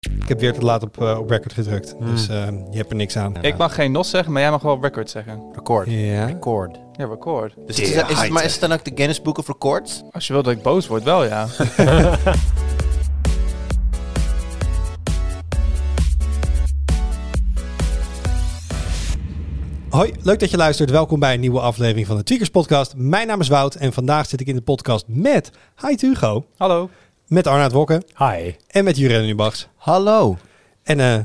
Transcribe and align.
Ik 0.00 0.28
heb 0.28 0.40
weer 0.40 0.52
te 0.52 0.60
laat 0.60 0.82
op, 0.82 1.02
eh, 1.02 1.18
op 1.18 1.30
record 1.30 1.52
gedrukt. 1.52 1.94
Dus 2.00 2.28
eh, 2.28 2.46
je 2.70 2.76
hebt 2.76 2.90
er 2.90 2.96
niks 2.96 3.16
aan. 3.16 3.42
Ik 3.42 3.56
mag 3.56 3.74
geen 3.74 3.92
NOS 3.92 4.10
zeggen, 4.10 4.32
maar 4.32 4.42
jij 4.42 4.50
mag 4.50 4.62
wel 4.62 4.78
record 4.80 5.10
zeggen. 5.10 5.42
Record. 5.52 5.90
Ja. 5.90 6.26
Record. 6.26 6.78
Ja, 6.92 7.06
record. 7.06 7.54
Dus 7.66 7.80
is, 7.80 7.90
is 7.90 7.96
het, 7.96 8.28
maar 8.30 8.44
is 8.44 8.52
het 8.52 8.60
dan 8.60 8.72
ook 8.72 8.84
de 8.84 8.92
Guinness 8.94 9.22
Book 9.22 9.38
of 9.38 9.46
Records? 9.46 10.02
Als 10.10 10.26
je 10.26 10.32
wil 10.32 10.42
dat 10.42 10.52
ik 10.52 10.62
boos 10.62 10.86
word, 10.86 11.02
wel 11.02 11.24
ja. 11.24 11.46
Hoi, 19.90 20.12
leuk 20.22 20.38
dat 20.38 20.50
je 20.50 20.56
luistert. 20.56 20.90
Welkom 20.90 21.20
bij 21.20 21.34
een 21.34 21.40
nieuwe 21.40 21.60
aflevering 21.60 22.06
van 22.06 22.16
de 22.16 22.22
Tweakers 22.22 22.50
Podcast. 22.50 22.94
Mijn 22.96 23.26
naam 23.26 23.40
is 23.40 23.48
Wout 23.48 23.74
en 23.74 23.92
vandaag 23.92 24.26
zit 24.26 24.40
ik 24.40 24.46
in 24.46 24.56
de 24.56 24.62
podcast 24.62 25.04
met 25.08 25.50
Hi 25.80 25.94
Hugo, 25.96 26.46
Hallo. 26.56 26.90
Met 27.28 27.46
Arnaud 27.46 27.72
Wokke 27.72 28.02
Hi. 28.16 28.54
en 28.66 28.84
met 28.84 28.96
Jurgen 28.96 29.26
Nubachs. 29.26 29.68
Hallo. 29.76 30.36
En 30.82 31.00
eh, 31.00 31.18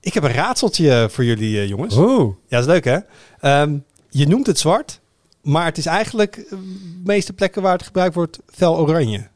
ik 0.00 0.14
heb 0.14 0.22
een 0.22 0.32
raadseltje 0.32 1.08
voor 1.10 1.24
jullie 1.24 1.58
eh, 1.60 1.68
jongens. 1.68 1.96
Oeh. 1.96 2.34
Ja, 2.48 2.60
dat 2.60 2.60
is 2.60 2.66
leuk 2.72 2.84
hè. 2.84 2.98
Ehm, 3.40 3.78
je 4.08 4.26
noemt 4.28 4.46
het 4.46 4.58
zwart, 4.58 5.00
maar 5.42 5.64
het 5.64 5.78
is 5.78 5.86
eigenlijk 5.86 6.36
eh, 6.36 6.50
de 6.50 7.00
meeste 7.04 7.32
plekken 7.32 7.62
waar 7.62 7.72
het 7.72 7.82
gebruikt 7.82 8.14
wordt 8.14 8.38
fel 8.46 8.78
oranje. 8.78 9.28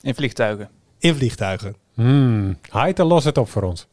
In 0.00 0.14
vliegtuigen. 0.14 0.68
In 0.98 1.14
vliegtuigen. 1.14 1.76
Hmm. 1.94 2.58
Hi, 2.72 2.92
dan 2.92 3.06
los 3.06 3.24
het 3.24 3.38
op 3.38 3.48
voor 3.50 3.62
ons. 3.62 3.86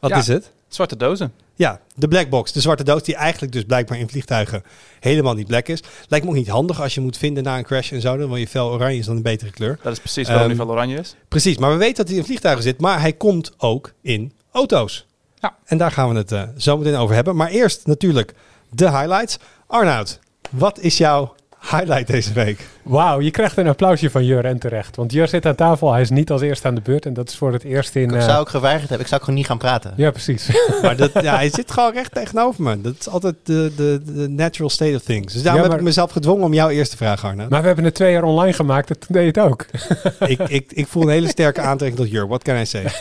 Wat 0.00 0.10
Ja. 0.10 0.16
is 0.16 0.26
het? 0.26 0.50
Zwarte 0.74 0.96
dozen. 0.96 1.32
Ja, 1.54 1.80
de 1.94 2.08
black 2.08 2.28
box, 2.28 2.52
de 2.52 2.60
zwarte 2.60 2.84
doos 2.84 3.02
die 3.02 3.14
eigenlijk 3.14 3.52
dus 3.52 3.64
blijkbaar 3.64 3.98
in 3.98 4.08
vliegtuigen 4.08 4.62
helemaal 5.00 5.34
niet 5.34 5.46
black 5.46 5.68
is. 5.68 5.82
Lijkt 6.08 6.24
me 6.24 6.30
ook 6.30 6.36
niet 6.36 6.48
handig 6.48 6.80
als 6.80 6.94
je 6.94 7.00
moet 7.00 7.16
vinden 7.16 7.42
na 7.42 7.58
een 7.58 7.64
crash 7.64 7.92
en 7.92 8.00
zo, 8.00 8.16
dan 8.16 8.28
wil 8.28 8.36
je 8.36 8.48
fel 8.48 8.70
oranje 8.70 8.98
is 8.98 9.06
dan 9.06 9.16
een 9.16 9.22
betere 9.22 9.50
kleur. 9.50 9.78
Dat 9.82 9.92
is 9.92 9.98
precies 9.98 10.26
waarom 10.26 10.46
Ehm, 10.46 10.56
die 10.56 10.66
wel 10.66 10.74
oranje 10.74 10.98
is. 10.98 11.14
Precies, 11.28 11.58
maar 11.58 11.70
we 11.70 11.76
weten 11.76 11.96
dat 11.96 12.08
hij 12.08 12.16
in 12.16 12.24
vliegtuigen 12.24 12.62
zit, 12.62 12.80
maar 12.80 13.00
hij 13.00 13.12
komt 13.12 13.52
ook 13.56 13.92
in 14.02 14.32
auto's. 14.52 15.06
Ja. 15.40 15.56
En 15.64 15.78
daar 15.78 15.90
gaan 15.90 16.08
we 16.08 16.16
het 16.16 16.32
eh, 16.32 16.42
zo 16.56 16.78
meteen 16.78 16.96
over 16.96 17.14
hebben. 17.14 17.36
Maar 17.36 17.50
eerst 17.50 17.86
natuurlijk 17.86 18.34
de 18.70 18.90
highlights. 18.90 19.38
Arnoud, 19.66 20.18
wat 20.50 20.78
is 20.78 20.98
jouw 20.98 21.34
highlight 21.60 22.06
deze 22.06 22.32
week? 22.32 22.66
Wauw, 22.82 23.20
je 23.20 23.30
krijgt 23.30 23.56
een 23.56 23.68
applausje 23.68 24.10
van 24.10 24.24
Jur 24.24 24.44
en 24.44 24.58
terecht. 24.58 24.96
Want 24.96 25.12
Jur 25.12 25.28
zit 25.28 25.46
aan 25.46 25.54
tafel, 25.54 25.92
hij 25.92 26.00
is 26.00 26.10
niet 26.10 26.30
als 26.30 26.40
eerste 26.40 26.66
aan 26.66 26.74
de 26.74 26.80
beurt. 26.80 27.06
En 27.06 27.14
dat 27.14 27.28
is 27.28 27.36
voor 27.36 27.52
het 27.52 27.64
eerst 27.64 27.94
in... 27.94 28.02
Ik 28.02 28.14
eh, 28.14 28.22
zou 28.22 28.38
ook 28.38 28.48
geweigerd 28.48 28.88
hebben. 28.88 29.00
Ik 29.00 29.06
zou 29.06 29.20
gewoon 29.20 29.34
niet 29.34 29.46
gaan 29.46 29.58
praten. 29.58 29.92
Ja, 29.96 30.10
precies. 30.10 30.50
Maar 30.82 30.96
dat, 30.96 31.10
ja, 31.12 31.34
hij 31.34 31.50
zit 31.50 31.70
gewoon 31.70 31.92
recht 31.92 32.12
tegenover 32.12 32.62
me. 32.62 32.80
Dat 32.80 32.94
is 32.98 33.08
altijd 33.08 33.34
de, 33.42 33.72
de, 33.76 34.00
de 34.04 34.28
natural 34.28 34.70
state 34.70 34.94
of 34.94 35.02
things. 35.02 35.32
Dus 35.32 35.42
daarom 35.42 35.62
Ja, 35.62 35.68
heb 35.68 35.78
ik 35.78 35.84
mezelf 35.84 36.10
gedwongen 36.10 36.44
om 36.44 36.54
jouw 36.54 36.68
eerste 36.68 36.96
vraag, 36.96 37.24
Arnoud. 37.24 37.50
maar 37.50 37.60
we 37.60 37.66
hebben 37.66 37.84
het 37.84 37.94
twee 37.94 38.12
jaar 38.12 38.22
online 38.22 38.52
gemaakt, 38.52 38.86
toen 38.86 38.96
deed 39.08 39.34
je 39.34 39.40
het 39.40 39.50
ook. 39.50 39.66
ik, 40.32 40.38
ik, 40.38 40.72
ik 40.72 40.86
voel 40.86 41.02
een 41.02 41.08
hele 41.08 41.28
sterke 41.28 41.60
aantrekking 41.60 42.00
tot 42.00 42.10
Jur. 42.10 42.28
What 42.28 42.42
can 42.42 42.56
I 42.56 42.66
say? 42.66 42.84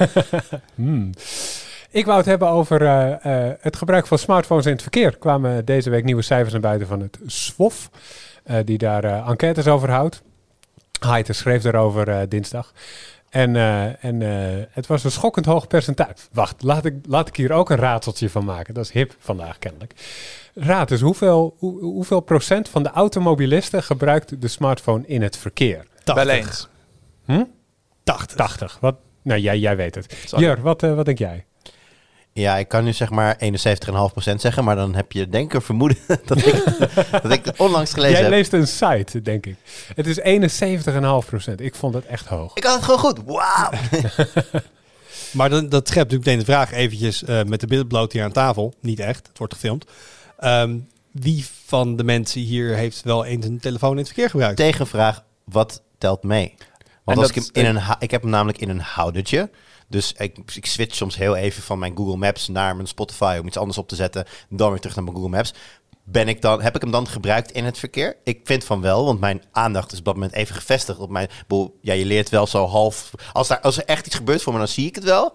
Hmm. 0.76 1.12
Ik 1.92 2.06
wou 2.06 2.18
het 2.18 2.26
hebben 2.26 2.50
over 2.50 2.82
eh, 2.82 3.48
eh, 3.48 3.54
het 3.60 3.76
gebruik 3.76 4.08
van 4.08 4.18
smartphones 4.18 4.66
in 4.66 4.72
het 4.72 4.82
verkeer. 4.82 5.06
Er 5.06 5.18
kwamen 5.18 5.66
deze 5.66 5.90
week 5.90 6.04
nieuwe 6.04 6.22
cijfers 6.22 6.52
naar 6.52 6.62
buiten 6.62 6.88
van 6.88 7.02
het 7.02 7.18
SWOF, 7.26 7.90
die 8.66 8.78
daar 8.78 9.04
eh, 9.04 9.30
enquêtes 9.30 9.68
over 9.68 9.90
houdt. 9.90 10.22
Heiter 11.00 11.36
schreef 11.36 11.62
daarover 11.62 12.10
eh, 12.10 12.22
dinsdag. 12.30 12.74
En, 13.30 13.56
eh, 13.56 14.04
en 14.04 14.22
eh, 14.22 14.66
het 14.72 14.88
was 14.88 15.04
een 15.04 15.12
schokkend 15.12 15.46
hoog 15.46 15.68
percentage. 15.68 16.14
Wacht, 16.32 16.64
laat 16.64 16.86
ik, 16.86 16.96
laat 17.08 17.28
ik 17.28 17.36
hier 17.36 17.52
ook 17.52 17.70
een 17.70 17.78
raadseltje 17.78 18.30
van 18.30 18.46
maken. 18.46 18.74
Dat 18.74 18.86
is 18.86 18.92
hip 18.92 19.16
vandaag 19.20 19.60
kennelijk. 19.60 19.94
Raad 20.54 20.92
eens, 20.92 21.02
hoeveel, 21.02 21.56
hoe, 21.58 21.82
hoeveel 21.82 22.20
procent 22.20 22.70
van 22.70 22.84
de 22.84 22.90
automobilisten 22.90 23.84
gebruikt 23.84 24.42
de 24.42 24.48
smartphone 24.48 25.04
in 25.08 25.22
het 25.22 25.38
verkeer? 25.38 25.86
80. 26.04 26.26
Wel 26.26 26.36
eens. 26.36 26.68
Hm? 27.26 27.44
80. 28.04 28.38
80. 28.38 28.78
Wat? 28.82 28.96
Nou, 29.22 29.40
jij, 29.40 29.60
jij 29.60 29.76
weet 29.76 29.96
het. 29.96 30.32
Jur, 30.38 30.62
wat, 30.62 30.84
eh, 30.84 30.96
wat 30.96 31.06
denk 31.06 31.18
jij? 31.18 31.46
Ja, 32.34 32.58
ik 32.58 32.68
kan 32.68 32.84
nu 32.84 32.94
zeg 32.94 33.10
maar 33.10 33.38
71,5% 33.44 34.36
zeggen, 34.36 34.64
maar 34.64 34.76
dan 34.76 34.96
heb 34.96 35.12
je 35.12 35.30
denk 35.30 35.46
ik 35.46 35.54
een 35.54 35.62
vermoeden 35.62 35.98
dat 36.26 36.46
ik, 36.46 36.64
dat 37.24 37.32
ik 37.32 37.46
het 37.46 37.60
onlangs 37.60 37.94
gelezen 37.94 38.14
Jij 38.14 38.22
heb. 38.22 38.32
leest 38.32 38.54
een 38.54 38.68
site, 38.68 39.22
denk 39.22 39.46
ik. 39.46 39.56
Het 39.96 40.08
is 40.08 40.20
71,5% 41.50 41.56
Ik 41.56 41.76
vond 41.76 41.94
het 41.94 42.06
echt 42.06 42.26
hoog. 42.26 42.56
Ik 42.56 42.64
had 42.64 42.76
het 42.76 42.84
gewoon 42.84 43.00
goed. 43.00 43.20
Wauw. 43.26 43.70
Maar 45.32 45.50
dan, 45.50 45.70
dat 45.70 45.88
schept 45.88 46.12
natuurlijk 46.12 46.26
meteen 46.26 46.40
de 46.40 46.52
vraag 46.52 46.72
eventjes 46.72 47.24
eh, 47.24 47.44
met 47.44 47.60
de 47.60 47.68
billen 47.68 47.88
bloot 47.88 48.14
hier 48.14 48.24
aan 48.24 48.32
tafel. 48.32 48.74
Niet 48.82 49.00
echt, 49.00 49.28
het 49.28 49.38
wordt 49.38 49.54
gefilmd. 49.54 49.86
Ehm, 50.38 50.78
wie 51.12 51.46
van 51.66 51.96
de 51.96 52.04
mensen 52.04 52.42
hier 52.42 52.76
heeft 52.76 53.04
wel 53.04 53.26
eens 53.26 53.46
een 53.46 53.60
telefoon 53.60 53.92
in 53.92 53.98
het 53.98 54.08
verkeer 54.08 54.30
gebruikt? 54.30 54.58
Tegenvraag, 54.58 55.24
wat 55.44 55.82
telt 55.98 56.24
mee? 56.24 56.56
Want 57.04 57.18
En 57.18 57.24
als 57.24 57.30
ik, 57.30 57.36
hem 57.36 57.66
in 57.66 57.76
een, 57.76 57.82
ik 58.00 58.12
heb 58.12 58.22
hem 58.22 58.30
namelijk 58.32 58.58
in 58.58 58.70
een 58.70 58.80
houdertje. 58.80 59.50
Dus 59.90 60.14
ik, 60.18 60.38
ik 60.56 60.66
switch 60.66 60.96
soms 60.96 61.18
heel 61.18 61.36
even 61.36 61.64
van 61.64 61.80
mijn 61.80 61.98
Google 61.98 62.18
Maps 62.18 62.48
naar 62.48 62.76
mijn 62.76 62.88
Spotify 62.88 63.38
om 63.42 63.48
iets 63.48 63.58
anders 63.58 63.78
op 63.78 63.88
te 63.88 63.96
zetten. 63.96 64.26
Dan 64.50 64.70
weer 64.70 64.80
terug 64.80 64.96
naar 64.96 65.04
mijn 65.04 65.16
Google 65.16 65.32
Maps. 65.32 65.54
Ben 66.04 66.28
ik 66.28 66.42
dan, 66.42 66.62
heb 66.62 66.76
ik 66.76 66.82
hem 66.82 66.92
dan 66.92 67.08
gebruikt 67.08 67.52
in 67.52 67.66
het 67.66 67.78
verkeer? 67.78 68.18
Ik 68.24 68.40
vind 68.44 68.64
van 68.64 68.82
wel, 68.82 69.06
want 69.06 69.20
mijn 69.20 69.44
aandacht 69.52 69.92
is 69.92 70.00
op 70.00 70.06
dat 70.06 70.14
moment 70.14 70.34
even 70.34 70.56
gevestigd 70.56 71.00
op 71.00 71.10
mijn... 71.10 71.30
boel, 71.48 71.78
Ja, 71.82 71.94
je 71.94 72.06
leert 72.06 72.30
wel 72.30 72.48
zo 72.48 72.66
half... 72.66 73.12
Als, 73.34 73.48
daar, 73.48 73.60
als 73.60 73.78
er 73.78 73.86
echt 73.86 74.06
iets 74.06 74.16
gebeurt 74.16 74.42
voor 74.42 74.54
me, 74.54 74.60
dan 74.60 74.68
zie 74.68 74.88
ik 74.88 74.96
het 74.96 75.04
wel. 75.04 75.32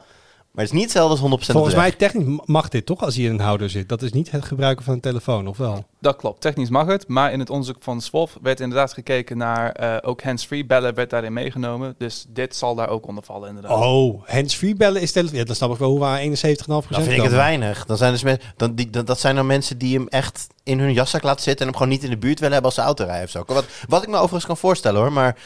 Maar 0.55 0.65
het 0.65 0.73
is 0.73 0.81
niet 0.81 0.93
hetzelfde 0.93 1.23
als 1.23 1.45
100% 1.49 1.53
Volgens 1.53 1.75
mij 1.75 1.93
technisch 1.93 2.41
mag 2.45 2.69
dit 2.69 2.87
toch 2.87 3.01
als 3.01 3.19
in 3.19 3.31
een 3.31 3.41
houder 3.41 3.71
zit. 3.71 3.89
Dat 3.89 4.03
is 4.03 4.13
niet 4.13 4.31
het 4.31 4.45
gebruiken 4.45 4.85
van 4.85 4.95
een 4.95 5.01
telefoon, 5.01 5.47
of 5.47 5.57
wel? 5.57 5.87
Dat 6.05 6.17
klopt. 6.17 6.41
Technisch 6.41 6.69
mag 6.69 6.87
het. 6.87 7.09
Maar 7.09 7.33
in 7.33 7.39
het 7.39 7.51
onderzoek 7.51 7.77
van 7.81 8.01
SWOF 8.01 8.39
werd 8.43 8.61
inderdaad 8.61 8.93
gekeken 8.93 9.37
naar 9.37 9.73
eh, 9.73 9.97
ook 10.09 10.23
hands-free 10.23 10.67
bellen 10.67 10.95
werd 10.95 11.11
daarin 11.11 11.33
meegenomen. 11.33 11.95
Dus 11.99 12.25
dit 12.29 12.57
zal 12.57 12.75
daar 12.75 12.89
ook 12.89 13.07
onder 13.07 13.25
vallen 13.25 13.49
inderdaad. 13.49 13.83
Oh, 13.83 14.23
hands-free 14.27 14.75
bellen 14.75 15.03
is 15.03 15.13
telefoon. 15.13 15.39
Ja, 15.39 15.45
dan 15.45 15.55
snap 15.55 15.73
ik 15.73 15.79
wel 15.79 15.91
hoe 15.91 15.99
we 15.99 16.05
aan 16.05 16.19
71,5% 16.19 16.67
Dan 16.67 16.85
vind 17.03 17.09
ik 17.09 17.23
het 17.23 17.33
weinig. 17.33 17.87
Dan 17.87 17.97
zijn 17.97 18.13
dus 18.13 18.23
men, 18.23 18.39
dan, 18.57 18.75
die, 18.75 18.91
dan, 18.91 19.05
dat 19.05 19.21
zijn 19.21 19.35
dan 19.35 19.47
mensen 19.47 19.79
die 19.79 19.97
hem 19.97 20.09
echt 20.09 20.47
in 20.63 20.79
hun 20.79 20.93
jaszak 20.93 21.23
laten 21.23 21.43
zitten 21.43 21.67
en 21.67 21.73
hem 21.73 21.81
gewoon 21.81 21.93
niet 21.93 22.05
in 22.05 22.11
de 22.11 22.19
buurt 22.19 22.39
willen 22.39 22.53
hebben 22.53 22.71
als 22.71 22.81
ze 22.81 22.87
auto 22.87 23.05
rijden 23.05 23.25
of 23.25 23.31
zo. 23.31 23.45
Wat, 23.47 23.67
wat 23.89 24.03
ik 24.03 24.09
me 24.09 24.17
overigens 24.17 24.47
kan 24.47 24.57
voorstellen 24.57 25.01
hoor, 25.01 25.13
maar 25.13 25.37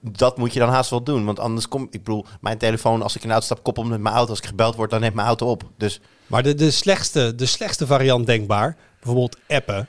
dat 0.00 0.38
moet 0.38 0.52
je 0.52 0.58
dan 0.58 0.68
haast 0.68 0.90
wel 0.90 1.02
doen. 1.02 1.24
Want 1.24 1.38
anders 1.38 1.68
kom 1.68 1.82
ik 1.90 2.04
bedoel, 2.04 2.26
mijn 2.40 2.58
telefoon, 2.58 3.02
als 3.02 3.16
ik 3.16 3.22
in 3.22 3.28
de 3.28 3.32
auto 3.32 3.46
stap, 3.46 3.62
koppel 3.64 3.84
met 3.84 4.00
mijn 4.00 4.14
auto. 4.14 4.30
Als 4.30 4.38
ik 4.38 4.46
gebeld 4.46 4.76
word, 4.76 4.90
dan 4.90 5.00
neemt 5.00 5.14
mijn 5.14 5.26
auto 5.26 5.50
op. 5.50 5.62
Dus 5.76 6.00
Maar 6.26 6.42
de, 6.42 6.54
de, 6.54 6.70
slechtste, 6.70 7.34
de 7.34 7.46
slechtste 7.46 7.86
variant 7.86 8.26
denkbaar, 8.26 8.76
bijvoorbeeld 9.00 9.38
appen. 9.48 9.88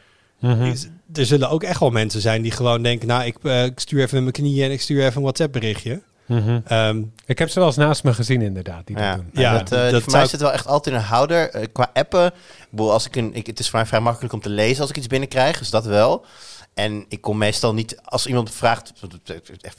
Is- 0.71 0.87
er 1.13 1.25
zullen 1.25 1.49
ook 1.49 1.63
echt 1.63 1.79
wel 1.79 1.89
mensen 1.89 2.21
zijn 2.21 2.41
die 2.41 2.51
gewoon 2.51 2.81
denken... 2.83 3.07
nou, 3.07 3.23
ik, 3.23 3.37
eh, 3.43 3.63
ik 3.65 3.79
stuur 3.79 4.01
even 4.01 4.13
met 4.13 4.21
mijn 4.35 4.47
knieën 4.47 4.65
en 4.65 4.71
ik 4.71 4.81
stuur 4.81 5.03
even 5.03 5.15
een 5.15 5.21
WhatsApp-berichtje. 5.21 6.01
Mhm. 6.25 6.59
Ehm, 6.65 7.01
Ik 7.25 7.39
heb 7.39 7.49
ze 7.49 7.59
wel 7.59 7.67
eens 7.67 7.77
naast 7.77 8.03
me 8.03 8.13
gezien, 8.13 8.41
inderdaad. 8.41 8.87
Die 8.87 8.97
ja, 8.97 9.15
dat 9.15 9.15
doen. 9.19 9.29
Ja, 9.33 9.41
ja 9.41 9.57
dat, 9.57 9.71
eh, 9.71 9.91
dat 9.91 10.01
voor 10.03 10.11
mij 10.11 10.25
zit 10.27 10.39
wel 10.41 10.51
echt 10.53 10.67
altijd 10.67 10.95
in 10.95 11.01
een 11.01 11.07
houder. 11.07 11.49
Eh, 11.49 11.65
qua 11.73 11.89
appen, 11.93 12.25
ik 12.25 12.67
bedoel, 12.69 12.91
als 12.91 13.05
ik 13.05 13.15
een, 13.15 13.33
ik, 13.35 13.47
het 13.47 13.59
is 13.59 13.69
voor 13.69 13.79
mij 13.79 13.87
vrij 13.87 13.99
makkelijk 13.99 14.33
om 14.33 14.41
te 14.41 14.49
lezen 14.49 14.81
als 14.81 14.89
ik 14.89 14.97
iets 14.97 15.07
binnenkrijg, 15.07 15.57
dus 15.59 15.69
dat 15.69 15.85
wel. 15.85 16.25
En 16.73 17.05
ik 17.09 17.21
kom 17.21 17.37
meestal 17.37 17.73
niet, 17.73 17.99
als 18.03 18.25
iemand 18.27 18.51
vraagt, 18.51 18.93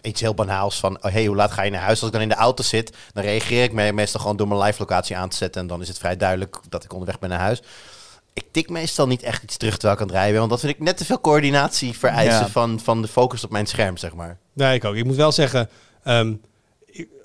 iets 0.03 0.21
heel 0.21 0.35
banaals 0.35 0.79
van, 0.81 0.97
oh, 1.05 1.13
hey, 1.13 1.27
hoe 1.27 1.37
laat 1.37 1.53
ga 1.53 1.63
je 1.63 1.71
naar 1.71 1.81
huis? 1.81 1.99
Als 1.99 2.07
ik 2.07 2.13
dan 2.13 2.23
in 2.23 2.29
de 2.29 2.35
auto 2.35 2.63
zit, 2.63 2.97
dan 3.13 3.25
reageer 3.25 3.63
ik 3.63 3.73
me 3.73 3.93
meestal 3.93 4.21
gewoon 4.21 4.37
door 4.37 4.49
mijn 4.49 4.61
live 4.61 4.79
locatie 4.79 5.17
aan 5.17 5.29
te 5.29 5.37
zetten. 5.37 5.61
En 5.61 5.67
dan 5.67 5.81
is 5.81 5.89
het 5.89 5.99
vrij 5.99 6.17
duidelijk 6.17 6.57
dat 6.69 6.85
ik 6.85 6.93
onderweg 6.93 7.19
ben 7.19 7.29
naar 7.29 7.39
huis. 7.39 7.63
Ik 8.37 8.45
tik 8.53 8.69
meestal 8.71 9.07
niet 9.07 9.23
echt 9.23 9.43
iets 9.43 9.57
terug 9.57 9.73
terwijl 9.75 9.95
ik 9.95 10.01
aan 10.01 10.07
het 10.07 10.17
rijden 10.17 10.31
ben, 10.33 10.41
want 10.41 10.51
dat 10.51 10.61
vind 10.61 10.73
ik 10.73 10.81
net 10.81 10.97
te 10.97 11.05
veel 11.05 11.21
coördinatie 11.21 11.99
vereisen 11.99 12.41
Ja. 12.41 12.49
van, 12.49 12.81
van 12.81 13.03
de 13.03 13.09
focus 13.09 13.45
op 13.45 13.51
mijn 13.51 13.67
scherm, 13.67 13.97
zeg 13.97 14.15
maar. 14.15 14.39
Nee, 14.53 14.75
ik 14.75 14.85
ook. 14.85 14.95
Ik 14.95 15.05
moet 15.05 15.17
wel 15.17 15.33
zeggen, 15.33 15.69
ehm, 16.05 16.35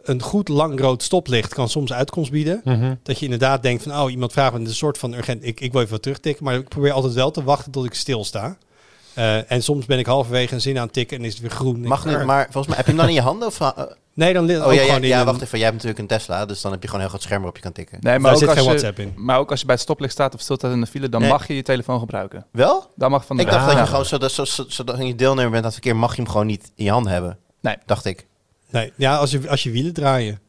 een 0.03 0.21
goed 0.21 0.47
lang 0.47 0.79
rood 0.79 1.03
stoplicht 1.03 1.53
kan 1.53 1.69
soms 1.69 1.93
uitkomst 1.93 2.31
bieden. 2.31 2.61
Mhm. 2.63 2.95
Dat 3.03 3.17
je 3.19 3.23
inderdaad 3.25 3.63
denkt 3.63 3.83
van, 3.83 4.01
oh, 4.01 4.11
iemand 4.11 4.31
vraagt 4.31 4.53
me 4.53 4.59
een 4.59 4.73
soort 4.73 4.97
van 4.97 5.13
urgent, 5.13 5.45
ik, 5.45 5.59
ik 5.59 5.71
wil 5.71 5.81
even 5.81 5.93
wat 5.93 6.01
terugtikken. 6.01 6.43
Maar 6.43 6.55
ik 6.55 6.67
probeer 6.67 6.91
altijd 6.91 7.13
wel 7.13 7.31
te 7.31 7.43
wachten 7.43 7.71
tot 7.71 7.85
ik 7.85 7.93
stilsta. 7.93 8.57
Eh 9.13 9.51
en 9.51 9.63
soms 9.63 9.85
ben 9.85 9.99
ik 9.99 10.05
halverwege 10.05 10.53
een 10.53 10.61
zin 10.61 10.77
aan 10.77 10.83
het 10.83 10.93
tikken 10.93 11.17
en 11.17 11.25
is 11.25 11.31
het 11.33 11.41
weer 11.41 11.51
groen. 11.51 11.81
Mag 11.81 12.05
nu, 12.05 12.25
maar 12.25 12.43
volgens 12.43 12.67
mij, 12.67 12.75
heb 12.75 12.85
je 12.85 12.91
hem 12.91 12.99
dan 12.99 13.09
in 13.09 13.13
je 13.15 13.21
handen? 13.21 13.47
Of, 13.47 13.59
eh, 13.59 13.69
Nee, 14.21 14.33
dan 14.33 14.45
li- 14.45 14.57
ook 14.57 14.65
oh 14.65 14.73
ja, 14.73 14.81
ja, 14.81 14.85
gewoon 14.93 15.01
ja 15.07 15.25
wacht 15.25 15.41
even, 15.41 15.57
jij 15.57 15.67
hebt 15.67 15.73
natuurlijk 15.83 15.99
een 16.11 16.17
Tesla, 16.17 16.45
dus 16.45 16.61
dan 16.61 16.71
heb 16.71 16.81
je 16.81 16.87
gewoon 16.87 17.03
een 17.03 17.09
heel 17.09 17.17
groot 17.17 17.25
scherm 17.27 17.41
waarop 17.41 17.57
je 17.57 17.63
kan 17.63 17.71
tikken. 17.71 17.97
Nee, 18.01 18.13
maar 18.19 18.21
Daar 18.21 18.31
ook, 18.31 18.37
zit 18.39 18.47
als 18.47 18.57
geen 18.57 18.67
je, 18.67 18.71
WhatsApp 18.73 18.99
in. 18.99 19.13
maar 19.15 19.37
ook 19.39 19.49
als 19.51 19.59
je 19.59 19.65
bij 19.65 19.75
het 19.75 19.83
stoplicht 19.83 20.13
staat 20.13 20.33
of 20.33 20.41
stilstaat 20.41 20.71
in 20.71 20.79
de 20.81 20.87
file, 20.87 21.09
dan 21.09 21.21
Nee. 21.21 21.29
mag 21.29 21.47
je 21.47 21.55
je 21.55 21.61
telefoon 21.63 21.99
gebruiken. 21.99 22.45
Wel? 22.51 22.91
Dat 22.95 23.09
mag 23.09 23.25
van 23.25 23.35
de 23.37 23.43
Ik 23.43 23.49
dacht 23.49 23.61
Ah. 23.61 23.67
dat 23.69 23.77
je 23.77 23.85
gewoon, 23.85 24.05
zodat, 24.05 24.31
zo, 24.31 24.45
zo, 24.45 24.63
zodat 24.67 24.97
je 24.97 25.15
deelnemer 25.15 25.51
bent 25.51 25.55
aan 25.63 25.71
het 25.71 25.73
verkeer, 25.73 25.95
mag 25.95 26.15
je 26.15 26.21
hem 26.21 26.31
gewoon 26.31 26.45
niet 26.47 26.71
in 26.75 26.83
je 26.85 26.91
hand 26.91 27.07
hebben. 27.07 27.37
Nee. 27.61 27.75
Dacht 27.85 28.05
ik. 28.05 28.27
Nee, 28.69 28.93
ja, 28.95 29.15
als 29.17 29.31
je, 29.31 29.49
als 29.49 29.63
je 29.63 29.71
wielen 29.71 29.93
draaien. 29.93 30.39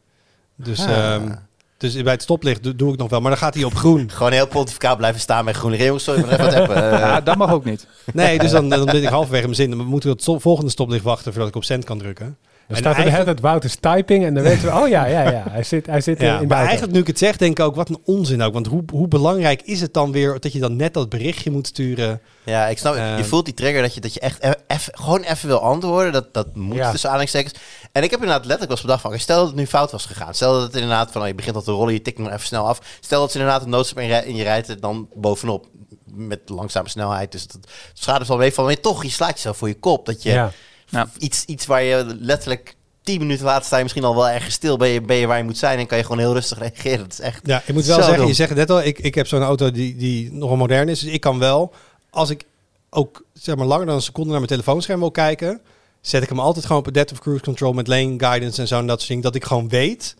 Dus, 0.56 0.80
Ah. 0.86 1.14
ehm, 1.14 1.34
dus 1.78 2.02
bij 2.02 2.12
het 2.12 2.22
stoplicht 2.22 2.62
doe, 2.62 2.76
doe 2.76 2.92
ik 2.92 2.98
nog 2.98 3.10
wel, 3.10 3.20
maar 3.20 3.30
dan 3.30 3.38
gaat 3.40 3.54
hij 3.54 3.64
op 3.64 3.74
groen. 3.74 4.10
Gewoon 4.14 4.32
heel 4.32 4.46
pontificaal 4.46 4.96
blijven 4.96 5.20
staan 5.20 5.44
bij 5.44 5.54
groene 5.54 5.76
regels. 5.76 6.04
Sorry, 6.04 6.20
maar 6.20 6.30
even 6.32 6.44
wat 6.44 6.54
appen. 6.54 6.76
Ja, 6.98 7.20
dat 7.20 7.36
mag 7.36 7.52
ook 7.52 7.64
niet. 7.64 7.86
Nee, 8.12 8.38
dus 8.38 8.50
dan, 8.50 8.68
dan 8.68 8.84
ben 8.84 9.02
ik 9.02 9.08
halverwege 9.08 9.44
mijn 9.44 9.54
zin. 9.56 9.70
Dan 9.70 9.84
moet 9.86 10.04
ik 10.04 10.16
tot 10.18 10.32
het 10.32 10.42
volgende 10.42 10.70
stoplicht 10.70 11.04
wachten 11.04 11.32
voordat 11.32 11.48
ik 11.50 11.56
op 11.56 11.64
cent 11.64 11.84
kan 11.84 11.98
drukken. 11.98 12.36
Dan 12.68 12.76
En 12.76 12.82
staat 12.82 12.96
er 12.96 13.04
de 13.04 13.10
hele 13.10 13.24
eigenlijk- 13.24 13.40
tijd 13.40 13.52
Wout 13.52 13.64
is 13.64 13.76
typing 13.76 14.24
en 14.24 14.34
dan 14.34 14.42
weten 14.42 14.62
we, 14.64 14.80
oh 14.80 14.88
ja, 14.88 15.04
ja, 15.06 15.30
ja, 15.30 15.44
hij 15.50 15.62
zit, 15.62 15.86
hij 15.86 16.00
zit 16.00 16.20
Ja, 16.20 16.34
in 16.34 16.40
de 16.40 16.46
maar 16.46 16.62
eigenlijk 16.64 16.92
nu 16.92 17.00
ik 17.00 17.06
het 17.06 17.18
zeg, 17.18 17.36
denk 17.36 17.58
ik 17.58 17.64
ook, 17.64 17.74
wat 17.74 17.88
een 17.88 18.00
onzin 18.04 18.42
ook. 18.42 18.52
Want 18.52 18.66
hoe, 18.66 18.82
hoe 18.92 19.08
belangrijk 19.08 19.62
is 19.62 19.80
het 19.80 19.94
dan 19.94 20.12
weer 20.12 20.40
dat 20.40 20.52
je 20.52 20.58
dan 20.58 20.76
net 20.76 20.94
dat 20.94 21.08
berichtje 21.08 21.50
moet 21.50 21.66
sturen? 21.66 22.20
Ja, 22.44 22.66
ik 22.66 22.78
snap. 22.78 22.94
Ehm. 22.94 23.16
je 23.16 23.24
voelt 23.24 23.44
die 23.44 23.54
trigger 23.54 23.82
dat 23.82 23.94
je, 23.94 24.00
dat 24.00 24.14
je 24.14 24.20
echt 24.20 24.44
e- 24.44 24.52
eff- 24.66 24.88
gewoon 24.92 25.22
even 25.22 25.48
wil 25.48 25.60
antwoorden. 25.60 26.12
Dat, 26.12 26.34
dat 26.34 26.56
moet 26.56 26.76
Ja. 26.76 26.90
tussen 26.90 27.08
aanhalingstekens. 27.08 27.54
En 27.92 28.02
ik 28.02 28.10
heb 28.10 28.20
inderdaad 28.20 28.46
letterlijk 28.46 28.68
wel 28.68 28.70
eens 28.70 28.80
bedacht 28.86 29.02
van... 29.02 29.18
stel 29.18 29.38
dat 29.38 29.46
het 29.46 29.56
nu 29.56 29.66
fout 29.66 29.90
was 29.90 30.06
gegaan. 30.06 30.34
Stel 30.34 30.52
dat 30.52 30.62
het 30.62 30.74
inderdaad 30.74 31.12
van... 31.12 31.20
oh, 31.22 31.26
je 31.26 31.34
begint 31.34 31.56
al 31.56 31.62
te 31.62 31.70
rollen, 31.70 31.92
je 31.92 32.02
tikt 32.02 32.16
hem 32.16 32.26
maar 32.26 32.34
even 32.34 32.46
snel 32.46 32.68
af. 32.68 32.80
Stel 33.00 33.20
dat 33.20 33.32
ze 33.32 33.38
inderdaad 33.38 33.62
een 33.62 33.70
noodstop 33.70 33.98
in, 33.98 34.24
in 34.26 34.36
je 34.36 34.42
rijdt... 34.42 34.80
dan 34.82 35.08
bovenop 35.14 35.66
met 36.14 36.40
langzame 36.46 36.88
snelheid. 36.88 37.32
Dus 37.32 37.46
dat 37.46 37.58
schade 37.92 38.24
wel 38.26 38.36
mee 38.36 38.52
van... 38.52 38.64
maar 38.64 38.80
toch, 38.80 39.02
je 39.02 39.10
slaat 39.10 39.32
jezelf 39.34 39.56
voor 39.56 39.68
je 39.68 39.78
kop. 39.78 40.06
Dat 40.06 40.22
je 40.22 40.30
ja. 40.30 40.52
Ja. 40.92 41.08
iets, 41.18 41.44
iets 41.44 41.66
waar 41.66 41.82
je 41.82 42.16
letterlijk... 42.20 42.76
10 43.02 43.18
minuten 43.18 43.44
later 43.44 43.64
sta 43.64 43.76
je 43.76 43.82
misschien 43.82 44.04
al 44.04 44.14
wel 44.14 44.28
ergens 44.28 44.54
stil. 44.54 44.76
Ben 44.76 44.88
je, 44.88 45.00
ben 45.00 45.16
je 45.16 45.26
waar 45.26 45.38
je 45.38 45.44
moet 45.44 45.58
zijn 45.58 45.78
en 45.78 45.86
kan 45.86 45.98
je 45.98 46.04
gewoon 46.04 46.18
heel 46.18 46.32
rustig 46.32 46.58
reageren. 46.58 46.98
Dat 46.98 47.12
is 47.12 47.20
echt. 47.20 47.40
Ja, 47.44 47.62
ik 47.66 47.74
moet 47.74 47.84
wel 47.84 47.96
zeggen, 47.96 48.16
dom. 48.16 48.26
je 48.26 48.34
zegt 48.34 48.48
het 48.48 48.58
net 48.58 48.70
al, 48.70 48.82
ik, 48.82 48.98
ik 48.98 49.14
heb 49.14 49.26
zo'n 49.26 49.42
auto 49.42 49.70
die, 49.70 49.96
die 49.96 50.32
nogal 50.32 50.56
modern 50.56 50.88
is. 50.88 51.00
Dus 51.00 51.12
ik 51.12 51.20
kan 51.20 51.38
wel, 51.38 51.72
als 52.10 52.30
ik 52.30 52.44
ook 52.90 53.24
zeg 53.32 53.56
maar 53.56 53.66
langer 53.66 53.86
dan 53.86 53.94
een 53.94 54.02
seconde 54.02 54.30
naar 54.30 54.38
mijn 54.38 54.50
telefoonscherm 54.50 55.00
wil 55.00 55.10
kijken, 55.10 55.60
zet 56.00 56.22
ik 56.22 56.28
hem 56.28 56.40
altijd 56.40 56.66
gewoon 56.66 56.80
op 56.80 56.88
adaptive 56.88 57.20
cruise 57.20 57.44
control 57.44 57.72
met 57.72 57.86
lane 57.86 58.14
guidance 58.18 58.60
en 58.60 58.68
zo 58.68 58.78
en 58.78 58.86
dat 58.86 58.96
soort 58.96 59.08
dingen. 59.08 59.22
Dat 59.22 59.34
ik 59.34 59.44
gewoon 59.44 59.68
weet 59.68 60.16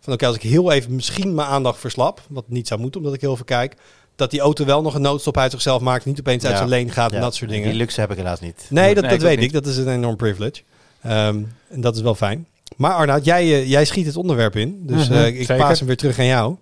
van 0.00 0.12
oké, 0.12 0.26
als 0.26 0.36
ik 0.36 0.42
heel 0.42 0.72
even 0.72 0.94
misschien 0.94 1.34
mijn 1.34 1.48
aandacht 1.48 1.78
verslap, 1.78 2.20
wat 2.28 2.44
niet 2.48 2.68
zou 2.68 2.80
moeten 2.80 3.00
omdat 3.00 3.14
ik 3.14 3.20
heel 3.20 3.36
veel 3.36 3.44
kijk, 3.44 3.74
dat 4.16 4.30
die 4.30 4.40
auto 4.40 4.64
wel 4.64 4.82
nog 4.82 4.94
een 4.94 5.02
noodstop 5.02 5.36
uit 5.38 5.50
zichzelf 5.50 5.80
maakt, 5.82 6.04
niet 6.04 6.18
opeens 6.18 6.44
uit 6.44 6.56
zijn 6.56 6.68
lane 6.68 6.88
gaat 6.88 7.12
en 7.12 7.20
dat 7.20 7.34
soort 7.34 7.50
dingen. 7.50 7.68
Die 7.68 7.78
luxe 7.78 8.00
heb 8.00 8.10
ik 8.10 8.16
helaas 8.16 8.40
niet. 8.40 8.66
Nee, 8.68 8.94
dat, 8.94 9.02
Nee, 9.02 9.02
dat 9.02 9.12
ik 9.12 9.20
weet 9.26 9.36
niet. 9.38 9.46
ik. 9.46 9.52
Dat 9.52 9.66
is 9.66 9.76
een 9.76 9.88
enorm 9.88 10.16
privilege. 10.16 10.62
Ehm, 11.02 11.42
en 11.68 11.80
dat 11.80 11.96
is 11.96 12.02
wel 12.02 12.14
fijn. 12.14 12.46
Maar 12.76 12.92
Arnoud, 12.92 13.24
jij, 13.24 13.42
eh, 13.42 13.68
jij 13.68 13.84
schiet 13.84 14.06
het 14.06 14.16
onderwerp 14.16 14.56
in. 14.56 14.78
Dus 14.86 15.08
Mhm, 15.08 15.18
eh, 15.18 15.26
ik 15.26 15.36
zeker. 15.36 15.56
paas 15.56 15.78
hem 15.78 15.86
weer 15.88 15.96
terug 15.96 16.18
aan 16.18 16.24
jou. 16.26 16.56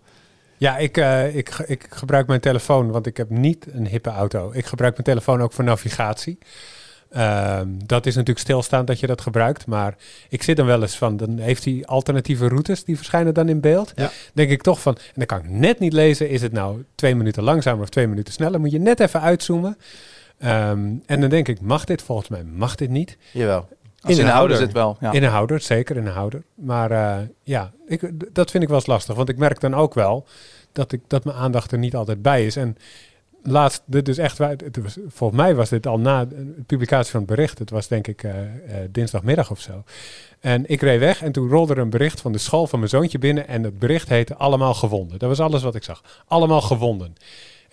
Ja, 0.56 0.77
ik, 0.79 0.97
eh, 0.97 1.37
ik, 1.37 1.65
ik 1.67 1.87
gebruik 1.91 2.27
mijn 2.27 2.41
telefoon, 2.41 2.91
want 2.91 3.06
ik 3.06 3.17
heb 3.17 3.31
niet 3.31 3.67
een 3.73 3.87
hippe 3.87 4.11
auto. 4.11 4.51
Ik 4.53 4.67
gebruik 4.67 4.93
mijn 4.93 5.05
telefoon 5.05 5.43
ook 5.43 5.53
voor 5.53 5.65
navigatie. 5.65 6.39
Ehm, 7.15 7.69
dat 7.87 8.07
is 8.07 8.15
natuurlijk 8.15 8.45
stilstaand 8.45 8.87
dat 8.87 9.01
je 9.01 9.07
dat 9.07 9.21
gebruikt. 9.21 9.67
Maar 9.67 9.95
ik 10.29 10.43
zit 10.43 10.57
dan 10.57 10.67
wel 10.67 10.83
eens 10.83 10.97
van, 10.97 11.17
dan 11.17 11.39
heeft 11.39 11.65
hij 11.65 11.83
alternatieve 11.85 12.49
routes, 12.49 12.85
die 12.85 12.97
verschijnen 12.97 13.35
dan 13.35 13.49
in 13.49 13.61
beeld. 13.61 13.93
Ja. 13.97 14.11
Denk 14.33 14.51
ik 14.51 14.63
toch 14.63 14.81
van, 14.81 14.97
en 14.97 15.13
dan 15.15 15.27
kan 15.27 15.39
ik 15.39 15.49
net 15.49 15.79
niet 15.79 15.93
lezen, 15.93 16.29
is 16.29 16.43
het 16.43 16.53
nou 16.53 16.85
twee 16.95 17.15
minuten 17.15 17.43
langzamer 17.43 17.83
of 17.83 17.89
twee 17.89 18.07
minuten 18.07 18.33
sneller? 18.33 18.61
Moet 18.61 18.71
je 18.71 18.79
net 18.79 19.01
even 19.01 19.21
uitzoomen. 19.21 19.79
Ehm, 20.39 20.93
en 21.07 21.21
dan 21.21 21.29
denk 21.29 21.49
ik, 21.49 21.61
mag 21.61 21.85
dit? 21.85 22.03
Volgens 22.03 22.29
mij 22.29 22.45
mag 22.45 22.75
dit 22.75 22.91
niet. 22.91 23.17
Jawel. 23.31 23.69
Als 24.01 24.13
In 24.13 24.21
een 24.21 24.27
de 24.27 24.33
houder 24.33 24.57
zit 24.57 24.73
wel. 24.73 24.97
Ja. 25.01 25.13
In 25.13 25.23
een 25.23 25.31
houder, 25.31 25.61
zeker 25.61 25.97
in 25.97 26.07
een 26.07 26.13
houder. 26.13 26.43
Maar 26.55 26.91
eh, 26.91 27.17
ja, 27.43 27.73
ik, 27.87 28.11
dat 28.35 28.51
vind 28.51 28.63
ik 28.63 28.69
wel 28.69 28.79
eens 28.79 28.87
lastig. 28.87 29.15
Want 29.15 29.29
ik 29.29 29.37
merk 29.37 29.61
dan 29.61 29.75
ook 29.75 29.95
wel 29.95 30.27
dat, 30.73 30.93
ik, 30.93 31.01
dat 31.07 31.25
mijn 31.25 31.37
aandacht 31.37 31.73
er 31.73 31.79
niet 31.79 31.97
altijd 31.97 32.23
bij 32.23 32.47
is. 32.47 32.57
En 32.57 32.77
laatst, 33.46 33.82
dit 33.87 34.08
is 34.08 34.19
echt, 34.19 34.41
volgens 35.08 35.41
mij 35.41 35.55
was 35.55 35.69
dit 35.69 35.87
al 35.87 35.99
na 35.99 36.25
de 36.25 36.62
publicatie 36.67 37.11
van 37.11 37.20
het 37.20 37.29
bericht. 37.29 37.58
Het 37.58 37.70
was 37.70 37.88
denk 37.88 38.06
ik 38.06 38.23
eh, 38.23 38.41
eh, 38.41 38.88
dinsdagmiddag 38.91 39.50
of 39.50 39.61
zo. 39.61 39.85
En 40.41 40.64
ik 40.67 40.81
reed 40.81 41.00
weg 41.00 41.23
en 41.23 41.32
toen 41.32 41.49
rolde 41.49 41.75
er 41.75 41.81
een 41.81 41.91
bericht 41.91 42.20
van 42.20 42.32
de 42.32 42.38
school 42.38 42.67
van 42.67 42.79
mijn 42.79 42.91
zoontje 42.91 43.19
binnen. 43.19 43.49
En 43.49 43.62
het 43.62 43.79
bericht 43.79 44.08
heette 44.08 44.37
Allemaal 44.37 44.75
gewonden. 44.75 45.19
Dat 45.19 45.29
was 45.29 45.41
alles 45.41 45.62
wat 45.62 45.75
ik 45.75 45.82
zag. 45.82 46.25
Allemaal 46.26 46.61
gewonden. 46.61 47.14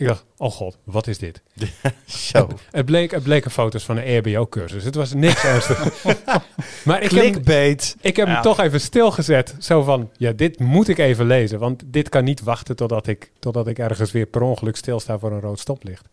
Ik 0.02 0.08
dacht, 0.08 0.26
oh 0.38 0.52
god, 0.52 0.78
wat 0.84 1.08
is 1.08 1.18
dit? 1.18 1.42
Zo. 2.06 2.48
Het 2.72 2.86
bleek, 2.86 3.12
het 3.12 3.24
bleken 3.24 3.52
foto's 3.52 3.84
van 3.84 3.98
een 3.98 4.04
EHBO-cursus. 4.04 4.84
Het 4.84 4.96
was 4.96 5.14
niks 5.14 5.44
ernstigs. 5.44 6.04
maar 6.86 7.02
ik 7.04 7.12
heb, 7.12 7.20
Clickbait. 7.20 7.96
ik 8.02 8.16
heb 8.16 8.28
Ja. 8.28 8.34
hem 8.34 8.42
toch 8.42 8.60
even 8.60 8.82
stilgezet. 8.82 9.56
Zo 9.60 9.82
van, 9.84 10.10
ja, 10.18 10.32
dit 10.32 10.60
moet 10.60 10.88
ik 10.88 10.98
even 10.98 11.26
lezen. 11.26 11.60
Want 11.60 11.84
dit 11.86 12.10
kan 12.10 12.24
niet 12.24 12.42
wachten 12.44 12.76
totdat 12.76 13.08
ik, 13.08 13.32
totdat 13.40 13.68
ik 13.68 13.80
ergens 13.80 14.12
weer 14.12 14.26
per 14.26 14.42
ongeluk 14.42 14.76
stilsta 14.76 15.20
voor 15.20 15.32
een 15.32 15.42
rood 15.42 15.60
stoplicht. 15.60 16.06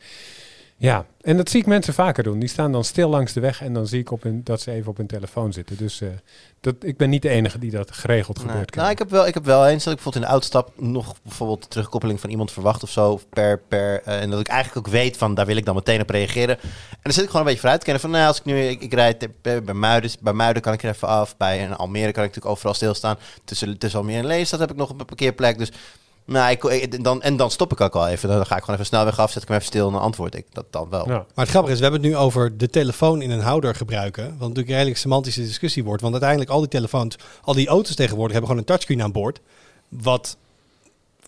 Ja, 0.81 1.07
en 1.21 1.37
dat 1.37 1.51
zie 1.51 1.61
ik 1.61 1.67
mensen 1.67 1.95
vaker 1.95 2.23
doen. 2.23 2.39
Die 2.39 2.49
staan 2.49 2.73
dan 2.73 2.85
stil 2.85 3.09
langs 3.09 3.33
de 3.33 3.41
weg 3.41 3.63
en 3.63 3.73
dan 3.73 3.87
zie 3.87 4.01
ik 4.01 4.11
op 4.11 4.23
hun, 4.23 4.41
dat 4.45 4.61
ze 4.61 4.71
even 4.71 4.91
op 4.91 4.97
hun 4.97 5.07
telefoon 5.07 5.53
zitten. 5.53 5.77
Dus 5.77 6.01
eh, 6.01 6.09
dat, 6.61 6.75
ik 6.81 6.97
ben 6.97 7.11
niet 7.11 7.23
de 7.23 7.29
enige 7.29 7.59
die 7.59 7.71
dat 7.71 7.91
geregeld 7.93 8.37
Nee. 8.39 8.47
gebeurt. 8.47 8.75
Nou, 8.75 8.91
ik 8.91 8.99
heb 8.99 9.11
wel, 9.11 9.27
ik 9.27 9.35
heb 9.35 9.45
wel 9.45 9.67
eens 9.67 9.85
dat 9.85 9.93
ik 9.93 10.03
bijvoorbeeld 10.03 10.25
in 10.25 10.31
de 10.31 10.35
uitstap 10.35 10.73
nog 10.77 11.15
bijvoorbeeld 11.23 11.63
de 11.63 11.69
terugkoppeling 11.69 12.21
van 12.21 12.31
iemand 12.31 12.53
verwacht 12.53 12.83
of 12.83 12.91
zo 12.91 13.21
per 13.31 13.59
per 13.69 14.03
eh, 14.03 14.21
en 14.21 14.31
dat 14.31 14.41
ik 14.41 14.49
eigenlijk 14.49 14.87
ook 14.87 14.93
weet 14.93 15.17
van 15.17 15.35
daar 15.35 15.47
wil 15.47 15.57
ik 15.57 15.65
dan 15.65 15.75
meteen 15.75 16.01
op 16.01 16.11
reageren. 16.11 16.59
En 16.91 16.99
dan 17.03 17.13
zit 17.13 17.23
ik 17.25 17.31
gewoon 17.31 17.41
een 17.41 17.53
beetje 17.53 17.61
vooruit 17.61 17.79
te 17.81 17.85
kennen 17.87 18.03
van 18.03 18.13
nou 18.13 18.27
als 18.27 18.39
ik 18.39 18.45
nu 18.45 18.61
ik, 18.61 18.83
ik 18.83 18.95
rijd 18.95 19.29
bij, 19.43 19.61
Muiden, 19.61 20.11
bij 20.21 20.33
Muiden 20.33 20.63
kan 20.63 20.73
ik 20.73 20.83
er 20.83 20.91
even 20.91 21.09
af, 21.09 21.37
bij 21.37 21.69
Almere 21.69 22.13
kan 22.13 22.25
ik 22.25 22.29
natuurlijk 22.29 22.55
overal 22.55 22.75
stilstaan. 22.75 23.19
Tussen 23.45 23.79
tussen 23.79 24.01
Almere 24.01 24.19
en 24.19 24.27
Lelystad 24.27 24.61
heb 24.61 24.71
ik 24.71 24.77
nog 24.77 24.91
een 24.91 24.97
parkeerplek, 24.97 25.59
dus 25.59 25.73
nou, 26.29 26.51
ik, 26.51 27.05
dan, 27.05 27.23
en 27.23 27.37
dan 27.37 27.51
stop 27.51 27.73
ik 27.73 27.81
ook 27.81 27.95
al 27.95 28.09
even. 28.09 28.29
Dan 28.29 28.47
ga 28.47 28.55
ik 28.55 28.61
gewoon 28.61 28.75
even 28.75 28.87
snelweg 28.87 29.19
af, 29.19 29.31
zet 29.33 29.43
ik 29.43 29.49
hem 29.49 29.57
even 29.57 29.69
stil 29.69 29.87
en 29.87 29.93
dan 29.93 30.03
antwoord 30.03 30.35
ik 30.35 30.47
dat 30.53 30.65
dan 30.71 30.89
wel. 30.91 31.09
Ja. 31.09 31.15
Maar 31.15 31.45
het 31.45 31.49
grappige 31.49 31.73
is, 31.73 31.79
we 31.79 31.85
hebben 31.85 32.03
het 32.03 32.11
nu 32.11 32.17
over 32.17 32.57
de 32.57 32.71
telefoon 32.71 33.23
in 33.23 33.31
een 33.31 33.41
houder 33.41 33.75
gebruiken. 33.75 34.25
Wat 34.25 34.39
natuurlijk 34.39 34.69
een 34.69 34.75
redelijk 34.75 34.97
semantische 34.97 35.41
discussie 35.41 35.85
wordt. 35.85 36.01
Want 36.01 36.13
uiteindelijk 36.13 36.51
al 36.51 36.61
die 36.61 36.69
telefoons, 36.69 37.17
al 37.43 37.55
die 37.55 37.69
auto's 37.69 37.95
tegenwoordig 37.95 38.33
hebben 38.33 38.51
gewoon 38.51 38.65
een 38.67 38.73
touchscreen 38.73 39.03
aan 39.03 39.13
boord. 39.13 39.41
Wat 39.89 40.37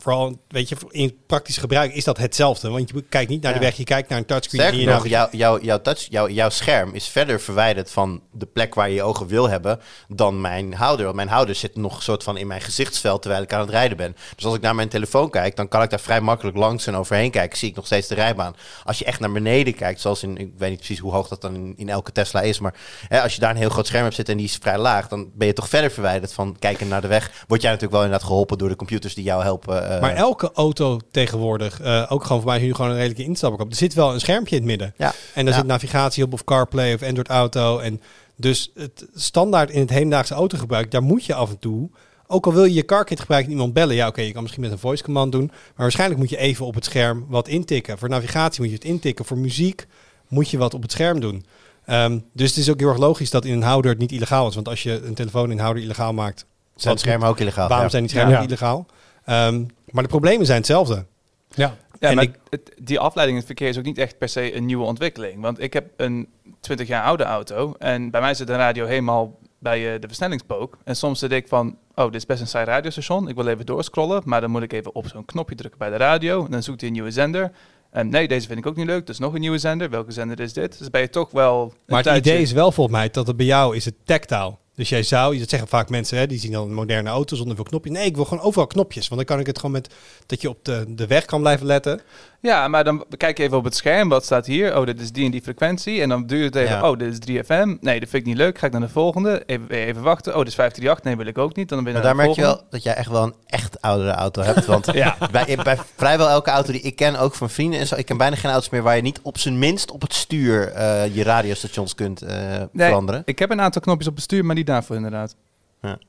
vooral, 0.03 0.41
weet 0.49 0.69
je, 0.69 0.77
in 0.89 1.19
praktisch 1.27 1.57
gebruik 1.57 1.95
is 1.95 2.05
dat 2.05 2.19
hetzelfde. 2.19 2.71
Want 2.71 2.91
je 2.91 3.03
kijkt 3.09 3.31
niet 3.31 3.43
naar 3.43 3.53
de 3.53 3.59
weg, 3.59 3.77
je 3.77 3.85
kijkt 3.85 4.09
naar 4.09 4.19
een 4.19 4.25
touchscreen. 4.25 4.61
Sterker 4.61 4.93
nog, 4.93 5.09
jouw, 5.09 5.29
jouw, 5.31 5.61
jouw, 5.61 5.81
touch, 5.81 6.07
jouw, 6.11 6.29
jouw 6.29 6.49
scherm 6.49 6.95
is 6.95 7.09
verder 7.09 7.41
verwijderd 7.41 7.91
van 7.91 8.23
de 8.33 8.47
plek 8.47 8.75
waar 8.75 8.89
je 8.89 8.95
je 8.95 9.03
ogen 9.03 9.27
wil 9.27 9.49
hebben 9.49 9.81
dan 10.09 10.41
mijn 10.41 10.75
houder. 10.75 11.05
Want 11.05 11.17
mijn 11.17 11.29
houder 11.29 11.55
zit 11.55 11.77
nog 11.77 11.97
een 11.97 12.03
soort 12.03 12.23
van 12.23 12.37
in 12.37 12.47
mijn 12.47 12.61
gezichtsveld 12.61 13.23
terwijl 13.23 13.43
ik 13.43 13.53
aan 13.53 13.61
het 13.61 13.71
rijden 13.71 13.97
ben. 13.97 14.17
Dus 14.37 14.45
als 14.45 14.55
ik 14.55 14.61
naar 14.61 14.75
mijn 14.75 14.89
telefoon 14.89 15.31
kijk, 15.31 15.57
dan 15.57 15.69
kan 15.69 15.83
ik 15.83 15.91
daar 15.91 16.01
vrij 16.01 16.21
makkelijk 16.21 16.57
langs 16.57 16.87
en 16.87 16.97
overheen 16.97 17.31
kijken. 17.31 17.59
Zie 17.59 17.69
ik 17.69 17.77
nog 17.77 17.87
steeds 17.87 18.09
de 18.09 18.15
rijbaan. 18.15 18.57
Als 18.85 18.99
je 18.99 19.05
echt 19.05 19.21
naar 19.21 19.33
beneden 19.33 19.75
kijkt, 19.75 20.01
zoals 20.01 20.23
in, 20.23 20.37
ik 20.37 20.53
weet 20.59 20.71
niet 20.71 20.79
precies 20.79 20.99
hoe 20.99 21.13
hoog 21.13 21.29
dat 21.29 21.41
dan 21.41 21.55
in, 21.55 21.75
in 21.77 21.89
elke 21.89 22.13
Tesla 22.13 22.41
is, 22.41 22.59
maar 22.59 22.75
hè, 23.09 23.23
als 23.23 23.35
je 23.35 23.41
daar 23.41 23.51
een 23.51 23.57
heel 23.57 23.69
groot 23.69 23.87
scherm 23.87 24.03
hebt 24.05 24.15
zitten 24.15 24.35
en 24.35 24.41
die 24.41 24.49
is 24.49 24.59
vrij 24.61 24.79
laag, 24.79 25.09
dan 25.09 25.31
ben 25.35 25.47
je 25.47 25.53
toch 25.53 25.69
verder 25.69 25.91
verwijderd 25.91 26.33
van 26.33 26.57
kijken 26.59 26.89
naar 26.89 27.01
de 27.01 27.07
weg. 27.07 27.45
Word 27.47 27.61
jij 27.61 27.71
natuurlijk 27.71 27.97
wel 27.97 28.05
inderdaad 28.05 28.29
geholpen 28.29 28.59
door 28.59 28.69
de 28.69 28.77
computers 28.77 29.15
die 29.15 29.25
jou 29.25 29.43
helpen. 29.43 29.90
Eh, 29.95 30.01
Maar 30.01 30.15
elke 30.15 30.51
auto 30.55 30.99
tegenwoordig, 31.11 31.81
eh, 31.81 32.07
ook 32.09 32.25
gewoon 32.25 32.43
voor 32.43 32.51
mij 32.51 32.61
nu 32.61 32.75
gewoon 32.75 32.91
een 32.91 32.97
redelijke 32.97 33.23
instapper 33.25 33.61
op. 33.61 33.71
Er 33.71 33.77
zit 33.77 33.95
wel 33.95 34.13
een 34.15 34.21
schermpje 34.21 34.57
in 34.57 34.61
het 34.63 34.71
midden. 34.71 34.95
Ja. 34.97 35.13
En 35.35 35.45
daar 35.45 35.55
Ja. 35.55 35.61
zit 35.61 35.69
navigatie 35.69 36.25
op 36.25 36.33
of 36.33 36.45
CarPlay 36.45 36.95
of 36.95 37.03
Android 37.03 37.29
Auto. 37.29 37.79
En 37.79 38.01
dus 38.37 38.71
het 38.75 39.07
standaard 39.15 39.71
in 39.71 39.81
het 39.81 39.91
hedendaagse 39.91 40.35
autogebruik, 40.35 40.91
daar 40.91 41.03
moet 41.03 41.25
je 41.25 41.35
af 41.35 41.51
en 41.51 41.59
toe, 41.59 41.91
ook 42.27 42.47
al 42.47 42.53
wil 42.53 42.65
je 42.65 42.75
je 42.75 42.85
CarKit 42.85 43.21
gebruiken 43.21 43.51
en 43.51 43.57
iemand 43.57 43.75
bellen, 43.75 43.95
ja 43.95 44.07
oké, 44.09 44.21
je 44.21 44.33
kan 44.33 44.43
misschien 44.43 44.63
met 44.63 44.73
een 44.73 44.79
voice 44.79 45.03
command 45.05 45.33
doen, 45.33 45.47
maar 45.47 45.57
waarschijnlijk 45.77 46.21
moet 46.21 46.31
je 46.31 46.37
even 46.37 46.67
op 46.67 46.75
het 46.75 46.85
scherm 46.85 47.25
wat 47.29 47.49
intikken. 47.49 47.99
Voor 47.99 48.09
navigatie 48.09 48.61
moet 48.61 48.71
je 48.71 48.77
het 48.77 48.85
intikken, 48.85 49.25
voor 49.25 49.39
muziek 49.39 49.87
moet 50.29 50.51
je 50.51 50.59
wat 50.59 50.75
op 50.75 50.83
het 50.83 50.93
scherm 50.93 51.21
doen. 51.21 51.45
Ehm, 51.85 52.19
dus 52.33 52.49
het 52.49 52.59
is 52.59 52.71
ook 52.71 52.79
heel 52.81 52.89
erg 52.89 52.99
logisch 52.99 53.31
dat 53.31 53.45
in 53.45 53.53
een 53.53 53.63
houder 53.63 53.91
het 53.91 54.01
niet 54.01 54.13
illegaal 54.13 54.49
is. 54.49 54.55
Want 54.55 54.69
als 54.69 54.83
je 54.83 55.03
een 55.05 55.15
telefoon 55.15 55.45
in 55.45 55.51
een 55.51 55.59
houder 55.59 55.83
illegaal 55.83 56.13
maakt, 56.13 56.47
zijn 56.77 56.99
schermen 56.99 57.29
ook 57.29 57.39
illegaal. 57.41 57.67
waarom 57.69 57.85
ja. 57.87 57.91
zijn 57.91 58.03
die 58.03 58.13
schermen 58.13 58.35
Ja. 58.35 58.43
illegaal? 58.43 58.87
Ehm, 59.25 59.63
maar 59.93 60.03
de 60.03 60.09
problemen 60.09 60.47
zijn 60.47 60.59
hetzelfde. 60.59 61.07
Ja, 61.55 61.77
Ja, 61.99 62.09
En 62.09 62.15
maar 62.15 62.25
ik- 62.25 62.39
het- 62.51 62.73
die 62.83 62.99
afleiding 62.99 63.39
in 63.39 63.45
het 63.47 63.57
verkeer 63.57 63.69
is 63.69 63.79
ook 63.79 63.85
niet 63.85 63.99
echt 63.99 64.19
per 64.19 64.29
se 64.29 64.55
een 64.57 64.67
nieuwe 64.67 64.85
ontwikkeling. 64.85 65.41
Want 65.41 65.61
ik 65.61 65.73
heb 65.73 65.87
een 65.97 66.29
20 66.61 66.87
jaar 66.89 67.05
oude 67.05 67.25
auto 67.25 67.75
en 67.79 68.11
bij 68.11 68.21
mij 68.21 68.35
zit 68.35 68.49
een 68.49 68.57
radio 68.57 68.87
helemaal 68.87 69.39
bij 69.59 69.95
eh, 69.95 70.01
de 70.01 70.07
versnellingspook. 70.07 70.79
En 70.85 70.97
soms 70.97 71.19
zit 71.19 71.33
ik 71.33 71.49
van, 71.49 71.77
oh, 71.95 72.05
dit 72.05 72.15
is 72.15 72.27
best 72.27 72.41
een 72.41 72.47
saai 72.47 72.65
radiostation. 72.65 73.29
Ik 73.29 73.35
wil 73.35 73.47
even 73.47 73.67
doorscrollen, 73.67 74.23
maar 74.25 74.41
dan 74.41 74.51
moet 74.51 74.63
ik 74.63 74.73
even 74.73 74.95
op 74.95 75.09
zo'n 75.09 75.25
knopje 75.25 75.55
drukken 75.55 75.79
bij 75.79 75.91
de 75.91 75.97
radio. 75.97 76.45
En 76.45 76.51
dan 76.51 76.63
zoekt 76.63 76.79
hij 76.81 76.89
een 76.89 76.95
nieuwe 76.95 77.11
zender. 77.11 77.51
En 77.91 78.09
nee, 78.09 78.29
deze 78.29 78.47
vind 78.47 78.59
ik 78.59 78.67
ook 78.67 78.77
niet 78.77 78.87
leuk, 78.87 79.07
dus 79.07 79.19
nog 79.19 79.35
een 79.35 79.41
nieuwe 79.41 79.59
zender. 79.59 79.91
Welke 79.91 80.13
zender 80.13 80.41
is 80.41 80.53
dit? 80.53 80.79
Dus 80.79 80.91
ben 80.91 81.01
je 81.01 81.11
toch 81.11 81.31
wel 81.31 81.73
Maar 81.87 81.97
het 81.99 82.07
tijdje- 82.07 82.31
idee 82.31 82.43
is 82.43 82.53
wel 82.53 82.73
volgens 82.73 82.97
mij 82.97 83.11
dat 83.11 83.27
het 83.27 83.37
bij 83.37 83.47
jou 83.47 83.77
is 83.77 83.85
het 83.85 83.95
tactaal. 84.05 84.59
Dus 84.81 84.89
jij 84.89 85.03
zou, 85.03 85.39
dat 85.39 85.49
zeggen 85.49 85.69
vaak 85.69 85.89
mensen, 85.89 86.19
hè, 86.19 86.27
die 86.27 86.39
zien 86.39 86.53
dan 86.53 86.69
een 86.69 86.75
moderne 86.75 87.09
auto 87.09 87.37
zonder 87.37 87.55
veel 87.57 87.65
knopjes. 87.65 87.93
Nee, 87.93 88.07
ik 88.07 88.17
wil 88.17 88.25
gewoon 88.25 88.45
overal 88.45 88.67
knopjes. 88.67 89.09
Want 89.09 89.21
dan 89.21 89.25
kan 89.25 89.41
ik 89.41 89.47
het 89.47 89.57
gewoon 89.57 89.71
met 89.71 89.95
dat 90.27 90.41
je 90.41 90.49
op 90.49 90.65
de, 90.65 90.85
de 90.89 91.07
weg 91.07 91.25
kan 91.25 91.41
blijven 91.41 91.67
letten. 91.67 92.01
Ja, 92.43 92.69
maar 92.69 92.85
dan 92.85 93.05
kijk 93.17 93.39
je 93.39 93.45
even 93.45 93.57
op 93.57 93.65
het 93.65 93.77
scherm. 93.77 94.09
Wat 94.09 94.25
staat 94.25 94.47
hier? 94.47 94.77
Oh, 94.79 94.87
dit 94.87 95.01
is 95.01 95.13
die 95.13 95.25
en 95.25 95.31
die 95.31 95.43
frequentie. 95.43 96.03
En 96.03 96.09
dan 96.09 96.27
duurt 96.27 96.55
het 96.55 96.63
even. 96.63 96.77
Ja. 96.77 96.91
Oh, 96.91 96.99
dit 96.99 97.29
is 97.29 97.43
3FM. 97.43 97.79
Nee, 97.81 98.01
dat 98.01 98.09
vind 98.09 98.23
ik 98.23 98.25
niet 98.25 98.37
leuk. 98.37 98.59
Ga 98.59 98.67
ik 98.67 98.73
naar 98.73 98.81
de 98.81 98.89
volgende. 98.89 99.43
Even, 99.47 99.71
even 99.71 100.03
wachten. 100.03 100.33
Oh, 100.33 100.39
dit 100.39 100.49
is 100.49 100.55
538. 100.55 101.05
Nee, 101.05 101.17
wil 101.17 101.27
ik 101.27 101.39
ook 101.39 101.57
niet. 101.57 101.69
Dan 101.69 101.79
ben 101.79 101.87
je 101.87 101.99
Maar 101.99 102.07
daar 102.07 102.17
merk 102.17 102.35
je 102.35 102.41
wel 102.41 102.63
dat 102.71 102.83
jij 102.83 102.95
echt 102.95 103.11
wel 103.11 103.23
een 103.23 103.35
echt 103.47 103.83
oudere 103.83 104.11
auto 104.11 104.43
hebt. 104.43 104.67
Want 104.67 104.87
Ja. 105.01 105.17
bij, 105.31 105.59
bij 105.65 105.79
vrijwel 105.97 106.29
elke 106.29 106.51
auto 106.51 106.73
die 106.73 106.81
ik 106.81 106.97
ken, 106.97 107.17
ook 107.17 107.35
van 107.35 107.51
vrienden 107.51 107.81
en 107.81 107.87
zo, 107.87 107.97
ik 107.97 108.07
ken 108.07 108.17
bijna 108.17 108.37
geen 108.37 108.51
auto's 108.51 108.71
meer 108.71 108.83
waar 108.83 108.97
je 108.97 109.03
niet 109.03 109.21
op 109.23 109.39
zijn 109.39 109.59
minst 109.59 109.91
op 109.91 110.01
het 110.01 110.15
stuur 110.15 110.73
eh, 110.73 111.15
je 111.15 111.23
radiostations 111.23 111.95
kunt 111.95 112.23
eh, 112.23 112.37
veranderen. 112.75 113.23
Ik 113.25 113.39
heb 113.39 113.51
een 113.51 113.61
aantal 113.61 113.83
knopjes 113.83 114.09
op 114.09 114.15
het 114.15 114.25
stuur, 114.25 114.45
maar 114.45 114.55
niet 114.55 114.70
daarvoor 114.71 114.97
inderdaad. 114.97 115.37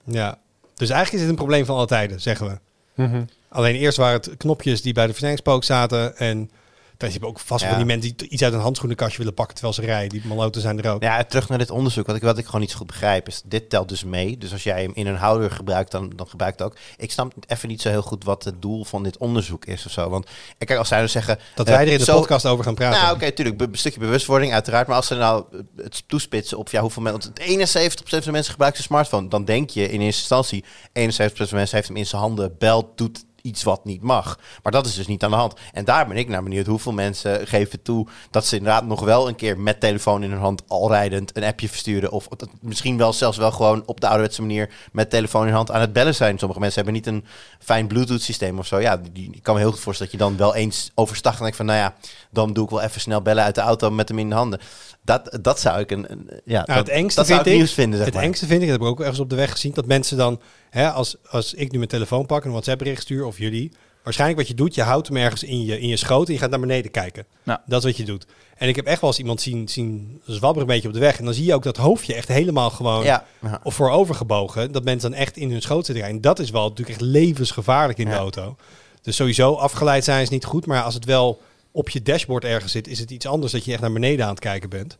Ja. 0.05 0.37
Dus 0.75 0.89
eigenlijk 0.89 1.11
is 1.13 1.19
het 1.19 1.29
een 1.29 1.45
probleem 1.45 1.65
van 1.65 1.75
alle 1.75 1.85
tijden, 1.85 2.21
zeggen 2.21 2.47
we. 2.47 2.59
Mhm. 3.03 3.23
Alleen 3.49 3.75
eerst 3.75 3.97
waren 3.97 4.21
het 4.21 4.37
knopjes 4.37 4.81
die 4.81 4.93
bij 4.93 5.03
de 5.03 5.09
versnellingspook 5.09 5.63
zaten. 5.63 6.17
En 6.17 6.51
Dat 7.01 7.13
je 7.13 7.25
ook 7.25 7.39
vast 7.39 7.61
Ja. 7.63 7.67
van 7.69 7.77
die 7.77 7.85
mensen 7.85 8.15
die 8.17 8.29
iets 8.29 8.43
uit 8.43 8.53
een 8.53 8.59
handschoenenkastje 8.59 9.17
willen 9.17 9.33
pakken 9.33 9.55
terwijl 9.55 9.75
ze 9.75 9.81
rijden. 9.81 10.09
Die 10.09 10.27
maloten 10.27 10.61
zijn 10.61 10.81
er 10.81 10.91
ook. 10.91 11.03
Ja, 11.03 11.23
terug 11.23 11.49
naar 11.49 11.57
dit 11.57 11.69
onderzoek. 11.69 12.07
Wat 12.07 12.15
ik, 12.15 12.21
wat 12.21 12.37
ik 12.37 12.45
gewoon 12.45 12.61
niet 12.61 12.71
zo 12.71 12.77
goed 12.77 12.87
begrijp 12.87 13.27
is, 13.27 13.41
dit 13.45 13.69
telt 13.69 13.89
dus 13.89 14.03
mee. 14.03 14.37
Dus 14.37 14.51
als 14.51 14.63
jij 14.63 14.81
hem 14.81 14.91
in 14.93 15.07
een 15.07 15.15
houder 15.15 15.51
gebruikt, 15.51 15.91
dan, 15.91 16.11
dan 16.15 16.27
gebruikt 16.27 16.59
het 16.59 16.67
ook. 16.67 16.77
Ik 16.97 17.11
snap 17.11 17.33
even 17.47 17.67
niet 17.67 17.81
zo 17.81 17.89
heel 17.89 18.01
goed 18.01 18.23
wat 18.23 18.43
het 18.43 18.61
doel 18.61 18.83
van 18.85 19.03
dit 19.03 19.17
onderzoek 19.17 19.65
is 19.65 19.85
of 19.85 19.91
zo. 19.91 20.09
Want 20.09 20.25
eh, 20.57 20.67
kijk, 20.67 20.79
als 20.79 20.87
zij 20.87 21.01
dus 21.01 21.11
zeggen... 21.11 21.39
Dat 21.55 21.67
eh, 21.67 21.73
wij 21.73 21.85
er 21.85 21.91
in 21.91 21.97
de 21.97 22.03
zo- 22.03 22.19
podcast 22.19 22.45
over 22.45 22.63
gaan 22.63 22.75
praten. 22.75 23.01
Nou, 23.01 23.15
oké, 23.15 23.31
tuurlijk. 23.31 23.61
Een 23.61 23.69
stukje 23.71 23.99
bewustwording, 23.99 24.53
uiteraard. 24.53 24.87
Maar 24.87 24.95
als 24.95 25.07
ze 25.07 25.15
nou 25.15 25.45
het 25.75 26.03
toespitsen 26.07 26.57
op 26.57 26.69
ja, 26.69 26.81
hoeveel 26.81 27.01
mensen... 27.01 27.33
Want 27.33 27.39
71% 27.39 28.03
van 28.07 28.19
de 28.21 28.31
mensen 28.31 28.51
gebruikt 28.51 28.75
zijn 28.75 28.87
smartphone. 28.87 29.27
Dan 29.27 29.45
denk 29.45 29.69
je 29.69 29.89
in 29.89 30.01
eerste 30.01 30.19
instantie... 30.19 30.63
71% 30.63 30.65
van 30.93 31.47
de 31.47 31.55
mensen 31.55 31.75
heeft 31.75 31.87
hem 31.87 31.97
in 31.97 32.05
zijn 32.05 32.21
handen, 32.21 32.55
belt, 32.57 32.97
doet 32.97 33.23
iets 33.41 33.63
wat 33.63 33.85
niet 33.85 34.01
mag. 34.01 34.39
Maar 34.63 34.71
dat 34.71 34.85
is 34.85 34.95
dus 34.95 35.07
niet 35.07 35.23
aan 35.23 35.29
de 35.29 35.35
hand. 35.35 35.53
En 35.71 35.85
daar 35.85 36.07
ben 36.07 36.17
ik 36.17 36.27
naar 36.27 36.43
benieuwd 36.43 36.65
hoeveel 36.65 36.91
mensen 36.91 37.47
geven 37.47 37.81
toe... 37.81 38.07
dat 38.31 38.45
ze 38.45 38.55
inderdaad 38.57 38.85
nog 38.85 38.99
wel 38.99 39.27
een 39.27 39.35
keer 39.35 39.59
met 39.59 39.79
telefoon 39.79 40.23
in 40.23 40.31
hun 40.31 40.39
hand... 40.39 40.63
al 40.67 40.89
rijdend 40.89 41.37
een 41.37 41.43
appje 41.43 41.69
versturen. 41.69 42.11
Of 42.11 42.27
misschien 42.61 42.97
wel 42.97 43.13
zelfs 43.13 43.37
wel 43.37 43.51
gewoon 43.51 43.83
op 43.85 44.01
de 44.01 44.07
ouderwetse 44.07 44.41
manier... 44.41 44.73
met 44.91 45.09
telefoon 45.09 45.47
in 45.47 45.53
hand 45.53 45.71
aan 45.71 45.81
het 45.81 45.93
bellen 45.93 46.15
zijn. 46.15 46.39
Sommige 46.39 46.59
mensen 46.59 46.83
hebben 46.83 47.01
niet 47.01 47.13
een 47.13 47.25
fijn 47.59 47.87
Bluetooth 47.87 48.21
systeem 48.21 48.59
of 48.59 48.67
zo. 48.67 48.79
Ja, 48.79 49.01
die, 49.11 49.29
ik 49.31 49.43
kan 49.43 49.53
me 49.53 49.59
heel 49.59 49.71
goed 49.71 49.79
voorstellen 49.79 50.11
dat 50.11 50.21
je 50.21 50.27
dan 50.27 50.37
wel 50.37 50.55
eens 50.55 50.91
overstag... 50.95 51.37
en 51.37 51.43
denk 51.43 51.55
van, 51.55 51.65
nou 51.65 51.79
ja, 51.79 51.95
dan 52.29 52.53
doe 52.53 52.63
ik 52.63 52.69
wel 52.69 52.81
even 52.81 53.01
snel 53.01 53.21
bellen 53.21 53.43
uit 53.43 53.55
de 53.55 53.61
auto 53.61 53.89
met 53.89 54.07
hem 54.09 54.19
in 54.19 54.29
de 54.29 54.35
handen. 54.35 54.59
Dat, 55.03 55.37
dat 55.41 55.59
zou 55.59 55.79
ik 55.79 55.91
een, 55.91 56.11
een- 56.11 56.29
ja, 56.45 56.53
Nou, 56.53 56.65
dat, 56.65 56.77
het 56.77 56.89
engste 56.89 57.19
dat 57.19 57.29
vind 57.29 57.39
ik 57.39 57.45
ik, 57.45 57.53
nieuws 57.57 57.73
vinden, 57.73 57.95
zeg 57.97 58.05
het 58.05 58.15
maar. 58.15 58.23
engste 58.23 58.45
vind 58.45 58.61
ik, 58.61 58.67
dat 58.67 58.77
heb 58.77 58.87
ik 58.87 58.93
ook 58.93 58.99
ergens 59.01 59.19
op 59.19 59.29
de 59.29 59.35
weg 59.35 59.51
gezien, 59.51 59.71
dat 59.73 59.85
mensen 59.85 60.17
dan, 60.17 60.41
hè, 60.69 60.89
als, 60.91 61.15
als 61.29 61.53
ik 61.53 61.71
nu 61.71 61.77
mijn 61.77 61.89
telefoon 61.89 62.25
pak 62.25 62.39
en 62.39 62.45
een 62.45 62.51
WhatsApp 62.51 62.77
bericht 62.77 63.01
stuur, 63.01 63.25
of 63.25 63.37
jullie, 63.37 63.71
waarschijnlijk 64.03 64.39
wat 64.39 64.47
je 64.47 64.53
doet, 64.53 64.75
je 64.75 64.81
houdt 64.81 65.07
hem 65.07 65.17
ergens 65.17 65.43
in 65.43 65.65
je, 65.65 65.79
in 65.79 65.87
je 65.87 65.97
schoot 65.97 66.27
en 66.27 66.33
je 66.33 66.39
gaat 66.39 66.49
naar 66.49 66.59
beneden 66.59 66.91
kijken. 66.91 67.25
Ja. 67.43 67.61
Dat 67.65 67.79
is 67.79 67.85
wat 67.85 67.97
je 67.97 68.03
doet. 68.05 68.25
En 68.57 68.67
ik 68.67 68.75
heb 68.75 68.85
echt 68.85 69.01
wel 69.01 69.09
eens 69.09 69.19
iemand 69.19 69.41
zien, 69.41 69.67
zien 69.69 70.21
zwabberen 70.25 70.67
een 70.67 70.73
beetje 70.73 70.87
op 70.87 70.93
de 70.93 70.99
weg 70.99 71.17
en 71.19 71.25
dan 71.25 71.33
zie 71.33 71.45
je 71.45 71.53
ook 71.53 71.63
dat 71.63 71.77
hoofdje 71.77 72.13
echt 72.13 72.27
helemaal 72.27 72.69
gewoon 72.69 73.03
Ja, 73.03 73.25
ja. 73.41 73.59
of 73.63 73.73
voorover 73.73 74.15
gebogen, 74.15 74.71
dat 74.71 74.83
mensen 74.83 75.11
dan 75.11 75.19
echt 75.19 75.37
in 75.37 75.51
hun 75.51 75.61
schoot 75.61 75.85
zitten. 75.85 76.05
En 76.05 76.21
dat 76.21 76.39
is 76.39 76.49
wel 76.49 76.61
natuurlijk 76.63 76.89
echt 76.89 77.01
levensgevaarlijk 77.01 77.99
in 77.99 78.05
de 78.09 78.15
auto. 78.15 78.55
Dus 79.01 79.15
sowieso 79.15 79.53
afgeleid 79.53 80.03
zijn 80.03 80.21
is 80.21 80.29
niet 80.29 80.45
goed, 80.45 80.65
maar 80.65 80.83
als 80.83 80.93
het 80.93 81.05
wel 81.05 81.41
op 81.71 81.89
je 81.89 82.01
dashboard 82.01 82.43
ergens 82.43 82.71
zit, 82.71 82.87
is 82.87 82.99
het 82.99 83.11
iets 83.11 83.25
anders 83.25 83.51
dat 83.51 83.65
je 83.65 83.71
echt 83.71 83.81
naar 83.81 83.91
beneden 83.93 84.25
aan 84.25 84.31
het 84.31 84.39
kijken 84.39 84.69
bent. 84.69 84.97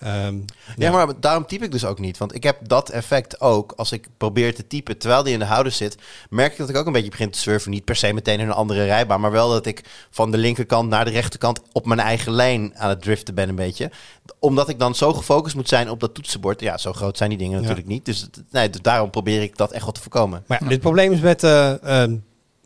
Ehm, 0.00 0.34
Ja, 0.76 0.90
maar 0.92 1.20
daarom 1.20 1.46
typ 1.46 1.62
ik 1.62 1.72
dus 1.72 1.84
ook 1.84 1.98
niet. 1.98 2.18
Want 2.18 2.34
ik 2.34 2.42
heb 2.42 2.56
dat 2.68 2.90
effect 2.90 3.40
ook 3.40 3.72
als 3.76 3.92
ik 3.92 4.08
probeer 4.16 4.54
te 4.54 4.66
typen 4.66 4.98
terwijl 4.98 5.22
die 5.22 5.32
in 5.32 5.38
de 5.38 5.44
houder 5.44 5.72
zit. 5.72 5.96
Merk 6.30 6.52
ik 6.52 6.58
dat 6.58 6.68
ik 6.68 6.76
ook 6.76 6.86
een 6.86 6.92
beetje 6.92 7.10
begin 7.10 7.30
te 7.30 7.38
surfen. 7.38 7.70
Niet 7.70 7.84
per 7.84 7.96
se 7.96 8.12
meteen 8.12 8.40
in 8.40 8.46
een 8.46 8.52
andere 8.54 8.84
rijbaan. 8.84 9.20
Maar 9.20 9.30
wel 9.30 9.50
dat 9.50 9.66
ik 9.66 9.84
van 10.10 10.30
de 10.30 10.36
linkerkant 10.38 10.88
naar 10.88 11.04
de 11.04 11.10
rechterkant 11.10 11.60
op 11.72 11.86
mijn 11.86 12.00
eigen 12.00 12.32
lijn 12.32 12.72
aan 12.76 12.88
het 12.88 13.02
driften 13.02 13.34
ben 13.34 13.48
een 13.48 13.54
beetje. 13.54 13.90
Omdat 14.38 14.68
ik 14.68 14.78
dan 14.78 14.94
zo 14.94 15.12
gefocust 15.12 15.54
moet 15.56 15.68
zijn 15.68 15.90
op 15.90 16.00
dat 16.00 16.14
toetsenbord. 16.14 16.60
Ja, 16.60 16.78
zo 16.78 16.92
groot 16.92 17.16
zijn 17.16 17.28
die 17.30 17.38
dingen 17.38 17.54
Ja. 17.54 17.60
natuurlijk 17.60 17.88
niet. 17.88 18.04
Dus, 18.04 18.26
nee, 18.50 18.70
daarom 18.70 19.10
probeer 19.10 19.42
ik 19.42 19.56
dat 19.56 19.72
echt 19.72 19.84
wel 19.84 19.92
te 19.92 20.00
voorkomen. 20.00 20.44
Maar 20.46 20.62
ja, 20.62 20.68
dit 20.68 20.80
probleem 20.80 21.12
is 21.12 21.20
met, 21.20 21.42
eh, 21.44 22.02
ehm, 22.02 22.16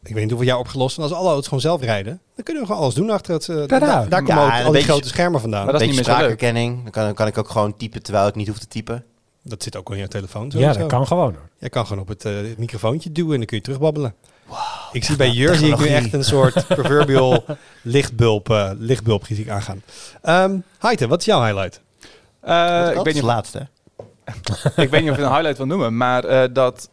ik 0.04 0.12
weet 0.14 0.22
niet 0.22 0.30
hoeveel 0.30 0.48
jaar 0.48 0.58
opgelost. 0.58 0.96
En 0.96 1.02
als 1.02 1.12
alle 1.12 1.28
auto's 1.28 1.44
gewoon 1.44 1.60
zelf 1.60 1.80
rijden, 1.80 2.20
dan 2.34 2.44
kunnen 2.44 2.62
we 2.62 2.68
gewoon 2.68 2.82
alles 2.82 2.94
doen 2.94 3.10
achter 3.10 3.34
het. 3.34 3.48
eh, 3.48 3.56
daar, 3.66 3.80
daar 4.08 4.22
komen 4.22 4.34
Ja, 4.34 4.44
ook 4.44 4.50
een 4.50 4.56
al 4.58 4.62
die 4.62 4.72
beetje- 4.72 4.88
grote 4.88 5.08
schermen 5.08 5.40
vandaan. 5.40 5.64
Maar 5.64 5.72
Dat, 5.72 5.80
dat 5.80 5.90
is 5.90 5.96
Beetje 5.96 6.12
niet 6.12 6.20
meer 6.20 6.28
spraakherkenning. 6.36 6.82
Dan 6.82 6.92
kan, 6.92 7.04
dan 7.04 7.14
kan 7.14 7.26
ik 7.26 7.38
ook 7.38 7.48
gewoon 7.48 7.76
typen 7.76 8.02
terwijl 8.02 8.26
ik 8.26 8.34
niet 8.34 8.48
hoef 8.48 8.58
te 8.58 8.68
typen. 8.68 9.04
zit 9.62 9.76
ook 9.76 9.88
al 9.88 9.94
in 9.94 10.00
je 10.00 10.08
telefoon. 10.08 10.52
Ja, 10.54 10.72
dat 10.72 10.86
kan 10.86 11.06
gewoon 11.06 11.32
hoor. 11.34 11.48
Je 11.58 11.68
kan 11.68 11.86
gewoon 11.86 12.02
op 12.02 12.08
het, 12.08 12.24
eh, 12.24 12.34
het 12.36 12.58
microfoontje 12.58 13.12
duwen 13.12 13.32
en 13.32 13.36
dan 13.38 13.46
kun 13.46 13.56
je 13.56 13.62
terugbabbelen. 13.62 14.14
ik 14.92 15.04
zie 15.04 15.16
bij 15.16 15.30
Jur 15.30 15.54
zie 15.54 15.72
ik 15.72 15.78
nu 15.78 15.86
echt 15.86 16.12
een 16.12 16.24
soort 16.24 16.66
proverbial 16.76 17.44
zie 19.34 19.44
ik 19.44 19.50
aangaan. 19.50 19.82
Ehm 20.22 20.56
Heite, 20.78 21.06
wat 21.08 21.18
is 21.20 21.24
jouw 21.26 21.44
highlight? 21.44 21.80
Eh, 22.40 22.80
dat 22.80 22.90
ik, 22.90 23.04
de 23.04 23.12
niet, 23.12 23.22
laatste. 23.22 23.66
ik 24.76 24.90
weet 24.90 25.00
niet 25.02 25.10
of 25.10 25.16
je 25.16 25.22
een 25.22 25.32
highlight 25.32 25.56
wil 25.56 25.66
noemen, 25.66 25.96
maar 25.96 26.24
eh, 26.24 26.48
dat 26.52 26.88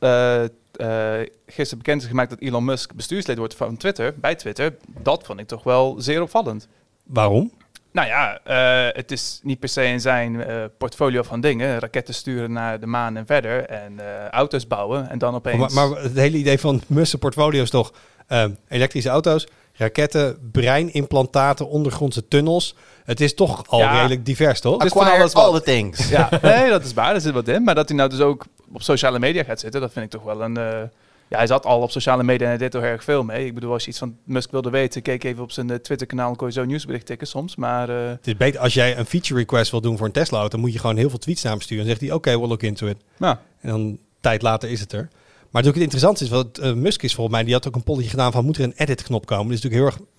eh, 0.77 1.13
gisteren 1.45 1.77
bekend 1.77 2.01
is 2.01 2.07
gemaakt 2.07 2.29
dat 2.29 2.39
Elon 2.39 2.65
Musk 2.65 2.93
bestuurslid 2.93 3.37
wordt 3.37 3.55
van 3.55 3.77
Twitter, 3.77 4.13
bij 4.17 4.35
Twitter, 4.35 4.75
dat 4.87 5.23
vond 5.25 5.39
ik 5.39 5.47
toch 5.47 5.63
wel 5.63 5.95
zeer 5.97 6.21
opvallend. 6.21 6.67
Waarom? 7.03 7.51
Nou 7.93 8.07
ja, 8.07 8.39
eh, 8.43 8.95
het 8.95 9.11
is 9.11 9.39
niet 9.43 9.59
per 9.59 9.69
se 9.69 9.83
in 9.85 9.99
zijn 10.01 10.43
eh, 10.43 10.63
portfolio 10.77 11.23
van 11.23 11.41
dingen. 11.41 11.79
Raketten 11.79 12.13
sturen 12.13 12.51
naar 12.51 12.79
de 12.79 12.85
maan 12.85 13.17
en 13.17 13.25
verder. 13.25 13.65
En 13.65 13.99
eh, 13.99 14.27
auto's 14.29 14.67
bouwen. 14.67 15.09
En 15.09 15.17
dan 15.17 15.35
opeens... 15.35 15.73
Maar, 15.73 15.89
maar 15.89 16.01
het 16.01 16.15
hele 16.15 16.37
idee 16.37 16.59
van 16.59 16.81
Musk's 16.87 17.15
portfolio 17.15 17.61
is 17.61 17.69
toch 17.69 17.93
ehm, 18.27 18.51
elektrische 18.67 19.09
auto's, 19.09 19.47
raketten, 19.73 20.49
breinimplantaten, 20.51 21.69
ondergrondse 21.69 22.27
tunnels. 22.27 22.75
Het 23.03 23.21
is 23.21 23.33
toch 23.33 23.63
al 23.67 23.79
Ja. 23.79 23.93
redelijk 23.95 24.25
divers, 24.25 24.59
toch? 24.59 24.77
Dus 24.77 24.91
van 24.91 25.01
Acquire 25.01 25.21
alles 25.21 25.33
wat- 25.33 25.43
all 25.45 25.53
the 25.59 25.61
things. 25.65 26.09
Ja, 26.09 26.29
nee, 26.41 26.69
dat 26.69 26.85
is 26.85 26.93
waar. 26.93 27.11
Daar 27.11 27.21
zit 27.21 27.33
wat 27.33 27.47
in. 27.47 27.63
Maar 27.63 27.75
dat 27.75 27.87
hij 27.87 27.97
nou 27.97 28.09
dus 28.09 28.19
ook 28.19 28.45
op 28.73 28.81
sociale 28.81 29.19
media 29.19 29.43
gaat 29.43 29.59
zitten, 29.59 29.81
dat 29.81 29.91
vind 29.91 30.05
ik 30.05 30.11
toch 30.11 30.23
wel 30.23 30.41
een... 30.41 30.57
eh, 30.57 30.81
ja, 31.27 31.37
hij 31.37 31.47
zat 31.47 31.65
al 31.65 31.81
op 31.81 31.91
sociale 31.91 32.23
media 32.23 32.43
en 32.43 32.49
hij 32.49 32.57
deed 32.57 32.71
toch 32.71 32.83
erg 32.83 33.03
veel 33.03 33.23
mee. 33.23 33.45
Ik 33.45 33.53
bedoel, 33.53 33.71
als 33.71 33.83
je 33.83 33.89
iets 33.89 33.99
van 33.99 34.17
Musk 34.23 34.51
wilde 34.51 34.69
weten, 34.69 35.01
keek 35.01 35.23
even 35.23 35.43
op 35.43 35.51
zijn 35.51 35.69
eh, 35.69 35.75
Twitter-kanaal, 35.77 36.35
kon 36.35 36.47
je 36.47 36.53
zo 36.53 36.63
nieuwsbericht 36.65 37.05
tikken 37.05 37.27
soms. 37.27 37.55
Maar 37.55 37.89
eh, 37.89 38.09
Het 38.09 38.27
is 38.27 38.37
beter, 38.37 38.59
als 38.59 38.73
jij 38.73 38.97
een 38.97 39.05
feature 39.05 39.39
request 39.39 39.71
wil 39.71 39.81
doen 39.81 39.97
voor 39.97 40.05
een 40.05 40.11
Tesla-auto, 40.11 40.57
moet 40.57 40.73
je 40.73 40.79
gewoon 40.79 40.97
heel 40.97 41.09
veel 41.09 41.17
tweets 41.19 41.43
naar 41.43 41.51
hem 41.51 41.61
sturen. 41.61 41.83
En 41.83 41.89
zegt 41.89 42.01
hij, 42.01 42.11
oké, 42.11 42.37
we'll 42.39 42.47
look 42.47 42.63
into 42.63 42.87
it. 42.87 42.97
nou, 43.17 43.35
En 43.61 43.69
dan 43.69 43.79
een 43.79 43.99
tijd 44.19 44.41
later 44.41 44.69
is 44.69 44.79
het 44.79 44.91
er. 44.93 45.07
Maar 45.51 45.63
natuurlijk 45.63 45.93
het 45.93 46.03
interessante 46.03 46.23
is, 46.23 46.29
wat 46.61 46.75
Musk 46.75 47.03
is 47.03 47.13
volgens 47.15 47.35
mij, 47.35 47.45
die 47.45 47.53
had 47.53 47.67
ook 47.67 47.75
een 47.75 47.83
polletje 47.83 48.09
gedaan 48.09 48.31
van, 48.31 48.45
moet 48.45 48.57
er 48.57 48.63
een 48.63 48.73
edit-knop 48.75 49.25
komen? 49.25 49.47
Dat 49.47 49.55
is 49.55 49.61
natuurlijk 49.61 49.95
heel 49.95 50.05
erg, 50.05 50.09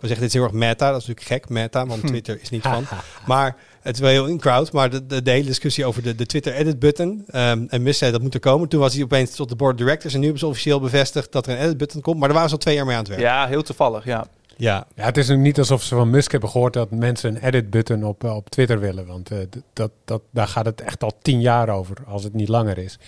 wil 0.00 0.08
zeggen, 0.08 0.26
dit 0.26 0.28
is 0.28 0.32
heel 0.34 0.42
erg 0.42 0.52
meta. 0.52 0.90
Dat 0.90 1.00
is 1.00 1.06
natuurlijk 1.06 1.26
gek, 1.26 1.48
meta, 1.48 1.86
want 1.86 2.06
Twitter 2.06 2.38
is 2.40 2.50
niet 2.50 2.62
van. 2.62 2.84
Maar 3.26 3.56
het 3.80 3.94
is 3.94 4.00
wel 4.00 4.10
heel 4.10 4.26
in 4.26 4.38
crowd. 4.38 4.72
Maar 4.72 4.90
de, 4.90 5.06
de, 5.06 5.22
de 5.22 5.30
hele 5.30 5.44
discussie 5.46 5.84
over 5.84 6.02
de, 6.02 6.14
de 6.14 6.26
Twitter 6.26 6.52
edit 6.54 6.78
button. 6.78 7.24
ehm, 7.30 7.64
en 7.68 7.82
Musk 7.82 7.98
zei 7.98 8.12
dat 8.12 8.22
moet 8.22 8.34
er 8.34 8.40
komen. 8.40 8.68
Toen 8.68 8.80
was 8.80 8.94
hij 8.94 9.02
opeens 9.02 9.34
tot 9.34 9.48
de 9.48 9.56
board 9.56 9.72
of 9.72 9.78
directors. 9.78 10.12
En 10.12 10.18
nu 10.18 10.24
hebben 10.24 10.42
ze 10.42 10.48
officieel 10.48 10.80
bevestigd 10.80 11.32
dat 11.32 11.46
er 11.46 11.52
een 11.52 11.64
edit 11.64 11.76
button 11.76 12.00
komt. 12.00 12.18
Maar 12.18 12.28
daar 12.28 12.36
waren 12.36 12.48
ze 12.50 12.54
al 12.56 12.60
twee 12.62 12.74
jaar 12.74 12.84
mee 12.86 12.94
aan 12.94 13.00
het 13.00 13.08
werken. 13.08 13.26
ja, 13.26 13.46
heel 13.46 13.62
toevallig, 13.62 14.04
ja. 14.04 14.26
Ja, 14.56 14.86
Ja, 14.94 15.04
het 15.04 15.16
is 15.16 15.28
nu 15.28 15.36
niet 15.36 15.58
alsof 15.58 15.82
ze 15.82 15.94
van 15.94 16.10
Musk 16.10 16.30
hebben 16.32 16.50
gehoord 16.50 16.72
dat 16.72 16.90
mensen 16.90 17.34
een 17.34 17.42
edit-button 17.44 18.04
op, 18.04 18.24
eh, 18.24 18.36
op 18.36 18.50
Twitter 18.50 18.80
willen. 18.80 19.06
Want 19.06 19.30
eh, 19.30 19.38
dat, 19.72 19.90
dat, 20.04 20.22
daar 20.30 20.48
gaat 20.48 20.64
het 20.66 20.80
echt 20.80 21.02
al 21.02 21.12
tien 21.22 21.40
jaar 21.40 21.68
over, 21.68 21.96
als 22.06 22.24
het 22.24 22.34
niet 22.34 22.48
langer 22.48 22.78
is. 22.78 22.98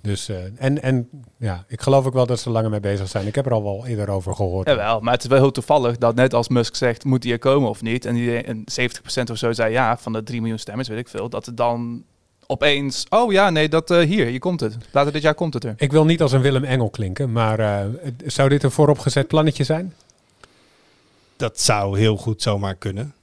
Dus, 0.00 0.28
eh, 0.28 0.36
en, 0.56 0.82
en 0.82 1.08
ja, 1.36 1.64
ik 1.68 1.80
geloof 1.80 2.06
ook 2.06 2.12
wel 2.12 2.26
dat 2.26 2.40
ze 2.40 2.50
langer 2.50 2.70
mee 2.70 2.80
bezig 2.80 3.08
zijn. 3.08 3.26
Ik 3.26 3.34
heb 3.34 3.46
er 3.46 3.52
al 3.52 3.62
wel 3.62 3.86
eerder 3.86 4.08
over 4.08 4.34
gehoord. 4.34 4.68
Jawel, 4.68 5.00
maar 5.00 5.12
het 5.12 5.22
is 5.22 5.28
wel 5.28 5.38
heel 5.38 5.50
toevallig 5.50 5.98
dat 5.98 6.14
net 6.14 6.34
als 6.34 6.48
Musk 6.48 6.74
zegt, 6.74 7.04
moet 7.04 7.24
hij 7.24 7.32
er 7.32 7.38
komen 7.38 7.68
of 7.68 7.82
niet? 7.82 8.04
En, 8.04 8.14
die, 8.14 8.42
en 8.42 8.64
70% 8.80 9.30
of 9.30 9.38
zo 9.38 9.52
zei 9.52 9.72
ja, 9.72 9.96
van 9.96 10.12
de 10.12 10.22
3 10.22 10.40
miljoen 10.40 10.58
stemmers, 10.58 10.88
weet 10.88 10.98
ik 10.98 11.08
veel. 11.08 11.28
Dat 11.28 11.46
het 11.46 11.56
dan 11.56 12.04
opeens, 12.46 13.06
oh 13.08 13.32
ja, 13.32 13.50
nee, 13.50 13.68
dat 13.68 13.90
eh, 13.90 13.98
hier, 13.98 14.26
hier 14.26 14.38
komt 14.38 14.60
het. 14.60 14.76
Later 14.92 15.12
dit 15.12 15.22
jaar 15.22 15.34
komt 15.34 15.54
het 15.54 15.64
er. 15.64 15.74
Ik 15.76 15.92
wil 15.92 16.04
niet 16.04 16.22
als 16.22 16.32
een 16.32 16.40
Willem 16.40 16.64
Engel 16.64 16.90
klinken, 16.90 17.32
maar 17.32 17.58
eh, 17.58 17.86
zou 18.26 18.48
dit 18.48 18.62
een 18.62 18.70
vooropgezet 18.70 19.26
plannetje 19.26 19.64
zijn? 19.64 19.94
dat 21.38 21.60
zou 21.60 21.98
heel 21.98 22.16
goed 22.16 22.42
zomaar 22.42 22.74
kunnen. 22.74 23.14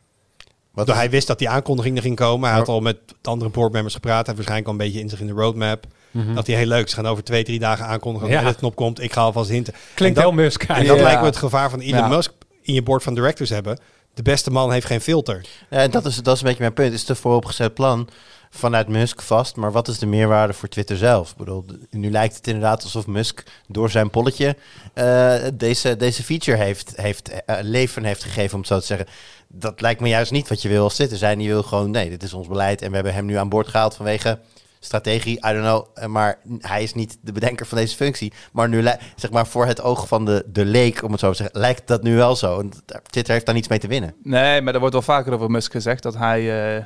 Wat 0.72 0.88
hij 0.88 1.10
wist 1.10 1.28
dat 1.28 1.40
die 1.40 1.50
aankondiging 1.50 1.96
er 1.96 2.02
ging 2.02 2.16
komen. 2.16 2.50
Hij 2.50 2.58
had 2.58 2.68
al 2.68 2.82
met 2.82 2.98
de 3.22 3.30
andere 3.30 3.52
boardmembers 3.52 3.94
gepraat. 3.94 4.26
Hij 4.26 4.36
heeft 4.36 4.48
waarschijnlijk 4.48 4.68
al 4.68 4.74
een 4.74 4.86
beetje 4.86 5.00
in 5.00 5.10
zich 5.10 5.20
in 5.20 5.28
de 5.28 5.42
roadmap. 5.42 5.86
Mhm. 6.16 6.34
Dat 6.34 6.48
hij 6.48 6.56
heel 6.56 6.66
leuk 6.66 6.84
is. 6.84 6.90
Ze 6.90 6.96
gaan 6.96 7.08
over 7.08 7.24
twee, 7.24 7.44
drie 7.44 7.60
dagen 7.60 7.86
aankondigen 7.86 8.30
dat 8.30 8.42
Ja. 8.42 8.48
een 8.48 8.56
knop 8.56 8.76
komt. 8.76 9.02
Ik 9.02 9.14
ga 9.14 9.22
alvast 9.22 9.50
hinten. 9.50 9.74
Klinkt 9.94 10.16
dat- 10.16 10.26
heel 10.26 10.34
Musk. 10.34 10.64
En 10.64 10.86
dat 10.86 10.98
Ja. 10.98 11.04
lijkt 11.04 11.20
me 11.20 11.26
het 11.26 11.36
gevaar 11.38 11.70
van 11.70 11.80
Elon 11.80 11.98
Ja. 12.00 12.08
Musk 12.08 12.32
in 12.62 12.74
je 12.74 12.82
board 12.84 13.04
van 13.04 13.14
directors 13.16 13.50
hebben. 13.50 13.80
De 14.14 14.22
beste 14.22 14.52
man 14.52 14.72
heeft 14.72 14.86
geen 14.86 15.02
filter. 15.02 15.46
Ja, 15.70 15.78
en 15.78 15.92
dat 15.92 16.06
is, 16.06 16.16
dat 16.16 16.34
is 16.36 16.40
een 16.42 16.46
beetje 16.48 16.62
mijn 16.62 16.74
punt. 16.74 16.92
Het 16.92 17.02
is 17.02 17.08
een 17.10 17.16
vooropgezet 17.16 17.74
plan 17.74 18.08
vanuit 18.50 18.88
Musk 18.88 19.22
vast. 19.22 19.56
Maar 19.56 19.72
wat 19.72 19.88
is 19.88 20.00
de 20.00 20.06
meerwaarde 20.06 20.54
voor 20.54 20.68
Twitter 20.70 20.98
zelf? 20.98 21.32
Ik 21.32 21.38
bedoel, 21.38 21.66
nu 21.90 22.12
lijkt 22.12 22.36
het 22.36 22.48
inderdaad 22.48 22.84
alsof 22.84 23.08
Musk 23.08 23.44
door 23.68 23.90
zijn 23.90 24.10
polletje 24.10 24.56
eh, 24.94 25.34
deze, 25.54 25.96
deze 25.96 26.24
feature 26.24 26.58
heeft, 26.58 26.94
heeft 26.96 27.30
eh, 27.46 27.56
leven 27.62 28.04
heeft 28.04 28.24
gegeven, 28.24 28.54
om 28.54 28.60
het 28.60 28.68
zo 28.68 28.80
te 28.80 28.86
zeggen. 28.86 29.08
Dat 29.48 29.82
lijkt 29.82 30.02
me 30.02 30.08
juist 30.08 30.32
niet 30.32 30.48
wat 30.50 30.62
je 30.62 30.70
wil 30.70 30.84
als 30.84 30.96
Twitter 30.96 31.18
zijn. 31.18 31.38
Die 31.38 31.48
wil 31.48 31.64
gewoon, 31.64 31.92
nee, 31.92 32.10
dit 32.10 32.24
is 32.24 32.34
ons 32.34 32.48
beleid. 32.48 32.82
En 32.82 32.90
we 32.90 32.96
hebben 32.96 33.14
hem 33.14 33.26
nu 33.26 33.36
aan 33.36 33.50
boord 33.50 33.68
gehaald 33.68 33.96
vanwege 33.96 34.40
strategie, 34.86 35.38
I 35.38 35.52
don't 35.54 35.60
know. 35.64 35.86
Eh, 35.94 36.06
Maar 36.08 36.40
hij 36.60 36.84
is 36.84 36.94
niet 36.94 37.18
de 37.22 37.32
bedenker 37.32 37.66
van 37.66 37.78
deze 37.78 37.96
functie. 37.96 38.34
Maar 38.52 38.70
nu, 38.70 38.84
zeg 39.16 39.32
maar, 39.32 39.48
voor 39.48 39.66
het 39.66 39.82
oog 39.82 40.08
van 40.08 40.26
de, 40.26 40.44
de 40.48 40.66
leek, 40.66 41.04
om 41.04 41.12
het 41.12 41.20
zo 41.20 41.30
te 41.30 41.36
zeggen, 41.36 41.60
lijkt 41.60 41.88
dat 41.88 42.04
nu 42.04 42.16
wel 42.16 42.36
zo. 42.36 42.60
En 42.60 42.72
Twitter 43.10 43.34
heeft 43.34 43.46
daar 43.46 43.56
niets 43.56 43.68
mee 43.68 43.80
te 43.80 43.88
winnen. 43.88 44.14
Nee, 44.24 44.62
maar 44.62 44.74
er 44.74 44.80
wordt 44.80 44.94
wel 44.94 45.04
vaker 45.04 45.34
over 45.34 45.52
Musk 45.52 45.72
gezegd 45.72 46.04
dat 46.04 46.16
hij 46.18 46.76
eh 46.78 46.84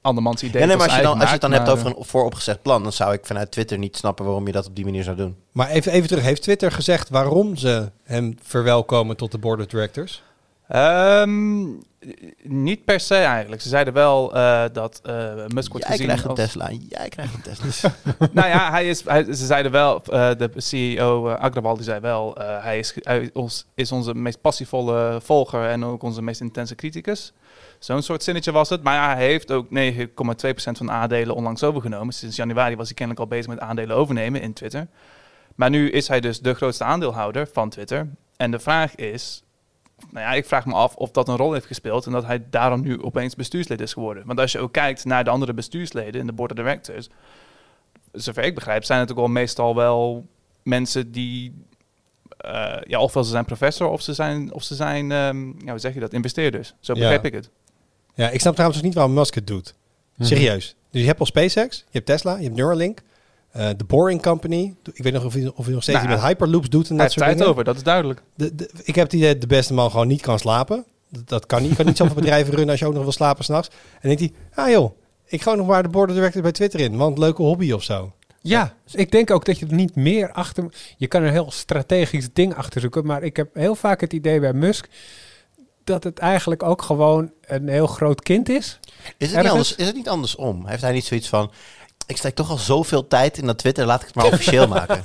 andermans 0.00 0.42
idee 0.42 0.60
Ja, 0.60 0.66
nee, 0.66 0.76
maar 0.76 0.86
als 0.86 0.96
je, 0.96 1.02
dan, 1.02 1.14
als 1.14 1.24
je 1.24 1.32
het 1.32 1.40
dan 1.40 1.52
hebt 1.52 1.68
over 1.68 1.86
een 1.86 2.04
vooropgezet 2.04 2.62
plan, 2.62 2.82
dan 2.82 2.92
zou 2.92 3.12
ik 3.12 3.26
vanuit 3.26 3.50
Twitter 3.50 3.78
niet 3.78 3.96
snappen 3.96 4.24
waarom 4.24 4.46
je 4.46 4.52
dat 4.52 4.66
op 4.66 4.76
die 4.76 4.84
manier 4.84 5.02
zou 5.02 5.16
doen. 5.16 5.36
Maar 5.52 5.68
even, 5.68 5.92
even 5.92 6.08
terug. 6.08 6.22
Heeft 6.24 6.42
Twitter 6.42 6.72
gezegd 6.72 7.08
waarom 7.08 7.56
ze 7.56 7.90
hem 8.02 8.38
verwelkomen 8.42 9.16
tot 9.16 9.32
de 9.32 9.38
board 9.38 9.60
of 9.60 9.66
directors? 9.66 10.22
eh, 10.68 11.20
ehm, 11.20 11.64
Niet 12.42 12.84
per 12.84 13.00
se 13.00 13.14
eigenlijk. 13.14 13.62
Ze 13.62 13.68
zeiden 13.68 13.92
wel 13.92 14.34
eh, 14.34 14.64
dat 14.72 15.00
eh 15.04 15.34
Musk 15.46 15.72
wordt 15.72 15.86
Jij 15.86 15.96
gezien 15.96 16.06
krijgt 16.06 16.22
een 16.24 16.30
als- 16.30 16.38
Tesla, 16.38 16.70
jij 16.88 17.08
krijgt 17.08 17.34
een 17.34 17.40
Tesla. 17.40 17.92
nou 18.32 18.48
ja, 18.48 18.70
hij 18.70 18.88
is, 18.88 19.04
hij, 19.04 19.24
ze 19.24 19.46
zeiden 19.46 19.72
wel, 19.72 20.02
eh, 20.04 20.30
de 20.36 20.50
CEO 20.56 21.28
uh, 21.28 21.34
Agrawal 21.34 21.74
die 21.74 21.84
zei 21.84 22.00
wel, 22.00 22.34
hij, 22.38 22.78
is, 22.78 22.94
hij 23.00 23.30
ons, 23.32 23.66
is 23.74 23.92
onze 23.92 24.14
meest 24.14 24.40
passievolle 24.40 25.18
volger 25.22 25.68
en 25.68 25.84
ook 25.84 26.02
onze 26.02 26.22
meest 26.22 26.40
intense 26.40 26.74
criticus. 26.74 27.32
Zo'n 27.78 28.02
soort 28.02 28.22
zinnetje 28.22 28.52
was 28.52 28.68
het. 28.68 28.82
Maar 28.82 28.94
ja, 28.94 29.14
hij 29.14 29.26
heeft 29.26 29.52
ook 29.52 29.66
9,2% 29.66 29.70
van 30.54 30.86
de 30.86 30.92
aandelen 30.92 31.34
onlangs 31.34 31.62
overgenomen. 31.62 32.14
Sinds 32.14 32.36
januari 32.36 32.76
was 32.76 32.86
hij 32.86 32.94
kennelijk 32.94 33.24
al 33.24 33.36
bezig 33.36 33.46
met 33.50 33.58
aandelen 33.60 33.96
overnemen 33.96 34.40
in 34.40 34.52
Twitter. 34.52 34.86
Maar 35.54 35.70
nu 35.70 35.90
is 35.90 36.08
hij 36.08 36.20
dus 36.20 36.40
de 36.40 36.54
grootste 36.54 36.84
aandeelhouder 36.84 37.48
van 37.52 37.70
Twitter. 37.70 38.08
En 38.36 38.50
de 38.50 38.58
vraag 38.58 38.94
is, 38.94 39.42
nou 40.10 40.26
ja, 40.26 40.32
ik 40.32 40.46
vraag 40.46 40.66
me 40.66 40.74
af 40.74 40.94
of 40.94 41.10
dat 41.10 41.28
een 41.28 41.36
rol 41.36 41.52
heeft 41.52 41.66
gespeeld 41.66 42.06
en 42.06 42.12
dat 42.12 42.24
hij 42.26 42.42
daarom 42.50 42.80
nu 42.80 43.02
opeens 43.02 43.34
bestuurslid 43.34 43.80
is 43.80 43.92
geworden. 43.92 44.26
Want 44.26 44.40
als 44.40 44.52
je 44.52 44.58
ook 44.58 44.72
kijkt 44.72 45.04
naar 45.04 45.24
de 45.24 45.30
andere 45.30 45.54
bestuursleden 45.54 46.20
in 46.20 46.26
de 46.26 46.32
board 46.32 46.50
of 46.50 46.56
directors, 46.56 47.08
zover 48.12 48.44
ik 48.44 48.54
begrijp, 48.54 48.84
zijn 48.84 49.00
het 49.00 49.10
ook 49.10 49.16
wel 49.16 49.26
meestal 49.28 49.74
wel 49.74 50.26
mensen 50.62 51.12
die, 51.12 51.64
eh, 52.36 52.76
ja, 52.82 52.98
ofwel 53.00 53.24
ze 53.24 53.30
zijn 53.30 53.44
professor 53.44 53.88
of 53.88 54.02
ze 54.02 54.14
zijn, 54.14 54.52
of 54.52 54.62
ze 54.62 54.74
zijn, 54.74 55.12
ehm, 55.12 55.46
ja, 55.64 55.70
hoe 55.70 55.78
zeg 55.78 55.94
je 55.94 56.00
dat, 56.00 56.12
investeerders. 56.12 56.74
Zo 56.80 56.92
Ja. 56.94 56.98
begrijp 57.00 57.24
ik 57.24 57.32
het. 57.32 57.50
Ja, 58.14 58.30
ik 58.30 58.40
snap 58.40 58.52
trouwens 58.52 58.78
ook 58.80 58.84
niet 58.86 58.94
waarom 58.94 59.14
Musk 59.14 59.34
het 59.34 59.46
doet. 59.46 59.74
Mhm. 60.14 60.28
Serieus. 60.28 60.74
Dus 60.90 61.00
je 61.00 61.06
hebt 61.06 61.20
al 61.20 61.26
SpaceX, 61.26 61.76
je 61.76 61.84
hebt 61.90 62.06
Tesla, 62.06 62.36
je 62.36 62.42
hebt 62.42 62.56
Neuralink, 62.56 63.00
eh, 63.56 63.68
de 63.76 63.84
Boring 63.84 64.22
Company. 64.22 64.74
Ik 64.92 65.02
weet 65.02 65.12
nog 65.12 65.24
of 65.24 65.32
hij, 65.32 65.52
of 65.54 65.64
hij 65.64 65.74
nog 65.74 65.82
steeds 65.82 65.98
Nou, 65.98 66.10
iets 66.12 66.20
met 66.20 66.28
Hyperloops 66.30 66.68
doet 66.68 66.90
en 66.90 66.96
dat 66.96 67.12
soort 67.12 67.24
tijd 67.24 67.36
dingen. 67.36 67.50
over, 67.52 67.64
dat 67.64 67.76
is 67.76 67.82
duidelijk. 67.82 68.22
De, 68.34 68.54
de- 68.54 68.70
ik 68.84 68.94
heb 68.94 69.04
het 69.04 69.12
idee 69.12 69.32
dat 69.32 69.40
de 69.40 69.46
beste 69.46 69.74
man 69.74 69.90
gewoon 69.90 70.08
niet 70.08 70.20
kan 70.22 70.38
slapen. 70.38 70.84
Dat, 71.10 71.28
dat 71.28 71.46
kan 71.46 71.60
niet. 71.60 71.70
Je 71.70 71.76
kan 71.76 71.86
niet 71.86 71.96
zoveel 71.96 72.14
bedrijven 72.14 72.50
runnen 72.54 72.70
als 72.70 72.78
je 72.78 72.86
ook 72.86 72.92
nog 72.94 73.02
wil 73.02 73.12
slapen 73.12 73.44
s'nachts. 73.44 73.68
En 74.00 74.08
denkt 74.16 74.20
hij, 74.20 74.64
ah 74.64 74.70
joh, 74.70 74.98
ik 75.24 75.42
ga 75.42 75.54
nog 75.54 75.66
maar 75.66 75.82
de 75.82 75.88
board 75.88 76.08
of 76.08 76.14
directors 76.14 76.42
bij 76.42 76.52
Twitter 76.52 76.80
in. 76.80 76.96
Want 76.96 77.18
leuke 77.18 77.42
hobby 77.42 77.72
of 77.72 77.82
zo. 77.82 78.12
Ja, 78.40 78.74
dus 78.84 78.94
ik 78.94 79.10
denk 79.10 79.30
ook 79.30 79.44
dat 79.44 79.58
je 79.58 79.66
er 79.66 79.74
niet 79.74 79.94
meer 79.94 80.32
achter... 80.32 80.64
Je 80.96 81.06
kan 81.06 81.22
een 81.22 81.32
heel 81.32 81.50
strategisch 81.50 82.28
ding 82.32 82.54
achter 82.54 82.80
zoeken, 82.80 83.06
maar 83.06 83.22
ik 83.22 83.36
heb 83.36 83.54
heel 83.54 83.74
vaak 83.74 84.00
het 84.00 84.12
idee 84.12 84.40
bij 84.40 84.52
Musk 84.52 84.88
dat 85.84 86.04
het 86.04 86.18
eigenlijk 86.18 86.62
ook 86.62 86.82
gewoon 86.82 87.30
een 87.40 87.68
heel 87.68 87.86
groot 87.86 88.20
kind 88.22 88.48
is. 88.48 88.78
Is 89.16 89.30
het, 89.32 89.40
niet 89.42 89.50
anders, 89.50 89.74
is 89.76 89.86
het 89.86 89.94
niet 89.94 90.08
andersom? 90.08 90.66
Heeft 90.66 90.82
hij 90.82 90.92
niet 90.92 91.04
zoiets 91.04 91.28
van... 91.28 91.50
Ik 92.06 92.16
steek 92.16 92.34
toch 92.34 92.50
al 92.50 92.56
zoveel 92.58 93.06
tijd 93.06 93.38
in 93.38 93.46
dat 93.46 93.58
Twitter, 93.58 93.86
laat 93.86 94.00
ik 94.00 94.06
het 94.06 94.16
maar 94.16 94.26
officieel 94.26 94.68
maken. 94.76 95.02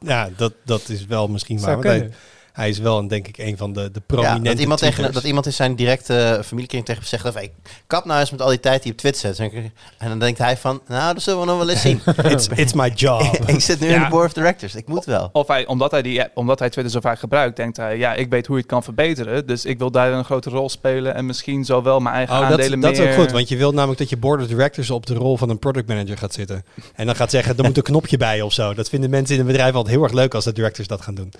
Ja, 0.00 0.28
dat, 0.36 0.52
dat 0.64 0.88
is 0.88 1.06
wel 1.06 1.28
misschien 1.28 1.60
waar. 1.60 1.82
Zou 1.82 2.10
hij, 2.58 2.68
is 2.68 2.78
wel, 2.78 2.98
een, 2.98 3.08
denk 3.08 3.28
ik, 3.28 3.38
een 3.38 3.56
van 3.56 3.72
de, 3.72 3.80
de 3.80 3.90
Ja, 3.92 4.00
prominente 4.06 4.48
dat, 4.48 4.58
iemand 4.58 4.80
tegen, 4.80 5.12
dat 5.12 5.24
iemand 5.24 5.46
in 5.46 5.52
zijn 5.52 5.74
directe 5.76 6.42
familiekring 6.44 6.84
tegen 6.84 7.00
hem 7.00 7.10
zegt... 7.10 7.22
Van, 7.22 7.32
hey, 7.32 7.52
kap 7.86 8.04
nou 8.04 8.20
eens 8.20 8.30
met 8.30 8.42
al 8.42 8.48
die 8.48 8.60
tijd 8.60 8.76
die 8.82 8.86
je 8.86 8.92
op 8.92 8.98
Twitter 8.98 9.34
zet. 9.34 9.52
En 9.98 10.08
dan 10.08 10.18
denkt 10.18 10.38
hij 10.38 10.56
van... 10.56 10.80
Nou, 10.88 11.14
dat 11.14 11.22
zullen 11.22 11.40
we 11.40 11.46
nog 11.46 11.58
wel 11.58 11.68
eens 11.68 11.80
zien. 11.80 12.00
It's, 12.32 12.48
it's 12.54 12.72
my 12.72 12.88
job. 12.94 13.22
ik 13.46 13.60
zit 13.60 13.80
nu 13.80 13.86
in 13.86 13.92
Ja. 13.92 14.04
de 14.04 14.10
board 14.10 14.26
of 14.26 14.32
directors. 14.32 14.74
Ik 14.74 14.86
moet 14.88 15.04
wel. 15.04 15.28
Of 15.32 15.46
hij, 15.46 15.66
omdat, 15.66 15.90
hij 15.90 16.02
die, 16.02 16.24
omdat 16.34 16.58
hij 16.58 16.70
Twitter 16.70 16.92
zo 16.92 17.00
vaak 17.00 17.18
gebruikt, 17.18 17.56
denkt 17.56 17.76
hij, 17.76 17.98
ja, 17.98 18.14
ik 18.14 18.30
weet 18.30 18.46
hoe 18.46 18.56
je 18.56 18.62
het 18.62 18.70
kan 18.70 18.82
verbeteren. 18.82 19.46
Dus 19.46 19.64
ik 19.64 19.78
wil 19.78 19.90
daar 19.90 20.12
een 20.12 20.24
grote 20.24 20.50
rol 20.50 20.68
spelen 20.68 21.14
en 21.14 21.26
misschien 21.26 21.64
zo 21.64 21.82
wel 21.82 22.00
mijn 22.00 22.14
eigen 22.14 22.34
Oh, 22.34 22.40
dat, 22.40 22.50
aandelen 22.50 22.80
dat 22.80 22.92
is 22.92 22.98
meer... 22.98 23.08
ook 23.08 23.14
goed, 23.14 23.30
want 23.30 23.48
je 23.48 23.56
wilt 23.56 23.74
namelijk 23.74 23.98
dat 23.98 24.08
je 24.10 24.16
board 24.16 24.40
of 24.40 24.46
directors 24.46 24.90
op 24.90 25.06
de 25.06 25.14
rol 25.14 25.36
van 25.36 25.50
een 25.50 25.58
product 25.58 25.88
manager 25.88 26.18
gaat 26.18 26.34
zitten. 26.34 26.64
En 26.94 27.06
dan 27.06 27.16
gaat 27.16 27.30
zeggen, 27.30 27.56
er 27.56 27.64
moet 27.64 27.76
een 27.76 27.82
knopje 27.82 28.16
bij 28.16 28.40
of 28.40 28.52
zo. 28.52 28.74
Dat 28.74 28.88
vinden 28.88 29.10
mensen 29.10 29.34
in 29.34 29.40
een 29.40 29.46
bedrijf 29.46 29.74
altijd 29.74 29.94
heel 29.94 30.04
erg 30.04 30.12
leuk 30.12 30.34
als 30.34 30.44
de 30.44 30.52
directors 30.52 30.88
dat 30.88 31.00
gaan 31.00 31.14
doen. 31.14 31.32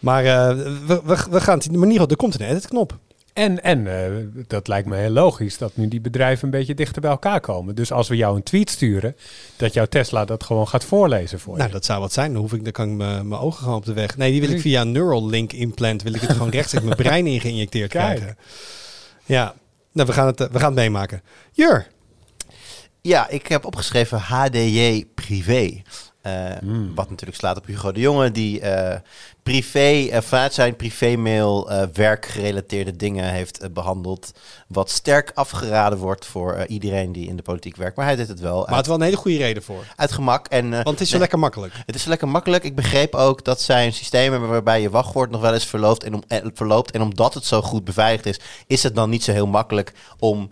Maar 0.00 0.24
eh, 0.24 0.56
we, 0.86 1.00
we, 1.04 1.24
we 1.30 1.40
gaan 1.40 1.56
het, 1.58 1.66
in 1.66 1.72
ieder 1.74 1.90
geval, 1.90 2.08
er 2.08 2.16
komt 2.16 2.40
een 2.40 2.46
edit-knop. 2.48 2.98
En, 3.32 3.62
en 3.62 3.86
eh, 4.04 4.12
dat 4.46 4.68
lijkt 4.68 4.88
me 4.88 4.96
heel 4.96 5.10
logisch 5.10 5.58
dat 5.58 5.76
nu 5.76 5.88
die 5.88 6.00
bedrijven 6.00 6.44
een 6.44 6.50
beetje 6.50 6.74
dichter 6.74 7.00
bij 7.00 7.10
elkaar 7.10 7.40
komen. 7.40 7.74
Dus 7.74 7.92
als 7.92 8.08
we 8.08 8.16
jou 8.16 8.36
een 8.36 8.42
tweet 8.42 8.70
sturen, 8.70 9.16
dat 9.56 9.72
jouw 9.74 9.84
Tesla 9.86 10.24
dat 10.24 10.44
gewoon 10.44 10.68
gaat 10.68 10.84
voorlezen 10.84 11.40
voor 11.40 11.54
Nou, 11.56 11.66
je. 11.66 11.72
dat 11.74 11.84
zou 11.84 12.00
wat 12.00 12.12
zijn. 12.12 12.32
Dan 12.32 12.40
hoef 12.42 12.52
ik, 12.52 12.62
dan 12.64 12.72
kan 12.72 12.90
ik 12.90 12.96
mijn 12.96 13.34
ogen 13.34 13.58
gewoon 13.62 13.76
op 13.76 13.84
de 13.84 13.92
weg. 13.92 14.16
Nee, 14.16 14.30
die 14.32 14.40
wil 14.40 14.50
ik 14.50 14.60
via 14.60 14.80
een 14.80 14.92
Neuralink 14.92 15.52
implant, 15.52 16.02
wil 16.02 16.14
ik 16.14 16.20
het 16.20 16.30
gewoon 16.32 16.48
rechtstreeks 16.50 16.84
mijn 16.84 16.96
brein 16.96 17.26
in 17.26 17.40
geïnjecteerd 17.40 17.90
Kijk. 17.90 18.16
krijgen. 18.16 18.38
Ja, 19.24 19.54
nou, 19.92 20.06
we 20.06 20.12
gaan 20.14 20.26
het, 20.26 20.40
eh, 20.40 20.48
we 20.48 20.58
gaan 20.58 20.66
het 20.70 20.78
meemaken. 20.78 21.22
Jur, 21.52 21.86
Ja, 23.02 23.28
ik 23.28 23.46
heb 23.46 23.64
opgeschreven 23.64 24.18
HDJ 24.20 25.04
privé. 25.14 25.82
Eh, 26.22 26.44
Hmm. 26.60 26.94
Wat 26.94 27.10
natuurlijk 27.10 27.38
slaat 27.38 27.56
op 27.56 27.66
Hugo 27.66 27.92
de 27.92 28.00
Jonge, 28.00 28.30
die 28.30 28.60
eh, 28.60 28.98
privé, 29.42 30.06
eh, 30.10 30.20
vanuit 30.20 30.54
zijn 30.54 30.76
privémail 30.76 31.70
werkgerelateerde 31.92 32.96
dingen 32.96 33.24
heeft 33.32 33.58
eh, 33.58 33.70
behandeld. 33.70 34.32
Wat 34.66 34.90
sterk 34.90 35.30
afgeraden 35.34 35.98
wordt 35.98 36.26
voor 36.26 36.64
iedereen 36.66 37.12
die 37.12 37.28
in 37.28 37.36
de 37.36 37.42
politiek 37.42 37.76
werkt. 37.76 37.96
Maar 37.96 38.06
hij 38.06 38.16
deed 38.16 38.28
het 38.28 38.40
wel 38.40 38.56
maar 38.58 38.66
uit, 38.66 38.76
het 38.76 38.86
wel 38.86 38.96
een 38.96 39.02
hele 39.02 39.16
goede 39.16 39.36
reden 39.36 39.62
voor. 39.62 39.84
uit 39.96 40.12
gemak. 40.12 40.46
En, 40.46 40.70
Want 40.70 40.88
het 40.88 41.00
is 41.00 41.06
zo 41.06 41.10
nee, 41.12 41.20
lekker 41.20 41.38
makkelijk. 41.38 41.72
het 41.86 41.94
is 41.94 42.04
lekker 42.04 42.28
makkelijk. 42.28 42.64
Ik 42.64 42.74
begreep 42.74 43.14
ook 43.14 43.44
dat 43.44 43.60
zij 43.60 43.86
een 43.86 43.92
systeem 43.92 44.30
hebben 44.30 44.48
waarbij 44.48 44.80
je 44.80 44.90
wachtwoord 44.90 45.30
nog 45.30 45.40
wel 45.40 45.54
eens 45.54 45.66
verloopt. 45.66 46.04
En, 46.04 46.14
om, 46.14 46.22
verloopt. 46.54 46.90
en 46.90 47.02
omdat 47.02 47.34
het 47.34 47.44
zo 47.44 47.62
goed 47.62 47.84
beveiligd 47.84 48.26
is, 48.26 48.40
is 48.66 48.82
het 48.82 48.94
dan 48.94 49.10
niet 49.10 49.24
zo 49.24 49.32
heel 49.32 49.46
makkelijk 49.46 49.92
om 50.18 50.50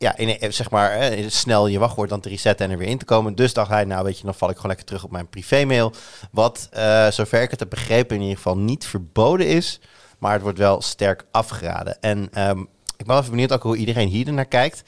ja, 0.00 0.16
in, 0.16 0.38
eh, 0.38 0.50
zeg 0.50 0.70
maar, 0.70 0.90
eh, 0.90 1.28
snel 1.28 1.66
je 1.66 1.78
wachtwoord 1.78 2.08
dan 2.08 2.20
te 2.20 2.28
resetten 2.28 2.66
en 2.66 2.72
er 2.72 2.78
weer 2.78 2.88
in 2.88 2.98
te 2.98 3.04
komen. 3.04 3.34
Dus 3.34 3.52
dacht 3.52 3.70
hij, 3.70 3.84
nou 3.84 4.04
weet 4.04 4.18
je, 4.18 4.24
dan 4.24 4.34
val 4.34 4.48
ik 4.48 4.54
gewoon 4.54 4.70
lekker 4.70 4.86
terug 4.86 5.04
op 5.04 5.10
mijn 5.10 5.28
privémail. 5.28 5.92
Wat, 6.30 6.68
eh, 6.70 7.10
zover 7.10 7.42
ik 7.42 7.50
het 7.50 7.60
heb 7.60 7.70
begrepen, 7.70 8.16
in 8.16 8.22
ieder 8.22 8.36
geval 8.36 8.58
niet 8.58 8.86
verboden 8.86 9.46
is. 9.46 9.80
Maar 10.18 10.32
het 10.32 10.42
wordt 10.42 10.58
wel 10.58 10.82
sterk 10.82 11.24
afgeraden. 11.30 12.00
En 12.00 12.28
ehm, 12.32 12.60
ik 12.96 13.06
ben 13.06 13.18
even 13.18 13.30
benieuwd 13.30 13.52
ook 13.52 13.62
hoe 13.62 13.76
iedereen 13.76 14.08
hier 14.08 14.32
naar 14.32 14.46
kijkt. 14.46 14.82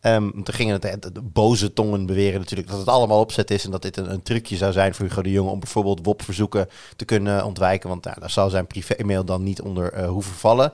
Ehm 0.00 0.30
toen 0.30 0.54
gingen 0.54 0.80
het, 0.80 1.14
de, 1.14 1.22
boze 1.22 1.72
tongen 1.72 2.06
beweren 2.06 2.40
natuurlijk 2.40 2.68
dat 2.68 2.78
het 2.78 2.88
allemaal 2.88 3.20
opzet 3.20 3.50
is 3.50 3.64
en 3.64 3.70
dat 3.70 3.82
dit 3.82 3.96
een, 3.96 4.12
een 4.12 4.22
trucje 4.22 4.56
zou 4.56 4.72
zijn 4.72 4.94
voor 4.94 5.06
Hugo 5.06 5.22
de 5.22 5.30
Jonge 5.30 5.50
om 5.50 5.60
bijvoorbeeld 5.60 6.00
WOP-verzoeken 6.02 6.68
te 6.96 7.04
kunnen 7.04 7.44
ontwijken, 7.44 7.88
want 7.88 8.04
nou, 8.04 8.20
daar 8.20 8.30
zal 8.30 8.50
zijn 8.50 8.66
privé-mail 8.66 9.24
dan 9.24 9.42
niet 9.42 9.60
onder 9.60 10.04
hoeven 10.06 10.34
vallen. 10.34 10.72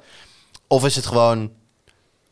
Of 0.66 0.84
is 0.84 0.96
het 0.96 1.06
gewoon, 1.06 1.52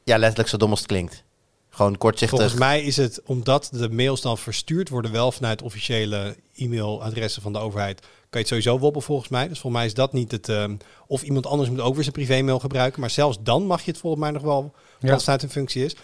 ja, 0.05 0.19
letterlijk 0.19 0.49
zo 0.49 0.57
dom 0.57 0.71
als 0.71 0.79
het 0.79 0.89
klinkt? 0.89 1.25
Gewoon 1.71 1.99
kortzichtig. 1.99 2.39
Volgens 2.39 2.61
mij 2.61 2.83
is 2.83 2.97
het 2.97 3.21
omdat 3.27 3.69
de 3.73 3.91
mails 3.91 4.21
dan 4.21 4.39
verstuurd 4.39 4.89
worden 4.89 5.13
wel 5.13 5.33
vanuit 5.33 5.63
officiële 5.63 6.37
e-mailadressen 6.57 7.43
van 7.43 7.53
de 7.53 7.59
overheid. 7.59 8.01
Kan 8.01 8.11
je 8.31 8.39
het 8.39 8.49
sowieso 8.49 8.79
wobbelen 8.79 9.07
volgens 9.07 9.29
mij. 9.29 9.49
Dus 9.49 9.59
volgens 9.59 9.83
mij 9.83 9.87
is 9.91 9.95
dat 9.95 10.13
niet 10.13 10.31
het... 10.31 10.49
ehm, 10.49 10.77
of 11.07 11.23
iemand 11.23 11.47
anders 11.47 11.71
moet 11.71 11.81
ook 11.81 11.95
weer 11.95 12.03
zijn 12.03 12.15
privémail 12.15 12.59
gebruiken. 12.59 13.01
Maar 13.01 13.11
zelfs 13.11 13.39
dan 13.43 13.67
mag 13.67 13.85
je 13.85 13.91
het 13.91 14.01
volgens 14.01 14.23
mij 14.23 14.31
nog 14.31 14.43
wel 14.43 14.75
Ja. 15.01 15.13
als 15.13 15.21
het 15.21 15.31
uit 15.31 15.43
een 15.43 15.51
functie 15.51 15.85
is. 15.85 15.97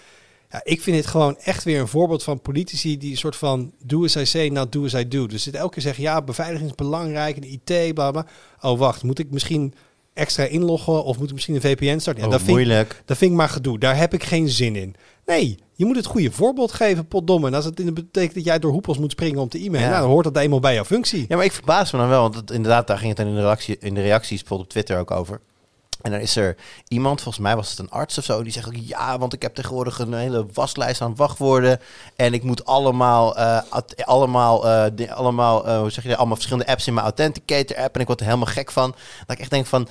Ja, 0.50 0.61
ik 0.64 0.81
vind 0.83 0.96
dit 0.96 1.07
gewoon 1.07 1.37
echt 1.38 1.64
weer 1.64 1.81
een 1.81 1.88
voorbeeld 1.88 2.22
van 2.22 2.40
politici 2.40 2.98
die 2.98 3.11
een 3.11 3.16
soort 3.16 3.37
van 3.37 3.72
do 3.85 4.05
as 4.05 4.16
I 4.16 4.26
say, 4.26 4.48
not 4.48 4.72
do 4.72 4.85
as 4.85 4.94
I 4.94 5.09
do. 5.09 5.26
Dus 5.26 5.42
zit 5.42 5.55
elke 5.55 5.72
keer 5.74 5.83
zeggen, 5.83 6.02
ja, 6.02 6.22
beveiliging 6.22 6.68
is 6.70 6.74
belangrijk 6.76 7.37
en 7.37 7.52
IT, 7.52 7.94
bla 7.94 8.11
bla. 8.11 8.26
Oh, 8.61 8.79
wacht, 8.79 9.02
moet 9.02 9.18
ik 9.18 9.31
misschien 9.31 9.74
extra 10.16 10.44
inloggen 10.44 11.05
of 11.05 11.18
moet 11.18 11.26
ik 11.29 11.33
misschien 11.33 11.55
een 11.55 11.61
VPN 11.61 11.98
starten? 11.98 12.22
Ja, 12.22 12.29
Oh, 12.29 12.33
dat 12.35 12.42
vind 12.42 12.59
ik 12.59 12.64
moeilijk. 12.66 13.02
dat 13.05 13.16
vind 13.16 13.31
ik 13.31 13.37
maar 13.37 13.48
gedoe. 13.48 13.79
Daar 13.79 13.96
heb 13.96 14.14
ik 14.14 14.24
geen 14.24 14.48
zin 14.48 14.76
in. 14.76 14.94
Nee, 15.26 15.59
je 15.74 15.85
moet 15.85 15.96
het 15.96 16.07
goede 16.07 16.31
voorbeeld 16.31 16.72
geven, 16.72 17.07
potdomme. 17.09 17.46
En 17.46 17.55
als 17.55 17.64
het 17.64 17.81
in 17.81 17.87
de 17.87 17.92
betekent 17.92 18.35
dat 18.35 18.44
jij 18.44 18.59
door 18.59 18.72
hoepels 18.72 18.98
moet 18.98 19.11
springen 19.11 19.40
om 19.40 19.48
te 19.48 19.59
e-mailen, 19.59 19.81
Ja. 19.81 19.88
nou, 19.88 20.00
dan 20.00 20.11
hoort 20.11 20.24
dat 20.24 20.37
eenmaal 20.37 20.61
bij 20.61 20.74
jouw 20.74 20.85
functie. 20.85 21.24
Ja, 21.29 21.37
maar 21.37 21.44
ik 21.44 21.52
verbaas 21.52 21.92
me 21.92 21.98
dan 21.98 22.09
wel, 22.09 22.22
want 22.22 22.35
het, 22.35 22.50
inderdaad, 22.50 22.87
daar 22.87 22.98
ging 22.98 23.16
het 23.16 23.26
in 23.26 23.35
de, 23.35 23.40
reactie, 23.40 23.76
in 23.81 23.94
de 23.94 24.00
reacties 24.02 24.38
bijvoorbeeld 24.38 24.68
op 24.68 24.74
Twitter 24.74 24.98
ook 24.98 25.11
over. 25.11 25.40
En 26.02 26.11
dan 26.12 26.20
is 26.20 26.37
er 26.37 26.57
iemand, 26.88 27.20
volgens 27.22 27.44
mij 27.44 27.57
was 27.57 27.70
het 27.70 27.79
een 27.79 27.90
arts 27.90 28.18
of 28.18 28.24
zo, 28.24 28.42
die 28.42 28.52
zegt 28.52 28.66
ook 28.66 28.74
ja, 28.76 29.18
want 29.18 29.33
ik 29.33 29.42
heb 29.42 29.55
tegenwoordig 29.55 29.98
een 29.98 30.14
hele 30.14 30.46
waslijst 30.52 31.00
aan 31.00 31.16
wachtwoorden 31.16 31.81
en 32.16 32.33
ik 32.35 32.42
moet 32.42 32.64
allemaal, 32.64 33.37
eh, 33.37 33.61
allemaal, 34.05 34.68
eh, 34.68 35.12
allemaal, 35.12 35.66
eh, 35.66 35.79
hoe 35.79 35.90
zeg 35.90 36.02
je 36.02 36.09
dat, 36.09 36.18
allemaal 36.18 36.37
verschillende 36.37 36.70
apps 36.72 36.87
in 36.87 36.94
mijn 36.94 37.07
Authenticator 37.07 37.76
app 37.76 37.94
en 37.94 38.00
ik 38.00 38.07
word 38.07 38.20
er 38.20 38.26
helemaal 38.26 38.46
gek 38.46 38.70
van. 38.72 38.90
Dat 39.26 39.37
ik 39.37 39.38
echt 39.38 39.50
denk 39.50 39.66
van, 39.66 39.88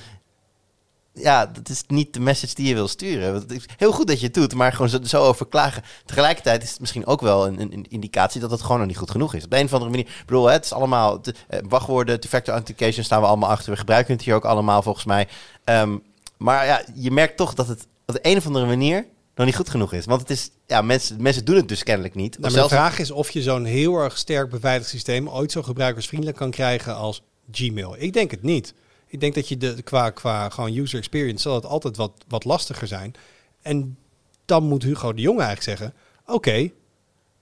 ja, 1.22 1.46
dat 1.46 1.68
is 1.68 1.82
niet 1.86 2.12
de 2.14 2.20
message 2.20 2.54
die 2.54 2.68
je 2.68 2.74
wil 2.74 2.88
sturen. 2.88 3.30
Want 3.32 3.42
Het 3.42 3.52
is 3.52 3.64
heel 3.76 3.92
goed 3.92 4.06
dat 4.06 4.18
je 4.20 4.24
het 4.26 4.34
doet, 4.34 4.54
maar 4.54 4.72
gewoon 4.72 4.88
zo, 4.88 4.98
zo 5.02 5.22
over 5.22 5.46
klagen. 5.46 5.82
Tegelijkertijd 6.04 6.62
is 6.62 6.70
het 6.70 6.80
misschien 6.80 7.06
ook 7.06 7.20
wel 7.20 7.46
een, 7.46 7.60
een, 7.60 7.86
indicatie 7.88 8.40
dat 8.40 8.50
het 8.50 8.62
gewoon 8.62 8.78
nog 8.78 8.86
niet 8.86 8.96
goed 8.96 9.10
genoeg 9.10 9.34
is. 9.34 9.44
Op 9.44 9.50
de 9.50 9.58
een 9.58 9.64
of 9.64 9.72
andere 9.72 9.90
manier. 9.90 10.06
Ik 10.06 10.22
bedoel, 10.26 10.46
het 10.46 10.64
is 10.64 10.72
allemaal 10.72 11.20
te- 11.20 11.34
eh, 11.48 11.58
wachtwoorden, 11.68 12.20
two-factor 12.20 12.54
authentication 12.54 13.04
staan 13.04 13.20
we 13.20 13.26
allemaal 13.26 13.50
achter. 13.50 13.70
We 13.72 13.78
gebruiken 13.78 14.14
het 14.14 14.24
hier 14.24 14.34
ook 14.34 14.44
allemaal 14.44 14.82
volgens 14.82 15.04
mij. 15.04 15.28
Ehm, 15.64 15.96
maar 16.36 16.66
ja, 16.66 16.82
je 16.94 17.10
merkt 17.10 17.36
toch 17.36 17.54
dat 17.54 17.68
het 17.68 17.86
op 18.06 18.14
de 18.14 18.20
een 18.22 18.36
of 18.36 18.46
andere 18.46 18.66
manier 18.66 19.06
nog 19.34 19.46
niet 19.46 19.56
goed 19.56 19.68
genoeg 19.70 19.92
is. 19.92 20.04
Want 20.04 20.20
het 20.20 20.30
is, 20.30 20.50
ja, 20.66 20.82
mensen, 20.82 21.22
mensen 21.22 21.44
doen 21.44 21.56
het 21.56 21.68
dus 21.68 21.82
kennelijk 21.82 22.14
niet. 22.14 22.38
Nou, 22.38 22.52
Zelfs- 22.52 22.68
de 22.68 22.74
vraag 22.74 22.98
is 22.98 23.10
of 23.10 23.30
je 23.30 23.42
zo'n 23.42 23.64
heel 23.64 23.94
erg 23.96 24.18
sterk 24.18 24.50
beveiligd 24.50 24.90
systeem 24.90 25.28
ooit 25.28 25.52
zo 25.52 25.62
gebruikersvriendelijk 25.62 26.38
kan 26.38 26.50
krijgen 26.50 26.96
als 26.96 27.22
Gmail. 27.52 27.94
Ik 27.98 28.12
denk 28.12 28.30
het 28.30 28.42
niet. 28.42 28.74
Ik 29.08 29.20
denk 29.20 29.34
dat 29.34 29.48
je 29.48 29.56
de, 29.56 29.82
qua, 29.82 30.10
qua 30.10 30.48
gewoon 30.48 30.76
user 30.76 30.98
experience 30.98 31.42
zal 31.42 31.54
het 31.54 31.66
altijd 31.66 31.96
wat, 31.96 32.12
wat 32.28 32.44
lastiger 32.44 32.86
zijn. 32.86 33.14
En 33.62 33.96
dan 34.44 34.62
moet 34.64 34.82
Hugo 34.82 35.12
de 35.12 35.20
Jonge 35.22 35.42
eigenlijk 35.42 35.78
zeggen, 35.78 35.94
oké, 36.26 36.70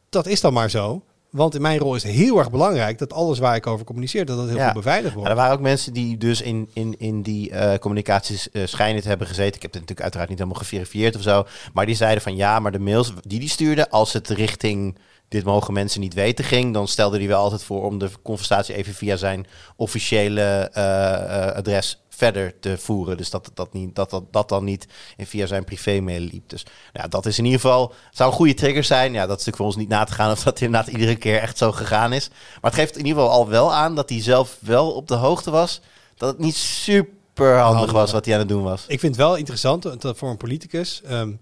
dat 0.09 0.27
is 0.27 0.41
dan 0.41 0.53
maar 0.53 0.71
zo. 0.71 1.03
Want 1.31 1.55
in 1.55 1.63
mijn 1.63 1.79
rol 1.79 1.95
is 1.95 2.03
het 2.03 2.13
heel 2.13 2.39
erg 2.39 2.51
belangrijk 2.51 2.99
dat 2.99 3.13
alles 3.13 3.39
waar 3.39 3.57
ik 3.57 3.67
over 3.67 3.85
communiceer, 3.85 4.25
dat 4.27 4.37
dat 4.37 4.49
heel 4.49 4.57
Ja. 4.57 4.65
goed 4.65 4.75
beveiligd 4.75 5.05
Maar 5.07 5.15
wordt. 5.15 5.31
er 5.31 5.37
waren 5.37 5.55
ook 5.55 5.61
mensen 5.61 5.93
die 5.93 6.17
dus 6.19 6.41
in, 6.43 6.69
in, 6.73 6.95
in 6.99 7.23
die 7.23 7.51
eh, 7.51 7.79
communicaties 7.79 8.51
eh, 8.51 8.63
schijnen 8.67 9.03
te 9.03 9.09
hebben 9.09 9.27
gezeten. 9.27 9.55
Ik 9.55 9.63
heb 9.63 9.71
het 9.73 9.81
natuurlijk 9.81 10.01
uiteraard 10.01 10.29
niet 10.29 10.39
helemaal 10.39 10.61
geverifieerd 10.61 11.17
of 11.17 11.23
zo. 11.23 11.47
Maar 11.73 11.87
die 11.87 11.95
zeiden 11.95 12.23
van 12.23 12.37
ja, 12.37 12.59
maar 12.59 12.73
de 12.73 12.79
mails 12.79 13.13
die 13.21 13.41
die 13.41 13.49
stuurde, 13.49 13.91
als 13.91 14.13
het 14.13 14.29
richting 14.29 14.99
dit 15.35 15.45
mogen 15.45 15.75
mensen 15.75 16.01
niet 16.01 16.15
weten 16.15 16.45
ging, 16.45 16.75
dan 16.75 16.89
stelde 16.89 17.19
hij 17.19 17.27
wel 17.27 17.41
altijd 17.41 17.63
voor 17.63 17.85
om 17.85 17.99
de 17.99 18.11
conversatie 18.23 18.75
even 18.75 18.95
via 18.95 19.17
zijn 19.17 19.47
officiële 19.77 20.71
eh, 20.73 21.15
eh, 21.15 21.57
adres 21.57 22.05
verder 22.09 22.61
te 22.61 22.79
voeren. 22.79 23.17
Dus 23.17 23.31
dat 23.31 23.51
dat, 23.55 23.73
niet, 23.73 23.95
dat, 23.95 24.11
dat, 24.11 24.23
dat 24.31 24.49
dan 24.49 24.65
niet 24.65 24.87
via 25.19 25.47
zijn 25.47 25.65
privé-mail 25.65 26.21
liep. 26.21 26.49
Dus 26.49 26.63
nou 26.65 26.75
ja, 26.93 27.09
dat 27.09 27.27
is 27.27 27.39
in 27.39 27.45
ieder 27.45 27.61
geval, 27.61 27.93
zou 28.11 28.31
een 28.31 28.37
goede 28.37 28.55
trigger 28.55 28.85
zijn. 28.85 29.13
Ja, 29.13 29.27
dat 29.27 29.39
is 29.39 29.45
natuurlijk 29.45 29.57
voor 29.57 29.67
ons 29.67 29.77
niet 29.77 29.89
na 29.89 30.05
te 30.05 30.13
gaan 30.13 30.31
of 30.31 30.43
dat 30.43 30.61
inderdaad 30.61 30.93
iedere 30.93 31.17
keer 31.17 31.41
echt 31.41 31.59
zo 31.59 31.73
gegaan 31.73 32.13
is. 32.13 32.29
Maar 32.29 32.71
het 32.71 32.81
geeft 32.81 32.97
in 32.97 33.07
ieder 33.07 33.23
geval 33.23 33.37
al 33.37 33.49
wel 33.49 33.75
aan 33.75 33.95
dat 33.95 34.09
hij 34.09 34.23
zelf 34.23 34.57
wel 34.61 34.91
op 34.93 35.09
de 35.09 35.15
hoogte 35.15 35.51
was. 35.51 35.81
Dat 36.17 36.29
het 36.29 36.39
niet 36.39 36.57
super 36.57 37.59
handig 37.59 37.93
was 37.93 38.13
wat 38.13 38.25
hij 38.25 38.35
aan 38.35 38.41
het 38.41 38.49
doen 38.49 38.63
was. 38.63 38.85
Ik 38.89 39.01
vind 39.01 39.17
het 39.17 39.25
wel 39.25 39.37
interessant 39.37 40.01
dat 40.01 40.19
voor 40.19 40.31
een 40.31 40.37
politicus, 40.37 41.03
ehm, 41.05 41.33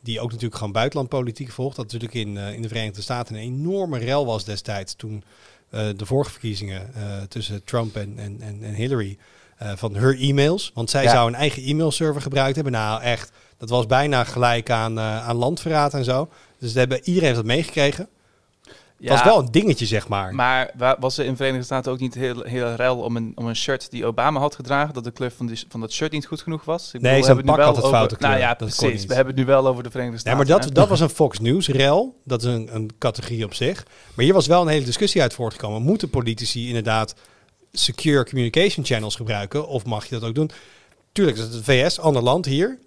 die 0.00 0.20
ook 0.20 0.30
natuurlijk 0.30 0.56
gewoon 0.56 0.72
buitenlandpolitiek 0.72 1.50
volgt, 1.50 1.76
dat 1.76 1.84
natuurlijk 1.84 2.14
in, 2.14 2.36
eh, 2.36 2.52
in 2.52 2.62
de 2.62 2.68
Verenigde 2.68 3.02
Staten 3.02 3.34
een 3.34 3.40
enorme 3.40 3.98
rel 3.98 4.26
was 4.26 4.44
destijds 4.44 4.94
toen 4.94 5.24
eh, 5.70 5.88
de 5.96 6.06
vorige 6.06 6.30
verkiezingen 6.30 6.94
eh, 6.94 7.22
tussen 7.28 7.64
Trump 7.64 7.96
en, 7.96 8.14
en, 8.18 8.40
en, 8.62 8.74
Hillary 8.74 9.18
van 9.74 9.96
haar 9.96 10.14
e-mails. 10.14 10.70
Want 10.74 10.90
zij 10.90 11.02
Ja. 11.02 11.10
zou 11.10 11.28
een 11.28 11.34
eigen 11.34 11.62
e-mailserver 11.62 12.22
gebruikt 12.22 12.54
hebben. 12.54 12.72
Nou 12.72 13.02
echt, 13.02 13.32
dat 13.56 13.68
was 13.68 13.86
bijna 13.86 14.24
gelijk 14.24 14.70
aan, 14.70 15.00
aan 15.00 15.36
landverraad 15.36 15.94
en 15.94 16.04
zo. 16.04 16.28
Dus 16.58 16.74
hebben, 16.74 16.98
iedereen 16.98 17.26
heeft 17.26 17.36
dat 17.36 17.44
meegekregen. 17.44 18.08
Het 19.00 19.08
was 19.08 19.22
wel 19.22 19.38
een 19.38 19.50
dingetje, 19.50 19.86
zeg 19.86 20.08
maar. 20.08 20.34
Maar 20.34 20.70
wa- 20.76 20.96
was 21.00 21.18
er 21.18 21.24
in 21.24 21.30
de 21.30 21.36
Verenigde 21.36 21.64
Staten 21.64 21.92
ook 21.92 21.98
niet 21.98 22.14
heel, 22.14 22.42
heel 22.42 22.74
rel 22.74 22.98
om 22.98 23.16
een, 23.16 23.32
om 23.34 23.46
een 23.46 23.56
shirt 23.56 23.90
die 23.90 24.06
Obama 24.06 24.40
had 24.40 24.54
gedragen, 24.54 24.94
dat 24.94 25.04
de 25.04 25.10
kleur 25.10 25.30
van, 25.30 25.46
die, 25.46 25.64
van 25.68 25.80
dat 25.80 25.92
shirt 25.92 26.12
niet 26.12 26.26
goed 26.26 26.40
genoeg 26.42 26.64
was? 26.64 26.90
Ik 26.94 27.00
Nee, 27.00 27.00
we 27.00 27.24
zijn 27.24 27.26
hebben 27.26 27.36
het 27.36 27.44
nu 27.44 27.50
pak 27.50 27.56
wel 27.56 27.66
had 27.66 27.76
het 27.76 27.84
over- 27.84 27.96
foute 27.96 28.16
kleur. 28.16 28.30
Nou 28.30 28.42
ja, 28.42 28.48
Dat 28.54 28.58
precies. 28.76 29.04
We 29.06 29.14
hebben 29.14 29.34
het 29.34 29.44
nu 29.44 29.48
wel 29.52 29.66
over 29.66 29.82
de 29.82 29.90
Verenigde 29.90 30.14
Ja, 30.16 30.20
Staten. 30.20 30.38
maar 30.38 30.56
dat, 30.58 30.64
hè? 30.68 30.72
dat 30.74 30.88
was 30.88 31.00
een 31.00 31.08
Fox 31.08 31.38
News 31.40 31.68
rel. 31.68 32.20
Dat 32.24 32.40
is 32.42 32.46
een, 32.52 32.74
een 32.74 32.90
categorie 32.98 33.44
op 33.44 33.54
zich. 33.54 33.86
Maar 34.14 34.24
hier 34.24 34.34
was 34.34 34.46
wel 34.46 34.62
een 34.62 34.68
hele 34.68 34.84
discussie 34.84 35.22
uit 35.22 35.34
voortgekomen. 35.34 35.82
Moeten 35.82 36.10
politici 36.10 36.66
inderdaad 36.66 37.14
secure 37.72 38.24
communication 38.24 38.84
channels 38.84 39.16
gebruiken? 39.16 39.68
Of 39.68 39.84
mag 39.84 40.04
je 40.08 40.18
dat 40.18 40.28
ook 40.28 40.34
doen? 40.34 40.50
Tuurlijk, 41.12 41.36
dat 41.36 41.48
is 41.48 41.54
het 41.54 41.64
VS, 41.64 41.98
ander 42.00 42.22
land 42.22 42.44
hier. 42.46 42.78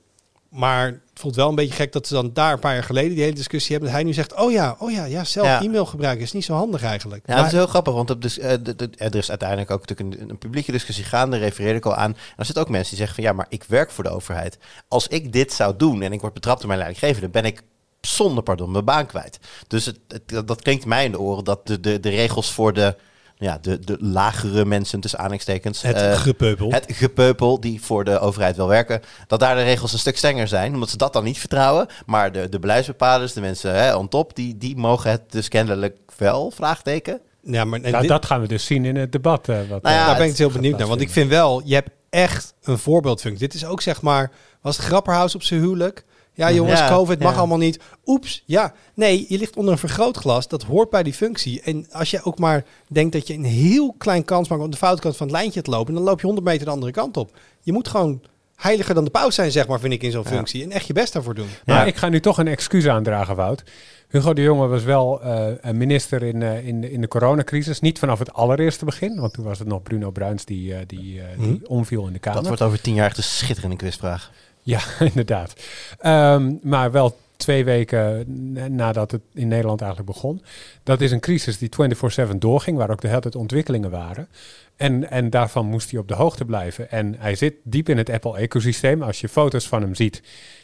Maar 0.52 0.86
het 0.86 1.00
voelt 1.14 1.36
wel 1.36 1.50
een 1.50 1.56
beetje 1.56 1.74
gek 1.74 1.92
dat 1.92 2.08
ze 2.08 2.14
dan 2.14 2.34
daar 2.34 2.54
een 2.54 2.60
paar 2.60 2.74
jaar 2.74 2.84
geleden 2.84 3.10
die 3.14 3.22
hele 3.24 3.36
discussie 3.36 3.72
hebben. 3.72 3.88
Dat 3.90 3.98
hij 4.00 4.08
nu 4.08 4.14
zegt, 4.14 4.34
oh 4.36 4.52
ja, 4.52 4.76
oh 4.80 4.92
ja, 4.92 5.06
ja 5.06 5.24
zelf 5.24 5.48
Ja. 5.48 5.62
e-mail 5.62 5.86
gebruiken 5.86 6.24
is 6.24 6.32
niet 6.32 6.46
zo 6.46 6.54
handig 6.54 6.84
eigenlijk. 6.84 7.24
Ja, 7.28 7.36
dat 7.36 7.46
is 7.46 7.52
heel 7.52 7.68
grappig, 7.68 7.94
want 7.94 8.10
op 8.10 8.22
dus, 8.22 8.40
eh, 8.40 8.52
er 8.98 9.16
is 9.16 9.30
uiteindelijk 9.30 9.72
ook 9.72 9.88
natuurlijk 9.88 10.22
een, 10.22 10.30
een 10.30 10.38
publieke 10.38 10.72
discussie 10.72 11.04
gaande, 11.06 11.38
refereerde 11.38 11.78
ik 11.78 11.86
al 11.86 11.96
aan. 11.96 12.12
En 12.12 12.18
er 12.38 12.46
zitten 12.46 12.64
ook 12.64 12.70
mensen 12.70 12.90
die 12.90 12.98
zeggen 12.98 13.16
van 13.16 13.24
ja, 13.24 13.34
maar 13.34 13.46
ik 13.50 13.64
werk 13.64 13.92
voor 13.92 14.04
de 14.04 14.10
overheid. 14.10 14.58
Als 14.88 15.08
ik 15.08 15.34
dit 15.34 15.54
zou 15.54 15.76
doen 15.78 16.02
en 16.02 16.14
ik 16.14 16.22
word 16.22 16.34
betrapt 16.34 16.58
door 16.60 16.68
mijn 16.68 16.80
leidinggevende, 16.80 17.30
ben 17.30 17.46
ik 17.46 17.62
zonder 18.02 18.44
pardon 18.44 18.72
mijn 18.72 18.86
baan 18.86 19.06
kwijt. 19.06 19.40
Dus 19.68 19.86
het, 19.86 20.00
het- 20.08 20.48
dat 20.48 20.62
klinkt 20.62 20.86
mij 20.86 21.06
in 21.06 21.12
de 21.12 21.20
oren 21.20 21.44
dat 21.44 21.68
de, 21.68 21.80
de, 21.80 22.00
de 22.00 22.10
regels 22.10 22.52
voor 22.52 22.74
de, 22.74 22.96
ja, 23.42 23.58
de, 23.62 23.80
de 23.80 23.98
lagere 24.00 24.66
mensen, 24.66 25.00
tussen 25.00 25.20
aanhalingstekens, 25.20 25.82
Het 25.82 25.96
eh, 25.96 26.20
gepeupel. 26.20 26.72
het 26.72 26.86
gepeupel 26.88 27.60
die 27.60 27.82
voor 27.82 28.04
de 28.04 28.20
overheid 28.20 28.56
wel 28.56 28.68
werken, 28.68 29.02
dat 29.28 29.40
daar 29.40 29.56
de 29.56 29.64
regels 29.64 29.94
een 29.94 30.00
stuk 30.00 30.18
strenger 30.18 30.48
zijn, 30.48 30.74
omdat 30.74 30.90
ze 30.90 30.98
dat 30.98 31.14
dan 31.14 31.24
niet 31.24 31.40
vertrouwen. 31.40 31.88
Maar 32.06 32.32
de, 32.32 32.50
de 32.50 32.60
beleidsbepalers, 32.60 33.34
de 33.34 33.42
mensen 33.42 33.74
hè, 33.76 33.96
on 33.96 34.08
top, 34.08 34.36
die, 34.36 34.58
die 34.58 34.78
mogen 34.78 35.12
het 35.12 35.22
dus 35.32 35.48
kennelijk 35.48 35.98
wel, 36.18 36.52
vraagteken. 36.52 37.20
ja, 37.42 37.66
maar 37.66 37.80
en 37.82 37.90
Nou, 37.92 38.02
dit- 38.02 38.12
dat 38.12 38.26
gaan 38.26 38.42
we 38.42 38.48
dus 38.48 38.66
zien 38.66 38.86
in 38.86 38.96
het 38.96 39.12
debat. 39.12 39.50
eh, 39.50 39.56
wat, 39.70 39.82
Nou 39.82 39.96
ja, 39.96 40.02
eh, 40.02 40.06
Daar 40.08 40.16
ben 40.16 40.24
ik 40.24 40.30
het 40.30 40.38
heel 40.40 40.52
benieuwd 40.52 40.78
naar. 40.78 40.88
Want 40.88 41.02
ik 41.02 41.10
vind 41.10 41.30
wel, 41.30 41.62
je 41.66 41.74
hebt 41.74 41.90
echt 42.10 42.54
een 42.64 42.78
voorbeeldfunctie. 42.78 43.48
Dit 43.48 43.54
is 43.54 43.66
ook 43.66 43.82
zeg 43.82 44.02
maar, 44.02 44.32
was 44.62 44.78
het 44.78 44.86
Grapperhaus 44.86 45.36
op 45.36 45.44
zijn 45.44 45.60
huwelijk? 45.60 46.06
Ja 46.50 46.52
jongens, 46.52 46.80
Ja, 46.80 46.90
COVID 46.90 47.20
mag 47.20 47.32
ja. 47.34 47.38
allemaal 47.38 47.58
niet. 47.58 47.80
Oeps, 48.06 48.44
ja. 48.46 48.74
Nee, 48.94 49.26
je 49.30 49.38
ligt 49.38 49.56
onder 49.56 49.72
een 49.74 49.80
vergrootglas. 49.80 50.48
Dat 50.48 50.64
hoort 50.64 50.90
bij 50.90 51.04
die 51.04 51.14
functie. 51.14 51.62
En 51.62 51.86
als 51.92 52.12
je 52.12 52.24
ook 52.24 52.40
maar 52.40 52.66
denkt 52.88 53.14
dat 53.14 53.28
je 53.28 53.34
een 53.34 53.44
heel 53.44 53.96
klein 53.98 54.26
kans 54.26 54.48
maakt 54.50 54.62
om 54.62 54.70
de 54.72 54.78
foute 54.78 55.02
kant 55.02 55.18
van 55.18 55.28
het 55.28 55.36
lijntje 55.36 55.62
te 55.62 55.70
lopen, 55.72 55.94
dan 55.94 56.04
loop 56.04 56.20
je 56.20 56.26
100 56.26 56.48
meter 56.48 56.66
de 56.66 56.72
andere 56.72 56.92
kant 56.92 57.18
op. 57.18 57.38
Je 57.62 57.72
moet 57.74 57.88
gewoon 57.88 58.22
heiliger 58.56 58.96
dan 58.96 59.04
de 59.04 59.10
paus 59.10 59.36
zijn, 59.36 59.52
zeg 59.52 59.68
maar, 59.68 59.80
vind 59.80 59.94
ik 59.94 60.04
in 60.04 60.12
zo'n 60.12 60.24
Ja. 60.24 60.30
functie. 60.30 60.64
En 60.64 60.72
echt 60.72 60.88
je 60.88 60.94
best 60.94 61.14
daarvoor 61.14 61.36
doen. 61.36 61.48
Maar 61.66 61.76
Ja. 61.76 61.86
ik 61.86 61.96
ga 61.96 62.10
nu 62.10 62.20
toch 62.20 62.38
een 62.38 62.48
excuus 62.48 62.88
aandragen, 62.88 63.36
Wout. 63.36 63.64
Hugo 64.10 64.34
de 64.34 64.42
Jonge 64.42 64.68
was 64.68 64.84
wel 64.84 65.22
eh, 65.22 65.48
een 65.62 65.78
minister 65.78 66.24
in, 66.24 66.42
eh, 66.42 66.68
in, 66.68 66.82
de- 66.82 66.92
in 66.92 67.02
de 67.02 67.08
coronacrisis. 67.08 67.80
Niet 67.80 68.00
vanaf 68.00 68.20
het 68.20 68.34
allereerste 68.34 68.86
begin, 68.86 69.20
want 69.20 69.34
toen 69.34 69.46
was 69.46 69.60
het 69.60 69.68
nog 69.68 69.84
Bruno 69.84 70.12
Bruins 70.12 70.46
die, 70.46 70.74
eh, 70.74 70.80
die, 70.88 71.22
eh, 71.22 71.26
die 71.40 71.48
Mhm. 71.48 71.66
omviel 71.66 72.08
in 72.08 72.14
de 72.14 72.20
Kamer. 72.20 72.38
Dat 72.40 72.48
wordt 72.48 72.62
over 72.62 72.82
tien 72.82 72.94
jaar 72.94 73.06
echt 73.08 73.18
een 73.18 73.24
schitterende 73.24 73.76
quizvraag. 73.76 74.32
Ja, 74.72 74.82
inderdaad. 75.12 75.54
Ehm, 76.00 76.54
maar 76.62 76.92
wel 76.92 77.18
twee 77.36 77.66
weken 77.66 78.26
na- 78.54 78.68
nadat 78.68 79.12
het 79.12 79.22
in 79.34 79.48
Nederland 79.48 79.82
eigenlijk 79.82 80.12
begon. 80.12 80.42
Dat 80.84 81.02
is 81.02 81.12
een 81.12 81.20
crisis 81.20 81.58
die 81.58 81.70
24-7 81.70 82.38
doorging, 82.40 82.78
waar 82.78 82.90
ook 82.90 83.02
de 83.02 83.08
hele 83.08 83.22
tijd 83.22 83.36
ontwikkelingen 83.36 83.92
waren. 83.92 84.28
En, 84.76 85.10
en 85.10 85.30
daarvan 85.30 85.66
moest 85.66 85.92
hij 85.92 86.00
op 86.00 86.08
de 86.08 86.14
hoogte 86.14 86.46
blijven. 86.46 86.92
En 86.92 87.16
hij 87.20 87.36
zit 87.36 87.54
diep 87.64 87.90
in 87.90 87.98
het 87.98 88.10
Apple-ecosysteem. 88.10 89.02
Als 89.02 89.22
je 89.22 89.30
foto's 89.30 89.68
van 89.68 89.82
hem 89.82 89.96
ziet, 89.96 90.22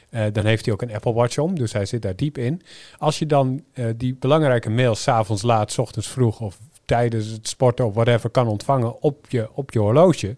eh, 0.09 0.23
dan 0.31 0.45
heeft 0.45 0.65
hij 0.65 0.73
ook 0.73 0.81
een 0.81 0.93
Apple 0.93 1.13
Watch 1.13 1.37
om. 1.37 1.55
Dus 1.59 1.73
hij 1.73 1.85
zit 1.85 2.01
daar 2.01 2.15
diep 2.15 2.37
in. 2.37 2.61
Als 2.97 3.19
je 3.19 3.25
dan 3.25 3.63
eh, 3.73 3.85
die 3.95 4.15
belangrijke 4.19 4.69
mails 4.69 5.01
s'avonds 5.01 5.41
laat, 5.41 5.71
's 5.71 5.77
ochtends 5.77 6.07
vroeg 6.07 6.39
of 6.39 6.57
tijdens 6.85 7.27
het 7.27 7.47
sporten 7.47 7.85
of 7.85 7.93
whatever 7.93 8.29
kan 8.29 8.47
ontvangen 8.47 9.01
op 9.01 9.25
je, 9.29 9.49
op 9.53 9.71
je 9.71 9.79
horloge, 9.79 10.35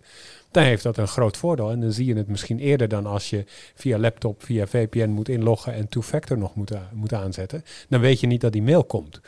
dan 0.52 0.64
heeft 0.64 0.84
dat 0.84 0.98
een 0.98 1.08
groot 1.08 1.38
voordeel. 1.38 1.72
En 1.72 1.80
dan 1.80 1.92
zie 1.92 2.06
je 2.06 2.16
het 2.16 2.28
misschien 2.28 2.60
eerder 2.60 2.88
dan 2.88 3.06
als 3.06 3.30
je 3.30 3.44
via 3.76 3.98
laptop, 3.98 4.44
via 4.44 4.68
VPN 4.68 5.10
moet 5.10 5.30
inloggen 5.30 5.74
en 5.74 5.90
two-factor 5.90 6.38
nog 6.38 6.56
moet, 6.56 6.72
moet 6.94 7.14
aanzetten. 7.14 7.64
Dan 7.90 8.00
weet 8.00 8.20
je 8.20 8.28
niet 8.28 8.42
dat 8.42 8.52
die 8.52 8.62
mail 8.62 8.84
komt. 8.84 9.22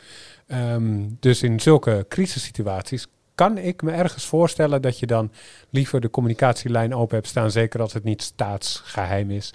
Ehm, 0.46 1.08
dus 1.20 1.42
in 1.42 1.60
zulke 1.60 2.06
crisissituaties 2.08 3.06
kan 3.34 3.58
ik 3.58 3.82
me 3.82 3.90
ergens 3.90 4.24
voorstellen 4.24 4.82
dat 4.82 4.98
je 4.98 5.06
dan 5.06 5.32
liever 5.70 6.00
de 6.00 6.10
communicatielijn 6.10 6.94
open 6.94 7.16
hebt 7.16 7.28
staan, 7.28 7.50
zeker 7.50 7.80
als 7.80 7.92
het 7.92 8.04
niet 8.04 8.22
staatsgeheim 8.22 9.30
is, 9.30 9.54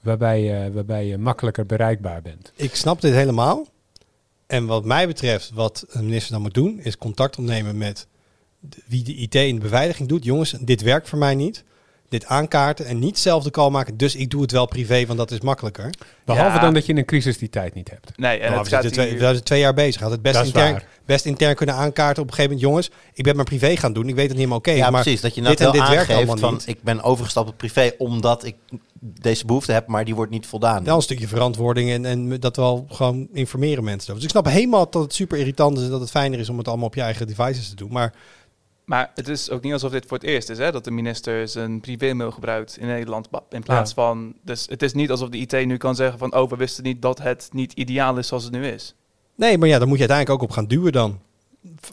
waarbij 0.00 0.42
je, 0.42 0.72
waarbij 0.72 1.06
je 1.06 1.18
makkelijker 1.18 1.66
bereikbaar 1.66 2.22
bent. 2.22 2.52
Ik 2.54 2.74
snap 2.74 3.00
dit 3.00 3.12
helemaal. 3.12 3.66
En 4.46 4.66
wat 4.66 4.84
mij 4.84 5.06
betreft, 5.06 5.50
wat 5.50 5.84
een 5.88 6.04
minister 6.04 6.32
dan 6.32 6.42
moet 6.42 6.54
doen, 6.54 6.80
is 6.80 6.98
contact 6.98 7.38
opnemen 7.38 7.78
met 7.78 8.06
wie 8.86 9.02
de 9.04 9.14
IT 9.14 9.34
in 9.34 9.54
de 9.54 9.60
beveiliging 9.60 10.08
doet. 10.08 10.24
Jongens, 10.24 10.54
dit 10.60 10.82
werkt 10.82 11.08
voor 11.08 11.18
mij 11.18 11.34
niet. 11.34 11.64
Dit 12.08 12.26
aankaarten 12.26 12.86
en 12.86 12.98
niet 12.98 13.18
zelf 13.18 13.44
de 13.44 13.50
call 13.50 13.70
maken. 13.70 13.96
Dus 13.96 14.14
ik 14.14 14.30
doe 14.30 14.42
het 14.42 14.50
wel 14.50 14.66
privé, 14.66 15.06
want 15.06 15.18
dat 15.18 15.30
is 15.30 15.40
makkelijker. 15.40 15.90
Behalve 16.24 16.54
Ja. 16.56 16.60
dan 16.60 16.74
dat 16.74 16.86
je 16.86 16.92
in 16.92 16.98
een 16.98 17.04
crisis 17.04 17.38
die 17.38 17.48
tijd 17.48 17.74
niet 17.74 17.90
hebt. 17.90 18.18
Nee, 18.18 18.38
en 18.38 18.46
Nou, 18.46 18.58
het 18.58 18.68
we, 18.68 18.74
gaat 18.74 18.82
zitten 18.84 19.02
twee, 19.02 19.18
we 19.18 19.24
zijn 19.24 19.42
twee 19.42 19.60
jaar 19.60 19.74
bezig. 19.74 20.00
Had 20.00 20.10
het 20.10 20.22
best 20.22 20.44
intern, 20.44 20.82
best 21.04 21.24
intern 21.24 21.54
kunnen 21.54 21.74
aankaarten 21.74 22.22
op 22.22 22.28
een 22.28 22.34
gegeven 22.34 22.56
moment. 22.56 22.70
Jongens, 22.70 22.90
ik 23.12 23.24
ben 23.24 23.34
mijn 23.34 23.46
privé 23.46 23.76
gaan 23.76 23.92
doen. 23.92 24.08
Ik 24.08 24.14
weet 24.14 24.28
het 24.28 24.28
niet 24.28 24.36
helemaal 24.38 24.58
oké. 24.58 24.70
ja, 24.70 24.90
maar 24.90 25.02
precies. 25.02 25.20
Dat 25.20 25.34
je 25.34 25.40
dit 25.40 25.58
nou 25.58 25.58
en 25.58 25.64
wel 25.64 25.72
dit 25.72 25.94
werkt 25.94 26.10
aangeeft 26.10 26.28
allemaal 26.28 26.50
van 26.50 26.52
niet. 26.52 26.68
ik 26.68 26.82
ben 26.82 27.02
overgestapt 27.02 27.48
op 27.48 27.56
privé 27.56 27.92
omdat 27.98 28.44
ik 28.44 28.54
deze 29.00 29.46
behoefte 29.46 29.72
heb, 29.72 29.86
maar 29.86 30.04
die 30.04 30.14
wordt 30.14 30.30
niet 30.30 30.46
voldaan. 30.46 30.84
Wel 30.84 30.96
een 30.96 31.02
stukje 31.02 31.28
verantwoording 31.28 31.90
en, 31.90 32.04
en 32.04 32.40
dat 32.40 32.56
wel 32.56 32.86
gewoon 32.88 33.28
informeren 33.32 33.84
mensen. 33.84 34.14
Dus 34.14 34.24
ik 34.24 34.30
snap 34.30 34.46
helemaal 34.46 34.90
dat 34.90 35.02
het 35.02 35.14
super 35.14 35.38
irritant 35.38 35.78
is 35.78 35.84
en 35.84 35.90
dat 35.90 36.00
het 36.00 36.10
fijner 36.10 36.38
is 36.38 36.48
om 36.48 36.58
het 36.58 36.68
allemaal 36.68 36.86
op 36.86 36.94
je 36.94 37.00
eigen 37.00 37.26
devices 37.26 37.68
te 37.68 37.74
doen. 37.76 37.92
Maar 37.92 38.12
Maar 38.84 39.10
het 39.14 39.28
is 39.28 39.50
ook 39.50 39.62
niet 39.62 39.72
alsof 39.72 39.90
dit 39.90 40.06
voor 40.06 40.18
het 40.18 40.26
eerst 40.26 40.48
is, 40.50 40.58
hè, 40.58 40.72
dat 40.72 40.84
de 40.84 40.90
minister 40.90 41.48
zijn 41.48 41.80
privémail 41.80 42.30
gebruikt 42.30 42.76
in 42.76 42.86
Nederland. 42.86 43.28
In 43.50 43.62
plaats 43.62 43.92
van, 43.92 44.34
dus 44.42 44.66
het 44.68 44.82
is 44.82 44.92
niet 44.92 45.10
alsof 45.10 45.28
de 45.28 45.38
IT 45.38 45.66
nu 45.66 45.76
kan 45.76 45.94
zeggen 45.94 46.18
van, 46.18 46.34
oh, 46.34 46.50
we 46.50 46.56
wisten 46.56 46.84
niet 46.84 47.02
dat 47.02 47.18
het 47.18 47.48
niet 47.52 47.72
ideaal 47.72 48.18
is 48.18 48.26
zoals 48.26 48.44
het 48.44 48.52
nu 48.52 48.66
is. 48.66 48.94
nee, 49.34 49.58
maar 49.58 49.68
ja, 49.68 49.78
dan 49.78 49.88
moet 49.88 49.98
je 49.98 50.08
uiteindelijk 50.08 50.42
ook 50.42 50.48
op 50.48 50.54
gaan 50.54 50.66
duwen 50.66 50.92
dan. 50.92 51.20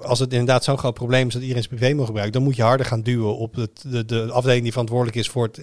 Als 0.01 0.19
het 0.19 0.31
inderdaad 0.31 0.63
zo'n 0.63 0.77
groot 0.77 0.93
probleem 0.93 1.27
is 1.27 1.33
dat 1.33 1.41
iedereen 1.41 1.63
zijn 1.63 1.75
privé-mail 1.75 2.05
gebruikt, 2.05 2.33
dan 2.33 2.43
moet 2.43 2.55
je 2.55 2.63
harder 2.63 2.85
gaan 2.85 3.01
duwen 3.01 3.37
op 3.37 3.55
het, 3.55 3.83
de, 3.87 4.05
de 4.05 4.31
afdeling 4.31 4.61
die 4.61 4.71
verantwoordelijk 4.71 5.17
is 5.17 5.29
voor 5.29 5.43
het 5.43 5.61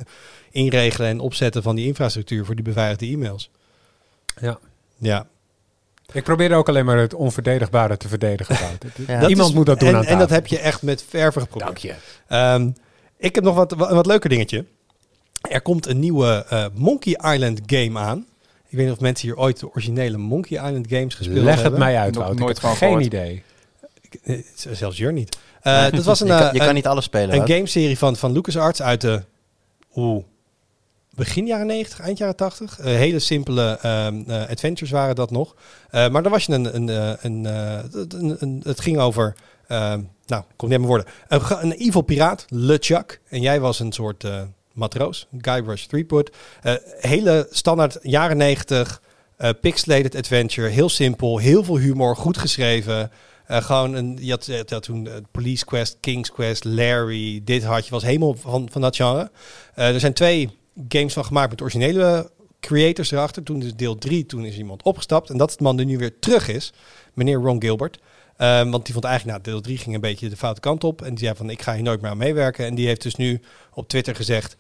inregelen 0.51 1.09
en 1.09 1.21
opzetten 1.21 1.63
van 1.63 1.77
die 1.77 1.87
infrastructuur 1.87 2.45
voor 2.45 2.55
die 2.55 2.65
beveiligde 2.65 3.07
e-mails. 3.07 3.51
Ja. 4.41 4.59
Ja, 4.99 5.27
Ik 6.13 6.25
probeer 6.25 6.55
ook 6.55 6.69
alleen 6.69 6.85
maar 6.85 6.99
het 6.99 7.15
onverdedigbare 7.15 7.97
te 7.97 8.09
verdedigen. 8.09 8.57
Wout. 8.65 8.85
Ja. 9.07 9.21
Dat 9.21 9.31
Iemand 9.31 9.49
is- 9.49 9.55
moet 9.55 9.67
dat 9.67 9.81
doen 9.81 9.89
en, 9.89 9.97
aan 9.97 10.05
en 10.05 10.19
dat 10.19 10.31
heb 10.31 10.47
je 10.47 10.59
echt 10.59 10.83
met 10.83 11.05
verven 11.09 11.43
geprobeerd. 11.43 11.67
Dank 11.71 11.79
je. 11.79 11.95
Ehm, 12.29 12.71
ik 13.17 13.35
heb 13.35 13.45
nog 13.45 13.55
wat, 13.55 13.73
wat, 13.73 13.89
een 13.89 13.95
wat 13.95 14.07
leuker 14.07 14.29
dingetje. 14.31 14.65
Er 15.51 15.61
komt 15.61 15.87
een 15.87 15.99
nieuwe 15.99 16.45
eh, 16.49 16.65
Monkey 16.75 17.33
Island 17.35 17.61
game 17.67 17.99
aan. 17.99 18.27
Ik 18.69 18.77
weet 18.77 18.87
niet 18.87 18.95
of 18.95 19.01
mensen 19.01 19.29
hier 19.29 19.37
ooit 19.39 19.61
de 19.61 19.71
originele 19.71 20.17
Monkey 20.17 20.67
Island 20.67 20.87
games 20.89 21.15
gespeeld 21.15 21.45
Leg 21.45 21.53
het 21.55 21.63
hebben. 21.63 21.81
mij 21.81 21.97
uit, 21.99 22.15
Wout. 22.17 22.33
Ik 22.33 22.39
nooit 22.39 22.61
heb 22.61 22.67
van 22.71 22.77
geen 22.77 22.89
gehoord. 22.89 23.05
idee. 23.05 23.43
Eh, 24.23 24.39
Zelfs 24.55 24.97
Jur 24.97 25.13
niet. 25.13 25.37
Eh, 25.63 25.91
dat 25.91 26.05
was 26.05 26.21
een, 26.21 26.27
je, 26.27 26.33
kan, 26.39 26.53
je 26.53 26.59
kan 26.59 26.69
een, 26.69 26.75
niet 26.75 26.87
alles 26.87 27.05
spelen. 27.05 27.31
een 27.31 27.37
Wout. 27.37 27.51
gameserie 27.51 27.99
van, 27.99 28.17
van 28.17 28.33
LucasArts 28.33 28.83
uit 28.83 29.01
de... 29.01 29.23
Oeh. 29.95 30.25
Begin 31.19 31.47
jaren 31.47 31.67
90, 31.67 32.01
eind 32.01 32.19
jaren 32.19 32.37
80. 32.37 32.79
Eh, 32.79 32.85
hele 32.85 33.19
simpele 33.19 33.79
ehm, 33.83 34.23
eh, 34.27 34.49
adventures 34.49 34.91
waren 34.91 35.15
dat 35.15 35.31
nog. 35.31 35.55
Eh, 35.91 36.09
maar 36.09 36.23
dan 36.23 36.33
was 36.33 36.45
je 36.45 36.53
een, 36.53 36.77
een, 36.77 37.17
een, 37.23 37.45
een, 38.43 38.61
het 38.65 38.81
ging 38.81 38.99
over, 38.99 39.35
ehm, 39.67 40.01
nou, 40.27 40.43
komt 40.57 40.71
niet 40.71 40.81
mijn 40.81 40.91
woorden, 40.91 41.07
een, 41.29 41.73
evil 41.73 42.01
piraat, 42.01 42.45
LeChuck. 42.49 43.21
En 43.29 43.41
jij 43.41 43.61
was 43.61 43.81
een 43.81 43.93
soort 43.93 44.27
matroos, 44.73 45.27
Guybrush 45.39 45.85
Threepwood. 45.85 46.31
Hele 46.99 47.47
standaard 47.51 47.99
jaren 48.03 48.37
90, 48.37 49.03
eh 49.37 49.51
pixelated 49.61 50.15
adventure, 50.15 50.69
heel 50.69 50.89
simpel, 50.89 51.39
heel 51.39 51.65
veel 51.65 51.79
humor, 51.79 52.17
goed 52.17 52.39
geschreven. 52.39 53.11
Gewoon 53.47 53.95
een, 53.95 54.19
je 54.21 54.31
had, 54.67 54.83
toen 54.83 55.09
Police 55.31 55.65
Quest, 55.65 55.97
King's 56.01 56.31
Quest, 56.31 56.65
Larry, 56.65 57.41
dit 57.45 57.65
had 57.65 57.85
je, 57.85 57.91
was 57.91 58.03
helemaal 58.03 58.35
van, 58.35 58.69
van 58.73 58.81
dat 58.81 58.97
genre. 58.97 59.31
Er 59.75 60.01
zijn 60.01 60.13
twee 60.13 60.58
games 60.89 61.13
van 61.13 61.25
gemaakt 61.25 61.51
met 61.51 61.61
originele 61.63 62.31
creators 62.61 63.11
erachter. 63.11 63.43
Toen 63.43 63.63
is 63.63 63.75
deel 63.75 63.99
3, 63.99 64.27
toen 64.27 64.45
is 64.45 64.57
iemand 64.59 64.83
opgestapt. 64.83 65.31
En 65.31 65.37
dat 65.39 65.51
is 65.51 65.57
de 65.57 65.63
man 65.63 65.77
die 65.77 65.87
nu 65.87 65.99
weer 65.99 66.19
terug 66.19 66.49
is, 66.49 66.73
meneer 67.15 67.37
Ron 67.39 67.63
Gilbert. 67.63 67.99
Ehm, 68.37 68.71
want 68.71 68.85
die 68.85 68.93
vond 68.95 69.05
eigenlijk, 69.05 69.39
nou, 69.45 69.51
deel 69.53 69.63
3 69.63 69.79
ging 69.79 69.95
een 69.95 70.01
beetje 70.01 70.29
de 70.29 70.37
foute 70.37 70.61
kant 70.61 70.85
op. 70.85 71.03
En 71.03 71.15
die 71.15 71.25
zei 71.25 71.37
van, 71.37 71.51
ik 71.51 71.63
ga 71.63 71.75
hier 71.75 71.83
nooit 71.83 72.01
meer 72.01 72.11
aan 72.11 72.17
meewerken. 72.17 72.67
En 72.67 72.75
die 72.75 72.87
heeft 72.87 73.03
dus 73.03 73.15
nu 73.15 73.41
op 73.75 73.89
Twitter 73.89 74.15
gezegd... 74.15 74.57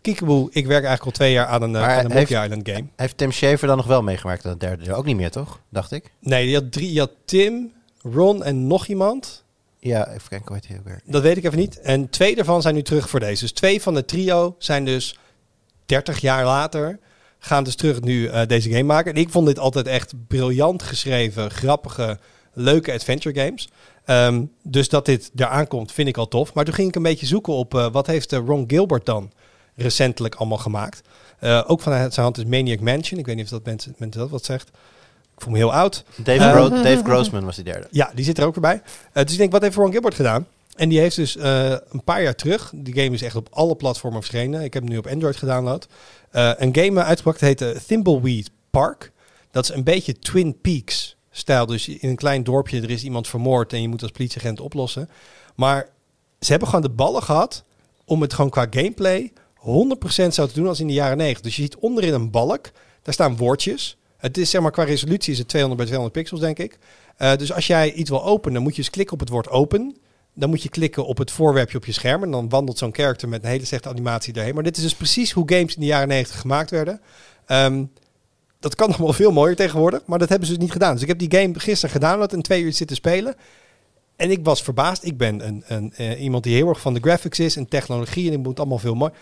Kiekeboe, 0.00 0.48
ik 0.50 0.66
werk 0.66 0.84
eigenlijk 0.84 1.02
al 1.04 1.10
twee 1.10 1.32
jaar 1.32 1.46
aan 1.46 1.62
een, 1.62 1.74
eh, 1.74 1.80
Maar 1.80 1.90
aan 1.90 2.04
een 2.04 2.10
heeft- 2.10 2.30
Monkey 2.30 2.44
Island 2.48 2.68
game. 2.68 2.86
Heeft 2.96 3.16
Tim 3.18 3.32
Schafer 3.32 3.68
dan 3.68 3.76
nog 3.76 3.86
wel 3.86 4.02
meegemaakt 4.02 4.44
aan 4.44 4.50
het 4.50 4.60
derde 4.60 4.84
deel? 4.84 4.94
Ook 4.94 5.04
niet 5.04 5.16
meer, 5.16 5.30
toch? 5.30 5.60
Dacht 5.68 5.92
ik. 5.92 6.12
Nee, 6.20 6.48
je 6.48 6.54
had, 6.54 6.72
drie, 6.72 6.92
je 6.92 6.98
had 6.98 7.10
Tim, 7.24 7.72
Ron 8.02 8.44
en 8.44 8.66
nog 8.66 8.86
iemand. 8.86 9.44
Ja, 9.78 10.08
even 10.08 10.28
kijken 10.28 10.46
hoe 10.46 10.56
heet 10.56 10.68
hij 10.68 10.78
ook 10.78 10.84
weer. 10.84 11.00
Dat 11.04 11.22
weet 11.22 11.36
ik 11.36 11.44
even 11.44 11.58
niet. 11.58 11.80
En 11.80 12.10
twee 12.10 12.34
daarvan 12.34 12.62
zijn 12.62 12.74
nu 12.74 12.82
terug 12.82 13.08
voor 13.08 13.20
deze. 13.20 13.40
Dus 13.42 13.52
twee 13.52 13.82
van 13.82 13.94
het 13.94 14.08
trio 14.08 14.54
zijn 14.58 14.84
dus 14.84 15.18
30 15.86 16.20
jaar 16.20 16.44
later. 16.44 16.98
Gaan 17.38 17.64
dus 17.64 17.74
terug 17.76 18.00
nu 18.00 18.26
eh, 18.26 18.46
deze 18.46 18.68
game 18.70 18.82
maken. 18.82 19.14
En 19.14 19.20
ik 19.20 19.30
vond 19.30 19.46
dit 19.46 19.58
altijd 19.58 19.86
echt 19.86 20.12
briljant 20.26 20.82
geschreven, 20.82 21.50
grappige, 21.50 22.18
leuke 22.52 22.92
adventure 22.92 23.40
games. 23.44 23.68
Ehm, 24.04 24.44
dus 24.62 24.88
dat 24.88 25.04
dit 25.06 25.30
eraan 25.36 25.66
komt, 25.66 25.92
vind 25.92 26.08
ik 26.08 26.16
al 26.16 26.28
tof. 26.28 26.54
Maar 26.54 26.64
toen 26.64 26.74
ging 26.74 26.88
ik 26.88 26.94
een 26.94 27.02
beetje 27.02 27.26
zoeken 27.26 27.52
op 27.52 27.74
eh, 27.74 27.86
wat 27.92 28.06
heeft 28.06 28.32
eh, 28.32 28.38
Ron 28.46 28.64
Gilbert 28.66 29.06
dan 29.06 29.32
recentelijk 29.74 30.34
allemaal 30.34 30.58
gemaakt. 30.58 31.02
Ook 31.66 31.80
van 31.80 31.92
zijn 31.92 32.12
hand 32.14 32.38
is 32.38 32.44
Maniac 32.44 32.80
Mansion. 32.80 33.18
Ik 33.20 33.26
weet 33.26 33.36
niet 33.36 33.44
of 33.44 33.50
dat 33.50 33.64
mensen, 33.64 33.94
mensen 33.98 34.20
dat 34.20 34.30
wat 34.30 34.44
zegt. 34.44 34.68
Ik 35.34 35.42
voel 35.42 35.52
me 35.52 35.58
heel 35.58 35.72
oud. 35.72 36.04
Dave, 36.16 36.38
Gro- 36.50 36.68
Dave 36.82 37.02
Grossman 37.04 37.44
was 37.44 37.54
die 37.54 37.64
derde. 37.64 37.86
Ja, 37.90 38.10
die 38.14 38.24
zit 38.24 38.38
er 38.38 38.46
ook 38.46 38.54
weer 38.54 38.80
bij. 39.12 39.22
Dus 39.24 39.32
ik 39.32 39.38
denk, 39.38 39.52
wat 39.52 39.62
heeft 39.62 39.76
Ron 39.76 39.90
Gilbert 39.92 40.14
gedaan? 40.14 40.46
En 40.76 40.88
die 40.88 40.98
heeft 40.98 41.16
dus 41.16 41.36
eh, 41.36 41.70
een 41.70 42.04
paar 42.04 42.22
jaar 42.22 42.34
terug, 42.34 42.72
die 42.74 42.94
game 42.94 43.14
is 43.14 43.22
echt 43.22 43.36
op 43.36 43.48
alle 43.50 43.76
platformen 43.76 44.22
verschenen. 44.22 44.62
Ik 44.62 44.74
heb 44.74 44.82
hem 44.82 44.92
nu 44.92 44.98
op 44.98 45.06
Android 45.06 45.36
gedownload. 45.36 45.86
Eh, 46.30 46.52
een 46.56 46.76
game 46.76 47.02
uitgebracht, 47.02 47.40
heet 47.40 47.60
uh, 47.60 47.70
Thimbleweed 47.70 48.50
Park. 48.70 49.12
Dat 49.50 49.64
is 49.64 49.70
een 49.70 49.84
beetje 49.84 50.18
Twin 50.18 50.60
Peaks 50.60 51.16
stijl. 51.30 51.66
Dus 51.66 51.88
in 51.88 52.08
een 52.08 52.16
klein 52.16 52.44
dorpje, 52.44 52.80
er 52.80 52.90
is 52.90 53.04
iemand 53.04 53.28
vermoord 53.28 53.72
en 53.72 53.82
je 53.82 53.88
moet 53.88 54.02
als 54.02 54.10
politieagent 54.10 54.60
oplossen. 54.60 55.08
Maar 55.54 55.88
ze 56.40 56.50
hebben 56.50 56.68
gewoon 56.68 56.84
de 56.84 56.90
ballen 56.90 57.22
gehad 57.22 57.64
om 58.04 58.20
het 58.20 58.34
gewoon 58.34 58.50
qua 58.50 58.66
gameplay 58.70 59.32
100% 59.58 60.28
zo 60.28 60.46
te 60.46 60.54
doen 60.54 60.68
als 60.68 60.80
in 60.80 60.86
de 60.86 60.92
jaren 60.92 61.16
90. 61.16 61.44
Dus 61.44 61.56
je 61.56 61.62
ziet 61.62 61.76
onderin 61.76 62.14
een 62.14 62.30
balk, 62.30 62.70
daar 63.02 63.14
staan 63.14 63.36
woordjes. 63.36 63.96
Het 64.16 64.38
is 64.38 64.50
zeg 64.50 64.60
maar 64.60 64.70
qua 64.70 64.84
resolutie 64.84 65.32
is 65.32 65.38
het 65.38 65.48
200 65.48 65.88
bij 65.88 65.90
200 65.90 66.12
pixels, 66.12 66.40
denk 66.40 66.58
ik. 66.58 66.78
Eh, 67.16 67.36
dus 67.36 67.52
als 67.52 67.66
jij 67.66 67.92
iets 67.92 68.10
wil 68.10 68.24
openen, 68.24 68.54
dan 68.54 68.62
moet 68.62 68.74
je 68.74 68.78
eens 68.78 68.90
klikken 68.90 69.14
op 69.14 69.20
het 69.20 69.28
woord 69.28 69.48
open. 69.48 69.96
Dan 70.38 70.48
moet 70.48 70.62
je 70.62 70.68
klikken 70.68 71.06
op 71.06 71.18
het 71.18 71.30
voorwerpje 71.30 71.76
op 71.76 71.84
je 71.84 71.92
scherm. 71.92 72.22
En 72.22 72.30
dan 72.30 72.48
wandelt 72.48 72.78
zo'n 72.78 72.94
character 72.94 73.28
met 73.28 73.42
een 73.42 73.50
hele 73.50 73.64
slechte 73.64 73.88
animatie 73.88 74.32
daarheen. 74.32 74.54
Maar 74.54 74.62
dit 74.62 74.76
is 74.76 74.82
dus 74.82 74.94
precies 74.94 75.32
hoe 75.32 75.50
games 75.50 75.74
in 75.74 75.80
de 75.80 75.86
jaren 75.86 76.08
90 76.08 76.40
gemaakt 76.40 76.70
werden. 76.70 77.00
Ehm, 77.46 77.84
dat 78.60 78.74
kan 78.74 78.88
nog 78.90 78.96
wel 78.96 79.12
veel 79.12 79.32
mooier 79.32 79.56
tegenwoordig. 79.56 80.02
Maar 80.06 80.18
dat 80.18 80.28
hebben 80.28 80.48
ze 80.48 80.54
dus 80.54 80.62
niet 80.62 80.72
gedaan. 80.72 80.92
Dus 80.92 81.02
ik 81.02 81.08
heb 81.08 81.18
die 81.18 81.40
game 81.40 81.58
gisteren 81.58 81.94
gedownload 81.94 82.32
en 82.32 82.42
twee 82.42 82.62
uur 82.62 82.72
zitten 82.72 82.96
spelen. 82.96 83.34
En 84.16 84.30
ik 84.30 84.44
was 84.44 84.62
verbaasd. 84.62 85.04
Ik 85.04 85.16
ben 85.16 85.46
een, 85.46 85.64
een, 85.66 85.92
eh, 85.94 86.22
iemand 86.22 86.44
die 86.44 86.54
heel 86.54 86.68
erg 86.68 86.80
van 86.80 86.94
de 86.94 87.00
graphics 87.00 87.38
is 87.38 87.56
en 87.56 87.68
technologie. 87.68 88.26
En 88.26 88.32
ik 88.32 88.42
moet 88.42 88.58
allemaal 88.58 88.78
veel 88.78 88.94
mooi. 88.94 89.12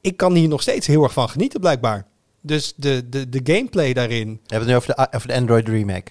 Ik 0.00 0.16
kan 0.16 0.34
hier 0.34 0.48
nog 0.48 0.62
steeds 0.62 0.86
heel 0.86 1.02
erg 1.02 1.12
van 1.12 1.28
genieten, 1.28 1.60
blijkbaar. 1.60 2.06
Dus 2.40 2.72
de, 2.76 3.08
de, 3.08 3.28
de 3.28 3.40
gameplay 3.42 3.92
daarin. 3.92 4.28
We 4.28 4.54
hebben 4.54 4.58
het 4.58 4.68
nu 4.68 4.74
over 4.74 5.10
de, 5.10 5.26
de 5.26 5.34
Android 5.34 5.68
remake. 5.68 6.10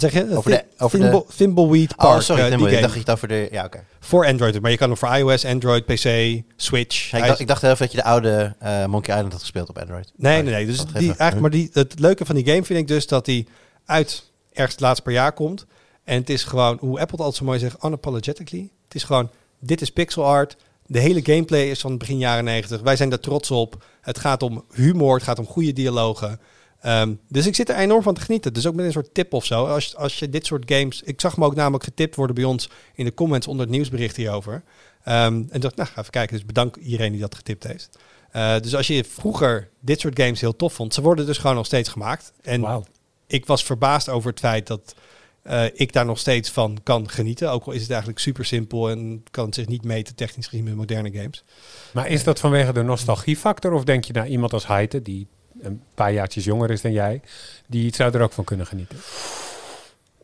Wat 0.00 0.12
zeg 0.12 0.12
je? 0.28 0.36
Over 0.36 0.50
de- 0.50 0.64
over 0.78 0.98
de- 0.98 1.04
Thimble- 1.04 1.24
Thimbleweed 1.36 1.96
Park. 1.96 2.14
oh, 2.16 2.20
sorry. 2.20 2.42
ik 2.42 2.50
game. 2.52 2.70
dacht 2.70 2.82
dat 2.82 2.92
je 2.92 2.98
het 2.98 3.10
over 3.10 3.28
de... 3.28 3.48
Ja, 3.50 3.64
oké. 3.64 3.84
Voor 4.00 4.26
Android, 4.26 4.60
maar 4.60 4.70
je 4.70 4.76
kan 4.76 4.88
hem 4.88 4.98
voor 4.98 5.08
iOS, 5.14 5.44
Android, 5.44 5.84
PC, 5.86 6.42
Switch. 6.56 7.10
Ja, 7.10 7.18
ik, 7.18 7.26
dacht, 7.26 7.40
ik 7.40 7.46
dacht 7.46 7.62
heel 7.62 7.70
even 7.70 7.82
dat 7.86 7.94
je 7.94 8.00
de 8.00 8.04
oude 8.04 8.54
eh, 8.58 8.84
Monkey 8.86 9.14
Island 9.14 9.32
had 9.32 9.40
gespeeld 9.40 9.68
op 9.68 9.78
Android. 9.78 10.12
nee, 10.16 10.42
nee, 10.42 10.52
nee. 10.52 10.66
Dus 10.66 10.84
die, 10.84 10.94
eigenlijk, 11.08 11.40
maar 11.40 11.50
die, 11.50 11.70
het 11.72 11.98
leuke 11.98 12.24
van 12.24 12.34
die 12.34 12.44
game 12.46 12.64
vind 12.64 12.78
ik 12.78 12.88
dus 12.88 13.06
dat 13.06 13.24
die 13.24 13.48
uit 13.84 14.30
ergens 14.52 14.72
het 14.74 14.80
laatst 14.80 15.02
per 15.02 15.12
jaar 15.12 15.32
komt. 15.32 15.66
En 16.04 16.16
het 16.20 16.30
is 16.30 16.44
gewoon, 16.44 16.76
hoe 16.80 16.88
Apple 17.00 17.10
het 17.16 17.18
altijd 17.20 17.34
zo 17.36 17.44
mooi 17.44 17.58
zegt, 17.58 17.84
unapologetically. 17.84 18.70
Het 18.84 18.94
is 18.94 19.04
gewoon, 19.04 19.30
dit 19.60 19.80
is 19.80 19.90
pixel 19.90 20.24
art. 20.24 20.56
De 20.86 20.98
hele 20.98 21.20
gameplay 21.24 21.70
is 21.70 21.80
van 21.80 21.98
begin 21.98 22.18
jaren 22.18 22.44
90. 22.44 22.80
Wij 22.80 22.96
zijn 22.96 23.08
daar 23.08 23.20
trots 23.20 23.50
op. 23.50 23.84
Het 24.00 24.18
gaat 24.18 24.42
om 24.42 24.64
humor, 24.74 25.14
het 25.14 25.22
gaat 25.24 25.38
om 25.38 25.46
goede 25.46 25.72
dialogen. 25.72 26.40
Ehm, 26.86 27.14
dus 27.28 27.46
ik 27.46 27.54
zit 27.54 27.68
er 27.68 27.76
enorm 27.76 28.02
van 28.02 28.14
te 28.14 28.20
genieten. 28.20 28.52
Dus 28.52 28.66
ook 28.66 28.74
met 28.74 28.84
een 28.84 28.92
soort 28.92 29.14
tip 29.14 29.32
of 29.32 29.44
zo. 29.44 29.64
Als, 29.64 29.96
als 29.96 30.18
je 30.18 30.28
dit 30.28 30.46
soort 30.46 30.72
games... 30.72 31.02
Ik 31.02 31.20
zag 31.20 31.34
hem 31.34 31.44
ook 31.44 31.54
namelijk 31.54 31.84
getipt 31.84 32.14
worden 32.14 32.34
bij 32.34 32.44
ons 32.44 32.70
in 32.94 33.04
de 33.04 33.14
comments 33.14 33.46
onder 33.46 33.66
het 33.66 33.74
nieuwsbericht 33.74 34.16
hierover. 34.16 34.62
Ehm, 35.04 35.42
en 35.50 35.60
dacht, 35.60 35.76
nou, 35.76 35.88
ga 35.88 36.00
even 36.00 36.10
kijken. 36.10 36.36
Dus 36.36 36.46
bedankt 36.46 36.76
iedereen 36.76 37.12
die 37.12 37.20
dat 37.20 37.34
getipt 37.34 37.64
heeft. 37.64 37.98
Eh, 38.30 38.60
dus 38.60 38.74
als 38.74 38.86
je 38.86 39.04
vroeger 39.04 39.68
dit 39.80 40.00
soort 40.00 40.20
games 40.20 40.40
heel 40.40 40.56
tof 40.56 40.72
vond... 40.72 40.94
ze 40.94 41.02
worden 41.02 41.26
dus 41.26 41.38
gewoon 41.38 41.56
nog 41.56 41.66
steeds 41.66 41.88
gemaakt. 41.88 42.32
En 42.42 42.60
Wauw. 42.60 42.84
ik 43.26 43.46
was 43.46 43.64
verbaasd 43.64 44.08
over 44.08 44.30
het 44.30 44.38
feit 44.38 44.66
dat 44.66 44.94
eh, 45.42 45.64
ik 45.72 45.92
daar 45.92 46.06
nog 46.06 46.18
steeds 46.18 46.50
van 46.50 46.78
kan 46.82 47.08
genieten. 47.08 47.50
Ook 47.50 47.64
al 47.64 47.72
is 47.72 47.80
het 47.82 47.90
eigenlijk 47.90 48.20
super 48.20 48.44
simpel 48.44 48.90
en 48.90 49.22
kan 49.30 49.44
het 49.44 49.54
zich 49.54 49.66
niet 49.66 49.84
meten 49.84 50.14
technisch 50.14 50.46
gezien 50.46 50.64
met 50.64 50.74
moderne 50.74 51.12
games. 51.12 51.44
Maar 51.92 52.08
is 52.08 52.24
dat 52.24 52.40
vanwege 52.40 52.72
de 52.72 52.82
nostalgiefactor? 52.82 53.72
Of 53.72 53.84
denk 53.84 54.04
je 54.04 54.12
naar 54.12 54.28
iemand 54.28 54.52
als 54.52 54.66
Heite, 54.66 55.02
die 55.02 55.26
een 55.60 55.82
paar 55.94 56.12
jaartjes 56.12 56.44
jonger 56.44 56.70
is 56.70 56.80
dan 56.80 56.92
jij, 56.92 57.20
die 57.66 57.94
zou 57.94 58.14
er 58.14 58.20
ook 58.20 58.32
van 58.32 58.44
kunnen 58.44 58.66
genieten? 58.66 58.98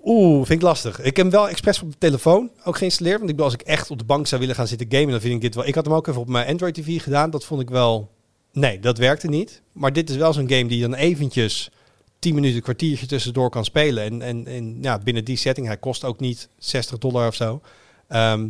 Oeh, 0.04 0.36
vind 0.36 0.60
ik 0.60 0.62
lastig. 0.62 0.98
Ik 0.98 1.04
heb 1.04 1.16
hem 1.16 1.30
wel 1.30 1.48
expres 1.48 1.82
op 1.82 1.90
de 1.90 1.98
telefoon 1.98 2.50
ook 2.64 2.76
geïnstalleerd. 2.76 3.18
Want 3.18 3.30
ik 3.30 3.36
bedoel, 3.36 3.52
als 3.52 3.60
ik 3.60 3.66
echt 3.66 3.90
op 3.90 3.98
de 3.98 4.04
bank 4.04 4.26
zou 4.26 4.40
willen 4.40 4.56
gaan 4.56 4.66
zitten 4.66 4.86
gamen, 4.90 5.10
dan 5.10 5.20
vind 5.20 5.34
ik 5.34 5.40
dit 5.40 5.54
wel... 5.54 5.66
Ik 5.66 5.74
had 5.74 5.84
hem 5.84 5.94
ook 5.94 6.06
even 6.06 6.20
op 6.20 6.28
mijn 6.28 6.48
Android 6.48 6.74
TV 6.74 7.02
gedaan. 7.02 7.30
Dat 7.30 7.44
vond 7.44 7.60
ik 7.60 7.70
wel... 7.70 8.10
Nee, 8.52 8.80
dat 8.80 8.98
werkte 8.98 9.28
niet. 9.28 9.62
Maar 9.72 9.92
dit 9.92 10.10
is 10.10 10.16
wel 10.16 10.32
zo'n 10.32 10.48
game 10.48 10.66
die 10.66 10.78
je 10.78 10.88
dan 10.88 10.94
eventjes 10.94 11.70
10 12.18 12.34
minuten, 12.34 12.62
kwartiertje 12.62 13.06
tussendoor 13.06 13.50
kan 13.50 13.64
spelen. 13.64 14.04
En, 14.04 14.22
en, 14.22 14.46
en 14.46 14.78
ja, 14.80 14.98
binnen 14.98 15.24
die 15.24 15.36
setting, 15.36 15.66
hij 15.66 15.76
kost 15.76 16.04
ook 16.04 16.20
niet 16.20 16.48
60 16.58 16.98
dollar 16.98 17.26
of 17.26 17.34
zo. 17.34 17.60
Ehm, 18.08 18.48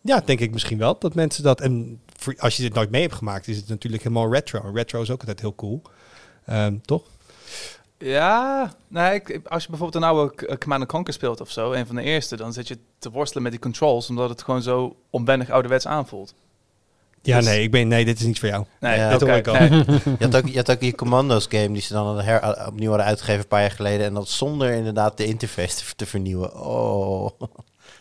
ja, 0.00 0.20
denk 0.20 0.40
ik 0.40 0.52
misschien 0.52 0.78
wel 0.78 0.96
dat 0.98 1.14
mensen 1.14 1.42
dat... 1.42 1.60
En 1.60 2.00
als 2.36 2.56
je 2.56 2.62
dit 2.62 2.74
nooit 2.74 2.90
mee 2.90 3.02
hebt 3.02 3.14
gemaakt, 3.14 3.48
is 3.48 3.56
het 3.56 3.68
natuurlijk 3.68 4.02
helemaal 4.02 4.32
retro. 4.32 4.60
En 4.60 4.74
retro 4.74 5.02
is 5.02 5.10
ook 5.10 5.20
altijd 5.20 5.40
heel 5.40 5.54
cool. 5.54 5.82
Ehm, 6.46 6.74
toch? 6.84 7.02
Ja, 7.98 8.72
nee, 8.88 9.14
ik, 9.14 9.40
als 9.48 9.62
je 9.62 9.68
bijvoorbeeld 9.68 10.02
een 10.04 10.08
oude 10.10 10.34
K- 10.34 10.58
Command 10.60 10.86
Conquer 10.86 11.12
speelt 11.14 11.40
of 11.40 11.50
zo, 11.50 11.72
een 11.72 11.86
van 11.86 11.96
de 11.96 12.02
eerste, 12.02 12.36
dan 12.36 12.52
zit 12.52 12.68
je 12.68 12.78
te 12.98 13.10
worstelen 13.10 13.42
met 13.42 13.52
die 13.52 13.60
controls, 13.60 14.08
omdat 14.08 14.28
het 14.28 14.42
gewoon 14.42 14.62
zo 14.62 14.96
onwennig 15.10 15.50
ouderwets 15.50 15.86
aanvoelt. 15.86 16.34
Ja, 17.22 17.36
Dus- 17.36 17.46
nee, 17.46 17.62
ik 17.62 17.70
ben, 17.70 17.88
nee, 17.88 18.04
dit 18.04 18.20
is 18.20 18.26
niet 18.26 18.38
voor 18.38 18.48
jou. 18.48 18.64
Nee, 18.80 18.96
Ja, 18.98 19.10
dat 19.10 19.20
hoor 19.20 19.30
ik 19.30 19.46
al. 19.48 19.54
nee. 19.54 19.68
Je 20.18 20.24
had 20.24 20.36
ook, 20.36 20.46
je 20.48 20.56
had 20.56 20.70
ook 20.70 20.80
die 20.80 20.94
Commando's 20.94 21.46
game 21.48 21.68
die 21.72 21.82
ze 21.82 21.92
dan 21.92 22.20
her, 22.20 22.66
opnieuw 22.66 22.88
hadden 22.88 23.06
uitgegeven 23.06 23.40
een 23.40 23.48
paar 23.48 23.60
jaar 23.60 23.70
geleden. 23.70 24.06
En 24.06 24.14
dat 24.14 24.28
zonder 24.28 24.72
inderdaad 24.72 25.16
de 25.16 25.24
interface 25.24 25.76
te, 25.76 25.84
te 25.96 26.06
vernieuwen. 26.06 26.60
Oh. 26.60 27.30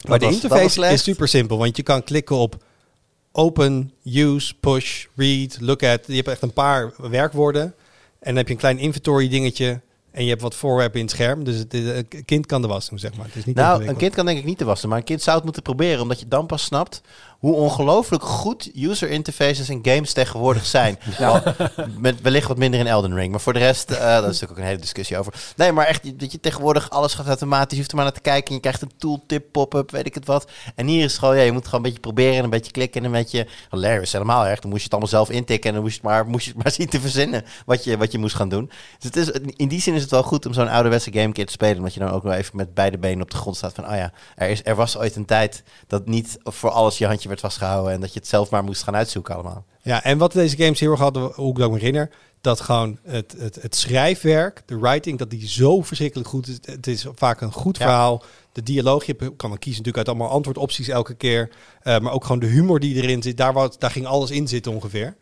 Maar 0.07 0.19
Dat 0.19 0.19
de 0.19 0.25
was- 0.25 0.41
dat 0.41 0.51
was 0.51 0.61
interface 0.61 0.93
is 0.93 1.03
super 1.03 1.27
simpel, 1.27 1.57
want 1.57 1.77
je 1.77 1.83
kan 1.83 2.03
klikken 2.03 2.35
op 2.35 2.63
open, 3.31 3.91
use, 4.03 4.53
push, 4.59 5.05
read, 5.15 5.57
look 5.59 5.83
at. 5.83 5.99
Je 6.07 6.15
hebt 6.15 6.27
echt 6.27 6.41
een 6.41 6.53
paar 6.53 6.93
werkwoorden. 6.97 7.73
En 8.21 8.27
dan 8.27 8.35
heb 8.35 8.47
je 8.47 8.53
een 8.53 8.59
klein 8.59 8.77
inventory 8.77 9.29
dingetje. 9.29 9.81
En 10.11 10.23
je 10.23 10.29
hebt 10.29 10.41
wat 10.41 10.55
voorwerpen 10.55 10.99
in 10.99 11.05
het 11.05 11.15
scherm. 11.15 11.43
Dus 11.43 11.57
het 11.57 11.73
een 11.73 12.25
kind 12.25 12.45
kan 12.45 12.61
de 12.61 12.67
was 12.67 12.89
doen, 12.89 12.99
zeg 12.99 13.15
maar. 13.15 13.25
Het 13.25 13.35
is 13.35 13.45
niet 13.45 13.55
Nou, 13.55 13.85
een 13.85 13.95
kind 13.95 14.15
kan 14.15 14.25
denk 14.25 14.37
ik 14.37 14.45
niet 14.45 14.57
te 14.57 14.65
wassen, 14.65 14.89
maar 14.89 14.97
een 14.97 15.03
kind 15.03 15.21
zou 15.21 15.35
het 15.35 15.45
moeten 15.45 15.61
proberen, 15.61 16.01
omdat 16.01 16.19
je 16.19 16.27
dan 16.27 16.45
pas 16.45 16.63
snapt 16.63 17.01
hoe 17.41 17.55
ongelooflijk 17.55 18.23
goed 18.23 18.71
user 18.75 19.09
interfaces 19.09 19.69
in 19.69 19.79
games 19.81 20.13
tegenwoordig 20.13 20.65
zijn. 20.65 20.99
Wel, 21.17 21.41
Met 21.97 22.21
wellicht 22.21 22.47
wat 22.47 22.57
minder 22.57 22.79
in 22.79 22.87
Elden 22.87 23.13
Ring, 23.13 23.31
maar 23.31 23.41
voor 23.41 23.53
de 23.53 23.59
rest, 23.59 23.91
eh 23.91 23.97
daar 23.99 24.17
is 24.17 24.23
natuurlijk 24.23 24.51
ook 24.51 24.57
een 24.57 24.63
hele 24.63 24.79
discussie 24.79 25.17
over. 25.17 25.33
Nee, 25.55 25.71
maar 25.71 25.85
echt, 25.85 26.19
dat 26.19 26.31
je 26.31 26.39
tegenwoordig 26.39 26.89
alles 26.89 27.13
gaat 27.13 27.27
automatisch, 27.27 27.71
je 27.71 27.77
hoeft 27.77 27.89
er 27.89 27.95
maar 27.95 28.05
naar 28.05 28.13
te 28.13 28.21
kijken 28.21 28.47
en 28.47 28.53
je 28.53 28.59
krijgt 28.59 28.81
een 28.81 28.91
tooltip 28.97 29.45
pop-up, 29.51 29.91
weet 29.91 30.05
ik 30.05 30.13
het 30.13 30.25
wat. 30.25 30.51
En 30.75 30.87
hier 30.87 31.03
is 31.03 31.11
het 31.11 31.19
gewoon, 31.19 31.35
ja, 31.35 31.41
je 31.41 31.51
moet 31.51 31.65
gewoon 31.65 31.79
een 31.79 31.85
beetje 31.85 31.99
proberen 31.99 32.37
en 32.37 32.43
een 32.43 32.49
beetje 32.49 32.71
klikken 32.71 33.01
en 33.01 33.05
een 33.05 33.13
beetje, 33.13 33.47
hilarious, 33.69 34.11
helemaal 34.11 34.45
erg. 34.45 34.59
Dan 34.59 34.69
moest 34.69 34.83
je 34.83 34.83
het 34.83 34.91
allemaal 34.91 35.11
zelf 35.11 35.29
intikken 35.29 35.69
en 35.69 35.75
dan 35.75 35.83
moest 35.83 35.95
je 35.95 36.01
het 36.01 36.11
maar, 36.11 36.27
moest 36.27 36.45
je 36.45 36.51
het 36.51 36.63
maar 36.63 36.71
zien 36.79 36.89
te 36.89 36.99
verzinnen 36.99 37.45
wat 37.65 37.83
je, 37.83 37.97
wat 37.97 38.11
je 38.11 38.17
moest 38.17 38.35
gaan 38.35 38.49
doen. 38.49 38.71
Dus 38.99 39.03
het 39.03 39.15
is, 39.15 39.29
in 39.55 39.67
die 39.67 39.81
zin 39.81 39.93
is 39.93 40.01
is 40.01 40.09
het 40.11 40.19
wel 40.19 40.29
goed 40.29 40.45
om 40.45 40.53
zo'n 40.53 40.67
ouderwetse 40.67 41.13
game 41.13 41.33
te 41.33 41.45
spelen. 41.51 41.77
Omdat 41.77 41.93
je 41.93 41.99
dan 41.99 42.11
ook 42.11 42.23
wel 42.23 42.33
even 42.33 42.57
met 42.57 42.73
beide 42.73 42.97
benen 42.97 43.21
op 43.21 43.31
de 43.31 43.37
grond 43.37 43.55
staat 43.55 43.73
van... 43.73 43.87
oh 43.87 43.95
ja, 43.95 44.11
er, 44.35 44.49
is, 44.49 44.61
er 44.63 44.75
was 44.75 44.97
ooit 44.97 45.15
een 45.15 45.25
tijd 45.25 45.63
dat 45.87 46.05
niet 46.05 46.37
voor 46.43 46.69
alles 46.69 46.97
je 46.97 47.07
handje 47.07 47.29
werd 47.31 47.39
vastgehouden... 47.41 47.93
en 47.93 48.01
dat 48.01 48.13
je 48.13 48.19
het 48.19 48.27
zelf 48.27 48.49
maar 48.49 48.63
moest 48.63 48.83
gaan 48.83 48.95
uitzoeken 48.95 49.33
allemaal. 49.33 49.65
Ja, 49.81 50.03
en 50.03 50.17
wat 50.17 50.31
deze 50.31 50.57
games 50.57 50.79
heel 50.79 50.91
erg 50.91 50.99
hadden, 50.99 51.31
hoe 51.35 51.51
ik 51.51 51.57
dat 51.57 51.71
me 51.71 51.77
herinner, 51.77 52.09
dat 52.41 52.59
gewoon 52.59 52.97
het, 53.03 53.35
het, 53.37 53.61
het 53.61 53.75
schrijfwerk, 53.75 54.63
de 54.65 54.79
writing, 54.79 55.17
dat 55.17 55.29
die 55.29 55.47
zo 55.47 55.81
verschrikkelijk 55.81 56.29
goed 56.29 56.47
is. 56.47 56.57
Het 56.61 56.87
is 56.87 57.05
vaak 57.15 57.41
een 57.41 57.51
goed 57.51 57.77
Ja. 57.77 57.85
verhaal. 57.85 58.23
De 58.51 58.63
dialoog, 58.63 59.05
je 59.05 59.13
kan 59.15 59.29
dan 59.37 59.57
kiezen 59.57 59.83
natuurlijk 59.83 59.97
uit 59.97 60.07
allemaal 60.07 60.29
antwoordopties 60.29 60.87
elke 60.87 61.13
keer. 61.13 61.49
Eh, 61.81 61.99
maar 61.99 62.13
ook 62.13 62.23
gewoon 62.23 62.39
de 62.39 62.45
humor 62.47 62.79
die 62.79 62.95
erin 62.95 63.21
zit, 63.21 63.37
daar, 63.37 63.53
wat, 63.53 63.75
daar 63.79 63.91
ging 63.91 64.05
alles 64.05 64.31
in 64.31 64.47
zitten 64.47 64.71
ongeveer. 64.71 65.15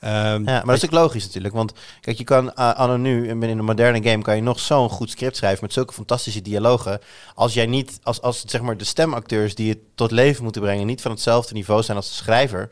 Ehm, 0.00 0.44
Ja, 0.44 0.52
maar 0.52 0.66
dat 0.66 0.76
is 0.76 0.84
ook 0.84 0.90
logisch 0.90 1.24
natuurlijk. 1.24 1.54
Want 1.54 1.72
kijk, 2.00 2.18
je 2.18 2.24
kan 2.24 2.44
uh, 2.44 2.74
anno 2.74 2.96
nu, 2.96 3.28
en 3.28 3.42
in 3.42 3.58
een 3.58 3.64
moderne 3.64 4.08
game, 4.08 4.22
kan 4.22 4.36
je 4.36 4.42
nog 4.42 4.60
zo'n 4.60 4.88
goed 4.88 5.10
script 5.10 5.36
schrijven 5.36 5.64
met 5.64 5.72
zulke 5.72 5.92
fantastische 5.92 6.42
dialogen. 6.42 7.00
Als 7.34 7.54
jij 7.54 7.66
niet, 7.66 7.98
als, 8.02 8.20
als 8.20 8.44
zeg 8.44 8.60
maar 8.60 8.76
de 8.76 8.84
stemacteurs 8.84 9.54
die 9.54 9.68
het 9.68 9.78
tot 9.94 10.10
leven 10.10 10.42
moeten 10.42 10.62
brengen, 10.62 10.86
niet 10.86 11.02
van 11.02 11.10
hetzelfde 11.10 11.54
niveau 11.54 11.82
zijn 11.82 11.96
als 11.96 12.08
de 12.08 12.14
schrijver. 12.14 12.70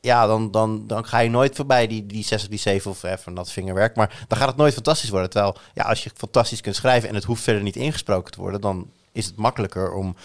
Ja, 0.00 0.26
dan, 0.26 0.50
dan, 0.50 0.86
dan 0.86 1.06
ga 1.06 1.18
je 1.18 1.30
nooit 1.30 1.56
voorbij 1.56 1.86
die, 1.86 2.06
die 2.06 2.24
6 2.24 2.42
of 2.42 2.48
die 2.48 2.58
7 2.58 2.90
of 2.90 3.02
even 3.02 3.34
dat 3.34 3.50
vingerwerk. 3.50 3.96
Maar 3.96 4.24
dan 4.28 4.38
gaat 4.38 4.48
het 4.48 4.56
nooit 4.56 4.74
fantastisch 4.74 5.10
worden. 5.10 5.30
Terwijl, 5.30 5.56
ja, 5.74 5.84
als 5.84 6.04
je 6.04 6.10
fantastisch 6.14 6.60
kunt 6.60 6.76
schrijven 6.76 7.08
en 7.08 7.14
het 7.14 7.24
hoeft 7.24 7.42
verder 7.42 7.62
niet 7.62 7.76
ingesproken 7.76 8.32
te 8.32 8.40
worden, 8.40 8.60
dan 8.60 8.90
is 9.12 9.26
het 9.26 9.36
makkelijker 9.36 9.92
om 9.92 10.16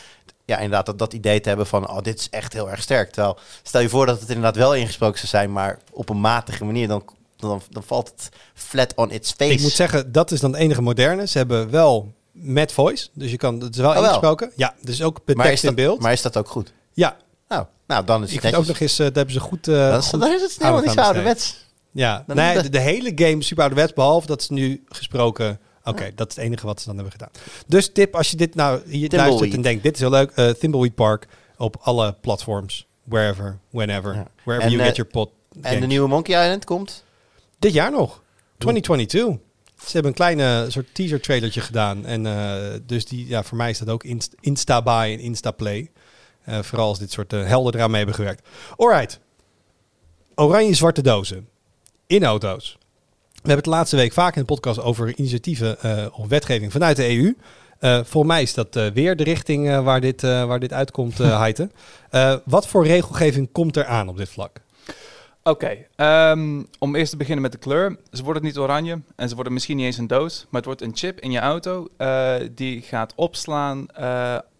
ja, 0.49 0.55
inderdaad 0.55 0.85
dat, 0.85 0.99
dat 0.99 1.13
idee 1.13 1.41
te 1.41 1.47
hebben 1.47 1.67
van, 1.67 1.89
oh, 1.89 2.01
dit 2.01 2.19
is 2.19 2.29
echt 2.29 2.53
heel 2.53 2.69
erg 2.69 2.81
sterk. 2.81 3.11
Terwijl, 3.11 3.37
stel 3.63 3.81
je 3.81 3.89
voor 3.89 4.05
dat 4.05 4.19
het 4.19 4.29
inderdaad 4.29 4.55
wel 4.55 4.75
ingesproken 4.75 5.17
zou 5.17 5.27
zijn, 5.29 5.51
maar 5.51 5.79
op 5.91 6.09
een 6.09 6.21
matige 6.21 6.65
manier, 6.65 6.87
dan, 6.87 7.03
dan, 7.37 7.61
dan 7.69 7.83
valt 7.83 8.07
het 8.09 8.29
flat 8.53 8.93
on 8.95 9.11
its 9.11 9.31
face. 9.31 9.51
Ik 9.51 9.61
moet 9.61 9.71
zeggen, 9.71 10.11
dat 10.11 10.31
is 10.31 10.39
dan 10.39 10.51
het 10.51 10.61
enige 10.61 10.81
moderne. 10.81 11.27
Ze 11.27 11.37
hebben 11.37 11.69
wel 11.69 12.13
met 12.31 12.71
voice, 12.71 13.07
dus 13.13 13.31
je 13.31 13.37
kan, 13.37 13.59
het 13.59 13.73
is 13.75 13.81
wel 13.81 13.89
Oh, 13.89 13.95
wel. 13.95 14.03
ingesproken. 14.03 14.51
Ja, 14.55 14.73
dus 14.81 15.01
ook 15.03 15.19
maar 15.25 15.35
tekst 15.35 15.51
is 15.63 15.69
in 15.69 15.75
dat, 15.75 15.85
beeld. 15.85 16.01
Maar 16.01 16.11
is 16.11 16.21
dat 16.21 16.37
ook 16.37 16.49
goed? 16.49 16.73
ja, 16.93 17.17
Nou, 17.47 17.65
nou 17.87 18.05
dan 18.05 18.23
is 18.23 18.27
ik 18.27 18.33
het 18.33 18.43
vind 18.43 18.55
ook 18.55 18.65
nog 18.67 18.79
eens, 18.79 18.99
eh, 18.99 19.05
dat 19.05 19.15
hebben 19.15 19.33
ze 19.33 19.39
goed... 19.39 19.67
eh, 19.67 19.89
dan, 19.89 19.97
is, 19.99 20.07
goed 20.07 20.19
dan 20.19 20.31
is 20.31 20.41
het 20.41 20.55
helemaal 20.57 20.81
niet 20.81 20.91
zo 20.91 20.99
ouderwets. 21.01 21.67
Ja, 21.91 22.23
nee, 22.27 22.55
is 22.55 22.61
de, 22.61 22.69
de 22.69 22.79
hele 22.79 23.11
game 23.15 23.37
is 23.37 23.47
super 23.47 23.63
ouderwets, 23.63 23.93
behalve 23.93 24.27
dat 24.27 24.43
ze 24.43 24.53
nu 24.53 24.83
gesproken... 24.89 25.59
Oké, 25.89 26.11
dat 26.15 26.29
is 26.29 26.35
het 26.35 26.45
enige 26.45 26.65
wat 26.65 26.79
ze 26.79 26.85
dan 26.85 26.95
hebben 26.95 27.11
gedaan. 27.13 27.29
Dus 27.67 27.91
tip, 27.91 28.15
als 28.15 28.31
je 28.31 28.37
dit 28.37 28.55
nou 28.55 28.81
hier 28.89 29.09
luistert 29.15 29.53
en 29.53 29.61
denkt, 29.61 29.83
dit 29.83 29.93
is 29.93 29.99
heel 29.99 30.09
leuk, 30.09 30.31
eh 30.31 30.49
Thimbleweed 30.49 30.95
Park 30.95 31.27
op 31.57 31.77
alle 31.81 32.15
platforms, 32.21 32.87
wherever, 33.03 33.57
whenever, 33.69 34.13
Ja. 34.13 34.27
wherever 34.43 34.61
En, 34.65 34.69
you 34.71 34.79
eh, 34.81 34.87
get 34.87 34.95
your 34.95 35.11
pot. 35.11 35.29
En 35.61 35.79
de 35.79 35.87
nieuwe 35.87 36.07
Monkey 36.07 36.43
Island 36.43 36.65
komt? 36.65 37.03
Dit 37.59 37.73
jaar 37.73 37.91
nog, 37.91 38.23
2022. 38.57 39.47
Ze 39.77 39.91
hebben 39.91 40.11
een 40.11 40.17
kleine 40.17 40.65
soort 40.69 40.87
teaser 40.93 41.21
trailertje 41.21 41.61
gedaan. 41.61 42.05
En 42.05 42.25
eh, 42.25 42.79
dus 42.85 43.05
die, 43.05 43.27
ja, 43.27 43.43
voor 43.43 43.57
mij 43.57 43.69
is 43.69 43.79
dat 43.79 43.89
ook 43.89 44.03
inst- 44.03 44.35
Insta-buy 44.39 45.11
en 45.13 45.19
Insta-play. 45.19 45.89
Eh, 46.43 46.59
vooral 46.61 46.87
als 46.87 46.99
dit 46.99 47.11
soort 47.11 47.33
eh, 47.33 47.45
helden 47.47 47.73
eraan 47.75 47.87
mee 47.89 47.97
hebben 47.97 48.15
gewerkt. 48.15 48.47
Alright. 48.77 49.19
Oranje-zwarte 50.35 51.01
dozen. 51.01 51.47
In 52.07 52.23
auto's. 52.23 52.77
We 53.41 53.47
hebben 53.47 53.63
het 53.63 53.73
de 53.73 53.79
laatste 53.79 53.95
week 53.95 54.13
vaak 54.13 54.35
in 54.35 54.41
de 54.41 54.47
podcast 54.47 54.81
over 54.81 55.17
initiatieven 55.17 55.81
eh, 55.81 56.05
of 56.11 56.27
wetgeving 56.27 56.71
vanuit 56.71 56.95
de 56.95 57.17
EU. 57.17 57.35
Eh 57.79 57.99
voor 58.03 58.25
mij 58.25 58.41
is 58.41 58.53
dat 58.53 58.75
eh, 58.75 58.87
weer 58.87 59.15
de 59.15 59.23
richting 59.23 59.81
waar, 59.81 60.01
dit, 60.01 60.21
waar 60.21 60.59
dit 60.59 60.73
uitkomt, 60.73 61.17
Heite. 61.43 61.69
Eh, 62.09 62.35
wat 62.45 62.67
voor 62.67 62.85
regelgeving 62.85 63.51
komt 63.51 63.75
er 63.77 63.85
aan 63.85 64.07
op 64.07 64.17
dit 64.17 64.29
vlak? 64.29 64.61
Oké, 65.43 65.77
ehm, 65.95 66.63
om 66.79 66.95
eerst 66.95 67.11
te 67.11 67.17
beginnen 67.17 67.41
met 67.41 67.51
de 67.51 67.57
kleur. 67.57 67.97
Ze 68.11 68.23
worden 68.23 68.43
niet 68.43 68.57
oranje 68.57 69.01
en 69.15 69.29
ze 69.29 69.35
worden 69.35 69.53
misschien 69.53 69.77
niet 69.77 69.85
eens 69.85 69.97
een 69.97 70.07
doos, 70.07 70.39
maar 70.49 70.61
het 70.61 70.65
wordt 70.65 70.81
een 70.81 70.95
chip 70.97 71.19
in 71.19 71.31
je 71.31 71.39
auto 71.39 71.87
die 72.55 72.81
gaat 72.81 73.13
opslaan. 73.15 73.85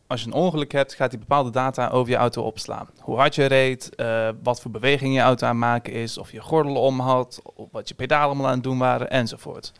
Als 0.09 0.21
je 0.21 0.27
een 0.27 0.33
ongeluk 0.33 0.71
hebt, 0.71 0.93
gaat 0.93 1.09
die 1.09 1.19
bepaalde 1.19 1.49
data 1.49 1.87
over 1.87 2.11
je 2.11 2.17
auto 2.17 2.43
opslaan. 2.43 2.89
Hoe 2.99 3.17
hard 3.17 3.35
je 3.35 3.45
reed, 3.45 3.95
eh, 3.95 4.29
wat 4.43 4.61
voor 4.61 4.71
beweging 4.71 5.13
je 5.13 5.19
auto 5.19 5.45
aan 5.45 5.51
het 5.51 5.59
maken 5.59 5.93
is, 5.93 6.17
of 6.17 6.31
je 6.31 6.41
gordel 6.41 6.75
om 6.75 6.99
had, 6.99 7.41
wat 7.71 7.87
je 7.87 7.93
pedalen 7.95 8.25
allemaal 8.25 8.47
aan 8.47 8.53
het 8.53 8.63
doen 8.63 8.77
waren, 8.77 9.09
enzovoort. 9.09 9.71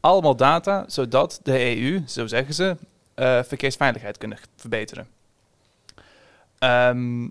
Allemaal 0.00 0.36
data, 0.36 0.84
zodat 0.86 1.40
de 1.42 1.76
EU, 1.76 2.02
zo 2.06 2.26
zeggen 2.26 2.54
ze, 2.54 2.76
eh, 3.14 3.42
verkeersveiligheid 3.42 4.18
kunnen 4.18 4.38
verbeteren. 4.56 5.06
Ehm, 6.58 7.28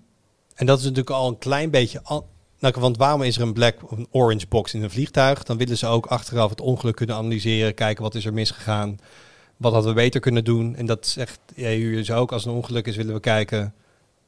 En 0.54 0.66
dat 0.66 0.78
is 0.78 0.84
natuurlijk 0.84 1.16
al 1.16 1.28
een 1.28 1.38
klein 1.38 1.70
beetje. 1.70 2.00
Al, 2.02 2.28
want 2.58 2.96
waarom 2.96 3.22
is 3.22 3.36
er 3.36 3.42
een 3.42 3.52
black 3.52 3.76
of 3.82 3.90
een 3.90 4.08
orange 4.10 4.46
box 4.48 4.74
in 4.74 4.82
een 4.82 4.90
vliegtuig? 4.90 5.42
Dan 5.42 5.56
willen 5.56 5.78
ze 5.78 5.86
ook 5.86 6.06
achteraf 6.06 6.50
het 6.50 6.60
ongeluk 6.60 6.96
kunnen 6.96 7.16
analyseren, 7.16 7.74
kijken 7.74 8.02
wat 8.02 8.14
is 8.14 8.24
er 8.24 8.32
misgegaan, 8.32 8.98
wat 9.56 9.72
hadden 9.72 9.94
we 9.94 10.00
beter 10.00 10.20
kunnen 10.20 10.44
doen. 10.44 10.76
En 10.76 10.86
dat 10.86 11.06
zegt 11.06 11.40
EU 11.56 11.94
dus 11.94 12.10
ook. 12.10 12.32
Als 12.32 12.44
een 12.44 12.52
ongeluk 12.52 12.86
is, 12.86 12.96
willen 12.96 13.14
we 13.14 13.20
kijken 13.20 13.74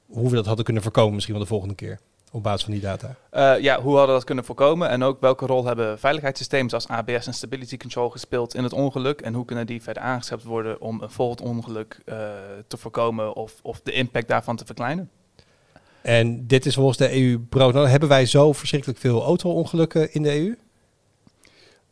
hoe 0.06 0.28
we 0.28 0.34
dat 0.36 0.46
hadden 0.46 0.64
kunnen 0.64 0.82
voorkomen, 0.82 1.12
misschien 1.14 1.34
wel 1.34 1.42
de 1.42 1.48
volgende 1.48 1.74
keer. 1.74 1.98
Op 2.32 2.42
basis 2.42 2.62
van 2.62 2.72
die 2.72 2.80
data. 2.82 3.14
Eh, 3.30 3.62
ja, 3.62 3.80
hoe 3.80 3.90
hadden 3.90 4.06
we 4.06 4.12
dat 4.12 4.24
kunnen 4.24 4.44
voorkomen? 4.44 4.88
En 4.88 5.02
ook 5.02 5.20
welke 5.20 5.46
rol 5.46 5.64
hebben 5.64 5.98
veiligheidssystemen 5.98 6.68
zoals 6.70 6.88
ABS 6.88 7.26
en 7.26 7.34
Stability 7.34 7.76
Control 7.76 8.08
gespeeld 8.10 8.54
in 8.54 8.62
het 8.62 8.72
ongeluk? 8.72 9.20
En 9.20 9.34
hoe 9.34 9.44
kunnen 9.44 9.66
die 9.66 9.82
verder 9.82 10.02
aangeschept 10.02 10.42
worden 10.42 10.80
om 10.80 11.02
een 11.02 11.10
volgend 11.10 11.40
ongeluk 11.40 12.00
eh, 12.04 12.16
te 12.66 12.76
voorkomen 12.76 13.34
of, 13.34 13.54
of 13.62 13.80
de 13.80 13.92
impact 13.92 14.28
daarvan 14.28 14.56
te 14.56 14.64
verkleinen? 14.64 15.10
En 16.02 16.46
dit 16.46 16.66
is 16.66 16.74
volgens 16.74 16.98
de 16.98 17.12
EU 17.22 17.38
brood. 17.38 17.74
Hebben 17.74 18.08
wij 18.08 18.26
zo 18.26 18.52
verschrikkelijk 18.52 18.98
veel 18.98 19.22
auto-ongelukken 19.24 20.12
in 20.14 20.22
de 20.22 20.30
EU? 20.40 20.56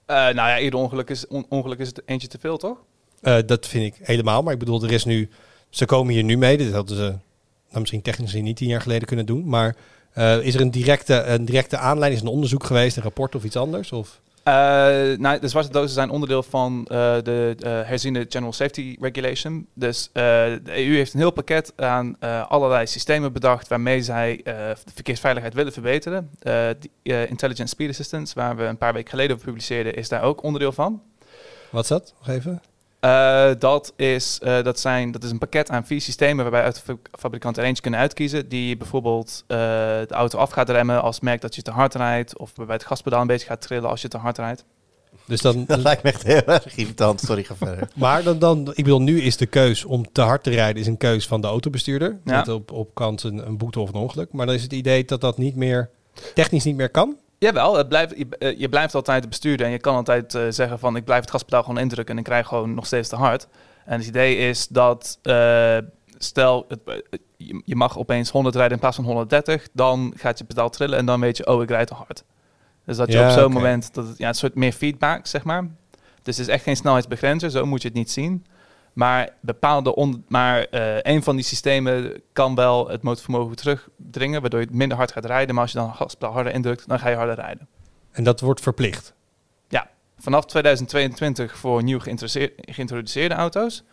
Eh, 0.07 0.17
nou 0.17 0.35
ja, 0.35 0.59
ieder 0.61 0.79
ongeluk 0.81 1.11
is, 1.11 1.27
on- 1.27 1.47
ongeluk 1.49 1.79
is 1.79 1.89
het 1.89 2.03
eentje 2.07 2.29
te 2.29 2.39
veel, 2.39 2.57
toch? 2.57 2.79
Eh, 3.21 3.39
dat 3.47 3.67
vind 3.67 3.95
ik 3.95 4.07
helemaal. 4.07 4.43
Maar 4.43 4.53
ik 4.53 4.59
bedoel, 4.59 4.83
er 4.83 4.93
is 4.93 5.05
nu. 5.05 5.29
Ze 5.71 5.85
komen 5.85 6.15
hier 6.15 6.25
nu 6.25 6.37
mee. 6.37 6.57
Dit 6.57 6.73
hadden 6.73 6.97
ze 6.97 7.15
nou, 7.69 7.81
misschien 7.81 8.03
technisch 8.03 8.31
gezien 8.31 8.45
niet 8.45 8.57
tien 8.57 8.69
jaar 8.69 8.81
geleden 8.81 9.07
kunnen 9.07 9.27
doen. 9.27 9.49
Maar 9.49 9.77
eh, 10.17 10.39
is 10.41 10.55
er 10.55 10.61
een 10.61 10.71
directe, 10.71 11.23
een 11.23 11.45
directe 11.45 11.77
aanleiding? 11.77 12.23
Is 12.23 12.29
een 12.29 12.35
onderzoek 12.35 12.65
geweest, 12.65 12.97
een 12.97 13.03
rapport 13.03 13.35
of 13.35 13.45
iets 13.45 13.57
anders? 13.57 13.93
Of? 13.93 14.21
Eh, 14.43 14.55
nou, 15.19 15.41
de 15.41 15.49
zwarte 15.49 15.71
dozen 15.71 15.91
zijn 15.91 16.11
onderdeel 16.11 16.43
van 16.43 16.85
de 16.85 17.57
eh, 17.59 17.71
herziende 17.71 18.27
General 18.29 18.53
Safety 18.53 18.97
Regulation. 19.01 19.67
Dus 19.75 20.11
de 20.13 20.61
EU 20.65 20.95
heeft 20.95 21.13
een 21.13 21.19
heel 21.21 21.31
pakket 21.31 21.73
aan 21.77 22.19
allerlei 22.49 22.87
systemen 22.87 23.33
bedacht 23.33 23.69
waarmee 23.69 24.03
zij 24.03 24.41
de 24.45 24.77
verkeersveiligheid 24.95 25.55
willen 25.55 25.73
verbeteren. 25.73 26.31
Die, 26.79 27.27
Intelligent 27.29 27.69
Speed 27.69 27.91
Assistance, 27.91 28.35
waar 28.35 28.57
we 28.57 28.63
een 28.63 28.79
paar 28.79 28.93
weken 28.93 29.11
geleden 29.11 29.35
over 29.35 29.47
publiceerden, 29.47 29.95
is 29.95 30.09
daar 30.09 30.23
ook 30.23 30.43
onderdeel 30.43 30.73
van. 30.73 31.03
Wat 31.71 31.83
is 31.83 31.89
dat? 31.89 32.15
Nog 32.19 32.37
even. 32.37 32.63
Eh, 33.07 33.51
dat, 33.59 33.93
is, 33.97 34.39
eh, 34.43 34.63
dat, 34.63 34.81
zijn, 34.81 35.11
dat 35.11 35.25
is 35.25 35.31
een 35.31 35.39
pakket 35.39 35.71
aan 35.71 35.87
vier 35.87 36.01
systemen 36.01 36.43
waarbij 36.45 36.63
uit 36.63 36.75
de 36.75 36.81
fa- 36.81 37.19
fabrikant 37.19 37.57
er 37.57 37.65
eentje 37.65 37.83
kunnen 37.83 38.01
uitkiezen. 38.01 38.49
Die 38.49 38.77
bijvoorbeeld 38.77 39.45
eh, 39.47 39.57
de 39.59 40.07
auto 40.15 40.39
af 40.39 40.51
gaat 40.51 40.71
remmen 40.71 41.03
als 41.03 41.21
merkt 41.21 41.43
dat 41.43 41.55
je 41.55 41.63
te 41.63 41.71
hard 41.71 41.95
rijdt. 41.95 42.39
Of 42.39 42.53
waarbij 42.55 42.75
het 42.75 42.85
gaspedaal 42.85 43.21
een 43.21 43.27
beetje 43.27 43.47
gaat 43.47 43.61
trillen 43.61 43.91
als 43.91 44.03
je 44.03 44.09
te 44.09 44.17
hard 44.17 44.39
rijdt. 44.39 44.65
Dus 45.25 45.41
dan, 45.41 45.65
Dat 45.67 45.79
lijkt 45.79 46.03
me 46.03 46.11
echt 46.11 46.23
heel 46.23 46.45
erg 46.45 46.77
irritant. 46.77 47.21
Sorry, 47.21 47.45
ga 47.45 47.57
verder. 47.57 47.89
maar 47.95 48.23
dan, 48.23 48.39
dan, 48.39 48.69
ik 48.69 48.85
bedoel, 48.85 49.03
nu 49.03 49.21
is 49.21 49.37
de 49.37 49.47
keus 49.47 49.85
om 49.85 50.13
te 50.13 50.21
hard 50.21 50.43
te 50.43 50.51
rijden 50.51 50.81
is 50.81 50.89
een 50.89 50.97
keus 50.97 51.27
van 51.27 51.41
de 51.41 51.47
autobestuurder. 51.47 52.19
Ja. 52.25 52.37
Met 52.37 52.49
op, 52.49 52.73
op 52.73 52.95
kans 52.95 53.25
een, 53.25 53.47
een 53.47 53.57
boete 53.57 53.81
of 53.81 53.89
een 53.89 54.01
ongeluk. 54.01 54.33
Maar 54.33 54.47
dan 54.47 54.55
is 54.55 54.63
het 54.63 54.73
idee 54.73 55.05
dat 55.05 55.21
dat 55.21 55.39
niet 55.39 55.57
meer, 55.57 55.91
technisch 56.35 56.65
niet 56.65 56.77
meer 56.77 56.91
kan. 56.91 57.17
Jawel, 57.39 57.77
het 57.77 57.89
blijft, 57.89 58.17
je, 58.17 58.27
eh, 58.39 58.59
je 58.59 58.69
blijft 58.69 58.95
altijd 58.95 59.23
de 59.23 59.29
bestuurder 59.29 59.67
en 59.67 59.73
je 59.73 59.79
kan 59.79 59.95
altijd 59.95 60.35
eh, 60.35 60.43
zeggen 60.49 60.79
van 60.79 60.97
ik 60.97 61.05
blijf 61.05 61.21
het 61.21 61.31
gaspedaal 61.31 61.63
gewoon 61.63 61.79
indrukken 61.79 62.15
en 62.15 62.21
ik 62.21 62.27
krijg 62.27 62.47
gewoon 62.47 62.75
nog 62.75 62.87
steeds 62.87 63.09
te 63.09 63.17
hard. 63.17 63.49
En 63.85 63.99
het 63.99 64.09
idee 64.09 64.37
is 64.37 64.69
dat 64.69 65.19
eh, 65.23 65.77
stel 66.19 66.65
het, 66.69 66.81
je, 67.37 67.63
je 67.65 67.77
mag 67.77 67.99
opeens 67.99 68.31
100 68.31 68.55
rijden 68.55 68.75
in 68.75 68.81
plaats 68.81 68.97
van 68.97 69.05
130, 69.05 69.69
dan 69.73 70.13
gaat 70.17 70.39
je 70.39 70.45
pedaal 70.45 70.71
trillen 70.71 70.99
en 70.99 71.07
dan 71.07 71.21
weet 71.21 71.37
je 71.37 71.47
oh 71.47 71.63
ik 71.63 71.71
rijd 71.71 71.87
te 71.87 71.95
hard. 71.95 72.25
Dus 72.85 72.97
dat 72.97 73.13
je 73.13 73.19
Ja, 73.19 73.27
op 73.27 73.39
zo'n 73.39 73.53
moment 73.53 73.95
dat 73.95 74.07
het 74.07 74.19
ja, 74.19 74.29
een 74.29 74.35
soort 74.35 74.55
meer 74.55 74.73
feedback 74.73 75.27
zeg 75.27 75.45
maar. 75.45 75.69
Dus 76.23 76.37
het 76.37 76.47
is 76.47 76.53
echt 76.53 76.63
geen 76.63 76.77
snelheidsbegrenzer, 76.77 77.51
zo 77.51 77.67
moet 77.67 77.83
je 77.83 77.89
het 77.89 77.97
niet 77.97 78.11
zien. 78.11 78.47
Maar 78.93 79.29
bepaalde 79.41 79.95
on, 79.95 80.25
maar 80.29 80.67
een 81.03 81.23
van 81.23 81.37
die 81.37 81.45
systemen 81.45 82.23
kan 82.33 82.55
wel 82.55 82.89
het 82.89 83.03
motorvermogen 83.03 83.49
terugdringen, 84.17 84.41
waardoor 84.41 84.61
je 84.61 84.67
minder 84.71 84.97
hard 84.97 85.13
gaat 85.13 85.25
rijden. 85.25 85.55
Maar 85.55 85.63
als 85.65 85.73
je 85.73 85.79
dan 85.79 85.95
gaspedaal 85.95 86.33
harder 86.33 86.53
indrukt, 86.53 86.89
dan 86.89 86.99
ga 86.99 87.09
je 87.09 87.17
harder 87.17 87.35
rijden. 87.35 87.69
En 88.13 88.25
dat 88.25 88.41
wordt 88.41 88.61
verplicht. 88.61 89.15
Vanaf 90.19 90.45
2022 90.45 91.57
voor 91.57 91.83
nieuw 91.83 91.99
geïntroduceerde 92.57 93.35
auto's. 93.35 93.85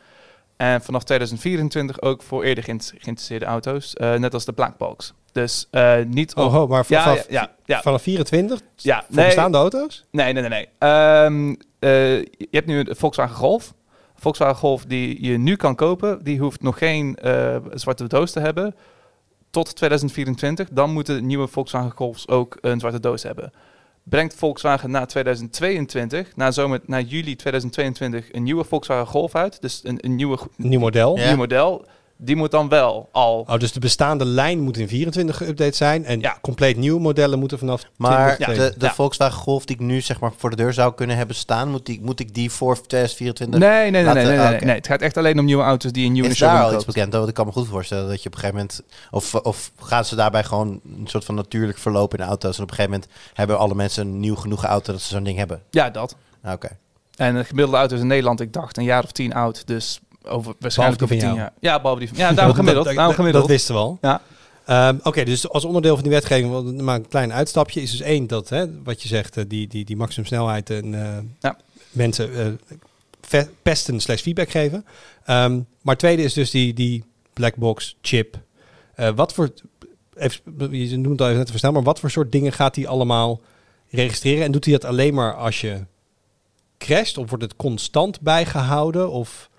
En 0.58 0.82
vanaf 0.82 1.04
2024 1.04 2.02
ook 2.02 2.24
voor 2.24 2.44
eerder 2.44 2.64
geïnt- 2.64 2.94
geïnteresseerde 2.98 3.46
auto's, 3.46 3.94
eh, 3.94 4.14
net 4.14 4.34
als 4.34 4.46
de 4.46 4.54
blackbox. 4.54 5.14
Dus 5.32 5.68
eh, 5.72 5.96
niet. 6.08 6.36
Oh, 6.36 6.56
oh, 6.56 6.70
maar 6.70 6.86
ja, 6.88 7.04
vanaf, 7.04 7.18
ja, 7.18 7.42
ja, 7.42 7.52
ja, 7.66 7.82
vanaf 7.82 8.02
24 8.02 8.60
ja, 8.76 9.04
voor 9.08 9.16
nee, 9.16 9.26
bestaande 9.26 9.58
auto's? 9.58 10.06
nee, 10.12 10.34
nee, 10.34 10.42
nee. 10.42 10.50
nee. 10.50 10.70
Ehm, 10.78 11.56
eh, 11.80 12.18
je 12.20 12.48
hebt 12.52 12.68
nu 12.68 12.84
de 12.84 12.96
Volkswagen 12.96 13.36
Golf. 13.36 13.74
Volkswagen 14.16 14.56
Golf 14.56 14.86
die 14.86 15.26
je 15.26 15.38
nu 15.38 15.56
kan 15.56 15.76
kopen, 15.76 16.24
die 16.24 16.40
hoeft 16.40 16.62
nog 16.62 16.78
geen 16.78 17.18
zwarte 17.74 18.08
doos 18.08 18.32
te 18.32 18.40
hebben. 18.40 18.76
Tot 19.54 19.76
2024, 19.76 20.70
dan 20.72 20.92
moeten 20.92 21.26
nieuwe 21.26 21.48
Volkswagen 21.48 21.92
Golfs 21.92 22.28
ook 22.28 22.58
een 22.62 22.80
zwarte 22.80 23.00
doos 23.00 23.24
hebben. 23.24 23.52
brengt 24.04 24.36
Volkswagen 24.36 24.92
na 24.92 25.06
2022, 25.06 26.36
na, 26.36 26.52
zomer, 26.52 26.80
na 26.86 27.00
juli 27.00 27.36
2022, 27.36 28.34
een 28.34 28.44
nieuwe 28.44 28.64
Volkswagen 28.64 29.08
Golf 29.08 29.36
uit. 29.36 29.62
Dus 29.62 29.82
een, 29.84 29.98
een 30.06 30.16
nieuwe, 30.16 30.38
Nieuw 30.58 30.80
model. 30.80 31.18
Ja. 31.18 31.28
nieuw 31.28 31.36
model. 31.36 31.86
Die 32.18 32.36
moet 32.36 32.52
dan 32.52 32.70
wel 32.70 33.10
al... 33.12 33.46
Oh, 33.48 33.58
dus 33.58 33.72
de 33.72 33.80
bestaande 33.80 34.26
lijn 34.26 34.60
moet 34.60 34.78
in 34.78 34.88
24 34.88 35.44
geüpdate 35.44 35.76
zijn. 35.76 36.06
En 36.06 36.20
Ja. 36.20 36.38
compleet 36.42 36.78
nieuwe 36.78 37.00
modellen 37.02 37.40
moeten 37.40 37.58
vanaf 37.60 37.84
Maar 37.96 38.36
20 38.36 38.56
de, 38.58 38.74
de 38.80 38.86
Ja. 38.86 38.94
Volkswagen 38.94 39.40
Golf 39.42 39.66
die 39.66 39.76
ik 39.76 39.82
nu 39.82 40.02
zeg 40.02 40.20
maar 40.20 40.32
voor 40.38 40.50
de 40.50 40.56
deur 40.56 40.74
zou 40.74 40.94
kunnen 40.94 41.16
hebben 41.18 41.36
staan, 41.36 41.70
moet, 41.70 41.86
die, 41.86 42.00
moet 42.02 42.20
ik 42.20 42.34
die 42.34 42.52
voor 42.52 42.82
2024... 42.88 43.60
Nee, 43.60 43.70
nee, 43.70 43.82
nee, 43.82 43.92
nee, 43.92 44.04
laten- 44.04 44.24
nee, 44.30 44.38
nee, 44.38 44.56
ah, 44.60 44.66
nee. 44.66 44.76
Het 44.76 44.88
gaat 44.88 45.02
echt 45.02 45.18
alleen 45.18 45.40
om 45.40 45.46
nieuwe 45.46 45.64
auto's 45.64 45.92
die 45.92 46.06
een 46.06 46.12
nieuwe 46.12 46.30
Is 46.30 46.38
daar 46.38 46.64
al 46.64 46.74
iets 46.74 46.86
bekend? 46.86 47.14
Want 47.14 47.28
ik 47.28 47.34
kan 47.34 47.46
me 47.46 47.52
goed 47.52 47.68
voorstellen 47.68 48.08
dat 48.10 48.22
je 48.24 48.28
op 48.30 48.34
een 48.36 48.40
gegeven 48.40 48.60
moment... 48.60 48.82
Of, 49.12 49.36
of 49.36 49.72
gaan 49.80 50.06
ze 50.06 50.16
daarbij 50.16 50.44
gewoon 50.44 50.80
een 50.98 51.08
soort 51.08 51.26
van 51.26 51.36
natuurlijk 51.36 51.78
verloop 51.78 52.12
in 52.14 52.20
de 52.20 52.26
auto's... 52.26 52.58
en 52.58 52.64
op 52.64 52.70
een 52.70 52.76
gegeven 52.76 53.00
moment 53.00 53.12
hebben 53.34 53.58
alle 53.58 53.76
mensen 53.76 54.08
een 54.08 54.20
nieuw 54.20 54.36
genoeg 54.36 54.64
auto 54.64 54.92
dat 54.92 55.02
ze 55.02 55.08
zo'n 55.08 55.24
ding 55.24 55.38
hebben? 55.38 55.62
Ja, 55.70 55.90
dat. 55.90 56.16
Ah, 56.44 56.54
Oké. 56.54 56.68
En 57.14 57.36
de 57.36 57.44
gemiddelde 57.44 57.78
auto 57.78 57.96
is 57.96 58.02
in 58.02 58.08
Nederland, 58.08 58.40
ik 58.40 58.54
dacht, 58.54 58.78
een 58.78 58.84
jaar 58.84 59.04
of 59.04 59.12
tien 59.12 59.34
oud. 59.34 59.68
Dus 59.68 60.00
over, 60.28 60.54
waarschijnlijk 60.60 61.02
over 61.02 61.18
tien 61.18 61.34
jaar. 61.36 61.54
Ja, 61.60 61.78
behalve 61.82 62.00
die 62.00 62.10
van... 62.10 62.18
Ja, 62.18 62.32
daarom 62.34 62.56
gemiddeld. 62.56 62.86
Dat, 62.86 62.96
Daarom 62.96 63.16
gemiddeld. 63.16 63.44
dat 63.44 63.54
wisten 63.54 63.76
we 63.76 63.82
al. 63.82 63.98
Ja. 64.02 64.22
Ehm, 64.66 64.98
Oké, 65.04 65.24
dus 65.24 65.50
als 65.50 65.66
onderdeel 65.66 65.94
van 65.94 66.04
die 66.04 66.12
wetgeving, 66.12 66.82
maar 66.82 66.96
een 66.96 67.08
klein 67.08 67.34
uitstapje, 67.34 67.82
is 67.82 67.92
dus 67.92 68.02
één 68.02 68.28
dat, 68.28 68.50
hè, 68.50 68.84
wat 68.84 69.02
je 69.02 69.08
zegt, 69.08 69.38
eh, 69.38 69.44
die, 69.48 69.68
die, 69.68 69.86
die 69.86 69.96
maximumsnelheid 69.98 70.70
en 70.70 70.94
eh, 71.04 71.18
Ja. 71.40 71.58
mensen 71.92 72.58
eh, 73.32 73.42
pesten 73.62 74.00
slash 74.00 74.22
feedback 74.22 74.50
geven. 74.50 74.86
Ehm, 75.26 75.60
maar 75.82 75.98
tweede 75.98 76.24
is 76.24 76.34
dus 76.34 76.52
die, 76.52 76.74
die 76.74 77.04
black 77.34 77.56
box 77.56 77.98
chip. 78.02 78.38
Wat 79.16 79.34
voor, 79.34 79.54
even, 80.16 80.42
je 80.72 80.98
noemt 80.98 81.10
het 81.10 81.22
al 81.22 81.26
even 81.26 81.38
net 81.38 81.46
te 81.46 81.52
verstaan, 81.52 81.74
maar 81.74 81.84
wat 81.84 82.00
voor 82.00 82.12
soort 82.12 82.32
dingen 82.32 82.52
gaat 82.52 82.76
hij 82.76 82.88
allemaal 82.88 83.42
registreren? 83.90 84.44
En 84.44 84.52
doet 84.52 84.66
hij 84.66 84.74
dat 84.74 84.86
alleen 84.86 85.14
maar 85.14 85.36
als 85.36 85.62
je 85.62 85.86
crasht? 86.78 87.18
Of 87.18 87.30
wordt 87.30 87.44
het 87.44 87.56
constant 87.56 88.22
bijgehouden? 88.22 89.12
Of... 89.12 89.50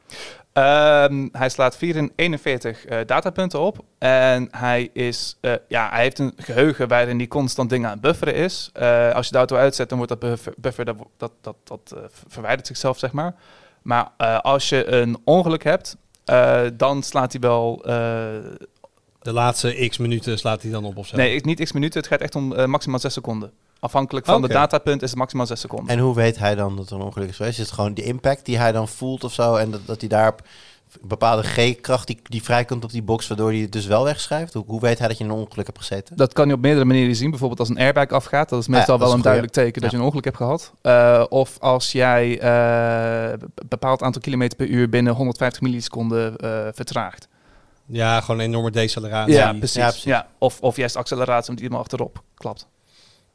Ehm, 0.55 1.29
hij 1.33 1.49
slaat 1.49 1.77
4 1.77 1.97
in 1.97 2.13
41 2.17 2.85
eh, 2.85 2.99
datapunten 3.07 3.61
op. 3.61 3.85
En 3.99 4.49
hij, 4.51 4.91
is, 4.93 5.37
eh, 5.41 5.53
ja, 5.69 5.89
hij 5.91 6.03
heeft 6.03 6.19
een 6.19 6.33
geheugen 6.37 6.89
waarin 6.89 7.17
hij 7.17 7.27
constant 7.27 7.71
dingen 7.71 7.87
aan 7.87 7.93
het 7.93 8.01
bufferen 8.01 8.35
is. 8.35 8.71
Eh, 8.73 9.13
als 9.13 9.27
je 9.27 9.33
de 9.33 9.39
auto 9.39 9.57
uitzet, 9.57 9.89
dan 9.89 9.99
wordt 9.99 10.13
dat 10.13 10.31
buffer, 10.31 10.55
buffer 10.57 10.85
dat, 10.85 10.97
dat, 11.17 11.33
dat, 11.41 11.57
dat 11.65 11.95
verwijdert 12.29 12.67
zichzelf, 12.67 12.99
zeg 12.99 13.13
maar. 13.13 13.35
Maar 13.83 14.11
als 14.41 14.69
je 14.69 14.87
een 14.87 15.19
ongeluk 15.25 15.65
hebt, 15.65 15.97
dan 16.75 17.03
slaat 17.03 17.33
hij 17.33 17.41
wel... 17.41 17.81
De 19.19 19.33
laatste 19.33 19.87
x 19.89 19.99
minuten 19.99 20.39
slaat 20.39 20.63
hij 20.63 20.71
dan 20.71 20.85
op 20.85 20.97
of 20.97 21.07
zo? 21.07 21.17
nee, 21.17 21.41
niet 21.45 21.63
x 21.63 21.73
minuten. 21.73 22.01
Het 22.01 22.09
gaat 22.09 22.21
echt 22.21 22.35
om 22.35 22.71
maximaal 22.71 22.99
6 22.99 23.13
seconden. 23.13 23.53
Afhankelijk 23.85 24.27
van 24.27 24.43
de 24.43 24.49
datapunt 24.49 25.03
is 25.03 25.11
het 25.11 25.19
maximaal 25.19 25.47
6 25.47 25.61
seconden. 25.61 25.89
En 25.89 25.99
hoe 25.99 26.15
weet 26.15 26.39
hij 26.39 26.55
dan 26.55 26.77
dat 26.77 26.91
er 26.91 26.97
een 26.97 27.03
ongeluk 27.03 27.29
is 27.29 27.37
geweest? 27.37 27.59
Is 27.59 27.65
het 27.65 27.75
gewoon 27.75 27.95
de 27.95 28.03
impact 28.03 28.45
die 28.45 28.59
hij 28.59 28.73
dan 28.73 28.89
voelt 28.89 29.25
of 29.25 29.33
zo? 29.33 29.55
En 29.55 29.71
dat, 29.71 29.81
dat 29.87 30.01
hij 30.01 30.09
daarop 30.09 30.43
een 31.03 31.09
bepaalde 31.09 31.43
G-kracht 31.43 32.07
die, 32.07 32.19
die 32.23 32.43
vrijkomt 32.43 32.85
op 32.85 32.91
die 32.91 33.03
box, 33.03 33.29
waardoor 33.29 33.51
hij 33.51 33.59
het 33.59 33.73
dus 33.73 33.87
wel 33.87 34.05
wegschrijft? 34.05 34.55
Hoe, 34.55 34.65
hoe 34.67 34.81
weet 34.81 34.99
hij 34.99 35.09
dat 35.09 35.19
je 35.19 35.25
in 35.25 35.31
een 35.31 35.37
ongeluk 35.37 35.67
hebt 35.67 35.79
gezeten? 35.79 36.17
Dat 36.17 36.33
kan 36.33 36.49
je 36.49 36.55
op 36.55 36.61
meerdere 36.61 36.85
manieren 36.85 37.17
zien. 37.17 37.31
Bijvoorbeeld 37.31 37.61
als 37.61 37.69
een 37.69 37.79
airbag 37.79 38.09
afgaat. 38.09 38.49
Dat 38.49 38.61
is 38.61 38.69
meestal 38.69 38.99
dat 38.99 39.01
is 39.01 39.03
wel 39.03 39.13
een 39.13 39.17
een 39.17 39.23
duidelijk 39.23 39.53
teken 39.53 39.83
dat 39.83 39.91
je 39.91 39.97
een 39.97 40.03
ongeluk 40.03 40.25
hebt 40.25 40.37
gehad. 40.37 40.73
Eh, 40.83 41.25
of 41.29 41.59
als 41.61 41.93
jij 41.93 42.41
eh, 42.41 43.31
een 43.31 43.69
bepaald 43.69 44.03
aantal 44.03 44.23
kilometer 44.23 44.57
per 44.57 44.67
uur 44.67 44.89
binnen 44.89 45.13
150 45.15 45.63
milliseconden 45.63 46.37
eh, 46.37 46.51
vertraagt. 46.73 47.29
Ja, 47.87 48.21
gewoon 48.21 48.41
een 48.41 48.47
enorme 48.47 48.71
deceleratie. 48.71 49.35
Ja, 49.35 49.53
precies. 49.53 50.03
Ja. 50.03 50.27
Of, 50.39 50.61
of 50.61 50.77
juist 50.77 50.97
acceleratie 50.97 51.49
omdat 51.49 51.65
iemand 51.65 51.83
achterop 51.83 52.23
klapt. 52.35 52.67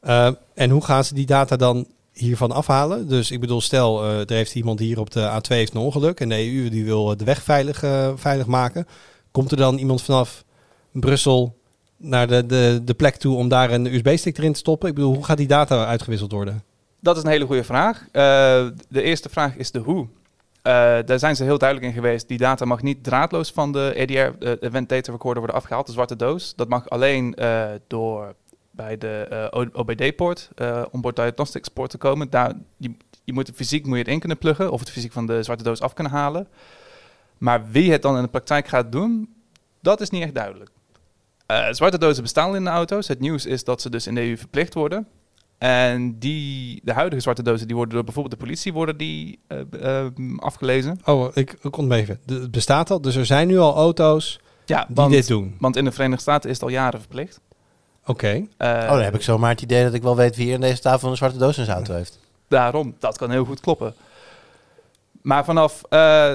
Eh, 0.00 0.30
en 0.54 0.70
hoe 0.70 0.84
gaan 0.84 1.04
ze 1.04 1.14
die 1.14 1.26
data 1.26 1.56
dan 1.56 1.86
hiervan 2.12 2.52
afhalen? 2.52 3.08
Dus 3.08 3.30
ik 3.30 3.40
bedoel, 3.40 3.60
stel, 3.60 4.02
eh, 4.02 4.18
er 4.18 4.32
heeft 4.32 4.54
iemand 4.54 4.78
hier 4.78 5.00
op 5.00 5.10
de 5.10 5.30
A2 5.30 5.56
heeft 5.56 5.74
een 5.74 5.80
ongeluk 5.80 6.20
en 6.20 6.28
de 6.28 6.34
EU 6.34 6.68
die 6.68 6.84
wil 6.84 7.16
de 7.16 7.24
weg 7.24 7.42
veilig, 7.42 7.82
eh, 7.82 8.12
veilig 8.14 8.46
maken. 8.46 8.86
Komt 9.30 9.50
er 9.50 9.56
dan 9.56 9.78
iemand 9.78 10.02
vanaf 10.02 10.44
Brussel 10.92 11.56
naar 11.96 12.26
de, 12.26 12.46
de, 12.46 12.80
de 12.84 12.94
plek 12.94 13.16
toe 13.16 13.36
om 13.36 13.48
daar 13.48 13.70
een 13.70 13.94
USB-stick 13.94 14.38
erin 14.38 14.52
te 14.52 14.58
stoppen? 14.58 14.88
Ik 14.88 14.94
bedoel, 14.94 15.14
hoe 15.14 15.24
gaat 15.24 15.36
die 15.36 15.46
data 15.46 15.86
uitgewisseld 15.86 16.32
worden? 16.32 16.62
Dat 17.00 17.16
is 17.16 17.22
een 17.22 17.30
hele 17.30 17.46
goede 17.46 17.64
vraag. 17.64 18.06
Eh, 18.12 18.66
de 18.88 19.02
eerste 19.02 19.28
vraag 19.28 19.56
is 19.56 19.70
de 19.70 19.78
hoe. 19.78 20.06
Eh, 20.62 20.72
daar 21.04 21.18
zijn 21.18 21.36
ze 21.36 21.44
heel 21.44 21.58
duidelijk 21.58 21.88
in 21.88 21.94
geweest. 22.00 22.28
Die 22.28 22.38
data 22.38 22.64
mag 22.64 22.82
niet 22.82 23.04
draadloos 23.04 23.50
van 23.50 23.72
de 23.72 23.92
EDR, 23.94 24.38
de 24.38 24.56
Event 24.60 24.88
Data 24.88 25.12
Recorder, 25.12 25.38
worden 25.38 25.56
afgehaald, 25.56 25.86
de 25.86 25.92
zwarte 25.92 26.16
doos. 26.16 26.54
Dat 26.56 26.68
mag 26.68 26.90
alleen 26.90 27.34
eh, 27.34 27.64
door 27.86 28.34
bij 28.80 28.98
de 28.98 29.26
eh, 29.50 29.66
OBD-poort, 29.72 30.50
eh 30.54 30.82
onboard 30.90 31.16
diagnostics 31.16 31.68
poort 31.68 31.90
te 31.90 31.98
komen. 31.98 32.30
Daar, 32.30 32.52
je, 32.76 32.90
je 33.24 33.32
moet 33.32 33.46
het 33.46 33.56
fysiek 33.56 33.86
moet 33.86 33.96
je 33.96 34.02
het 34.02 34.12
in 34.12 34.18
kunnen 34.18 34.38
pluggen 34.38 34.70
of 34.72 34.80
het 34.80 34.90
fysiek 34.90 35.12
van 35.12 35.26
de 35.26 35.42
zwarte 35.42 35.64
doos 35.64 35.80
af 35.80 35.92
kunnen 35.92 36.12
halen. 36.12 36.48
Maar 37.38 37.70
wie 37.70 37.92
het 37.92 38.02
dan 38.02 38.16
in 38.16 38.22
de 38.22 38.28
praktijk 38.28 38.68
gaat 38.68 38.92
doen, 38.92 39.34
dat 39.80 40.00
is 40.00 40.10
niet 40.10 40.22
echt 40.22 40.34
duidelijk. 40.34 40.70
Eh, 41.46 41.66
zwarte 41.70 41.98
dozen 41.98 42.22
bestaan 42.22 42.56
in 42.56 42.64
de 42.64 42.70
auto's. 42.70 43.08
Het 43.08 43.20
nieuws 43.20 43.46
is 43.46 43.64
dat 43.64 43.80
ze 43.80 43.90
dus 43.90 44.06
in 44.06 44.14
de 44.14 44.20
EU 44.20 44.36
verplicht 44.36 44.74
worden. 44.74 45.06
En 45.58 46.18
die, 46.18 46.80
de 46.84 46.92
huidige 46.92 47.20
zwarte 47.22 47.42
dozen, 47.42 47.66
die 47.66 47.76
worden 47.76 47.94
door 47.94 48.04
bijvoorbeeld 48.04 48.34
de 48.34 48.44
politie 48.46 48.72
worden 48.72 48.96
die, 48.96 49.38
afgelezen. 50.36 50.98
Oh, 51.04 51.30
ik, 51.34 51.52
ik 51.62 51.76
even. 51.92 52.20
De- 52.26 52.34
Het 52.34 52.50
bestaat 52.50 52.90
al, 52.90 53.00
dus 53.00 53.16
er 53.16 53.26
zijn 53.26 53.48
nu 53.48 53.58
al 53.58 53.74
auto's 53.74 54.40
Ja, 54.66 54.84
die 54.86 54.94
want, 54.96 55.12
dit 55.12 55.26
doen. 55.26 55.56
want 55.58 55.76
in 55.76 55.84
de 55.84 55.92
Verenigde 55.92 56.22
Staten 56.22 56.48
is 56.50 56.54
het 56.56 56.64
al 56.64 56.70
jaren 56.70 57.00
verplicht. 57.00 57.40
Oké. 58.06 58.46
Eh, 58.56 58.68
oh, 58.68 58.88
dan 58.88 59.00
heb 59.02 59.14
ik 59.14 59.22
zomaar 59.22 59.50
het 59.50 59.62
idee 59.62 59.84
dat 59.84 59.94
ik 59.94 60.02
wel 60.02 60.16
weet 60.16 60.36
wie 60.36 60.44
hier 60.44 60.54
in 60.54 60.60
deze 60.60 60.80
tafel 60.80 61.10
een 61.10 61.16
zwarte 61.16 61.38
doos 61.38 61.58
in 61.58 61.64
zijn 61.64 61.76
auto 61.76 61.94
heeft. 61.94 62.18
Daarom, 62.48 62.94
dat 62.98 63.18
kan 63.18 63.30
heel 63.30 63.44
goed 63.44 63.60
kloppen. 63.60 63.94
Maar 65.22 65.44
vanaf, 65.44 65.82
eh, 65.88 66.32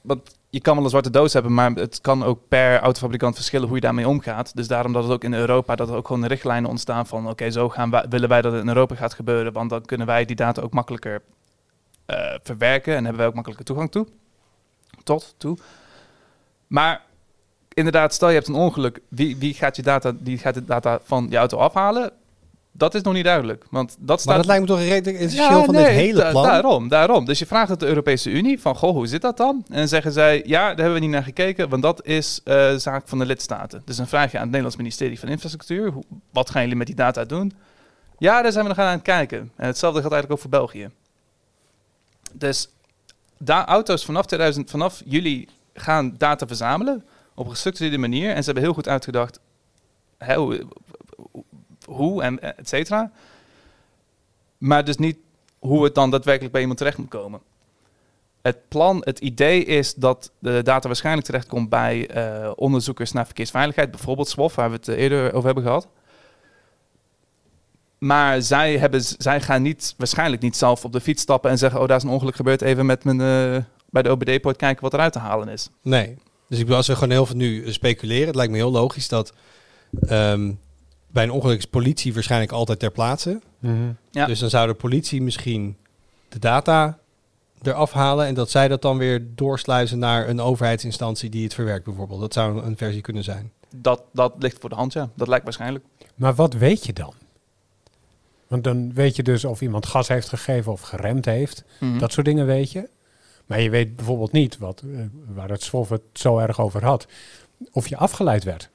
want 0.00 0.36
je 0.50 0.60
kan 0.60 0.74
wel 0.74 0.84
een 0.84 0.90
zwarte 0.90 1.10
doos 1.10 1.32
hebben, 1.32 1.54
maar 1.54 1.70
het 1.70 2.00
kan 2.00 2.24
ook 2.24 2.38
per 2.48 2.80
autofabrikant 2.80 3.34
verschillen 3.34 3.66
hoe 3.66 3.76
je 3.76 3.82
daarmee 3.82 4.08
omgaat. 4.08 4.56
Dus 4.56 4.68
daarom 4.68 4.92
dat 4.92 5.02
het 5.02 5.12
ook 5.12 5.24
in 5.24 5.34
Europa, 5.34 5.74
dat 5.74 5.88
er 5.88 5.94
ook 5.94 6.06
gewoon 6.06 6.26
richtlijnen 6.26 6.70
ontstaan 6.70 7.06
van, 7.06 7.28
oké, 7.28 7.50
zo 7.50 7.68
gaan 7.68 7.90
wij, 7.90 8.06
willen 8.08 8.28
wij 8.28 8.42
dat 8.42 8.52
het 8.52 8.62
in 8.62 8.68
Europa 8.68 8.94
gaat 8.94 9.14
gebeuren, 9.14 9.52
want 9.52 9.70
dan 9.70 9.84
kunnen 9.84 10.06
wij 10.06 10.24
die 10.24 10.36
data 10.36 10.62
ook 10.62 10.72
makkelijker 10.72 11.22
eh, 12.06 12.34
verwerken 12.42 12.92
en 12.92 13.00
hebben 13.00 13.16
wij 13.16 13.26
ook 13.26 13.34
makkelijker 13.34 13.66
toegang 13.66 13.90
toe. 13.90 14.06
Tot, 15.02 15.34
toe. 15.36 15.58
Maar 16.66 17.02
inderdaad, 17.74 18.14
stel 18.14 18.28
je 18.28 18.34
hebt 18.34 18.48
een 18.48 18.54
ongeluk, 18.54 19.00
wie, 19.08 19.36
wie 19.36 19.54
gaat 19.54 19.76
je 19.76 19.82
data, 19.82 20.12
die 20.18 20.38
gaat 20.38 20.54
de 20.54 20.64
data 20.64 20.98
van 21.04 21.26
je 21.30 21.36
auto 21.36 21.58
afhalen? 21.58 22.12
Dat 22.76 22.94
is 22.94 23.02
nog 23.02 23.14
niet 23.14 23.24
duidelijk, 23.24 23.64
want 23.70 23.96
dat 23.98 24.20
staat... 24.20 24.28
Maar 24.28 24.36
dat 24.36 24.46
lijkt 24.46 24.62
me 24.62 24.68
toch 24.68 24.78
een 24.78 24.88
redelijk 24.88 25.22
essentieel 25.22 25.64
van 25.64 25.74
dit 25.74 25.86
hele 25.86 26.20
da- 26.20 26.30
plan. 26.30 26.42
Daarom, 26.42 26.88
daarom. 26.88 27.24
Dus 27.24 27.38
je 27.38 27.46
vraagt 27.46 27.68
het 27.68 27.80
de 27.80 27.86
Europese 27.86 28.30
Unie 28.30 28.60
van, 28.60 28.76
goh, 28.76 28.92
hoe 28.92 29.06
zit 29.06 29.22
dat 29.22 29.36
dan? 29.36 29.64
En 29.68 29.76
dan 29.76 29.88
zeggen 29.88 30.12
zij, 30.12 30.42
ja, 30.46 30.60
daar 30.66 30.76
hebben 30.76 30.94
we 30.94 31.00
niet 31.00 31.10
naar 31.10 31.22
gekeken, 31.22 31.68
want 31.68 31.82
dat 31.82 32.06
is 32.06 32.40
eh, 32.44 32.74
zaak 32.74 33.08
van 33.08 33.18
de 33.18 33.26
lidstaten. 33.26 33.82
Dus 33.84 33.96
dan 33.96 34.06
vraag 34.06 34.24
je 34.30 34.36
aan 34.36 34.42
het 34.42 34.50
Nederlands 34.50 34.76
ministerie 34.76 35.18
van 35.18 35.28
Infrastructuur, 35.28 35.90
hoe, 35.90 36.02
wat 36.30 36.50
gaan 36.50 36.62
jullie 36.62 36.76
met 36.76 36.86
die 36.86 36.96
data 36.96 37.24
doen? 37.24 37.52
Ja, 38.18 38.42
daar 38.42 38.52
zijn 38.52 38.64
we 38.64 38.70
nog 38.70 38.78
aan 38.78 38.92
het 38.92 39.02
kijken. 39.02 39.38
En 39.56 39.66
hetzelfde 39.66 40.00
geldt 40.00 40.14
eigenlijk 40.14 40.32
ook 40.32 40.50
voor 40.50 40.60
België. 40.60 40.90
Dus 42.32 42.68
da- 43.38 43.66
auto's 43.66 44.04
vanaf 44.04 44.26
2000, 44.26 44.70
vanaf 44.70 45.02
juli 45.04 45.48
gaan 45.74 46.14
data 46.18 46.46
verzamelen 46.46 47.04
op 47.34 47.44
een 47.44 47.50
gestructureerde 47.50 47.98
manier. 47.98 48.28
En 48.30 48.38
ze 48.38 48.44
hebben 48.44 48.62
heel 48.62 48.74
goed 48.74 48.88
uitgedacht 48.88 49.40
hoe, 50.34 50.66
hoe 51.84 52.22
en 52.22 52.56
et 52.56 52.68
cetera. 52.68 53.10
Maar 54.58 54.84
dus 54.84 54.96
niet 54.96 55.16
hoe 55.58 55.84
het 55.84 55.94
dan 55.94 56.10
daadwerkelijk 56.10 56.52
bij 56.52 56.60
iemand 56.60 56.78
terecht 56.78 56.98
moet 56.98 57.08
komen. 57.08 57.40
Het 58.42 58.68
plan, 58.68 59.00
het 59.04 59.18
idee 59.18 59.64
is 59.64 59.94
dat 59.94 60.30
de 60.38 60.62
data 60.62 60.86
waarschijnlijk 60.86 61.26
terechtkomt 61.26 61.68
bij 61.68 62.08
eh, 62.08 62.50
onderzoekers 62.56 63.12
naar 63.12 63.24
verkeersveiligheid, 63.24 63.90
bijvoorbeeld 63.90 64.28
SWOF, 64.28 64.54
waar 64.54 64.70
we 64.70 64.76
het 64.76 64.88
eh, 64.88 64.98
eerder 64.98 65.32
over 65.32 65.44
hebben 65.44 65.64
gehad. 65.64 65.88
Maar 67.98 68.42
zij, 68.42 68.78
hebben, 68.78 69.02
zij 69.02 69.40
gaan 69.40 69.62
niet, 69.62 69.94
waarschijnlijk 69.96 70.42
niet 70.42 70.56
zelf 70.56 70.84
op 70.84 70.92
de 70.92 71.00
fiets 71.00 71.22
stappen 71.22 71.50
en 71.50 71.58
zeggen: 71.58 71.80
Oh, 71.80 71.88
daar 71.88 71.96
is 71.96 72.02
een 72.02 72.08
ongeluk 72.08 72.34
gebeurd. 72.34 72.62
Even 72.62 72.86
met 72.86 73.04
mijn, 73.04 73.20
eh, 73.20 73.62
bij 73.90 74.02
de 74.02 74.10
OBD-poort 74.10 74.56
kijken 74.56 74.82
wat 74.82 74.92
eruit 74.94 75.12
te 75.12 75.18
halen 75.18 75.48
is. 75.48 75.68
Nee. 75.82 76.18
Dus 76.48 76.58
ik 76.58 76.70
als 76.70 76.86
we 76.86 76.94
gewoon 76.94 77.10
heel 77.10 77.26
veel 77.26 77.36
nu 77.36 77.72
speculeren, 77.72 78.26
het 78.26 78.36
lijkt 78.36 78.52
me 78.52 78.58
heel 78.58 78.70
logisch 78.70 79.08
dat 79.08 79.32
ehm, 80.06 80.52
bij 81.06 81.24
een 81.24 81.30
ongeluk 81.30 81.58
is 81.58 81.64
politie 81.64 82.14
waarschijnlijk 82.14 82.52
altijd 82.52 82.78
ter 82.78 82.90
plaatse. 82.90 83.40
Ja. 84.10 84.26
Dus 84.26 84.38
dan 84.38 84.50
zou 84.50 84.66
de 84.66 84.74
politie 84.74 85.22
misschien 85.22 85.76
de 86.28 86.38
data 86.38 86.98
eraf 87.62 87.92
halen 87.92 88.26
en 88.26 88.34
dat 88.34 88.50
zij 88.50 88.68
dat 88.68 88.82
dan 88.82 88.98
weer 88.98 89.26
doorsluizen 89.34 89.98
naar 89.98 90.28
een 90.28 90.40
overheidsinstantie 90.40 91.30
die 91.30 91.44
het 91.44 91.54
verwerkt 91.54 91.84
bijvoorbeeld. 91.84 92.20
Dat 92.20 92.32
zou 92.32 92.62
een 92.64 92.76
versie 92.76 93.00
kunnen 93.00 93.24
zijn. 93.24 93.52
Dat, 93.76 94.02
dat 94.12 94.34
ligt 94.38 94.58
voor 94.60 94.70
de 94.70 94.76
hand, 94.76 94.92
ja. 94.92 95.10
Dat 95.14 95.28
lijkt 95.28 95.44
waarschijnlijk. 95.44 95.84
Maar 96.14 96.34
wat 96.34 96.52
weet 96.52 96.86
je 96.86 96.92
dan? 96.92 97.14
Want 98.46 98.64
dan 98.64 98.92
weet 98.92 99.16
je 99.16 99.22
dus 99.22 99.44
of 99.44 99.60
iemand 99.60 99.86
gas 99.86 100.08
heeft 100.08 100.28
gegeven 100.28 100.72
of 100.72 100.80
geremd 100.80 101.24
heeft. 101.24 101.64
Mhm. 101.80 101.98
Dat 101.98 102.12
soort 102.12 102.26
dingen 102.26 102.46
weet 102.46 102.72
je. 102.72 102.88
Maar 103.46 103.60
je 103.60 103.70
weet 103.70 103.96
bijvoorbeeld 103.96 104.32
niet, 104.32 104.58
wat, 104.58 104.82
eh, 104.84 105.00
waar 105.34 105.48
het 105.48 105.62
SWOF 105.62 105.88
het 105.88 106.02
zo 106.12 106.38
erg 106.38 106.60
over 106.60 106.84
had, 106.84 107.06
of 107.72 107.88
je 107.88 107.96
afgeleid 107.96 108.44
werd. 108.44 108.68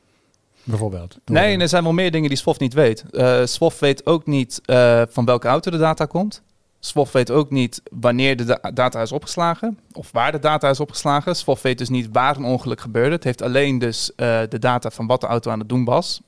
bijvoorbeeld. 0.63 1.17
Nee, 1.26 1.53
en 1.53 1.61
er 1.61 1.70
zijn 1.70 1.84
wel 1.84 1.93
meer 1.93 2.11
dingen 2.11 2.30
die 2.30 2.38
SWOF 2.38 2.59
niet 2.59 2.74
weet. 2.74 3.03
Eh 3.11 3.45
SWOF 3.45 3.80
weet 3.80 4.05
ook 4.05 4.26
niet 4.26 4.61
eh, 4.65 5.01
van 5.09 5.26
welke 5.26 5.47
auto 5.47 5.72
de 5.72 5.78
data 5.78 6.05
komt. 6.05 6.41
SWOF 6.80 7.11
weet 7.11 7.32
ook 7.32 7.49
niet 7.51 7.82
wanneer 7.91 8.36
de 8.38 8.43
da- 8.43 8.72
data 8.74 9.01
is 9.01 9.11
opgeslagen 9.11 9.80
of 9.91 10.11
waar 10.11 10.32
de 10.32 10.39
data 10.39 10.70
is 10.70 10.80
opgeslagen. 10.80 11.36
SWOF 11.36 11.61
weet 11.61 11.78
dus 11.78 11.89
niet 11.89 12.09
waar 12.11 12.38
een 12.38 12.43
ongeluk 12.43 12.82
gebeurde. 12.82 13.15
Het 13.15 13.24
heeft 13.24 13.41
alleen 13.41 13.80
dus 13.80 14.11
eh, 14.15 14.39
de 14.49 14.59
data 14.59 14.89
van 14.89 15.07
wat 15.07 15.22
de 15.22 15.28
auto 15.28 15.51
aan 15.51 15.59
het 15.59 15.70
doen 15.70 15.84
was. 15.86 16.22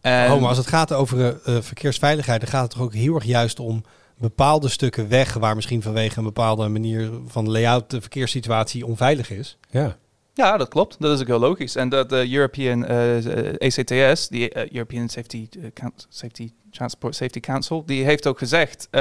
En 0.00 0.32
Oh, 0.32 0.40
maar 0.40 0.48
als 0.48 0.58
het 0.58 0.66
gaat 0.66 0.92
over 0.92 1.40
verkeersveiligheid, 1.62 2.40
dan 2.40 2.50
gaat 2.50 2.62
het 2.62 2.70
toch 2.70 2.82
ook 2.82 2.94
heel 2.94 3.14
erg 3.14 3.24
juist 3.24 3.60
om 3.60 3.84
bepaalde 4.18 4.68
stukken 4.68 5.08
weg 5.08 5.34
waar 5.34 5.54
misschien 5.54 5.82
vanwege 5.82 6.18
een 6.18 6.24
bepaalde 6.24 6.68
manier 6.68 7.10
van 7.26 7.50
layout 7.50 7.90
de 7.90 8.00
verkeerssituatie 8.00 8.86
onveilig 8.86 9.30
is. 9.30 9.58
Ja. 9.70 9.96
Ja, 10.34 10.56
dat 10.56 10.68
klopt. 10.68 10.96
Dat 10.98 11.14
is 11.14 11.20
ook 11.20 11.26
heel 11.26 11.38
logisch. 11.38 11.76
En 11.76 11.88
dat 11.88 12.08
de 12.08 12.32
European 12.32 12.84
eh, 12.84 13.48
eh, 13.48 13.54
ECTS, 13.58 14.28
die 14.28 14.50
eh, 14.50 14.70
European 14.72 15.08
Safety, 15.08 15.48
eh, 15.74 15.86
Safety 16.08 16.52
Transport 16.70 17.14
Safety 17.14 17.40
Council, 17.40 17.84
die 17.86 18.04
heeft 18.04 18.26
ook 18.26 18.38
gezegd: 18.38 18.88
eh, 18.90 19.00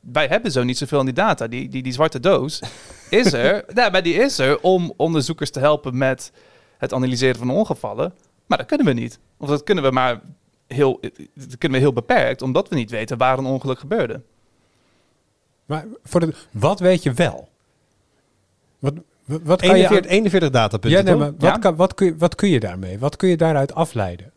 wij 0.00 0.26
hebben 0.28 0.52
zo 0.52 0.62
niet 0.62 0.78
zoveel 0.78 0.98
aan 0.98 1.04
die 1.04 1.14
data. 1.14 1.46
Die, 1.46 1.68
die, 1.68 1.82
die 1.82 1.92
zwarte 1.92 2.20
doos 2.20 2.62
is 3.10 3.32
er. 3.32 3.64
ja, 3.74 3.88
maar 3.88 4.02
die 4.02 4.14
is 4.14 4.38
er 4.38 4.60
om 4.60 4.92
onderzoekers 4.96 5.50
te 5.50 5.60
helpen 5.60 5.98
met 5.98 6.32
het 6.78 6.92
analyseren 6.92 7.36
van 7.36 7.50
ongevallen. 7.50 8.14
Maar 8.46 8.58
dat 8.58 8.66
kunnen 8.66 8.86
we 8.86 8.92
niet. 8.92 9.18
Of 9.36 9.48
dat 9.48 9.62
kunnen 9.62 9.84
we 9.84 9.90
maar 9.90 10.20
heel, 10.68 11.00
dat 11.34 11.58
kunnen 11.58 11.78
we 11.78 11.84
heel 11.84 11.92
beperkt, 11.94 12.42
omdat 12.42 12.68
we 12.68 12.74
niet 12.74 12.90
weten 12.90 13.18
waar 13.18 13.38
een 13.38 13.44
ongeluk 13.46 13.78
gebeurde. 13.78 14.20
Maar 15.66 15.84
voor 16.04 16.20
de, 16.20 16.34
wat 16.50 16.80
weet 16.80 17.02
je 17.02 17.12
wel? 17.12 17.48
Wat, 18.78 18.94
wat, 19.24 19.60
kan 19.60 19.68
je... 19.68 19.74
41, 19.74 20.10
41 20.10 20.50
datapunten, 20.50 20.90
Ja, 20.98 21.04
nee, 21.04 21.14
maar 21.14 21.30
wat, 21.32 21.40
Ja. 21.42 21.58
kan, 21.58 21.76
wat, 21.76 21.94
kun 21.94 22.06
je, 22.06 22.16
wat 22.16 22.34
kun 22.34 22.48
je 22.48 22.60
daarmee? 22.60 22.98
Wat 22.98 23.16
kun 23.16 23.28
je 23.28 23.36
daaruit 23.36 23.74
afleiden? 23.74 24.32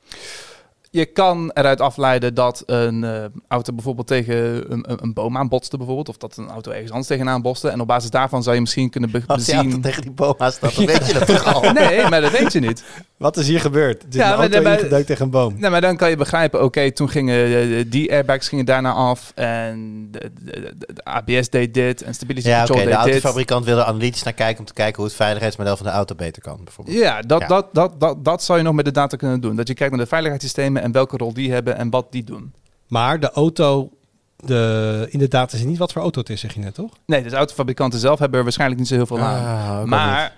Je 0.89 1.05
kan 1.05 1.51
eruit 1.53 1.81
afleiden 1.81 2.33
dat 2.33 2.63
een 2.65 3.03
eh, 3.03 3.25
auto 3.47 3.73
bijvoorbeeld 3.73 4.07
tegen 4.07 4.71
een, 4.71 4.91
een, 4.91 5.03
een 5.03 5.13
boom 5.13 5.37
aanbotste, 5.37 5.77
bijvoorbeeld. 5.77 6.09
Of 6.09 6.17
dat 6.17 6.37
een 6.37 6.49
auto 6.49 6.71
ergens 6.71 6.89
anders 6.89 7.07
tegenaan 7.07 7.41
botste. 7.41 7.69
En 7.69 7.81
op 7.81 7.87
basis 7.87 8.09
daarvan 8.09 8.43
zou 8.43 8.55
je 8.55 8.61
misschien 8.61 8.89
kunnen 8.89 9.11
be- 9.11 9.23
Als 9.27 9.45
bezien... 9.45 9.81
tegen 9.81 10.01
die 10.01 10.11
boom 10.11 10.33
aan 10.37 10.51
staat, 10.51 10.75
dan 10.75 10.85
weet 10.95 11.07
je 11.07 11.13
dat 11.13 11.27
toch 11.27 11.53
al. 11.53 11.71
Nee, 11.73 12.09
maar 12.09 12.21
dat 12.21 12.31
weet 12.31 12.53
je 12.53 12.59
niet. 12.59 12.83
Wat 13.21 13.37
is 13.37 13.47
hier 13.47 13.59
gebeurd? 13.59 14.01
Het 14.01 14.13
is 14.13 14.19
Ja, 14.19 14.33
een 14.33 14.39
auto 14.39 14.61
maar- 14.61 15.03
tegen 15.05 15.21
een 15.25 15.29
boom. 15.29 15.55
Nee, 15.59 15.69
maar 15.69 15.81
dan 15.81 15.97
kan 15.97 16.09
je 16.09 16.15
begrijpen, 16.15 16.63
oké, 16.63 16.91
toen 16.91 17.09
gingen 17.09 17.45
eh, 17.45 17.85
die 17.87 18.11
airbags 18.11 18.47
gingen 18.47 18.65
daarna 18.65 18.91
af. 18.91 19.31
En 19.35 20.07
de, 20.11 20.31
de, 20.43 20.73
de- 20.77 20.93
de 20.93 21.03
ABS 21.03 21.49
deed 21.49 21.73
dit. 21.73 22.01
En 22.01 22.13
stability 22.13 22.47
Ja, 22.47 22.61
oké. 22.63 22.65
control 22.71 22.89
de 22.89 22.95
deed 22.95 23.03
dit. 23.03 23.13
autofabrikant 23.13 23.65
wil 23.65 23.77
er 23.77 23.83
analytisch 23.83 24.23
naar 24.23 24.33
kijken 24.33 24.59
om 24.59 24.65
te 24.65 24.73
kijken 24.73 24.95
hoe 24.95 25.05
het 25.05 25.15
veiligheidsmodel 25.15 25.77
van 25.77 25.85
de 25.85 25.91
auto 25.91 26.15
beter 26.15 26.41
kan, 26.41 26.59
bijvoorbeeld. 26.63 26.97
Ja, 26.97 27.21
dat, 27.21 27.41
Ja. 27.41 27.47
Dat, 27.47 27.67
dat, 27.73 27.99
dat, 27.99 28.23
dat 28.25 28.43
zou 28.43 28.57
je 28.57 28.63
nog 28.63 28.73
met 28.73 28.85
de 28.85 28.91
data 28.91 29.17
kunnen 29.17 29.39
doen. 29.41 29.55
Dat 29.55 29.67
je 29.67 29.73
kijkt 29.73 29.93
naar 29.93 30.01
de 30.03 30.09
veiligheidssystemen 30.09 30.81
en 30.81 30.91
welke 30.91 31.17
rol 31.17 31.33
die 31.33 31.51
hebben 31.51 31.77
en 31.77 31.89
wat 31.89 32.11
die 32.11 32.23
doen. 32.23 32.53
Maar 32.87 33.19
de 33.19 33.31
auto, 33.31 33.89
de, 34.35 35.07
in 35.09 35.19
de 35.19 35.27
data 35.27 35.57
is 35.57 35.63
niet 35.63 35.77
wat 35.77 35.91
voor 35.91 36.01
auto 36.01 36.19
het 36.19 36.29
is, 36.29 36.39
zeg 36.39 36.53
je 36.53 36.59
net, 36.59 36.73
toch? 36.73 36.91
Nee, 37.05 37.23
dus 37.23 37.33
autofabrikanten 37.33 37.99
zelf 37.99 38.19
hebben 38.19 38.37
er 38.37 38.43
waarschijnlijk 38.43 38.79
niet 38.79 38.89
zo 38.89 38.95
heel 38.95 39.05
veel 39.05 39.19
aan. 39.19 39.45
Ah, 39.45 39.79
niet. 39.79 39.87
Maar 39.89 40.35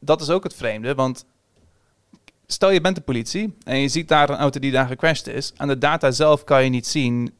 dat 0.00 0.20
is 0.20 0.30
ook 0.30 0.42
het 0.44 0.54
vreemde, 0.54 0.94
want 0.94 1.24
stel 2.50 2.70
je 2.70 2.80
bent 2.80 2.96
de 2.96 3.02
politie 3.02 3.54
en 3.64 3.78
je 3.78 3.88
ziet 3.88 4.08
daar 4.08 4.30
een 4.30 4.36
auto 4.36 4.60
die 4.60 4.72
daar 4.72 4.86
gecrashed 4.86 5.26
is. 5.26 5.52
Aan 5.56 5.68
de 5.68 5.78
data 5.78 6.10
zelf 6.10 6.44
kan 6.44 6.64
je 6.64 6.70
niet 6.70 6.86
zien 6.86 7.34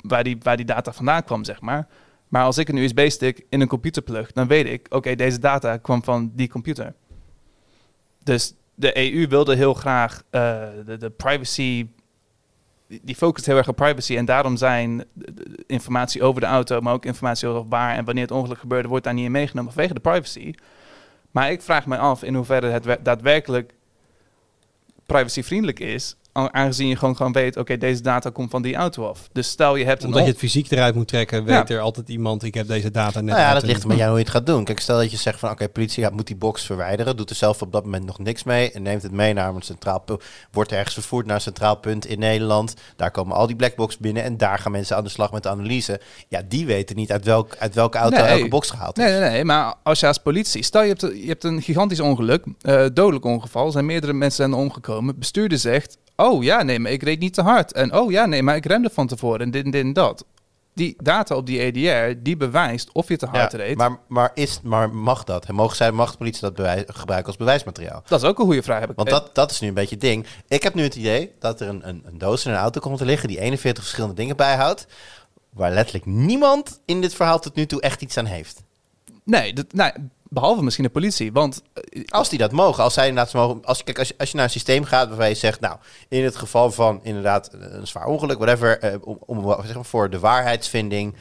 waar 0.00 0.24
die, 0.24 0.38
waar 0.42 0.56
die 0.56 0.66
data 0.66 0.92
vandaan 0.92 1.24
kwam, 1.24 1.44
zeg 1.44 1.60
maar. 1.60 1.86
Maar 2.28 2.44
als 2.44 2.58
ik 2.58 2.68
een 2.68 2.76
USB-stick 2.76 3.44
in 3.48 3.60
een 3.60 3.68
computer 3.68 4.02
plug, 4.02 4.32
dan 4.32 4.46
weet 4.46 4.66
ik, 4.66 4.86
oké, 4.90 5.14
deze 5.14 5.38
data 5.38 5.76
kwam 5.76 6.04
van 6.04 6.32
die 6.34 6.48
computer. 6.48 6.94
Dus 8.22 8.54
de 8.74 9.12
EU 9.12 9.26
wilde 9.28 9.56
heel 9.56 9.74
graag 9.74 10.22
eh, 10.30 10.62
de, 10.86 10.96
de 10.96 11.10
privacy, 11.10 11.86
die 13.02 13.14
focust 13.14 13.46
heel 13.46 13.56
erg 13.56 13.68
op 13.68 13.76
privacy 13.76 14.16
en 14.16 14.24
daarom 14.24 14.56
zijn 14.56 15.04
informatie 15.66 16.22
over 16.22 16.40
de 16.40 16.46
auto, 16.46 16.80
maar 16.80 16.92
ook 16.92 17.04
informatie 17.04 17.48
over 17.48 17.68
waar 17.68 17.96
en 17.96 18.04
wanneer 18.04 18.22
het 18.22 18.32
ongeluk 18.32 18.58
gebeurde, 18.58 18.88
wordt 18.88 19.04
daar 19.04 19.14
niet 19.14 19.24
in 19.24 19.30
meegenomen 19.30 19.72
vanwege 19.72 19.94
de 19.94 20.00
privacy. 20.00 20.52
Maar 21.30 21.50
ik 21.50 21.62
vraag 21.62 21.86
me 21.86 21.98
af 21.98 22.22
in 22.22 22.34
hoeverre 22.34 22.66
het 22.68 22.84
wer- 22.84 23.02
daadwerkelijk 23.02 23.74
privacyvriendelijk 25.08 25.80
is, 25.80 26.16
aangezien 26.46 26.88
je 26.88 26.96
gewoon, 26.96 27.16
gewoon 27.16 27.32
weet, 27.32 27.56
oké, 27.56 27.76
deze 27.78 28.02
data 28.02 28.30
komt 28.30 28.50
van 28.50 28.62
die 28.62 28.74
auto 28.74 29.06
af. 29.08 29.28
Dus 29.32 29.48
stel 29.48 29.76
je 29.76 29.84
hebt 29.84 30.00
een 30.02 30.06
Omdat 30.08 30.22
je 30.22 30.28
het 30.30 30.38
fysiek 30.38 30.70
eruit 30.70 30.94
moet 30.94 31.08
trekken, 31.08 31.38
Ja. 31.38 31.44
weet 31.58 31.70
er 31.70 31.80
altijd 31.80 32.08
iemand, 32.08 32.42
ik 32.42 32.54
heb 32.54 32.66
deze 32.68 32.90
data 32.90 33.20
net 33.20 33.34
Nou 33.34 33.46
ja, 33.46 33.52
dat 33.54 33.62
ligt 33.62 33.82
er 33.82 33.88
met 33.88 33.96
jou 33.96 34.08
hoe 34.08 34.18
je 34.18 34.24
het 34.24 34.34
gaat 34.34 34.46
doen. 34.46 34.64
Kijk, 34.64 34.80
stel 34.80 34.98
dat 34.98 35.10
je 35.10 35.16
zegt 35.16 35.38
van 35.38 35.50
oké, 35.50 35.68
politie 35.68 36.02
gaat- 36.04 36.12
moet 36.12 36.26
die 36.26 36.36
box 36.36 36.64
verwijderen, 36.66 37.16
doet 37.16 37.30
er 37.30 37.36
zelf 37.36 37.62
op 37.62 37.72
dat 37.72 37.84
moment 37.84 38.04
nog 38.06 38.18
niks 38.18 38.42
mee 38.44 38.72
en 38.72 38.82
neemt 38.82 39.02
het 39.02 39.12
mee 39.12 39.32
naar 39.32 39.54
een 39.54 39.62
centraal 39.62 40.00
punt, 40.00 40.22
wordt 40.52 40.72
ergens 40.72 40.94
vervoerd 40.94 41.26
naar 41.26 41.34
een 41.34 41.40
centraal 41.40 41.76
punt 41.76 42.06
in 42.06 42.18
Nederland. 42.18 42.74
Daar 42.96 43.10
komen 43.10 43.36
al 43.36 43.46
die 43.46 43.56
blackbox 43.56 43.98
binnen 43.98 44.22
en 44.22 44.36
daar 44.36 44.58
gaan 44.58 44.72
mensen 44.72 44.96
aan 44.96 45.04
de 45.04 45.10
slag 45.10 45.32
met 45.32 45.42
de 45.42 45.48
analyse. 45.48 46.00
Ja, 46.28 46.42
die 46.48 46.66
weten 46.66 46.96
niet 46.96 47.12
uit, 47.12 47.24
welk, 47.24 47.56
uit 47.58 47.74
welke 47.74 47.98
auto 47.98 48.16
Nee. 48.22 48.26
elke 48.26 48.48
box 48.48 48.70
gehaald 48.70 48.98
is. 48.98 49.04
Nee, 49.04 49.20
nee, 49.20 49.30
nee, 49.30 49.44
maar 49.44 49.74
als 49.82 50.00
je 50.00 50.06
als 50.06 50.18
politie, 50.18 50.62
stel 50.62 50.82
je 50.82 50.88
hebt, 50.88 51.00
je 51.00 51.26
hebt 51.26 51.44
een 51.44 51.62
gigantisch 51.62 52.00
ongeluk, 52.00 52.44
eh, 52.60 52.84
dodelijk 52.92 53.24
ongeval, 53.24 53.66
er 53.66 53.72
zijn 53.72 53.86
meerdere 53.86 54.12
mensen 54.12 54.36
zijn 54.50 54.60
omgekomen. 54.62 55.18
Bestuurder 55.18 55.58
zegt, 55.58 55.96
oh 56.22 56.42
ja, 56.42 56.62
nee, 56.62 56.78
maar 56.78 56.92
ik 56.92 57.02
reed 57.02 57.18
niet 57.18 57.34
te 57.34 57.42
hard. 57.42 57.72
En 57.72 57.94
oh 57.94 58.10
ja, 58.10 58.26
nee, 58.26 58.42
maar 58.42 58.56
ik 58.56 58.66
remde 58.66 58.90
van 58.90 59.06
tevoren 59.06 59.40
en 59.40 59.50
dit 59.50 59.64
en 59.64 59.70
dit 59.70 59.84
en 59.84 59.92
dat. 59.92 60.24
Die 60.74 60.96
data 61.02 61.34
op 61.34 61.46
die 61.46 61.60
EDR, 61.60 62.18
die 62.22 62.36
bewijst 62.36 62.92
of 62.92 63.08
je 63.08 63.16
te 63.16 63.26
hard 63.26 63.52
Ja, 63.52 63.58
reed. 63.58 63.76
maar, 63.76 63.98
maar, 64.08 64.30
is, 64.34 64.60
maar 64.62 64.90
mag 64.94 65.24
dat? 65.24 65.44
En 65.44 65.54
mogen 65.54 65.76
zij, 65.76 65.92
mag 65.92 66.10
de 66.10 66.16
politie 66.16 66.40
dat 66.40 66.54
bewijs, 66.54 66.82
gebruiken 66.86 67.28
als 67.28 67.36
bewijsmateriaal? 67.36 68.02
dat 68.06 68.22
is 68.22 68.28
ook 68.28 68.38
een 68.38 68.44
goede 68.44 68.62
vraag. 68.62 68.80
Heb 68.80 68.90
ik. 68.90 68.96
Want 68.96 69.10
dat, 69.10 69.34
dat 69.34 69.50
is 69.50 69.60
nu 69.60 69.68
een 69.68 69.74
beetje 69.74 69.94
het 69.94 70.04
ding. 70.04 70.26
Ik 70.48 70.62
heb 70.62 70.74
nu 70.74 70.82
het 70.82 70.96
idee 70.96 71.32
dat 71.38 71.60
er 71.60 71.68
een, 71.68 71.88
een, 71.88 72.02
een 72.06 72.18
doos 72.18 72.44
in 72.44 72.52
een 72.52 72.58
auto 72.58 72.80
komt 72.80 72.98
te 72.98 73.04
liggen 73.04 73.28
die 73.28 73.40
41 73.40 73.82
verschillende 73.82 74.16
dingen 74.16 74.36
bijhoudt. 74.36 74.86
Waar 75.50 75.72
letterlijk 75.72 76.06
niemand 76.06 76.80
in 76.84 77.00
dit 77.00 77.14
verhaal 77.14 77.38
tot 77.38 77.54
nu 77.54 77.66
toe 77.66 77.80
echt 77.80 78.02
iets 78.02 78.16
aan 78.16 78.24
heeft. 78.24 78.62
Nee, 79.24 79.52
dat, 79.52 79.72
nee, 79.72 79.92
behalve 80.28 80.62
misschien 80.62 80.84
de 80.84 80.90
politie. 80.90 81.32
Want 81.32 81.62
eh, 81.72 82.04
Als 82.08 82.28
die 82.28 82.38
dat 82.38 82.52
mogen, 82.52 82.84
als 82.84 82.94
zij 82.94 83.08
inderdaad 83.08 83.34
mogen. 83.34 83.64
Als, 83.64 83.84
kijk, 83.84 83.98
als, 83.98 84.08
je, 84.08 84.14
als 84.18 84.30
je 84.30 84.36
naar 84.36 84.44
een 84.44 84.50
systeem 84.50 84.84
gaat 84.84 85.08
waarbij 85.08 85.28
je 85.28 85.34
zegt, 85.34 85.60
nou, 85.60 85.76
in 86.08 86.24
het 86.24 86.36
geval 86.36 86.70
van 86.70 87.00
inderdaad 87.02 87.50
een 87.52 87.86
zwaar 87.86 88.06
ongeluk, 88.06 88.38
whatever, 88.38 88.78
eh, 88.78 88.94
om, 89.00 89.18
om 89.26 89.64
zeg 89.64 89.74
maar, 89.74 89.84
voor 89.84 90.10
de 90.10 90.18
waarheidsvinding 90.18 91.16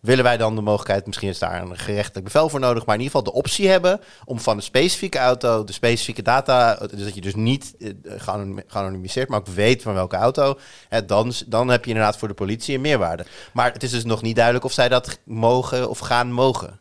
willen 0.00 0.24
wij 0.24 0.36
dan 0.36 0.54
de 0.54 0.60
mogelijkheid, 0.60 1.06
misschien 1.06 1.28
is 1.28 1.38
daar 1.38 1.62
een 1.62 1.78
gerechtelijk 1.78 2.24
bevel 2.24 2.48
voor 2.48 2.60
nodig, 2.60 2.86
maar 2.86 2.94
in 2.94 3.00
ieder 3.00 3.16
geval 3.16 3.32
de 3.32 3.38
optie 3.38 3.68
hebben 3.68 4.00
om 4.24 4.40
van 4.40 4.56
een 4.56 4.62
specifieke 4.62 5.18
auto 5.18 5.64
de 5.64 5.72
specifieke 5.72 6.22
data, 6.22 6.74
dus 6.74 7.04
dat 7.04 7.14
je 7.14 7.20
dus 7.20 7.34
niet 7.34 7.74
eh, 7.78 7.90
geanonim- 8.04 8.62
geanonimiseerd, 8.66 9.28
maar 9.28 9.38
ook 9.38 9.46
weet 9.46 9.82
van 9.82 9.94
welke 9.94 10.16
auto, 10.16 10.58
dan, 11.06 11.32
dan 11.46 11.68
heb 11.68 11.84
je 11.84 11.90
inderdaad 11.90 12.16
voor 12.16 12.28
de 12.28 12.34
politie 12.34 12.74
een 12.74 12.80
meerwaarde. 12.80 13.26
Maar 13.52 13.72
het 13.72 13.82
is 13.82 13.90
dus 13.90 14.04
nog 14.04 14.22
niet 14.22 14.36
duidelijk 14.36 14.64
of 14.64 14.72
zij 14.72 14.88
dat 14.88 15.18
mogen 15.24 15.88
of 15.88 15.98
gaan 15.98 16.32
mogen. 16.32 16.79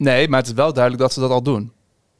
Nee, 0.00 0.28
maar 0.28 0.38
het 0.38 0.48
is 0.48 0.54
wel 0.54 0.72
duidelijk 0.72 1.02
dat 1.02 1.12
ze 1.12 1.20
dat 1.20 1.30
al 1.30 1.42
doen. 1.42 1.72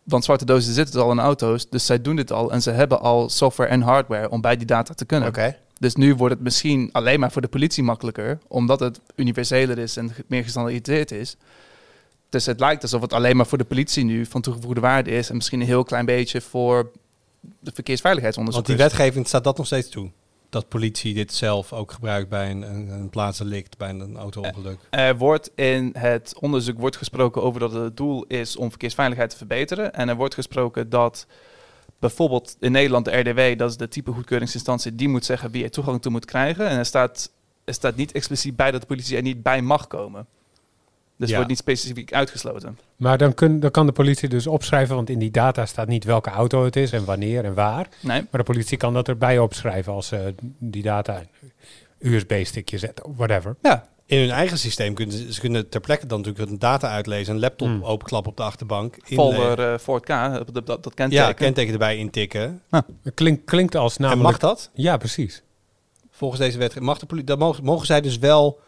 Want 0.02 0.24
zwarte 0.24 0.44
dozen 0.44 0.74
zitten 0.74 1.02
al 1.02 1.10
in 1.10 1.18
auto's, 1.18 1.68
dus 1.68 1.86
zij 1.86 2.00
doen 2.00 2.16
dit 2.16 2.32
al. 2.32 2.52
En 2.52 2.62
ze 2.62 2.70
hebben 2.70 3.00
al 3.00 3.28
software 3.28 3.70
en 3.70 3.80
hardware 3.80 4.30
om 4.30 4.40
bij 4.40 4.56
die 4.56 4.66
data 4.66 4.94
te 4.94 5.04
kunnen. 5.04 5.28
Oké. 5.28 5.56
Dus 5.78 5.94
nu 5.94 6.14
wordt 6.14 6.34
het 6.34 6.42
misschien 6.42 6.88
alleen 6.92 7.20
maar 7.20 7.32
voor 7.32 7.42
de 7.42 7.48
politie 7.48 7.82
makkelijker, 7.82 8.38
omdat 8.48 8.80
het 8.80 9.00
universeler 9.16 9.78
is 9.78 9.96
en 9.96 10.12
meer 10.26 10.42
gestandaardiseerd 10.42 11.10
is. 11.10 11.36
Dus 12.28 12.46
het 12.46 12.60
lijkt 12.60 12.82
alsof 12.82 13.00
het 13.00 13.12
alleen 13.12 13.36
maar 13.36 13.46
voor 13.46 13.58
de 13.58 13.64
politie 13.64 14.04
nu 14.04 14.26
van 14.26 14.40
toegevoegde 14.40 14.80
waarde 14.80 15.10
is 15.10 15.28
en 15.28 15.36
misschien 15.36 15.60
een 15.60 15.66
heel 15.66 15.84
klein 15.84 16.04
beetje 16.04 16.40
voor 16.40 16.90
de 17.60 17.72
Want 18.34 18.66
die 18.66 18.76
wetgeving 18.76 19.26
staat 19.26 19.44
dat 19.44 19.56
nog 19.56 19.66
steeds 19.66 19.88
toe. 19.88 20.10
Dat 20.50 20.68
politie 20.68 21.14
dit 21.14 21.32
zelf 21.32 21.72
ook 21.72 21.92
gebruikt 21.92 22.28
bij 22.28 22.50
een, 22.50 22.62
een, 22.62 22.88
een 22.88 23.10
bij 23.78 23.88
een 23.88 24.16
auto-ongeluk. 24.16 24.78
Er 24.90 25.16
wordt 25.16 25.50
in 25.54 25.94
het 25.98 26.34
onderzoek 26.40 26.78
wordt 26.78 26.96
gesproken 26.96 27.42
over 27.42 27.60
dat 27.60 27.72
het 27.72 27.96
doel 27.96 28.24
is 28.24 28.56
om 28.56 28.68
verkeersveiligheid 28.68 29.30
te 29.30 29.36
verbeteren. 29.36 29.92
En 29.92 30.08
er 30.08 30.16
wordt 30.16 30.34
gesproken 30.34 30.88
dat 30.88 31.26
bijvoorbeeld 31.98 32.56
in 32.60 32.72
Nederland 32.72 33.04
de 33.04 33.16
RDW, 33.16 33.58
dat 33.58 33.70
is 33.70 33.76
de 33.76 33.88
type 33.88 34.12
goedkeuringsinstantie, 34.12 34.94
die 34.94 35.08
moet 35.08 35.24
zeggen 35.24 35.50
wie 35.50 35.64
er 35.64 35.70
toegang 35.70 36.02
toe 36.02 36.12
moet 36.12 36.24
krijgen. 36.24 36.66
En 36.68 36.78
er 36.78 36.86
staat, 36.86 37.30
er 37.64 37.74
staat 37.74 37.96
niet 37.96 38.12
expliciet 38.12 38.56
bij 38.56 38.70
dat 38.70 38.80
de 38.80 38.86
politie 38.86 39.16
er 39.16 39.22
niet 39.22 39.42
bij 39.42 39.62
mag 39.62 39.86
komen. 39.86 40.26
Dus 41.20 41.28
Ja. 41.28 41.34
wordt 41.34 41.50
niet 41.50 41.58
specifiek 41.58 42.12
uitgesloten. 42.12 42.78
Maar 42.96 43.18
dan, 43.18 43.34
kun, 43.34 43.60
dan 43.60 43.70
kan 43.70 43.86
de 43.86 43.92
politie 43.92 44.28
dus 44.28 44.46
opschrijven, 44.46 44.94
want 44.94 45.10
in 45.10 45.18
die 45.18 45.30
data 45.30 45.66
staat 45.66 45.88
niet 45.88 46.04
welke 46.04 46.30
auto 46.30 46.64
het 46.64 46.76
is 46.76 46.92
en 46.92 47.04
wanneer 47.04 47.44
en 47.44 47.54
waar. 47.54 47.88
Nee. 48.00 48.20
Maar 48.30 48.40
de 48.40 48.52
politie 48.52 48.76
kan 48.76 48.94
dat 48.94 49.08
erbij 49.08 49.38
opschrijven 49.38 49.92
als 49.92 50.06
ze 50.06 50.34
die 50.58 50.82
data 50.82 51.22
USB-stickje 51.98 52.78
zetten, 52.78 53.04
of 53.04 53.16
whatever. 53.16 53.56
Ja, 53.62 53.88
In 54.06 54.18
hun 54.18 54.30
eigen 54.30 54.58
systeem 54.58 54.94
kunnen 54.94 55.16
ze, 55.16 55.32
ze 55.32 55.40
kunnen 55.40 55.68
ter 55.68 55.80
plekke 55.80 56.06
dan 56.06 56.18
natuurlijk 56.20 56.50
een 56.50 56.58
data 56.58 56.88
uitlezen, 56.90 57.34
een 57.34 57.40
laptop 57.40 57.68
Hmm. 57.68 57.84
openklappen 57.84 58.30
op 58.30 58.36
de 58.36 58.42
achterbank. 58.42 58.96
folder 59.02 59.72
eh 59.72 59.78
Ford 59.78 60.02
K, 60.04 60.08
dat, 60.08 60.66
dat, 60.66 60.66
dat 60.66 60.94
kenteken. 60.94 61.24
Ja, 61.26 61.32
kenteken 61.32 61.72
erbij 61.72 61.96
intikken. 61.96 62.62
Het 63.02 63.14
klinkt, 63.14 63.44
klinkt 63.44 63.74
als 63.76 63.96
En 63.96 64.02
namelijk... 64.02 64.28
mag 64.30 64.38
dat? 64.38 64.70
Ja, 64.74 64.96
precies. 64.96 65.42
Volgens 66.10 66.40
deze 66.40 66.58
wet 66.58 66.80
mag 66.80 66.98
de 66.98 67.06
politie, 67.06 67.28
dat 67.28 67.38
mogen, 67.38 67.64
mogen 67.64 67.86
zij 67.86 68.00
dus 68.00 68.18
wel. 68.18 68.60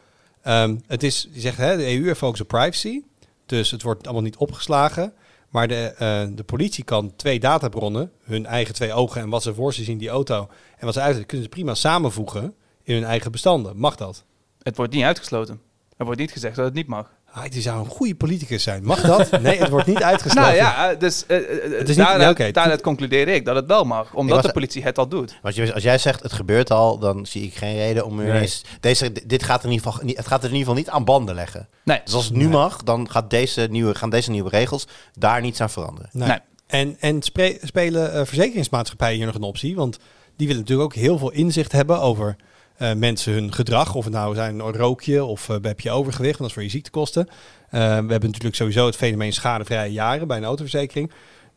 Ehm, 0.42 0.76
het 0.86 1.02
is, 1.02 1.28
je 1.32 1.40
zegt 1.40 1.56
hè, 1.56 1.76
de 1.76 1.96
EU 1.96 2.04
heeft 2.04 2.18
focus 2.18 2.40
op 2.40 2.48
privacy, 2.48 3.02
dus 3.46 3.70
het 3.70 3.82
wordt 3.82 4.04
allemaal 4.04 4.22
niet 4.22 4.36
opgeslagen. 4.36 5.12
Maar 5.48 5.68
de, 5.68 5.94
eh, 5.98 6.22
de 6.34 6.42
politie 6.42 6.84
kan 6.84 7.16
twee 7.16 7.40
databronnen, 7.40 8.12
hun 8.22 8.46
eigen 8.46 8.74
twee 8.74 8.92
ogen 8.92 9.20
en 9.20 9.28
wat 9.28 9.42
ze 9.42 9.54
voor 9.54 9.74
ze 9.74 9.84
zien, 9.84 9.98
die 9.98 10.08
auto, 10.08 10.48
en 10.78 10.84
wat 10.84 10.94
ze 10.94 11.00
uit, 11.00 11.26
kunnen 11.26 11.46
ze 11.46 11.52
prima 11.52 11.74
samenvoegen 11.74 12.54
in 12.82 12.94
hun 12.94 13.04
eigen 13.04 13.32
bestanden. 13.32 13.78
Mag 13.78 13.96
dat? 13.96 14.24
Het 14.62 14.76
wordt 14.76 14.92
niet 14.92 15.04
uitgesloten. 15.04 15.60
Er 15.96 16.04
wordt 16.04 16.20
niet 16.20 16.32
gezegd 16.32 16.56
dat 16.56 16.64
het 16.64 16.74
niet 16.74 16.86
mag. 16.86 17.10
Ah, 17.34 17.50
die 17.50 17.62
zou 17.62 17.78
een 17.84 17.90
goede 17.90 18.14
politicus 18.14 18.62
zijn. 18.62 18.84
Mag 18.84 19.00
dat? 19.00 19.30
Nee, 19.40 19.58
het 19.58 19.68
wordt 19.68 19.86
niet 19.86 20.02
uitgesloten. 20.02 20.42
Nou 20.42 20.54
ja, 20.54 20.94
dus 20.94 21.24
uh, 21.28 21.36
Het 21.78 21.88
is 21.88 21.96
niet- 21.96 22.06
daaruit, 22.54 22.80
concludeer 22.80 23.28
ik 23.28 23.44
dat 23.44 23.56
het 23.56 23.66
wel 23.66 23.84
mag. 23.84 24.14
Omdat 24.14 24.36
was- 24.36 24.46
de 24.46 24.52
politie 24.52 24.82
het 24.82 24.98
al 24.98 25.08
doet. 25.08 25.38
Want 25.42 25.72
als 25.74 25.82
jij 25.82 25.98
zegt 25.98 26.22
het 26.22 26.32
gebeurt 26.32 26.70
al, 26.70 26.98
dan 26.98 27.26
zie 27.26 27.42
ik 27.42 27.54
geen 27.54 27.74
reden 27.76 28.04
om 28.06 28.16
Nee. 28.16 28.26
ineens... 28.28 28.64
Deze, 28.80 29.12
dit 29.26 29.42
gaat, 29.42 29.58
er 29.60 29.64
in 29.66 29.72
ieder 29.72 29.86
geval, 29.92 30.06
niet- 30.06 30.16
het 30.16 30.26
gaat 30.26 30.42
er 30.42 30.48
in 30.50 30.56
ieder 30.56 30.66
geval 30.68 30.82
niet 30.82 30.90
aan 30.90 31.04
banden 31.04 31.34
leggen. 31.34 31.68
Nee. 31.84 32.00
Dus 32.04 32.14
als 32.14 32.24
het 32.24 32.34
nu 32.34 32.48
mag, 32.48 32.82
dan 32.82 33.10
gaat 33.10 33.30
deze 33.30 33.66
nieuwe, 33.70 33.94
gaan 33.94 34.10
deze 34.10 34.30
nieuwe 34.30 34.48
regels 34.50 34.86
daar 35.18 35.40
niets 35.40 35.60
aan 35.60 35.70
veranderen. 35.70 36.10
Nee. 36.12 36.28
Nee. 36.28 36.38
En, 36.66 36.96
en 37.00 37.22
spelen 37.62 38.12
eh, 38.12 38.24
verzekeringsmaatschappijen 38.24 39.16
hier 39.16 39.26
nog 39.26 39.34
een 39.34 39.42
optie? 39.42 39.76
Want 39.76 39.98
die 40.36 40.46
willen 40.46 40.62
natuurlijk 40.62 40.88
ook 40.94 41.00
heel 41.02 41.18
veel 41.18 41.30
inzicht 41.32 41.72
hebben 41.72 42.00
over 42.00 42.36
eh, 42.82 42.94
mensen 42.94 43.32
hun 43.32 43.52
gedrag. 43.52 43.94
Of 43.94 44.04
het 44.04 44.12
nou 44.12 44.34
zijn 44.34 44.58
een 44.58 44.72
rookje 44.72 45.24
of 45.24 45.48
eh, 45.48 45.56
heb 45.62 45.80
je 45.80 45.90
overgewicht, 45.90 46.38
want 46.38 46.38
dat 46.38 46.48
is 46.48 46.54
voor 46.54 46.62
je 46.62 46.68
ziektekosten. 46.68 47.26
Eh, 47.28 47.80
we 47.80 47.86
hebben 47.86 48.20
natuurlijk 48.20 48.54
sowieso 48.54 48.86
het 48.86 48.96
fenomeen 48.96 49.32
schadevrije 49.32 49.92
jaren 49.92 50.26
bij 50.26 50.36
een 50.36 50.44
autoverzekering. 50.44 51.10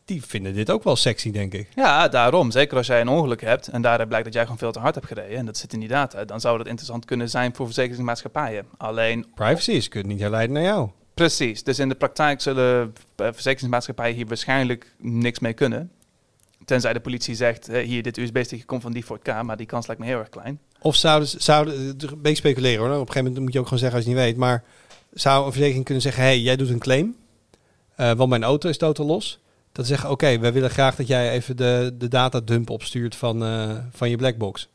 Die 0.04 0.22
vinden 0.24 0.54
dit 0.54 0.70
ook 0.70 0.84
wel 0.84 0.96
sexy, 0.96 1.30
denk 1.30 1.54
ik. 1.54 1.68
Ja, 1.74 2.08
daarom. 2.08 2.50
Zeker 2.50 2.76
als 2.76 2.86
jij 2.86 3.00
een 3.00 3.08
ongeluk 3.08 3.40
hebt 3.40 3.68
en 3.68 3.82
daaruit 3.82 4.08
blijkt 4.08 4.24
dat 4.24 4.34
jij 4.34 4.42
gewoon 4.42 4.58
veel 4.58 4.72
te 4.72 4.78
hard 4.78 4.94
hebt 4.94 5.06
gereden. 5.06 5.38
En 5.38 5.46
dat 5.46 5.56
zit 5.56 5.72
in 5.72 5.80
die 5.80 5.88
data. 5.88 6.24
Dan 6.24 6.40
zou 6.40 6.58
dat 6.58 6.66
interessant 6.66 7.04
kunnen 7.04 7.30
zijn 7.30 7.54
voor 7.54 7.66
verzekeringsmaatschappijen. 7.66 8.66
Alleen, 8.76 9.26
Privacy 9.34 9.70
is, 9.70 9.88
kunt 9.88 10.06
niet 10.06 10.20
herleiden 10.20 10.54
naar 10.54 10.64
jou. 10.64 10.90
precies. 11.14 11.62
Dus 11.62 11.78
in 11.78 11.88
de 11.88 11.94
praktijk 11.94 12.40
zullen 12.40 12.94
verzekeringsmaatschappijen 13.16 14.16
hier 14.16 14.26
waarschijnlijk 14.26 14.94
niks 14.98 15.38
mee 15.38 15.52
kunnen. 15.52 15.90
Tenzij 16.64 16.92
de 16.92 17.00
politie 17.00 17.34
zegt, 17.34 17.66
hier, 17.66 18.02
dit 18.02 18.16
USB-stickje 18.16 18.66
komt 18.66 18.82
van 18.82 18.92
die 18.92 19.04
Ford 19.04 19.22
K. 19.22 19.42
Maar 19.42 19.56
die 19.56 19.66
kans 19.66 19.86
lijkt 19.86 20.02
me 20.02 20.08
heel 20.08 20.18
erg 20.18 20.28
klein. 20.28 20.60
Of 20.80 20.96
zouden, 20.96 21.28
ze- 21.28 21.36
zouden 21.40 21.74
een 21.98 22.22
beetje 22.22 22.36
speculeren 22.36 22.78
hoor. 22.78 22.86
Op 22.88 22.92
een 22.94 22.98
gegeven 22.98 23.24
moment 23.24 23.42
moet 23.42 23.52
je 23.52 23.58
ook 23.58 23.64
gewoon 23.64 23.78
zeggen 23.78 23.98
als 23.98 24.06
je 24.08 24.14
niet 24.14 24.22
weet. 24.22 24.36
Maar 24.36 24.64
zou 25.12 25.46
een 25.46 25.52
verzekering 25.52 25.84
kunnen 25.84 26.02
zeggen, 26.02 26.22
hey, 26.22 26.40
jij 26.40 26.56
doet 26.56 26.68
een 26.68 26.78
claim. 26.78 27.16
eh, 27.96 28.12
want 28.12 28.30
mijn 28.30 28.44
auto 28.44 28.68
is 28.68 28.76
totaal 28.78 29.06
los. 29.06 29.38
Dat 29.72 29.86
ze 29.86 29.90
zeggen, 29.92 30.10
oké, 30.10 30.38
wij 30.38 30.52
willen 30.52 30.70
graag 30.70 30.96
dat 30.96 31.06
jij 31.06 31.30
even 31.30 31.56
de, 31.56 31.94
de 31.98 32.08
datadump 32.08 32.70
opstuurt 32.70 33.16
van, 33.16 33.44
eh, 33.44 33.70
van 33.92 34.10
je 34.10 34.16
blackbox. 34.16 34.68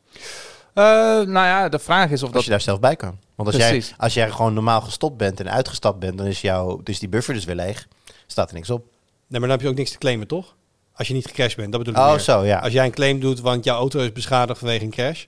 Eh, 0.74 0.84
nou 0.84 1.30
ja, 1.32 1.68
de 1.68 1.78
vraag 1.78 2.10
is 2.10 2.18
of 2.22 2.26
Als 2.28 2.32
dat... 2.32 2.44
je 2.44 2.50
daar 2.50 2.60
zelf 2.60 2.80
bij 2.80 2.96
kan. 2.96 3.18
Want 3.34 3.48
als 3.48 3.56
jij, 3.58 3.82
als 3.96 4.14
jij 4.14 4.30
gewoon 4.30 4.54
normaal 4.54 4.80
gestopt 4.80 5.16
bent 5.16 5.40
en 5.40 5.50
uitgestapt 5.50 5.98
bent, 5.98 6.18
dan 6.18 6.26
is, 6.26 6.40
jouw, 6.40 6.80
dus 6.84 6.98
die 6.98 7.08
buffer 7.08 7.34
dus 7.34 7.44
weer 7.44 7.54
leeg. 7.54 7.88
Staat 8.26 8.48
er 8.48 8.54
niks 8.54 8.70
op. 8.70 8.84
Nee, 9.26 9.40
maar 9.40 9.48
dan 9.48 9.50
heb 9.50 9.60
je 9.60 9.68
ook 9.68 9.74
niks 9.76 9.90
te 9.90 9.98
claimen, 9.98 10.26
toch? 10.26 10.54
Als 10.94 11.08
je 11.08 11.14
niet 11.14 11.26
gecrashed 11.26 11.56
bent, 11.56 11.72
dat 11.72 11.82
bedoel 11.84 11.94
ik 12.02 12.06
Oh, 12.06 12.10
meer. 12.14 12.20
zo, 12.20 12.44
ja. 12.44 12.58
Als 12.58 12.72
jij 12.72 12.84
een 12.84 12.90
claim 12.90 13.20
doet, 13.20 13.40
want 13.40 13.64
jouw 13.64 13.76
auto 13.76 14.00
is 14.00 14.12
beschadigd 14.12 14.58
vanwege 14.58 14.84
een 14.84 14.90
crash... 14.90 15.24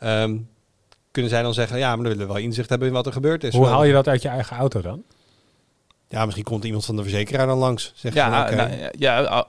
ehm, 0.00 0.36
kunnen 1.10 1.30
zij 1.30 1.42
dan 1.42 1.54
zeggen, 1.54 1.78
ja, 1.78 1.86
maar 1.88 1.96
dan 2.04 2.12
willen 2.12 2.26
we 2.26 2.32
wel 2.32 2.42
inzicht 2.42 2.68
hebben 2.68 2.88
in 2.88 2.94
wat 2.94 3.06
er 3.06 3.12
gebeurd 3.12 3.44
is. 3.44 3.54
Hoe 3.54 3.66
haal 3.66 3.84
je 3.84 3.92
dat 3.92 4.08
uit 4.08 4.22
je 4.22 4.28
eigen 4.28 4.56
auto 4.56 4.80
dan? 4.80 5.02
Ja, 6.08 6.24
misschien 6.24 6.44
komt 6.44 6.64
iemand 6.64 6.84
van 6.84 6.96
de 6.96 7.02
verzekeraar 7.02 7.46
dan 7.46 7.58
langs. 7.58 7.92
Zegt 7.94 8.14
Ja, 8.14 8.30
van, 8.46 8.54
oké. 8.54 8.68
nou, 8.68 8.90
ja, 8.98 9.46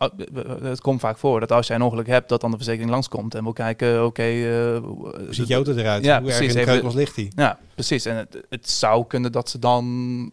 het 0.61 0.81
komt 0.81 0.99
vaak 0.99 1.17
voor 1.17 1.39
dat 1.39 1.51
als 1.51 1.67
jij 1.67 1.75
een 1.75 1.81
ongeluk 1.81 2.07
hebt, 2.07 2.29
dat 2.29 2.41
dan 2.41 2.51
de 2.51 2.57
verzekering 2.57 2.91
langskomt 2.91 3.35
en 3.35 3.43
wil 3.43 3.53
kijken, 3.53 4.05
oké... 4.05 4.21
eh, 4.23 4.77
Hoe 4.83 5.27
ziet 5.29 5.47
je 5.47 5.53
auto 5.53 5.73
eruit? 5.75 6.03
Ja, 6.03 6.19
Hoe 6.21 6.27
erg 6.29 6.37
precies, 6.37 6.55
in 6.55 6.81
de 6.89 6.95
ligt 6.95 7.15
die? 7.15 7.31
Ja, 7.35 7.59
precies. 7.73 8.05
En 8.05 8.15
het, 8.15 8.43
het 8.49 8.69
zou 8.69 9.05
kunnen 9.07 9.31
dat 9.31 9.49
ze 9.49 9.59
dan... 9.59 10.31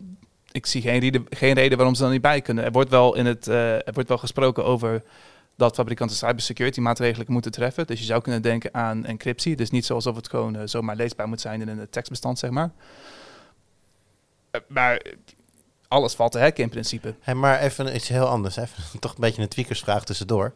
Ik 0.52 0.66
zie 0.66 0.82
geen 0.82 0.98
reden, 1.00 1.26
geen 1.30 1.54
reden 1.54 1.76
waarom 1.76 1.94
ze 1.94 2.02
dan 2.02 2.10
niet 2.10 2.22
bij 2.22 2.40
kunnen. 2.40 2.64
Er 2.64 2.72
wordt 2.72 2.90
wel, 2.90 3.14
in 3.16 3.26
het, 3.26 3.48
eh, 3.48 3.72
er 3.74 3.92
wordt 3.92 4.08
wel 4.08 4.18
gesproken 4.18 4.64
over 4.64 5.02
dat 5.58 5.74
fabrikanten 5.74 6.16
cybersecurity 6.16 6.80
maatregelen 6.80 7.32
moeten 7.32 7.50
treffen. 7.50 7.86
Dus 7.86 7.98
je 7.98 8.04
zou 8.04 8.22
kunnen 8.22 8.42
denken 8.42 8.74
aan 8.74 9.04
encryptie. 9.04 9.56
Dus 9.56 9.70
niet 9.70 9.86
zoals 9.86 10.06
of 10.06 10.16
het 10.16 10.28
gewoon 10.28 10.56
eh, 10.56 10.62
zomaar 10.64 10.96
leesbaar 10.96 11.28
moet 11.28 11.40
zijn 11.40 11.60
in 11.60 11.68
een 11.68 11.90
tekstbestand, 11.90 12.38
zeg 12.38 12.50
maar. 12.50 12.70
Eh, 14.50 14.60
maar 14.68 14.96
eh, 14.96 15.12
alles 15.88 16.14
valt 16.14 16.32
te 16.32 16.38
hacken 16.38 16.62
in 16.62 16.70
principe. 16.70 17.14
Hey, 17.20 17.34
maar 17.34 17.60
even 17.60 17.94
iets 17.94 18.08
heel 18.08 18.26
anders. 18.26 18.56
Even, 18.56 18.82
toch 19.00 19.14
een 19.14 19.20
beetje 19.20 19.42
een 19.42 19.48
tweakersvraag 19.48 20.04
tussendoor. 20.04 20.54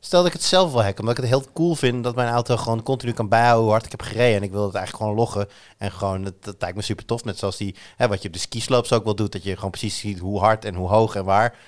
Stel 0.00 0.18
dat 0.18 0.28
ik 0.28 0.34
het 0.38 0.44
zelf 0.44 0.72
wil 0.72 0.82
hacken, 0.82 1.00
omdat 1.00 1.18
ik 1.18 1.24
het 1.24 1.32
heel 1.32 1.52
cool 1.52 1.74
vind 1.74 2.04
dat 2.04 2.14
mijn 2.14 2.28
auto 2.28 2.56
gewoon 2.56 2.82
continu 2.82 3.12
kan 3.12 3.28
bijhouden 3.28 3.62
hoe 3.62 3.72
hard 3.72 3.84
ik 3.84 3.90
heb 3.90 4.02
gereden. 4.02 4.36
En 4.36 4.42
ik 4.42 4.50
wil 4.50 4.64
het 4.64 4.74
eigenlijk 4.74 5.04
gewoon 5.04 5.20
loggen. 5.20 5.48
En 5.78 5.92
gewoon, 5.92 6.24
dat, 6.24 6.44
dat 6.44 6.56
lijkt 6.58 6.76
me 6.76 6.82
super 6.82 7.04
tof. 7.04 7.24
Net 7.24 7.38
zoals 7.38 7.56
die, 7.56 7.74
hè, 7.96 8.08
wat 8.08 8.22
je 8.22 8.28
op 8.28 8.34
de 8.34 8.40
skislopes 8.40 8.92
ook 8.92 9.04
wel 9.04 9.14
doet. 9.14 9.32
Dat 9.32 9.42
je 9.42 9.54
gewoon 9.54 9.70
precies 9.70 9.98
ziet 9.98 10.18
hoe 10.18 10.40
hard 10.40 10.64
en 10.64 10.74
hoe 10.74 10.88
hoog 10.88 11.14
en 11.14 11.24
waar. 11.24 11.58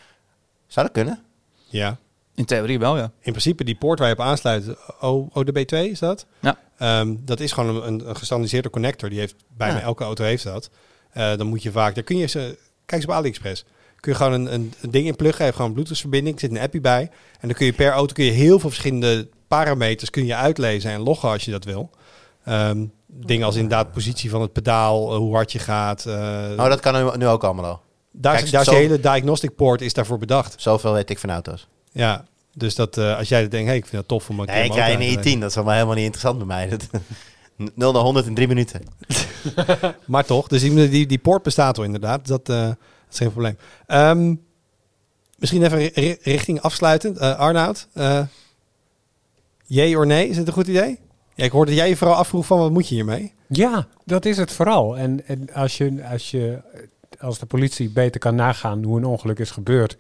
Zou 0.66 0.86
dat 0.86 0.94
kunnen? 0.94 1.24
Ja. 1.68 1.98
In 2.34 2.44
theorie 2.44 2.78
wel, 2.78 2.96
ja. 2.96 3.02
In 3.20 3.30
principe 3.32 3.64
die 3.64 3.74
poort 3.74 3.98
waar 3.98 4.08
je 4.08 4.14
op 4.14 4.20
aansluit, 4.20 4.64
O- 5.00 5.28
ODB2 5.34 5.76
is 5.90 5.98
dat? 5.98 6.26
Ja. 6.40 6.58
Ehm, 6.78 7.14
dat 7.24 7.40
is 7.40 7.52
gewoon 7.52 7.82
een, 7.82 8.08
een 8.08 8.16
gestandardiseerde 8.16 8.70
connector. 8.70 9.08
Die 9.10 9.18
heeft 9.18 9.34
bijna 9.56 9.76
Ja. 9.76 9.82
elke 9.82 10.04
auto 10.04 10.24
heeft 10.24 10.44
dat. 10.44 10.70
Eh, 11.12 11.36
dan 11.36 11.46
moet 11.46 11.62
je 11.62 11.70
vaak, 11.72 11.94
daar 11.94 12.04
kun 12.04 12.16
je 12.16 12.26
ze, 12.26 12.38
kijk 12.86 13.02
eens 13.02 13.10
op 13.10 13.16
AliExpress. 13.16 13.64
Kun 14.00 14.12
je 14.12 14.18
gewoon 14.18 14.32
een, 14.32 14.54
een, 14.54 14.72
een 14.80 14.90
ding 14.90 15.06
in 15.06 15.16
pluggen, 15.16 15.42
heeft 15.44 15.56
gewoon 15.56 15.70
een 15.70 15.76
Bluetooth 15.76 15.98
verbinding, 15.98 16.34
er 16.34 16.40
zit 16.40 16.50
een 16.50 16.58
appie 16.62 16.80
bij. 16.80 17.00
En 17.40 17.48
dan 17.48 17.52
kun 17.56 17.66
je 17.66 17.72
per 17.72 17.90
auto 17.92 18.12
kun 18.14 18.24
je 18.24 18.30
heel 18.30 18.58
veel 18.58 18.68
verschillende 18.70 19.28
parameters 19.48 20.10
kun 20.10 20.26
je 20.26 20.34
uitlezen 20.34 20.90
en 20.90 21.00
loggen 21.00 21.28
als 21.28 21.44
je 21.44 21.50
dat 21.50 21.64
wil. 21.64 21.90
Ehm, 22.44 22.86
dingen 23.06 23.46
als 23.46 23.54
inderdaad 23.54 23.92
positie 23.92 24.30
van 24.30 24.40
het 24.40 24.52
pedaal, 24.52 25.10
eh, 25.10 25.16
hoe 25.16 25.34
hard 25.34 25.52
je 25.52 25.58
gaat. 25.58 26.06
eh, 26.06 26.14
Oh, 26.56 26.64
dat 26.68 26.80
kan 26.80 27.04
nu, 27.04 27.16
nu 27.16 27.26
ook 27.26 27.44
allemaal 27.44 27.64
al. 27.64 27.80
daar, 28.12 28.36
kijk, 28.36 28.50
daar 28.50 28.60
is 28.60 28.66
je 28.68 28.74
hele 28.74 29.00
diagnostic 29.00 29.54
port 29.56 29.80
is 29.80 29.92
daarvoor 29.94 30.18
bedacht. 30.18 30.54
Zoveel 30.58 30.92
weet 30.92 31.10
ik 31.10 31.18
van 31.18 31.30
auto's. 31.30 31.68
Ja, 31.92 32.24
dus 32.54 32.74
dat 32.74 32.96
eh, 32.98 33.16
als 33.16 33.28
jij 33.28 33.48
denkt, 33.48 33.66
hey, 33.68 33.76
ik 33.76 33.86
vind 33.86 33.96
dat 33.96 34.08
tof 34.08 34.28
om 34.30 34.40
een 34.40 34.46
Nee, 34.46 34.54
keer 34.54 34.64
ik 34.64 34.70
mijn 34.74 34.98
rij 34.98 35.08
een 35.16 35.20
te 35.20 35.36
i10. 35.36 35.38
Dat 35.40 35.50
is 35.50 35.56
allemaal 35.56 35.74
helemaal 35.74 35.94
niet 35.94 36.04
interessant 36.04 36.38
bij 36.38 36.46
mij. 36.46 36.68
Dat, 36.68 36.86
0 37.74 37.92
naar 37.92 38.02
100 38.02 38.26
in 38.26 38.34
drie 38.34 38.48
minuten. 38.48 38.80
Maar 40.06 40.24
toch, 40.24 40.48
dus 40.48 40.60
die, 40.60 40.88
die, 40.88 41.06
die 41.06 41.18
poort 41.18 41.42
bestaat 41.42 41.78
al 41.78 41.84
inderdaad. 41.84 42.26
Dat, 42.26 42.48
eh, 42.48 42.66
dat 42.66 42.76
is 43.10 43.16
geen 43.18 43.30
probleem. 43.30 43.56
Ehm, 43.86 44.34
misschien 45.36 45.62
even 45.64 45.78
ri- 45.78 45.90
ri- 45.94 46.18
richting 46.22 46.60
afsluitend. 46.60 47.18
Eh 47.18 47.38
Arnoud, 47.38 47.88
eh 47.92 48.20
jee 49.66 49.98
of 49.98 50.04
nee, 50.04 50.28
is 50.28 50.36
het 50.36 50.46
een 50.46 50.52
goed 50.52 50.66
idee? 50.66 50.98
Ja, 51.34 51.44
ik 51.44 51.50
hoorde 51.52 51.70
dat 51.70 51.80
jij 51.80 51.88
je 51.88 51.96
vooral 51.96 52.16
afvroeg 52.16 52.46
van 52.46 52.58
wat 52.58 52.70
moet 52.70 52.88
je 52.88 52.94
hiermee? 52.94 53.32
Ja, 53.48 53.86
dat 54.04 54.24
is 54.24 54.36
het 54.36 54.52
vooral. 54.52 54.96
En, 54.96 55.26
en 55.26 55.52
als, 55.54 55.76
je, 55.78 56.04
als, 56.10 56.30
je, 56.30 56.58
als 57.20 57.38
de 57.38 57.46
politie 57.46 57.90
beter 57.90 58.20
kan 58.20 58.34
nagaan 58.34 58.82
hoe 58.84 58.96
een 58.98 59.04
ongeluk 59.04 59.38
is 59.38 59.50
gebeurd 59.50 59.96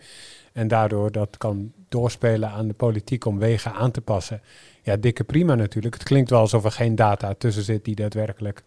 en 0.52 0.68
daardoor 0.68 1.12
dat 1.12 1.36
kan 1.38 1.72
doorspelen 1.90 2.50
aan 2.50 2.68
de 2.68 2.74
politiek 2.74 3.24
om 3.24 3.38
wegen 3.38 3.72
aan 3.72 3.90
te 3.90 4.00
passen. 4.00 4.42
Ja, 4.82 4.96
dikke 4.96 5.24
prima 5.24 5.54
natuurlijk. 5.54 5.94
Het 5.94 6.02
klinkt 6.02 6.30
wel 6.30 6.40
alsof 6.40 6.64
er 6.64 6.70
geen 6.72 6.94
data 6.94 7.34
tussen 7.34 7.62
zit 7.62 7.84
die 7.84 7.94
daadwerkelijk 7.94 8.62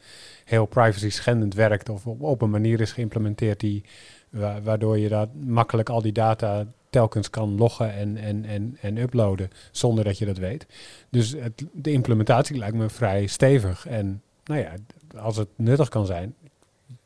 heel 0.45 0.65
privacy 0.65 1.09
schendend 1.09 1.53
werkt 1.53 1.89
of 1.89 2.05
op, 2.07 2.41
een 2.41 2.49
manier 2.49 2.81
is 2.81 2.91
geïmplementeerd 2.91 3.59
die, 3.59 3.83
wa- 4.29 4.61
waardoor 4.61 4.97
je 4.97 5.09
dat 5.09 5.29
makkelijk 5.45 5.89
al 5.89 6.01
die 6.01 6.11
data 6.11 6.65
telkens 6.89 7.29
kan 7.29 7.57
loggen 7.57 7.93
en, 7.93 8.17
en, 8.17 8.45
en, 8.45 8.77
en 8.81 8.97
uploaden 8.97 9.49
zonder 9.71 10.03
dat 10.03 10.17
je 10.17 10.25
dat 10.25 10.37
weet. 10.37 10.65
Dus 11.09 11.31
het, 11.31 11.65
de 11.73 11.91
implementatie 11.91 12.57
lijkt 12.57 12.75
me 12.75 12.89
vrij 12.89 13.27
stevig. 13.27 13.87
En 13.87 14.21
nou 14.43 14.59
ja, 14.61 14.73
als 15.17 15.37
het 15.37 15.49
nuttig 15.55 15.89
kan 15.89 16.05
zijn, 16.05 16.35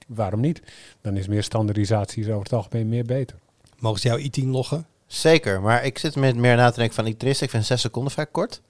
waarom 0.07 0.39
niet? 0.39 0.61
Dan 1.01 1.18
is 1.18 1.28
meer 1.28 1.43
standaardisatie 1.43 2.24
is 2.24 2.30
over 2.30 2.43
het 2.43 2.53
algemeen 2.53 2.89
meer 2.89 3.05
beter. 3.05 3.38
Mogen 3.80 3.99
ze 3.99 4.07
jouw 4.07 4.20
i10 4.20 4.49
loggen? 4.49 4.86
Zeker, 5.08 5.62
maar 5.62 5.86
ik 5.86 5.97
zit 5.97 6.16
met 6.16 6.36
meer 6.36 6.55
na 6.55 6.70
te 6.70 6.78
denken 6.78 6.95
van... 6.95 7.05
Ik, 7.05 7.41
ik 7.41 7.49
vind 7.49 7.66
6 7.66 7.82
seconden 7.82 8.12
vrij 8.12 8.26
kort. 8.26 8.62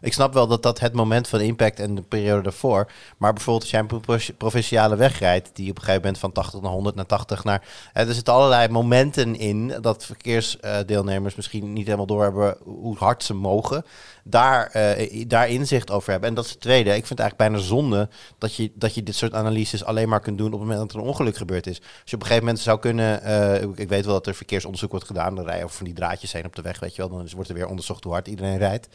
Ik 0.00 0.12
snap 0.12 0.34
wel 0.34 0.46
dat 0.46 0.62
dat 0.62 0.80
het 0.80 0.92
moment 0.92 1.28
van 1.28 1.40
impact 1.40 1.80
en 1.80 1.94
de 1.94 2.02
periode 2.02 2.42
daarvoor... 2.42 2.90
Maar 3.18 3.32
bijvoorbeeld 3.32 3.62
als 3.62 3.70
jij 3.70 3.80
een 3.80 4.00
pro- 4.00 4.34
provinciale 4.38 4.96
weg 4.96 5.18
rijdt... 5.18 5.50
die 5.52 5.70
op 5.70 5.76
een 5.76 5.82
gegeven 5.82 6.00
moment 6.02 6.18
van 6.20 6.32
80 6.32 6.60
naar 6.60 6.70
100 6.70 6.94
naar 6.96 7.06
80 7.06 7.44
naar... 7.44 7.62
Eh, 7.92 8.08
er 8.08 8.14
zitten 8.14 8.34
allerlei 8.34 8.68
momenten 8.68 9.36
in 9.38 9.74
dat 9.80 10.04
verkeersdeelnemers 10.04 11.34
misschien 11.34 11.72
niet 11.72 11.84
helemaal 11.84 12.06
doorhebben... 12.06 12.56
hoe 12.64 12.96
hard 12.96 13.22
ze 13.24 13.34
mogen. 13.34 13.84
Daar, 14.24 14.66
eh, 14.66 15.24
daar 15.28 15.48
inzicht 15.48 15.90
over 15.90 16.10
hebben. 16.10 16.28
En 16.28 16.34
dat 16.34 16.44
is 16.44 16.50
het 16.50 16.60
tweede. 16.60 16.88
Ik 16.90 17.06
vind 17.06 17.08
het 17.08 17.18
eigenlijk 17.20 17.50
bijna 17.50 17.66
zonde 17.66 18.08
dat 18.38 18.54
je, 18.54 18.72
dat 18.74 18.94
je 18.94 19.02
dit 19.02 19.14
soort 19.14 19.34
analyses 19.34 19.84
alleen 19.84 20.08
maar 20.08 20.20
kunt 20.20 20.38
doen... 20.38 20.52
op 20.52 20.52
het 20.52 20.68
moment 20.68 20.78
dat 20.80 20.92
er 20.92 20.98
een 20.98 21.08
ongeluk 21.10 21.36
gebeurd 21.36 21.66
is. 21.66 21.78
Als 21.80 21.88
je 22.04 22.14
op 22.16 22.20
een 22.20 22.26
gegeven 22.26 22.44
moment 22.44 22.62
zou 22.62 22.78
kunnen... 22.78 23.22
eh, 23.22 23.62
ik- 23.62 23.88
weet 23.88 24.04
wel 24.04 24.14
dat 24.14 24.26
er 24.26 24.34
verkeersonderzoek 24.34 24.90
wordt 24.90 25.06
gedaan. 25.06 25.34
Dan 25.34 25.44
rijden 25.44 25.64
over 25.64 25.76
van 25.76 25.86
die 25.86 25.94
draadjes 25.94 26.32
heen 26.32 26.44
op 26.46 26.56
de 26.56 26.62
weg, 26.62 26.80
weet 26.80 26.94
je 26.96 27.02
wel. 27.08 27.10
Dan 27.16 27.28
wordt 27.34 27.48
er 27.48 27.54
weer 27.54 27.66
onderzocht 27.68 28.04
hoe 28.04 28.12
hard 28.12 28.28
iedereen 28.28 28.58
rijdt. 28.58 28.88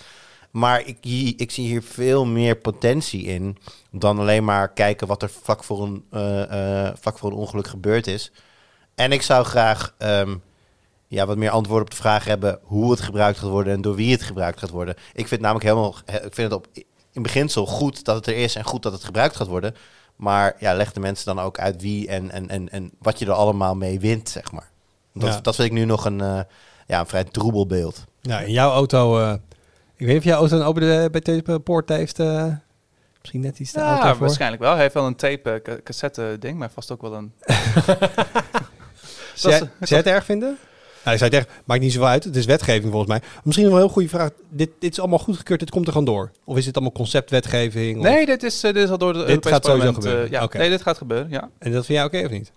Maar 0.55 0.85
ik, 0.85 0.97
ik 1.37 1.51
zie 1.51 1.67
hier 1.67 1.83
veel 1.83 2.25
meer 2.25 2.55
potentie 2.55 3.23
in 3.23 3.57
dan 3.91 4.19
alleen 4.19 4.43
maar 4.43 4.73
kijken 4.73 5.07
wat 5.07 5.21
er 5.21 5.29
vlak 5.29 5.63
voor 5.63 5.83
een, 5.83 6.05
eh, 6.11 6.87
eh, 6.87 6.93
vlak 6.99 7.17
voor 7.17 7.31
een 7.31 7.37
ongeluk 7.37 7.67
gebeurd 7.67 8.07
is. 8.07 8.31
En 8.95 9.11
ik 9.11 9.21
zou 9.21 9.45
graag 9.45 9.93
ehm, 9.97 10.35
ja, 11.07 11.25
wat 11.25 11.37
meer 11.37 11.49
antwoorden 11.49 11.85
op 11.85 11.91
de 11.91 11.97
vraag 11.97 12.25
hebben 12.25 12.59
hoe 12.63 12.91
het 12.91 13.01
gebruikt 13.01 13.37
gaat 13.37 13.49
worden 13.49 13.73
en 13.73 13.81
door 13.81 13.95
wie 13.95 14.11
het 14.11 14.21
gebruikt 14.21 14.59
gaat 14.59 14.69
worden. 14.69 14.95
Ik 15.13 15.27
vind 15.27 15.41
namelijk 15.41 15.65
helemaal, 15.65 15.95
ik 16.05 16.33
vind 16.33 16.51
het 16.51 16.53
op, 16.53 16.67
in 17.11 17.21
beginsel 17.21 17.65
goed 17.65 18.03
dat 18.03 18.15
het 18.15 18.27
er 18.27 18.37
is 18.37 18.55
en 18.55 18.63
goed 18.63 18.83
dat 18.83 18.93
het 18.93 19.03
gebruikt 19.03 19.35
gaat 19.35 19.47
worden. 19.47 19.75
Maar 20.15 20.55
ja, 20.59 20.73
leg 20.73 20.93
de 20.93 20.99
mensen 20.99 21.35
dan 21.35 21.45
ook 21.45 21.59
uit 21.59 21.81
wie 21.81 22.07
en, 22.07 22.31
en, 22.31 22.49
en, 22.49 22.69
en 22.69 22.91
wat 22.99 23.19
je 23.19 23.25
er 23.25 23.31
allemaal 23.31 23.75
mee 23.75 23.99
wint, 23.99 24.29
zeg 24.29 24.51
maar. 24.51 24.69
Dat, 25.13 25.33
Ja. 25.33 25.39
dat 25.41 25.55
vind 25.55 25.67
ik 25.67 25.73
nu 25.73 25.85
nog 25.85 26.05
een, 26.05 26.21
eh, 26.21 26.39
ja, 26.87 26.99
een 26.99 27.07
vrij 27.07 27.23
troebel 27.23 27.67
beeld. 27.67 28.03
Nou, 28.21 28.43
in 28.43 28.51
jouw 28.51 28.71
auto... 28.71 29.39
ik 29.97 30.05
weet 30.05 30.07
niet 30.07 30.17
of 30.17 30.23
jouw 30.23 30.37
auto 30.39 30.55
een 30.57 30.63
open 30.63 31.11
bij 31.11 31.21
deze 31.21 31.59
poort 31.59 31.89
heeft. 31.89 32.19
eh, 32.19 32.45
misschien 33.19 33.41
net 33.41 33.59
iets 33.59 33.71
te 33.71 33.79
Ja, 33.79 34.15
waarschijnlijk 34.17 34.61
wel. 34.61 34.71
Hij 34.73 34.81
heeft 34.81 34.93
wel 34.93 35.05
een 35.05 35.15
tape 35.15 35.49
eh, 35.51 35.61
ca- 35.61 35.81
cassette 35.83 36.37
ding, 36.39 36.57
maar 36.57 36.69
vast 36.73 36.91
ook 36.91 37.01
wel 37.01 37.13
een... 37.13 37.31
Zou 39.33 39.53
jij 39.53 39.69
jij 39.79 39.97
het 39.97 40.07
erg 40.07 40.25
vinden? 40.25 40.57
Nou, 41.05 41.17
zou 41.17 41.29
het 41.35 41.39
erg, 41.45 41.55
maakt 41.65 41.81
niet 41.81 41.91
zoveel 41.93 42.07
uit. 42.07 42.23
Het 42.23 42.35
is 42.35 42.45
wetgeving 42.45 42.91
volgens 42.91 43.11
mij. 43.11 43.21
Misschien 43.43 43.65
wel 43.65 43.75
een 43.75 43.81
heel 43.81 43.89
goede 43.91 44.09
vraag. 44.09 44.29
Dit, 44.49 44.69
dit 44.79 44.91
is 44.91 44.99
allemaal 44.99 45.19
goedgekeurd, 45.19 45.59
dit 45.59 45.69
komt 45.69 45.85
er 45.85 45.91
gewoon 45.91 46.07
door. 46.07 46.31
Of 46.43 46.57
is 46.57 46.65
dit 46.65 46.75
allemaal 46.75 46.93
conceptwetgeving? 46.93 47.97
Of- 47.97 48.03
Nee, 48.03 48.25
dit 48.25 48.43
is, 48.43 48.63
eh, 48.63 48.73
dit 48.73 48.83
is 48.83 48.89
al 48.89 48.97
door 48.97 49.13
de 49.13 49.19
Europese 49.19 49.49
gaat 49.53 49.65
sowieso 49.65 49.91
parlement, 49.91 50.03
gebeuren. 50.29 50.51
ja. 50.53 50.59
Nee, 50.59 50.69
dit 50.69 50.81
gaat 50.81 50.97
gebeuren, 50.97 51.29
ja. 51.29 51.49
En 51.59 51.71
dat 51.71 51.85
vind 51.85 51.97
jij 51.97 52.03
oké 52.07 52.25
of 52.25 52.31
niet? 52.31 52.51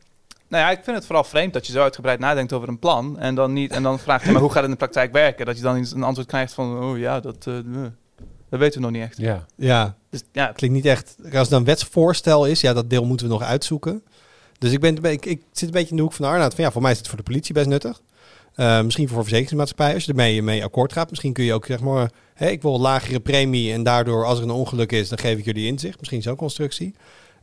Nou 0.48 0.64
ja, 0.64 0.70
ik 0.70 0.80
vind 0.84 0.96
het 0.96 1.06
vooral 1.06 1.24
vreemd 1.24 1.52
dat 1.52 1.66
je 1.66 1.72
zo 1.72 1.82
uitgebreid 1.82 2.18
nadenkt 2.18 2.52
over 2.52 2.68
een 2.68 2.78
plan 2.78 3.18
en 3.18 3.34
dan 3.34 3.52
niet 3.52 3.72
en 3.72 3.82
dan 3.82 3.98
vraagt 3.98 4.24
je 4.24 4.32
maar 4.32 4.40
hoe 4.40 4.50
gaat 4.50 4.62
het 4.62 4.64
in 4.64 4.70
de 4.70 4.76
praktijk 4.76 5.12
werken? 5.12 5.46
Dat 5.46 5.56
je 5.56 5.62
dan 5.62 5.76
eens 5.76 5.92
een 5.92 6.02
antwoord 6.02 6.28
krijgt 6.28 6.52
van 6.52 6.82
oh 6.82 6.98
ja, 6.98 7.20
dat, 7.20 7.46
eh, 7.46 7.58
eh, 7.58 7.64
dat 8.48 8.58
weten 8.58 8.74
we 8.74 8.86
nog 8.86 8.90
niet 8.90 9.02
echt. 9.02 9.16
Ja. 9.16 9.46
Ja, 9.56 9.96
Dus 10.10 10.22
ja, 10.32 10.46
klinkt 10.46 10.76
niet 10.76 10.86
echt. 10.86 11.16
Als 11.22 11.32
het 11.32 11.50
dan 11.50 11.58
een 11.58 11.64
wetsvoorstel 11.64 12.46
is, 12.46 12.60
ja, 12.60 12.72
dat 12.72 12.90
deel 12.90 13.04
moeten 13.04 13.26
we 13.26 13.32
nog 13.32 13.42
uitzoeken. 13.42 14.02
Dus 14.58 14.72
ik, 14.72 14.80
ben, 14.80 15.02
ik, 15.04 15.26
ik 15.26 15.42
zit 15.52 15.68
een 15.68 15.74
beetje 15.74 15.90
in 15.90 15.96
de 15.96 16.02
hoek 16.02 16.12
van 16.12 16.26
Arnoud. 16.26 16.54
Van 16.54 16.64
ja, 16.64 16.70
voor 16.70 16.82
mij 16.82 16.90
is 16.90 16.98
het 16.98 17.08
voor 17.08 17.16
de 17.16 17.22
politie 17.22 17.54
best 17.54 17.66
nuttig. 17.66 18.00
Eh, 18.54 18.82
misschien 18.82 19.08
voor 19.08 19.22
verzekeringsmaatschappij, 19.22 19.94
als 19.94 20.04
je 20.04 20.10
ermee 20.10 20.42
mee 20.42 20.64
akkoord 20.64 20.92
gaat. 20.92 21.10
Misschien 21.10 21.32
kun 21.32 21.44
je 21.44 21.54
ook 21.54 21.66
zeg 21.66 21.80
maar, 21.80 22.10
ik 22.38 22.62
wil 22.62 22.74
een 22.74 22.80
lagere 22.80 23.20
premie 23.20 23.72
en 23.72 23.82
daardoor 23.82 24.24
als 24.24 24.38
er 24.38 24.44
een 24.44 24.50
ongeluk 24.50 24.92
is, 24.92 25.08
dan 25.08 25.18
geef 25.18 25.38
ik 25.38 25.44
jullie 25.44 25.66
inzicht. 25.66 25.98
Misschien 25.98 26.22
zo'n 26.22 26.36
constructie. 26.36 26.94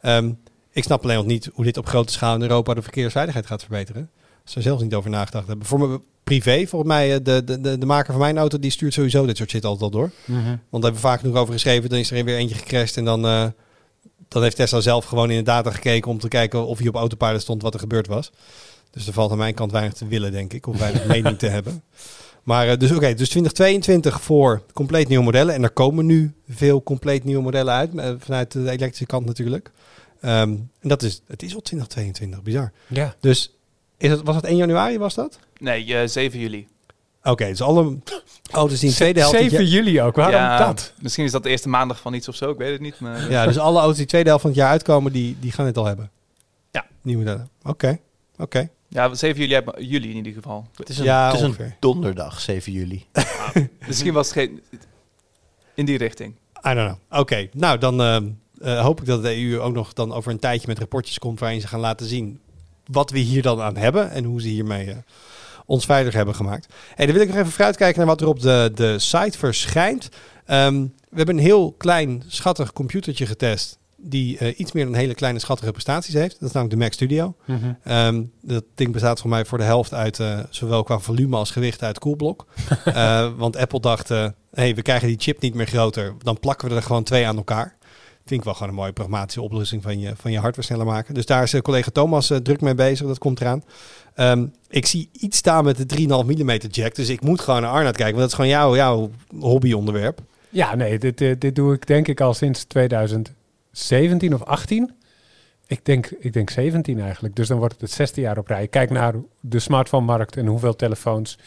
Ehm, 0.02 0.32
ik 0.76 0.84
snap 0.84 1.04
alleen 1.04 1.16
nog 1.16 1.26
niet 1.26 1.50
hoe 1.54 1.66
dit 1.66 1.78
op 1.78 1.88
grote 1.88 2.14
schaal 2.14 2.36
in 2.36 2.42
Europa 2.42 2.74
de 2.74 2.82
verkeersveiligheid 2.82 3.46
gaat 3.46 3.62
verbeteren. 3.62 4.10
Ze 4.44 4.62
zelfs 4.62 4.82
niet 4.82 4.94
over 4.94 5.10
nagedacht 5.10 5.48
hebben. 5.48 5.66
Voor 5.66 5.80
me 5.80 6.00
privé, 6.24 6.68
volgens 6.68 6.92
mij, 6.92 7.14
eh, 7.14 7.20
de, 7.24 7.44
de, 7.44 7.62
de, 7.62 7.78
de 7.78 7.86
maker 7.86 8.12
van 8.12 8.22
mijn 8.22 8.38
auto, 8.38 8.60
die 8.60 8.72
stuurt 8.72 8.94
sowieso 8.94 9.26
dit 9.26 9.38
soort 9.38 9.50
shit 9.50 9.66
altijd 9.66 9.84
al 9.84 10.00
door. 10.00 10.12
Want 10.26 10.54
daar 10.54 10.72
hebben 10.72 10.94
we 10.94 11.08
vaak 11.08 11.20
genoeg 11.20 11.38
over 11.38 11.54
geschreven. 11.54 11.90
Dan 11.90 12.00
is 12.00 12.12
er 12.12 12.24
weer 12.24 12.38
eentje 12.38 12.56
gecrashed 12.56 12.98
en 12.98 13.06
dan, 13.06 13.26
eh, 13.26 13.46
dan 14.28 14.44
heeft 14.44 14.56
Tesla 14.56 14.80
zelf 14.80 15.06
gewoon 15.06 15.32
in 15.32 15.38
de 15.38 15.44
data 15.44 15.72
gekeken 15.72 16.12
om 16.12 16.20
te 16.20 16.28
kijken 16.28 16.66
of 16.66 16.78
hij 16.78 16.88
op 16.88 16.96
autopilot 16.96 17.42
stond 17.42 17.62
wat 17.62 17.74
er 17.74 17.80
gebeurd 17.80 18.08
was. 18.08 18.32
Dus 18.92 19.08
er 19.08 19.14
valt 19.14 19.32
aan 19.32 19.38
mijn 19.38 19.54
kant 19.54 19.72
weinig 19.72 19.94
te 19.94 20.08
willen, 20.08 20.32
denk 20.32 20.54
ik, 20.54 20.68
of 20.68 20.80
weinig 20.80 21.06
mening 21.16 21.38
te 21.38 21.48
hebben. 21.48 21.84
Maar 22.44 22.68
eh, 22.68 22.78
dus 22.78 22.92
oké, 22.92 23.14
dus 23.14 23.30
2022 23.30 24.22
voor 24.22 24.62
compleet 24.74 25.08
nieuwe 25.08 25.24
modellen. 25.24 25.54
En 25.54 25.64
er 25.64 25.70
komen 25.72 26.06
nu 26.06 26.34
veel 26.50 26.84
compleet 26.84 27.24
nieuwe 27.24 27.44
modellen 27.44 27.74
uit, 27.74 27.90
vanuit 28.20 28.52
de 28.52 28.60
elektrische 28.60 29.06
kant 29.06 29.26
natuurlijk. 29.26 29.72
Ehm, 30.26 30.50
en 30.80 30.90
dat 30.90 31.04
is, 31.04 31.22
het 31.28 31.44
is 31.44 31.56
al 31.56 31.62
2022, 31.62 32.42
bizar. 32.44 32.72
Ja. 32.88 33.16
Dus 33.20 33.54
is 33.98 34.10
het, 34.10 34.22
was 34.24 34.36
het 34.36 34.46
1 34.46 34.56
januari, 34.58 34.98
was 34.98 35.14
dat? 35.14 35.40
nee, 35.60 35.96
eh, 35.98 36.08
7 36.08 36.40
juli. 36.40 36.68
Oké, 37.24 37.46
dus 37.48 37.62
alle 37.62 37.98
auto's 38.52 38.80
die 38.80 38.84
in 38.84 38.90
de 38.90 38.96
tweede 38.96 39.20
helft... 39.20 39.38
dit 39.38 39.50
7 39.50 39.66
jaar- 39.66 39.84
juli 39.84 40.02
ook. 40.02 40.16
Waarom 40.16 40.36
ja, 40.36 40.58
dat? 40.66 40.94
Misschien 41.02 41.26
is 41.26 41.32
dat 41.32 41.44
de 41.44 41.50
eerste 41.50 41.70
maandag 41.70 42.00
van 42.00 42.14
iets 42.14 42.28
of 42.28 42.36
zo, 42.36 42.50
ik 42.50 42.58
weet 42.58 42.72
het 42.72 42.82
niet. 42.82 43.00
Maar, 43.00 43.32
Ja, 43.32 43.46
dus 43.46 43.58
alle 43.58 43.80
auto's 43.80 43.98
die 43.98 44.06
tweede 44.06 44.28
helft 44.28 44.42
van 44.44 44.52
het 44.52 44.60
jaar 44.60 44.70
uitkomen, 44.70 45.12
die, 45.12 45.38
die 45.40 45.52
gaan 45.52 45.66
het 45.66 45.78
al 45.78 45.86
hebben. 45.86 46.12
Ja. 46.72 46.86
Nieuwe 47.02 47.24
modellen. 47.24 47.50
Oké, 47.64 48.00
oké. 48.38 48.70
ja 48.88 49.14
7 49.14 49.42
juli, 49.42 49.54
hebben- 49.54 49.86
juli 49.86 50.10
in 50.10 50.16
ieder 50.16 50.34
geval. 50.34 50.68
Het 50.76 50.90
is 50.90 50.98
een, 50.98 51.04
Ja, 51.06 51.26
het 51.32 51.36
is 51.36 51.42
een 51.42 51.74
donderdag, 51.80 52.40
7 52.42 52.72
juli. 52.72 53.06
Misschien 53.88 54.14
was 54.14 54.26
het 54.28 54.36
geen... 54.38 54.62
In 55.74 55.86
die 55.86 55.98
richting. 55.98 56.36
I 56.68 56.74
don't 56.74 56.98
know. 57.10 57.20
Oké, 57.22 57.50
nou 57.54 57.78
dan 57.78 58.02
ehm, 58.02 58.30
eh, 58.62 58.82
hoop 58.82 59.00
ik 59.00 59.06
dat 59.06 59.24
de 59.24 59.44
EU 59.44 59.60
ook 59.60 59.74
nog 59.74 59.94
dan 59.94 60.14
over 60.14 60.32
een 60.32 60.40
tijdje 60.40 60.68
met 60.68 60.80
rapportjes 60.80 61.20
komt 61.20 61.40
waarin 61.40 61.62
ze 61.62 61.68
gaan 61.68 61.80
laten 61.80 62.06
zien 62.06 62.40
wat 62.86 63.12
we 63.12 63.20
hier 63.20 63.42
dan 63.42 63.62
aan 63.62 63.78
hebben 63.78 64.12
en 64.12 64.24
hoe 64.24 64.42
ze 64.42 64.48
hiermee 64.48 64.92
eh, 64.92 64.98
ons 65.66 65.86
veilig 65.86 66.14
hebben 66.14 66.36
gemaakt. 66.36 66.74
En 66.96 67.06
dan 67.06 67.16
wil 67.16 67.24
ik 67.24 67.30
nog 67.30 67.38
even 67.38 67.52
vooruitkijken 67.52 67.98
naar 67.98 68.08
wat 68.08 68.22
er 68.22 68.28
op 68.28 68.40
de, 68.40 68.72
de 68.76 69.00
site 69.00 69.38
verschijnt. 69.38 70.10
Ehm, 70.46 70.82
we 71.10 71.18
hebben 71.18 71.38
een 71.38 71.44
heel 71.44 71.72
klein, 71.78 72.24
schattig 72.28 72.74
computertje 72.74 73.26
getest 73.26 73.78
die 73.98 74.38
eh, 74.38 74.60
iets 74.60 74.72
meer 74.72 74.86
dan 74.86 74.94
hele 74.94 75.16
kleine, 75.16 75.40
schattige 75.40 75.72
prestaties 75.72 76.14
heeft. 76.14 76.40
Dat 76.40 76.50
is 76.50 76.56
namelijk 76.56 76.80
de 76.80 76.84
Mac 76.84 76.94
Studio. 76.94 77.36
Ehm, 77.84 78.24
dat 78.42 78.64
ding 78.76 78.92
bestaat 78.92 79.20
voor 79.20 79.30
mij 79.30 79.46
voor 79.46 79.58
de 79.58 79.64
helft 79.64 79.94
uit, 79.94 80.22
zowel 80.50 80.84
qua 80.84 81.00
volume 81.00 81.36
als 81.36 81.52
gewicht 81.52 81.84
uit 81.84 82.00
koelblok. 82.00 82.46
Want 83.38 83.56
Apple 83.56 83.80
dacht, 83.80 84.10
hey, 84.54 84.76
we 84.76 84.82
krijgen 84.82 85.08
die 85.08 85.20
chip 85.20 85.42
niet 85.42 85.54
meer 85.54 85.68
groter, 85.68 86.14
dan 86.24 86.40
plakken 86.40 86.70
we 86.70 86.76
er 86.76 86.84
gewoon 86.84 87.04
twee 87.04 87.28
aan 87.28 87.38
elkaar. 87.38 87.78
Vind 88.26 88.40
ik 88.40 88.46
wel 88.46 88.56
gewoon 88.56 88.70
een 88.70 88.76
mooie 88.76 88.94
pragmatische 88.94 89.42
oplossing 89.42 89.84
van 89.84 90.00
je, 90.00 90.16
van 90.16 90.32
je 90.32 90.40
hardware 90.40 90.68
sneller 90.68 90.86
maken. 90.86 91.14
Dus 91.14 91.26
daar 91.26 91.44
is 91.44 91.54
eh, 91.54 91.62
collega 91.62 91.92
Thomas 91.92 92.30
eh, 92.30 92.38
druk 92.38 92.62
mee 92.62 92.76
bezig, 92.76 93.08
dat 93.08 93.18
komt 93.18 93.42
eraan. 93.42 93.64
Ehm, 94.16 94.46
ik 94.70 94.86
zie 94.86 95.10
iets 95.12 95.38
staan 95.38 95.64
met 95.64 95.78
de 95.78 95.86
3,5 95.86 96.06
mm 96.08 96.52
jack, 96.72 96.96
dus 96.96 97.10
ik 97.10 97.22
moet 97.22 97.42
gewoon 97.42 97.62
naar 97.62 97.72
Arnoud 97.72 97.96
kijken, 97.96 98.16
want 98.16 98.32
dat 98.32 98.40
is 98.40 98.46
gewoon 98.46 98.50
jouw, 98.50 98.76
jouw 98.76 99.10
hobbyonderwerp. 99.40 100.20
Ja, 100.50 100.76
nee, 100.76 101.00
dit, 101.00 101.22
eh, 101.22 101.36
dit 101.40 101.56
doe 101.56 101.74
ik 101.74 101.88
denk 101.88 102.08
ik 102.08 102.22
al 102.22 102.34
sinds 102.34 102.64
2017 102.64 104.34
of 104.34 104.44
18. 104.44 104.92
Ik 105.68 105.86
denk, 105.86 106.08
ik 106.20 106.34
denk 106.34 106.50
17 106.50 107.00
eigenlijk. 107.00 107.36
Dus 107.36 107.48
dan 107.48 107.58
wordt 107.58 107.74
het 107.74 107.82
het 107.82 107.92
zesde 107.92 108.22
jaar 108.22 108.38
op 108.38 108.48
rij. 108.48 108.68
Kijk 108.68 108.90
naar 108.90 109.14
de 109.40 109.60
smartphone-markt 109.60 110.38
en 110.38 110.46
hoeveel 110.46 110.76
telefoons 110.76 111.38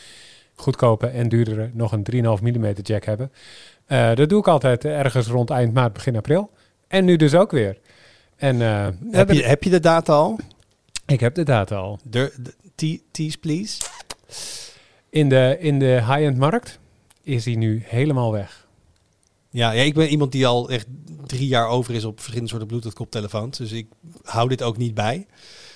goedkope 0.55 1.07
en 1.07 1.29
duurdere 1.29 1.71
nog 1.73 1.93
een 1.93 2.07
3,5 2.13 2.43
mm 2.43 2.73
jack 2.83 3.05
hebben. 3.05 3.33
Dat 4.15 4.29
doe 4.29 4.39
ik 4.39 4.49
altijd 4.49 4.85
ergens 4.85 5.27
rond 5.27 5.51
eind 5.51 5.75
maart, 5.75 5.93
begin 5.93 6.17
april. 6.17 6.51
En 6.89 7.05
nu 7.05 7.17
dus 7.17 7.35
ook 7.35 7.51
weer. 7.51 7.79
En 8.37 8.63
eh, 8.63 8.89
Heb 9.11 9.31
je, 9.31 9.43
heb 9.45 9.63
je 9.63 9.71
de 9.71 9.81
data 9.81 10.13
al? 10.13 10.39
ik 11.07 11.21
heb 11.21 11.35
de 11.35 11.43
data 11.43 11.77
al. 11.77 11.99
De, 12.03 12.33
de, 12.43 12.55
te- 12.75 13.01
tease, 13.11 13.39
please. 13.39 13.81
In 15.11 15.29
de, 15.29 15.57
in 15.61 15.79
de 15.79 15.87
high-end 15.87 16.37
markt 16.37 16.79
is 17.23 17.45
hij 17.45 17.55
nu 17.55 17.83
helemaal 17.87 18.33
weg. 18.33 18.67
Ja, 19.51 19.71
ja, 19.73 19.83
ik 19.83 19.95
ben 19.95 20.09
iemand 20.09 20.33
die 20.33 20.47
al 20.47 20.71
echt 20.71 20.87
drie 21.27 21.47
jaar 21.49 21.69
over 21.69 21.95
is 21.95 22.05
op 22.05 22.15
verschillende 22.17 22.49
soorten 22.51 22.69
Bluetooth 22.69 22.93
koptelefoons. 22.95 23.59
Dus 23.59 23.73
ik 23.73 23.87
hou 24.25 24.49
dit 24.49 24.63
ook 24.63 24.77
niet 24.77 24.95
bij. 24.95 25.27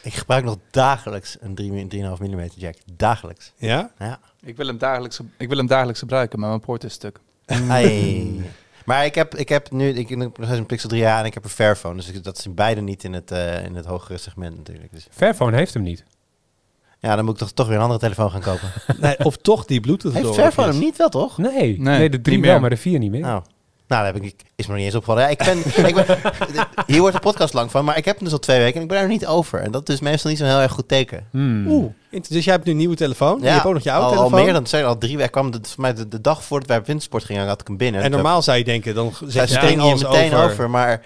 Ik 0.03 0.15
gebruik 0.15 0.45
nog 0.45 0.57
dagelijks 0.71 1.37
een 1.41 1.55
3 1.55 1.71
3,5 1.71 2.21
mm 2.21 2.49
jack. 2.57 2.75
Dagelijks. 2.97 3.53
Ja? 3.57 3.93
Ja. 3.99 4.21
Ik 4.43 4.57
wil 4.57 4.67
hem 4.67 4.79
dagelijks, 4.79 5.21
ik 5.39 5.49
wil 5.49 5.57
hem 5.57 5.67
dagelijks 5.67 5.99
gebruiken, 6.01 6.39
maar 6.41 6.49
mijn 6.49 6.61
poort 6.61 6.85
is 6.85 6.93
stuk. 6.93 7.19
Hey. 7.47 8.31
Maar 8.85 9.05
ik 9.05 9.15
heb, 9.15 9.35
ik 9.35 9.49
heb 9.49 9.71
nu 9.71 9.89
ik, 9.89 10.09
heb 10.09 10.39
nog 10.39 10.51
een 10.51 10.67
Pixel 10.67 10.91
3a 10.91 11.19
en 11.19 11.25
ik 11.25 11.35
heb 11.35 11.45
een 11.45 11.51
Fairphone. 11.51 11.97
Dus 11.97 12.09
ik, 12.09 12.25
dat 12.25 12.39
zijn 12.39 12.55
beide 12.55 12.81
niet 12.81 13.05
in 13.05 13.13
het, 13.13 13.31
eh, 13.31 13.65
in 13.65 13.75
het 13.75 13.85
hogere 13.85 14.19
segment 14.19 14.57
natuurlijk. 14.57 14.93
Dus 14.93 15.07
Fairphone 15.11 15.57
heeft 15.57 15.75
hem 15.75 15.83
niet. 15.83 16.05
ja, 16.99 17.17
dan 17.17 17.25
moet 17.25 17.35
ik 17.35 17.41
toch, 17.41 17.53
toch 17.53 17.67
weer 17.67 17.77
een 17.77 17.83
andere 17.83 18.01
telefoon 18.01 18.31
gaan 18.31 18.41
kopen. 18.41 18.73
Nee, 19.01 19.19
of 19.25 19.37
toch 19.37 19.65
die 19.65 19.81
Bluetooth 19.81 20.13
Heeft. 20.13 20.35
Fairphone 20.35 20.69
hem 20.69 20.79
niet 20.79 20.97
wel, 20.97 21.09
toch? 21.09 21.39
Nee, 21.39 21.53
nee, 21.53 21.79
Nee, 21.79 22.11
de 22.11 22.17
niet 22.17 22.25
3 22.25 22.39
meer. 22.39 22.51
wel, 22.51 22.61
maar 22.61 22.71
de 22.71 22.77
4 22.77 22.99
niet 22.99 23.11
meer. 23.11 23.21
Nou, 23.21 23.43
nou 23.93 24.05
dat 24.05 24.15
heb 24.15 24.23
ik, 24.23 24.35
is 24.57 24.67
me 24.67 24.73
nog 24.73 24.77
niet 24.77 24.87
eens 24.87 24.95
opgevallen. 24.95 25.23
Ja, 25.23 25.29
ik 25.29 25.39
ben, 25.39 25.59
ik 25.89 25.95
ben, 25.95 26.07
hier 26.87 27.01
wordt 27.01 27.15
de 27.15 27.23
podcast 27.23 27.55
lang 27.55 27.71
van, 27.71 27.85
maar 27.85 27.97
ik 27.97 28.05
heb 28.05 28.15
hem 28.15 28.25
dus 28.25 28.33
al 28.33 28.39
twee 28.39 28.59
weken 28.59 28.75
en 28.75 28.83
ik 28.83 28.89
ben 28.89 28.99
er 28.99 29.09
niet 29.09 29.27
over. 29.27 29.61
En 29.61 29.71
dat 29.71 29.89
is 29.89 30.01
meestal 30.01 30.31
niet 30.31 30.39
zo'n 30.39 30.49
heel 30.49 30.61
erg 30.61 30.73
goed 30.73 30.89
teken. 30.89 31.27
Hmm. 31.31 31.67
Oeh, 31.67 31.93
dus 32.11 32.45
jij 32.45 32.55
hebt 32.55 32.65
nu 32.65 32.71
een 32.71 32.77
nieuwe 32.77 32.97
telefoon. 32.97 33.39
je 33.41 33.49
hebt 33.49 33.65
ook 33.65 33.73
nog 33.73 33.83
je 33.83 33.93
oude 33.93 34.07
al, 34.07 34.13
telefoon. 34.13 34.39
al 34.39 34.45
meer 34.45 34.53
dan 34.53 34.63
twee, 34.63 34.85
al 34.85 34.99
drie 34.99 35.17
weken. 35.17 35.33
kwam 35.33 35.53
het 35.53 35.69
voor 35.69 35.81
mij 35.81 35.95
de, 35.95 36.09
de 36.09 36.21
dag 36.21 36.45
voordat 36.45 36.69
wij 36.69 36.79
op 36.79 36.87
wintersport 36.87 37.25
gingen, 37.25 37.47
had 37.47 37.61
ik 37.61 37.67
hem 37.67 37.77
binnen. 37.77 38.03
en 38.03 38.11
normaal 38.11 38.43
zou 38.43 38.59
je 38.59 38.65
denken, 38.65 38.95
dan 38.95 39.13
zet 39.27 39.49
je 39.49 39.55
steen 39.55 39.63
meteen 39.63 39.81
hier 39.81 39.89
alles 39.89 40.03
meteen 40.03 40.35
over. 40.35 40.51
over. 40.51 40.71
maar 40.71 41.05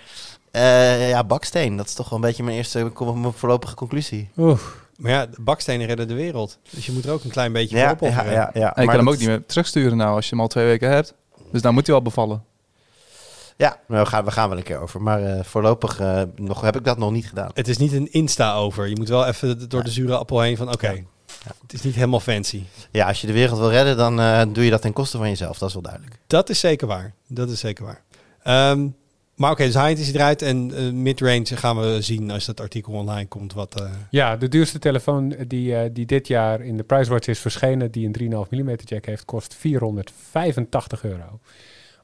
eh, 0.50 1.08
ja, 1.08 1.24
baksteen, 1.24 1.76
dat 1.76 1.86
is 1.86 1.94
toch 1.94 2.08
wel 2.08 2.18
een 2.18 2.24
beetje 2.24 2.42
mijn 2.42 2.56
eerste 2.56 2.90
mijn 3.14 3.32
voorlopige 3.32 3.74
conclusie. 3.74 4.30
Oeh. 4.36 4.58
Maar 4.96 5.10
ja, 5.10 5.26
de 5.26 5.36
bakstenen 5.40 5.86
redden 5.86 6.08
de 6.08 6.14
wereld. 6.14 6.58
Dus 6.70 6.86
je 6.86 6.92
moet 6.92 7.04
er 7.04 7.12
ook 7.12 7.24
een 7.24 7.30
klein 7.30 7.52
beetje 7.52 7.76
Ja, 7.76 7.96
voor 7.96 8.06
ja, 8.08 8.12
opofferen. 8.14 8.32
ja, 8.32 8.50
ja. 8.54 8.74
En 8.74 8.80
je 8.80 8.86
Maar 8.86 8.96
kan 8.96 9.04
hem 9.04 9.08
ook 9.08 9.18
niet 9.18 9.28
meer 9.28 9.46
terugsturen 9.46 9.96
nou 9.96 10.14
als 10.14 10.24
je 10.24 10.30
hem 10.30 10.40
al 10.40 10.48
twee 10.48 10.64
weken 10.64 10.90
hebt. 10.90 11.14
Dus 11.52 11.62
dan 11.62 11.74
moet 11.74 11.86
hij 11.86 11.94
wel 11.94 12.04
bevallen. 12.04 12.44
Ja, 13.56 13.80
nou, 13.88 14.02
we, 14.02 14.08
gaan, 14.08 14.24
we 14.24 14.30
gaan 14.30 14.48
wel 14.48 14.58
een 14.58 14.64
keer 14.64 14.78
over. 14.78 15.02
Maar 15.02 15.22
eh, 15.22 15.44
voorlopig 15.44 16.00
eh, 16.00 16.22
nog, 16.36 16.60
heb 16.60 16.76
ik 16.76 16.84
dat 16.84 16.98
nog 16.98 17.10
niet 17.10 17.28
gedaan. 17.28 17.50
Het 17.54 17.68
is 17.68 17.76
niet 17.76 17.92
een 17.92 18.12
Insta-over. 18.12 18.88
Je 18.88 18.96
moet 18.96 19.08
wel 19.08 19.26
even 19.26 19.68
door 19.68 19.84
de 19.84 19.90
zure 19.90 20.16
appel 20.16 20.40
heen 20.40 20.56
van, 20.56 20.72
oké, 20.72 21.04
het 21.62 21.72
is 21.72 21.82
niet 21.82 21.94
helemaal 21.94 22.20
fancy. 22.20 22.62
Ja, 22.90 23.06
als 23.06 23.20
je 23.20 23.26
de 23.26 23.32
wereld 23.32 23.58
wil 23.58 23.70
redden, 23.70 23.96
dan 23.96 24.20
eh, 24.20 24.42
doe 24.52 24.64
je 24.64 24.70
dat 24.70 24.82
ten 24.82 24.92
koste 24.92 25.16
van 25.16 25.28
jezelf. 25.28 25.58
Dat 25.58 25.68
is 25.68 25.74
wel 25.74 25.82
duidelijk. 25.82 26.18
Dat 26.26 26.48
is 26.48 26.60
zeker 26.60 26.86
waar. 26.86 27.14
Dat 27.28 27.50
is 27.50 27.60
zeker 27.60 27.84
waar. 27.84 28.02
Ehm, 28.42 28.88
maar 29.34 29.50
oké, 29.50 29.64
dus 29.64 29.74
high-end 29.74 29.98
is 29.98 30.12
eruit 30.12 30.42
en 30.42 31.02
mid-range 31.02 31.56
gaan 31.56 31.80
we 31.80 32.00
zien 32.00 32.30
als 32.30 32.44
dat 32.44 32.60
artikel 32.60 32.92
online 32.92 33.28
komt. 33.28 33.52
Wat, 33.52 33.80
eh, 33.80 33.90
Ja, 34.10 34.36
de 34.36 34.48
duurste 34.48 34.78
telefoon 34.78 35.34
die, 35.46 35.76
eh, 35.76 35.90
die 35.92 36.06
dit 36.06 36.28
jaar 36.28 36.60
in 36.60 36.76
de 36.76 36.82
PriceWatch 36.82 37.26
is 37.26 37.38
verschenen, 37.38 37.90
die 37.90 38.06
een 38.06 38.12
3,5 38.12 38.50
mm 38.50 38.74
jack 38.84 39.04
heeft, 39.04 39.24
kost 39.24 39.54
485 39.54 41.04
euro 41.04 41.40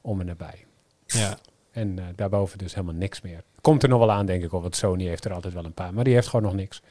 om 0.00 0.20
en 0.20 0.26
nabij. 0.26 0.64
Ja. 1.12 1.38
En 1.70 1.98
eh, 1.98 2.04
daarboven 2.16 2.58
dus 2.58 2.74
helemaal 2.74 2.94
niks 2.94 3.20
meer. 3.20 3.42
Komt 3.60 3.82
er 3.82 3.88
nog 3.88 3.98
wel 3.98 4.12
aan, 4.12 4.26
denk 4.26 4.42
ik, 4.42 4.50
hoor, 4.50 4.62
want 4.62 4.76
Sony 4.76 5.06
heeft 5.06 5.24
er 5.24 5.32
altijd 5.32 5.54
wel 5.54 5.64
een 5.64 5.72
paar. 5.72 5.94
Maar 5.94 6.04
die 6.04 6.14
heeft 6.14 6.28
gewoon 6.28 6.44
nog 6.44 6.54
niks 6.54 6.82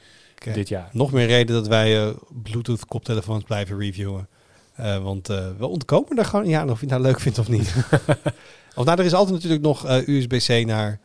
dit 0.52 0.68
jaar. 0.68 0.88
Nog 0.92 1.12
meer 1.12 1.26
reden 1.26 1.54
dat 1.54 1.66
wij 1.66 2.06
eh, 2.06 2.14
Bluetooth 2.42 2.86
koptelefoons 2.86 3.44
blijven 3.44 3.78
reviewen. 3.78 4.28
Eh, 4.74 5.02
want 5.02 5.26
we 5.26 5.66
ontkomen 5.66 6.18
er 6.18 6.24
gewoon, 6.24 6.48
ja, 6.48 6.64
of 6.64 6.80
je 6.80 6.86
het 6.86 6.88
nou 6.88 7.02
leuk 7.02 7.20
vindt 7.20 7.38
of 7.38 7.48
niet. 7.48 7.74
of 8.76 8.84
nou, 8.84 8.98
er 8.98 9.04
is 9.04 9.14
altijd 9.14 9.34
natuurlijk 9.34 9.62
nog 9.62 9.88
USB-C 10.06 10.66
naar 10.66 11.00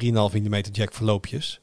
3,5 0.00 0.10
mm 0.12 0.60
jack 0.72 0.92
verloopjes. 0.92 1.60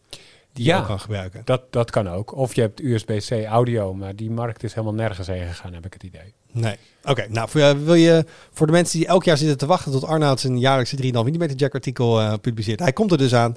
Die 0.56 0.64
je 0.66 0.70
Ja. 0.72 0.80
ook 0.80 0.86
kan 0.86 1.00
gebruiken. 1.00 1.42
Dat, 1.46 1.62
dat 1.70 1.92
kan 1.92 2.10
ook. 2.10 2.36
Of 2.36 2.56
je 2.56 2.62
hebt 2.62 2.82
USB-C 2.82 3.46
audio, 3.46 3.94
maar 3.94 4.16
die 4.16 4.32
markt 4.32 4.64
is 4.64 4.74
helemaal 4.74 4.96
nergens 4.96 5.28
heen 5.28 5.48
gegaan, 5.48 5.74
heb 5.74 5.86
ik 5.86 5.94
het 5.94 6.04
idee. 6.04 6.34
Nee. 6.52 6.76
Oké, 7.04 7.26
nou 7.30 7.50
voor, 7.50 7.62
eh, 7.62 7.72
wil 7.72 7.94
je 7.94 8.26
voor 8.54 8.66
de 8.66 8.72
mensen 8.72 9.00
die 9.00 9.08
elk 9.08 9.24
jaar 9.24 9.38
zitten 9.38 9.58
te 9.58 9.66
wachten 9.66 9.92
tot 9.92 10.04
Arnoud 10.06 10.40
zijn 10.40 10.60
jaarlijkse 10.60 10.96
3,5 10.96 11.12
mm 11.38 11.46
jack 11.56 11.74
artikel 11.74 12.20
eh, 12.22 12.34
publiceert. 12.42 12.80
Hij 12.80 12.94
komt 12.94 13.12
er 13.12 13.18
dus 13.18 13.36
aan. 13.36 13.56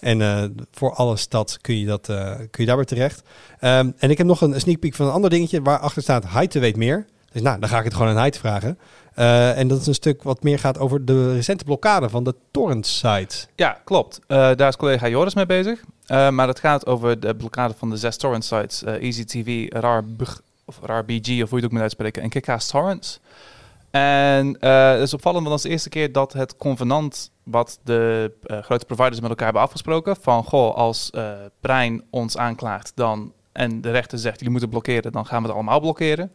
En 0.00 0.22
eh, 0.22 0.44
voor 0.72 0.94
alle 0.94 1.16
stad 1.16 1.58
kun 1.60 1.78
je, 1.78 1.86
dat, 1.86 2.08
eh, 2.08 2.34
kun 2.36 2.48
je 2.50 2.66
daar 2.66 2.76
weer 2.76 2.84
terecht. 2.84 3.22
Ehm, 3.60 3.90
en 3.98 4.10
ik 4.10 4.18
heb 4.18 4.26
nog 4.26 4.40
een 4.40 4.60
sneak 4.60 4.78
peek 4.78 4.94
van 4.94 5.06
een 5.06 5.12
ander 5.12 5.30
dingetje 5.30 5.62
waarachter 5.62 6.02
staat 6.02 6.24
Heite 6.28 6.58
weet 6.58 6.76
meer. 6.76 7.06
Dus 7.32 7.42
nou, 7.42 7.60
dan 7.60 7.68
ga 7.68 7.78
ik 7.78 7.84
het 7.84 7.94
gewoon 7.94 8.08
aan 8.08 8.16
Heite 8.16 8.38
vragen. 8.38 8.78
Eh, 9.14 9.58
en 9.58 9.68
dat 9.68 9.80
is 9.80 9.86
een 9.86 9.94
stuk 9.94 10.22
wat 10.22 10.42
meer 10.42 10.58
gaat 10.58 10.78
over 10.78 11.04
de 11.04 11.34
recente 11.34 11.64
blokkade 11.64 12.08
van 12.08 12.24
de 12.24 12.34
torrent 12.50 12.86
site. 12.86 13.36
Ja, 13.56 13.80
klopt. 13.84 14.20
Eh, 14.26 14.36
daar 14.36 14.68
is 14.68 14.76
collega 14.76 15.08
Joris 15.08 15.34
mee 15.34 15.46
bezig. 15.46 15.80
Eh, 16.10 16.30
maar 16.30 16.48
het 16.48 16.60
gaat 16.60 16.86
over 16.86 17.20
de 17.20 17.34
blokkade 17.34 17.74
van 17.76 17.90
de 17.90 17.96
zes 17.96 18.16
torrent 18.16 18.44
sites. 18.44 18.82
eh 18.82 18.94
EasyTV, 18.94 19.66
RARBG, 19.72 20.40
of 20.64 20.78
RARBG, 20.82 21.42
of 21.42 21.48
hoe 21.48 21.48
je 21.48 21.54
het 21.56 21.64
ook 21.64 21.70
moet 21.70 21.80
uitspreken. 21.80 22.22
En 22.22 22.28
Kickcast 22.28 22.70
Torrents. 22.70 23.20
En 23.90 24.60
eh, 24.60 24.90
het 24.90 25.00
is 25.00 25.14
opvallend, 25.14 25.46
want 25.46 25.48
dat 25.48 25.58
is 25.58 25.62
de 25.62 25.68
eerste 25.68 25.88
keer 25.88 26.12
dat 26.12 26.32
het 26.32 26.56
convenant 26.56 27.30
wat 27.42 27.78
de 27.84 28.32
grote 28.42 28.84
providers 28.84 29.20
met 29.20 29.30
elkaar 29.30 29.44
hebben 29.44 29.62
afgesproken. 29.62 30.16
Van, 30.20 30.44
goh, 30.44 30.74
als 30.74 31.10
Brein 31.60 32.02
ons 32.10 32.36
aanklaagt 32.36 32.92
dan, 32.94 33.32
en 33.52 33.80
de 33.80 33.90
rechter 33.90 34.18
zegt, 34.18 34.36
jullie 34.36 34.50
moeten 34.50 34.70
blokkeren, 34.70 35.12
dan 35.12 35.26
gaan 35.26 35.40
we 35.42 35.46
het 35.46 35.56
allemaal 35.56 35.80
blokkeren. 35.80 36.32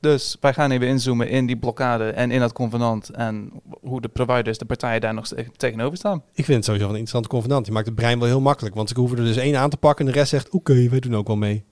Dus 0.00 0.36
wij 0.40 0.52
gaan 0.52 0.70
even 0.70 0.86
inzoomen 0.86 1.28
in 1.28 1.46
die 1.46 1.56
blokkade 1.56 2.10
en 2.10 2.30
in 2.30 2.40
dat 2.40 2.52
convenant. 2.52 3.10
En 3.10 3.50
hoe 3.80 4.00
de 4.00 4.08
providers, 4.08 4.58
de 4.58 4.64
partijen 4.64 5.00
daar 5.00 5.14
nog 5.14 5.26
tegenover 5.56 5.96
staan. 5.96 6.22
Ik 6.32 6.44
vind 6.44 6.56
het 6.56 6.64
sowieso 6.64 6.84
een 6.84 6.90
interessante 6.90 7.28
convenant. 7.28 7.66
Je 7.66 7.72
maakt 7.72 7.86
het 7.86 7.94
brein 7.94 8.18
wel 8.18 8.28
heel 8.28 8.40
makkelijk. 8.40 8.74
Want 8.74 8.88
ze 8.88 8.98
hoeven 8.98 9.18
er 9.18 9.24
dus 9.24 9.36
één 9.36 9.56
aan 9.56 9.70
te 9.70 9.76
pakken 9.76 10.06
en 10.06 10.12
de 10.12 10.18
rest 10.18 10.30
zegt... 10.30 10.50
oké, 10.50 10.88
wij 10.88 11.00
doen 11.00 11.16
ook 11.16 11.26
wel 11.26 11.36
mee. 11.36 11.64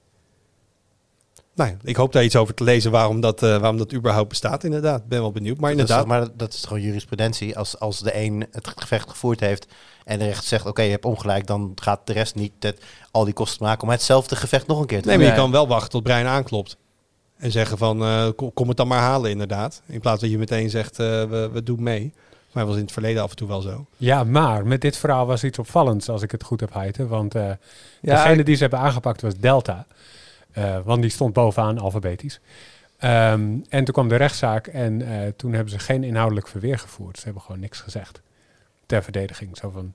Nou 1.55 1.71
ja, 1.71 1.77
ik 1.83 1.97
hoop 1.97 2.13
daar 2.13 2.25
iets 2.25 2.37
over 2.37 2.55
te 2.55 2.65
lezen 2.65 2.91
waarom 2.91 3.21
dat, 3.21 3.43
eh, 3.43 3.49
waarom 3.49 3.77
dat 3.77 3.93
überhaupt 3.93 4.29
bestaat 4.29 4.65
inderdaad. 4.65 5.09
Ben 5.09 5.21
wel 5.21 5.33
benieuwd. 5.33 5.61
Maar 5.61 5.71
Dat 5.71 5.79
is, 5.79 5.91
inderdaad, 5.91 6.19
toch 6.19 6.29
maar 6.29 6.37
dat 6.37 6.55
is 6.55 6.65
gewoon 6.65 6.83
jurisprudentie. 6.83 7.59
Als, 7.59 7.79
als 7.79 8.01
de 8.01 8.17
een 8.17 8.47
het 8.51 8.69
gevecht 8.77 9.11
gevoerd 9.11 9.41
heeft 9.41 9.67
en 10.05 10.19
de 10.19 10.25
rechter 10.25 10.49
zegt... 10.49 10.67
oké, 10.67 10.83
je 10.83 10.91
hebt 10.91 11.05
ongelijk, 11.05 11.47
dan 11.47 11.73
gaat 11.75 12.07
de 12.07 12.13
rest 12.13 12.35
niet 12.35 12.53
het, 12.59 12.85
al 13.11 13.25
die 13.25 13.35
kosten 13.35 13.67
maken... 13.67 13.83
om 13.83 13.89
hetzelfde 13.89 14.37
gevecht 14.37 14.67
nog 14.67 14.81
een 14.81 14.87
keer 14.87 15.03
te 15.03 15.09
nee, 15.09 15.19
maar 15.19 15.27
je 15.27 15.35
kan 15.35 15.51
wel 15.51 15.69
wachten 15.69 15.91
tot 15.91 16.03
brein 16.03 16.27
aanklopt. 16.27 16.77
En 17.45 17.51
zeggen 17.51 17.79
van, 17.79 18.03
eh, 18.03 18.29
kom, 18.37 18.53
kom 18.53 18.69
het 18.69 18.77
dan 18.77 18.89
maar 18.89 19.01
halen 19.01 19.31
inderdaad. 19.31 19.83
In 19.87 20.01
plaats 20.01 20.21
dat 20.21 20.31
je 20.31 20.39
meteen 20.39 20.71
zegt, 20.71 20.99
eh, 20.99 21.07
we, 21.07 21.51
we 21.53 21.63
doen 21.63 21.83
mee. 21.83 22.13
Maar 22.53 22.63
dat 22.63 22.67
was 22.67 22.77
in 22.77 22.83
het 22.83 22.93
verleden 22.93 23.23
af 23.23 23.31
en 23.31 23.37
toe 23.37 23.49
wel 23.49 23.61
zo. 23.61 23.87
Ja, 23.97 24.25
maar 24.25 24.67
met 24.67 24.81
dit 24.81 24.97
verhaal 24.97 25.27
was 25.27 25.45
iets 25.45 25.59
opvallends, 25.59 26.09
als 26.09 26.23
ik 26.23 26.31
het 26.31 26.45
goed 26.45 26.61
heb 26.61 26.73
heiten. 26.73 27.09
Want 27.09 27.35
eh 27.35 27.51
Ja, 28.01 28.23
degene 28.23 28.45
die 28.45 28.55
ze 28.55 28.63
hebben 28.63 28.79
aangepakt 28.79 29.21
was 29.21 29.37
Delta. 29.37 29.87
Eh, 30.53 30.79
want 30.85 31.03
die 31.03 31.11
stond 31.11 31.33
bovenaan 31.33 31.79
alfabetisch. 31.79 32.41
Ehm, 32.99 33.57
en 33.69 33.85
toen 33.85 33.95
kwam 33.95 34.09
de 34.09 34.17
rechtszaak 34.17 34.67
en 34.67 35.03
eh, 35.03 35.29
toen 35.37 35.53
hebben 35.53 35.73
ze 35.73 35.79
geen 35.79 36.05
inhoudelijk 36.05 36.49
verweer 36.49 36.79
gevoerd. 36.79 37.17
Ze 37.19 37.25
hebben 37.25 37.43
gewoon 37.43 37.61
niks 37.61 37.81
gezegd. 37.81 38.21
Ter 38.87 39.03
verdediging. 39.03 39.57
Zo 39.57 39.71
van, 39.71 39.95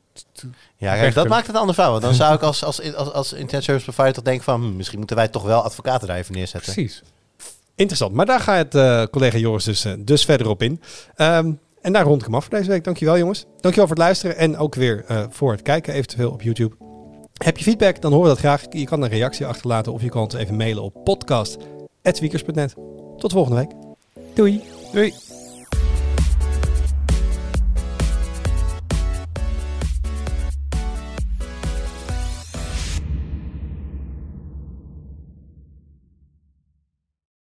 Ja, 0.78 0.94
kijk, 0.96 1.14
dat 1.14 1.28
maakt 1.28 1.46
het 1.46 1.56
een 1.56 1.62
ander 1.62 1.76
verhaal. 1.76 1.92
Want 1.92 2.04
dan 2.04 2.14
zou 2.14 2.36
ik 2.36 2.42
als, 2.52 2.64
als, 2.64 2.96
als, 2.96 3.12
als 3.12 3.34
internet 3.34 3.64
service 3.64 3.86
provider 3.86 4.14
toch 4.14 4.24
denken 4.24 4.44
van... 4.44 4.62
hm, 4.62 4.76
misschien 4.76 4.98
moeten 4.98 5.16
wij 5.16 5.28
toch 5.28 5.44
wel 5.44 5.62
advocaten 5.62 6.08
daar 6.08 6.18
even 6.18 6.34
neerzetten. 6.34 6.74
precies. 6.74 7.04
Interessant. 7.80 8.14
Maar 8.14 8.26
daar 8.26 8.40
gaat 8.40 8.76
eh, 8.76 9.04
collega 9.12 9.38
Joris 9.38 9.64
dus, 9.64 9.86
eh, 9.86 9.94
dus 10.00 10.26
verder 10.26 10.50
op 10.50 10.64
in. 10.64 10.82
Ehm, 11.16 11.52
en 11.82 11.94
daar 11.94 12.04
rond 12.04 12.20
ik 12.20 12.26
hem 12.26 12.36
af 12.36 12.46
voor 12.46 12.58
deze 12.58 12.70
week. 12.70 12.84
Dankjewel 12.84 13.18
jongens. 13.18 13.40
Dankjewel 13.40 13.88
voor 13.88 13.96
het 13.96 13.98
luisteren 13.98 14.38
en 14.38 14.58
ook 14.58 14.76
weer 14.76 15.04
eh, 15.08 15.24
voor 15.30 15.52
het 15.52 15.62
kijken 15.62 15.94
eventueel 15.94 16.32
op 16.32 16.42
YouTube. 16.42 16.76
Heb 17.34 17.58
je 17.58 17.64
feedback, 17.64 18.02
dan 18.02 18.12
horen 18.12 18.28
we 18.28 18.34
dat 18.34 18.44
graag. 18.44 18.64
Je 18.70 18.86
kan 18.86 19.02
een 19.02 19.10
reactie 19.10 19.46
achterlaten 19.46 19.94
of 19.94 20.02
je 20.02 20.10
kan 20.10 20.22
ons 20.22 20.34
even 20.34 20.56
mailen 20.56 20.84
op 20.84 21.04
podcast.wiekers.net. 21.04 22.76
Tot 23.18 23.32
volgende 23.32 23.58
week. 23.58 23.72
Doei. 24.36 24.62
Doei. 24.92 25.29